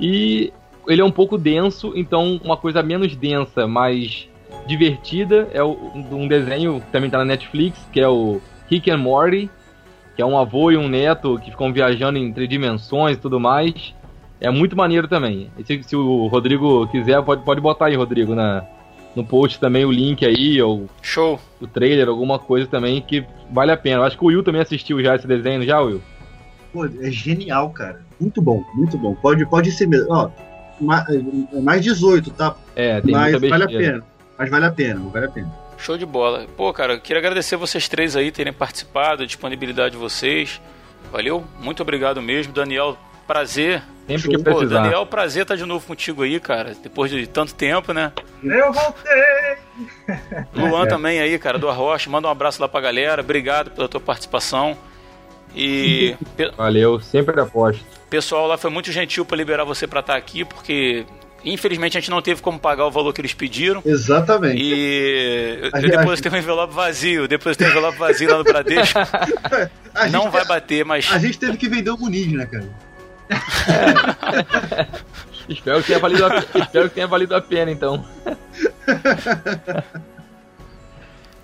E 0.00 0.52
ele 0.86 1.02
é 1.02 1.04
um 1.04 1.10
pouco 1.10 1.36
denso, 1.36 1.92
então 1.94 2.40
uma 2.42 2.56
coisa 2.56 2.82
menos 2.82 3.14
densa, 3.14 3.66
mais 3.66 4.28
divertida 4.66 5.48
é 5.52 5.62
um 5.62 6.26
desenho 6.26 6.80
que 6.80 6.90
também 6.90 7.10
tá 7.10 7.18
na 7.18 7.24
Netflix, 7.24 7.78
que 7.92 8.00
é 8.00 8.08
o 8.08 8.40
Rick 8.68 8.90
and 8.90 8.98
Morty, 8.98 9.50
que 10.18 10.22
é 10.22 10.26
um 10.26 10.36
avô 10.36 10.72
e 10.72 10.76
um 10.76 10.88
neto 10.88 11.38
que 11.38 11.52
ficam 11.52 11.72
viajando 11.72 12.18
em 12.18 12.32
três 12.32 12.50
dimensões 12.50 13.16
e 13.16 13.20
tudo 13.20 13.38
mais. 13.38 13.94
É 14.40 14.50
muito 14.50 14.76
maneiro 14.76 15.06
também. 15.06 15.48
Se, 15.64 15.80
se 15.84 15.94
o 15.94 16.26
Rodrigo 16.26 16.88
quiser, 16.88 17.22
pode, 17.22 17.44
pode 17.44 17.60
botar 17.60 17.86
aí, 17.86 17.94
Rodrigo, 17.94 18.34
na, 18.34 18.64
no 19.14 19.24
post 19.24 19.60
também 19.60 19.84
o 19.84 19.92
link 19.92 20.26
aí, 20.26 20.60
ou 20.60 20.88
Show. 21.00 21.38
o 21.60 21.68
trailer, 21.68 22.08
alguma 22.08 22.36
coisa 22.36 22.66
também 22.66 23.00
que 23.00 23.24
vale 23.48 23.70
a 23.70 23.76
pena. 23.76 23.98
Eu 23.98 24.02
acho 24.02 24.18
que 24.18 24.24
o 24.24 24.26
Will 24.26 24.42
também 24.42 24.60
assistiu 24.60 25.00
já 25.00 25.14
esse 25.14 25.24
desenho, 25.24 25.62
já, 25.62 25.80
Will? 25.80 26.02
Pô, 26.72 26.84
é 26.84 27.10
genial, 27.12 27.70
cara. 27.70 28.00
Muito 28.20 28.42
bom, 28.42 28.64
muito 28.74 28.98
bom. 28.98 29.14
Pode, 29.14 29.46
pode 29.46 29.70
ser 29.70 29.86
mesmo. 29.86 30.08
Ó, 30.10 30.30
é 31.54 31.60
mais 31.60 31.84
18, 31.84 32.32
tá? 32.32 32.56
É, 32.74 33.00
tem 33.00 33.12
Mas 33.12 33.30
muita 33.30 33.48
vale 33.48 33.62
a 33.62 33.68
pena. 33.68 34.04
Mas 34.36 34.50
vale 34.50 34.66
a 34.66 34.72
pena, 34.72 35.00
vale 35.12 35.26
a 35.26 35.30
pena. 35.30 35.67
Show 35.78 35.96
de 35.96 36.04
bola. 36.04 36.46
Pô, 36.56 36.72
cara, 36.72 36.94
eu 36.94 37.00
queria 37.00 37.18
agradecer 37.20 37.56
vocês 37.56 37.88
três 37.88 38.16
aí 38.16 38.30
terem 38.32 38.52
participado, 38.52 39.22
a 39.22 39.26
disponibilidade 39.26 39.92
de 39.92 39.96
vocês. 39.96 40.60
Valeu? 41.12 41.44
Muito 41.60 41.80
obrigado 41.82 42.20
mesmo. 42.20 42.52
Daniel, 42.52 42.96
prazer. 43.26 43.82
Sempre 44.06 44.28
que 44.30 44.38
Pô, 44.38 44.44
precisar. 44.56 44.82
Daniel, 44.82 45.06
prazer 45.06 45.42
estar 45.42 45.54
de 45.56 45.64
novo 45.64 45.86
contigo 45.86 46.22
aí, 46.22 46.40
cara. 46.40 46.74
Depois 46.82 47.10
de 47.10 47.26
tanto 47.26 47.54
tempo, 47.54 47.92
né? 47.92 48.12
Eu 48.42 48.72
voltei! 48.72 49.56
Luan 50.54 50.84
É. 50.84 50.88
também 50.88 51.20
aí, 51.20 51.38
cara, 51.38 51.58
do 51.58 51.68
Arrocha. 51.68 52.10
Manda 52.10 52.26
um 52.28 52.30
abraço 52.30 52.60
lá 52.60 52.68
pra 52.68 52.80
galera. 52.80 53.22
Obrigado 53.22 53.70
pela 53.70 53.88
tua 53.88 54.00
participação. 54.00 54.76
E 55.54 56.14
Valeu, 56.56 57.00
sempre 57.00 57.40
aposto. 57.40 57.82
pessoal 58.10 58.46
lá 58.46 58.58
foi 58.58 58.70
muito 58.70 58.90
gentil 58.92 59.24
pra 59.24 59.36
liberar 59.36 59.64
você 59.64 59.86
pra 59.86 60.00
estar 60.00 60.16
aqui, 60.16 60.44
porque 60.44 61.06
infelizmente 61.44 61.96
a 61.96 62.00
gente 62.00 62.10
não 62.10 62.20
teve 62.22 62.40
como 62.42 62.58
pagar 62.58 62.86
o 62.86 62.90
valor 62.90 63.12
que 63.12 63.20
eles 63.20 63.32
pediram. 63.34 63.82
Exatamente. 63.84 64.60
E 64.62 65.58
eu, 65.62 65.70
A 65.72 65.78
eu 65.78 65.80
gente- 65.82 65.96
depositei 65.96 66.32
um 66.32 66.36
envelope 66.36 66.74
vazio, 66.74 67.28
depositei 67.28 67.66
um 67.66 67.70
envelope 67.70 67.98
vazio 67.98 68.30
lá 68.30 68.38
no 68.38 68.44
Bradesco. 68.44 68.98
A 69.94 70.04
gente, 70.04 70.12
Não 70.12 70.30
vai 70.30 70.44
bater, 70.44 70.84
mas 70.84 71.08
a 71.10 71.18
gente 71.18 71.38
teve 71.38 71.56
que 71.56 71.68
vender 71.68 71.90
o 71.90 71.98
Muniz, 71.98 72.30
né, 72.32 72.46
cara? 72.46 72.68
Espero 75.48 75.80
que 75.80 75.86
tenha 75.86 75.98
valido 75.98 76.26
a, 76.26 76.38
espero 76.38 76.88
que 76.88 76.94
tenha 76.94 77.06
valido 77.06 77.34
a 77.34 77.40
pena, 77.40 77.70
então. 77.70 78.04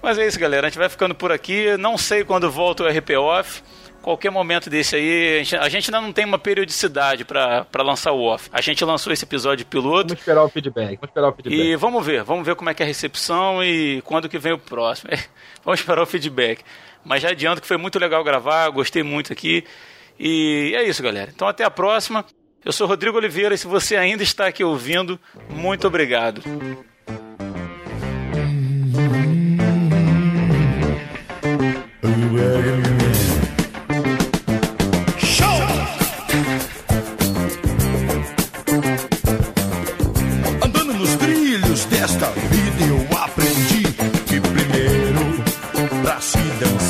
Mas 0.03 0.19
é 0.19 0.27
isso, 0.27 0.39
galera. 0.39 0.67
A 0.67 0.71
gente 0.71 0.79
vai 0.79 0.89
ficando 0.89 1.15
por 1.15 1.33
aqui. 1.33 1.77
Não 1.79 1.97
sei 1.97 2.23
quando 2.25 2.51
volta 2.51 2.83
o 2.85 2.87
RP 2.89 3.11
Off. 3.17 3.63
Qualquer 4.05 4.31
momento 4.31 4.69
desse 4.69 4.97
aí, 4.97 5.37
a 5.37 5.39
gente, 5.39 5.57
a 5.57 5.69
gente 5.71 5.89
ainda 5.89 5.99
não 6.03 6.13
tem 6.13 6.27
uma 6.27 6.39
periodicidade 6.39 7.25
pra 7.25 7.67
lançar 7.79 8.13
o 8.13 8.21
off. 8.21 8.51
A 8.53 8.61
gente 8.61 8.85
lançou 8.85 9.11
esse 9.11 9.25
episódio 9.25 9.65
piloto 9.65 10.09
Vamos 10.09 10.21
esperar 10.21 10.45
o 10.45 10.49
feedback. 10.51 10.97
Vamos 10.97 11.09
esperar 11.09 11.29
o 11.31 11.33
feedback. 11.33 11.59
e 11.59 11.75
vamos 11.75 12.05
ver, 12.05 12.23
vamos 12.23 12.45
ver 12.45 12.55
como 12.55 12.69
é 12.69 12.75
que 12.75 12.83
é 12.83 12.85
a 12.85 12.87
recepção 12.87 13.65
e 13.65 14.03
quando 14.03 14.29
que 14.29 14.39
vem 14.39 14.53
o 14.53 14.59
próximo. 14.59 15.09
vamos 15.65 15.81
esperar 15.81 16.03
o 16.03 16.07
feedback. 16.07 16.63
Mas 17.03 17.23
já 17.23 17.31
adianto 17.31 17.63
que 17.63 17.67
foi 17.67 17.79
muito 17.79 17.99
legal 17.99 18.23
gravar, 18.23 18.69
gostei 18.69 19.03
muito 19.03 19.33
aqui. 19.33 19.65
E 20.21 20.75
é 20.77 20.83
isso, 20.83 21.03
galera. 21.03 21.33
Então 21.35 21.49
até 21.49 21.65
a 21.65 21.71
próxima. 21.71 22.27
Eu 22.63 22.73
sou 22.73 22.87
Rodrigo 22.87 23.17
Oliveira 23.17 23.55
e 23.55 23.59
se 23.59 23.67
você 23.67 23.97
ainda 23.97 24.23
está 24.23 24.49
aqui 24.49 24.63
ouvindo, 24.63 25.19
muito 25.49 25.87
obrigado. 25.87 26.43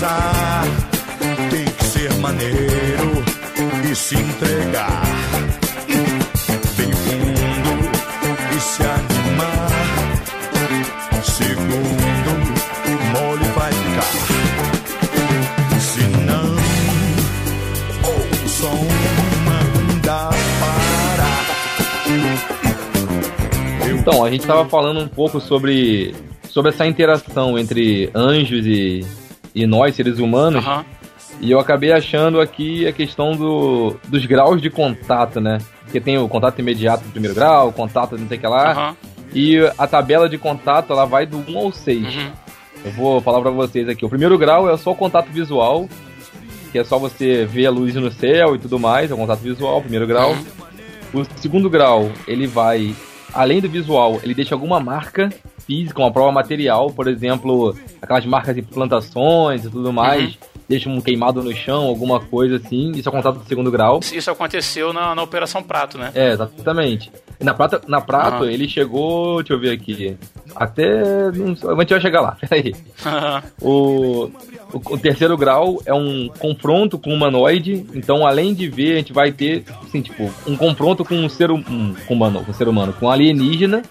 Dançar 0.05 0.65
tem 1.51 1.65
que 1.65 1.85
ser 1.85 2.13
maneiro 2.15 3.25
e 3.91 3.97
se 3.97 4.15
entregar 4.17 5.03
bem 6.77 6.93
fundo 6.93 7.91
e 8.55 8.61
se 8.61 8.83
animar. 8.83 9.71
Segundo, 11.23 12.31
mole 13.13 13.45
vai 13.55 13.73
ficar. 13.73 14.13
Se 15.81 16.03
não, 16.27 16.55
ou 18.05 18.21
som 18.49 18.87
manda 19.47 20.31
parar. 20.61 21.45
Então, 23.89 24.23
a 24.23 24.31
gente 24.31 24.47
tava 24.47 24.69
falando 24.69 25.01
um 25.01 25.09
pouco 25.09 25.41
sobre, 25.41 26.15
sobre 26.51 26.71
essa 26.71 26.87
interação 26.87 27.59
entre 27.59 28.11
anjos 28.15 28.67
e, 28.67 29.03
e 29.55 29.67
nós, 29.67 29.95
seres 29.95 30.19
humanos, 30.19 30.65
Aham. 30.65 30.85
e 31.41 31.51
eu 31.51 31.59
acabei 31.61 31.93
achando 31.93 32.41
aqui 32.41 32.87
a 32.87 32.93
questão 32.93 33.33
do, 33.33 33.97
dos 34.09 34.27
graus 34.27 34.61
de 34.61 34.71
contato, 34.71 35.41
né? 35.41 35.59
Porque 35.85 36.01
tem 36.01 36.19
o 36.19 36.29
contato 36.29 36.59
imediato 36.59 37.05
do 37.05 37.11
primeiro 37.11 37.35
grau, 37.35 37.69
o 37.69 37.73
contato 37.73 38.19
não 38.19 38.27
sei 38.27 38.37
o 38.37 38.41
que 38.41 38.47
lá, 38.47 38.71
Aham. 38.73 38.97
e 39.33 39.59
a 39.79 39.87
tabela 39.87 40.29
de 40.29 40.39
contato 40.39 40.93
ela 40.93 41.05
vai 41.05 41.27
do 41.27 41.39
1 41.39 41.59
ao 41.59 41.73
6. 41.73 42.03
Uhum. 42.03 42.31
Eu 42.85 42.91
vou 42.93 43.21
falar 43.21 43.41
pra 43.41 43.51
vocês 43.51 43.89
aqui. 43.89 44.05
O 44.05 44.09
primeiro 44.11 44.37
grau 44.37 44.69
é 44.69 44.77
só 44.77 44.91
o 44.91 44.97
contato 44.97 45.31
visual, 45.31 45.89
que 46.71 46.79
é 46.79 46.85
só 46.85 46.99
você 46.99 47.45
ver 47.47 47.67
a 47.67 47.71
luz 47.71 47.95
no 47.95 48.11
céu 48.11 48.57
e 48.57 48.59
tudo 48.59 48.79
mais, 48.79 49.11
é 49.11 49.15
o 49.15 49.17
contato 49.17 49.41
visual, 49.41 49.81
primeiro 49.81 50.07
grau. 50.07 50.33
Uhum. 50.33 51.21
O 51.23 51.25
segundo 51.37 51.71
grau, 51.71 52.11
ele 52.27 52.47
vai, 52.47 52.93
além 53.35 53.61
do 53.61 53.69
visual, 53.69 54.21
ele 54.23 54.35
deixa 54.35 54.55
alguma 54.55 54.81
marca 54.81 55.31
física, 55.67 56.01
uma 56.01 56.13
prova 56.13 56.33
material, 56.33 56.91
por 56.91 57.09
exemplo, 57.09 57.77
aquelas 58.01 58.25
marcas 58.25 58.55
de 58.55 58.63
plantações 58.63 59.65
e 59.65 59.71
tudo 59.71 59.93
mais. 59.93 60.35
Uhum. 60.35 60.55
Deixa 60.67 60.89
um 60.89 61.01
queimado 61.01 61.43
no 61.43 61.55
chão, 61.55 61.85
alguma 61.85 62.21
coisa 62.21 62.57
assim. 62.57 62.93
Isso 62.93 63.09
é 63.09 63.13
contato 63.13 63.39
do 63.39 63.47
segundo 63.47 63.71
grau. 63.71 64.01
Isso 64.01 64.31
aconteceu 64.31 64.95
na, 64.95 65.15
na 65.15 65.23
Operação 65.23 65.63
Prato, 65.63 65.99
né? 65.99 66.11
É, 66.15 66.33
exatamente. 66.33 67.13
Na 67.41 67.53
Prata, 67.55 67.81
na 67.87 68.01
Prato, 68.01 68.45
Aham. 68.45 68.51
ele 68.51 68.69
chegou, 68.69 69.39
deixa 69.43 69.53
eu 69.55 69.59
ver 69.61 69.71
aqui, 69.73 70.17
até, 70.55 71.31
não 71.33 71.53
a 71.53 71.81
gente 71.81 71.91
vai 71.91 72.01
chegar 72.01 72.21
lá, 72.21 72.37
peraí. 72.41 72.75
O, 73.61 74.31
o, 74.73 74.95
o 74.95 74.99
terceiro 74.99 75.37
grau 75.37 75.81
é 75.87 75.93
um 75.95 76.29
confronto 76.39 76.99
com 76.99 77.11
um 77.11 77.15
humanoide, 77.15 77.87
então 77.95 78.27
além 78.27 78.55
de 78.55 78.69
ver, 78.69 78.95
a 78.95 78.97
gente 78.97 79.13
vai 79.13 79.33
ter, 79.33 79.65
assim, 79.87 80.01
tipo, 80.01 80.31
um 80.47 80.57
confronto 80.57 81.05
com 81.05 81.15
um 81.17 81.29
ser, 81.29 81.51
hum- 81.51 81.65
um, 81.69 81.95
com 82.07 82.15
humano, 82.15 82.45
com 82.45 82.51
um 82.51 82.55
ser 82.55 82.69
humano, 82.69 82.93
com 82.93 83.07
um 83.07 83.11
alienígena. 83.11 83.83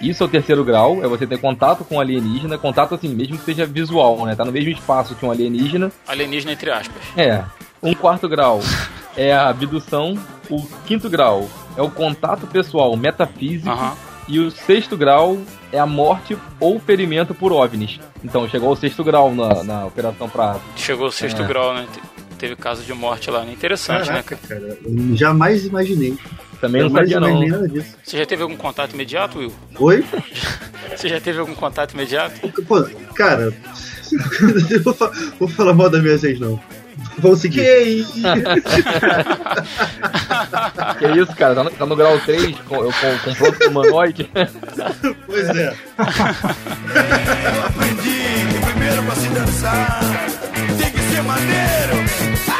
Isso 0.00 0.22
é 0.22 0.26
o 0.26 0.28
terceiro 0.28 0.64
grau, 0.64 1.02
é 1.04 1.06
você 1.06 1.26
ter 1.26 1.38
contato 1.38 1.84
com 1.84 2.00
alienígena, 2.00 2.58
contato 2.58 2.94
assim, 2.94 3.08
mesmo 3.08 3.38
que 3.38 3.44
seja 3.44 3.64
visual, 3.64 4.24
né? 4.26 4.34
Tá 4.34 4.44
no 4.44 4.50
mesmo 4.50 4.70
espaço 4.70 5.14
que 5.14 5.24
um 5.24 5.30
alienígena. 5.30 5.92
Alienígena 6.08 6.52
entre 6.52 6.70
aspas. 6.72 6.96
É. 7.16 7.44
Um 7.80 7.94
quarto 7.94 8.28
grau 8.28 8.60
é 9.16 9.32
a 9.32 9.48
abdução. 9.48 10.18
O 10.50 10.60
quinto 10.86 11.08
grau 11.08 11.48
é 11.76 11.82
o 11.82 11.90
contato 11.90 12.46
pessoal 12.46 12.96
metafísico. 12.96 13.70
E 14.28 14.38
o 14.38 14.50
sexto 14.52 14.96
grau 14.96 15.36
é 15.72 15.78
a 15.80 15.86
morte 15.86 16.38
ou 16.60 16.78
ferimento 16.78 17.34
por 17.34 17.52
OVNIs. 17.52 17.98
Então, 18.24 18.48
chegou 18.48 18.68
ao 18.68 18.76
sexto 18.76 19.02
grau 19.02 19.34
na, 19.34 19.64
na 19.64 19.84
Operação 19.86 20.28
Prato. 20.28 20.60
Chegou 20.76 21.08
o 21.08 21.12
sexto 21.12 21.42
É. 21.42 21.46
grau, 21.46 21.74
né? 21.74 21.86
Te- 21.92 22.12
Teve 22.38 22.56
caso 22.56 22.82
de 22.82 22.92
morte 22.92 23.30
lá, 23.30 23.44
né? 23.44 23.52
Interessante, 23.52 24.08
né? 24.10 24.22
Caraca, 24.22 24.36
cara. 24.48 24.78
eu 24.84 25.16
jamais 25.16 25.64
imaginei. 25.66 26.16
Também 26.60 26.82
não 26.82 26.88
jamais 26.88 27.08
sabia, 27.10 27.20
não. 27.20 27.28
imaginei 27.28 27.50
nada 27.50 27.68
disso. 27.68 27.96
Você 28.02 28.18
já 28.18 28.26
teve 28.26 28.42
algum 28.42 28.56
contato 28.56 28.94
imediato, 28.94 29.38
Will? 29.38 29.52
Oi? 29.78 30.04
Você 30.96 31.08
já 31.08 31.20
teve 31.20 31.38
algum 31.38 31.54
contato 31.54 31.92
imediato? 31.94 32.48
Pô, 32.64 32.82
cara. 33.14 33.52
eu 34.70 34.82
vou 35.38 35.48
falar 35.48 35.72
mal 35.74 35.88
da 35.88 36.00
minha 36.00 36.16
vez, 36.18 36.38
não. 36.40 36.60
Vamos 37.18 37.40
seguir. 37.40 38.06
Que 40.98 41.06
isso, 41.18 41.34
cara? 41.36 41.54
Tá 41.54 41.64
no, 41.64 41.70
tá 41.70 41.86
no 41.86 41.96
grau 41.96 42.18
3, 42.20 42.56
com, 42.60 42.76
eu 42.76 42.92
com, 42.92 43.52
com 43.54 43.68
humanoide. 43.68 44.30
Pois 45.26 45.48
é. 45.48 45.68
Eu 45.68 45.74
aprendi 47.66 48.20
que 48.52 48.58
primeiro 48.66 49.02
pra 49.04 49.14
se 49.14 49.28
dançar 49.28 50.00
tem 50.78 50.90
que 50.92 51.00
ser 51.00 51.22
maneiro. 51.22 52.51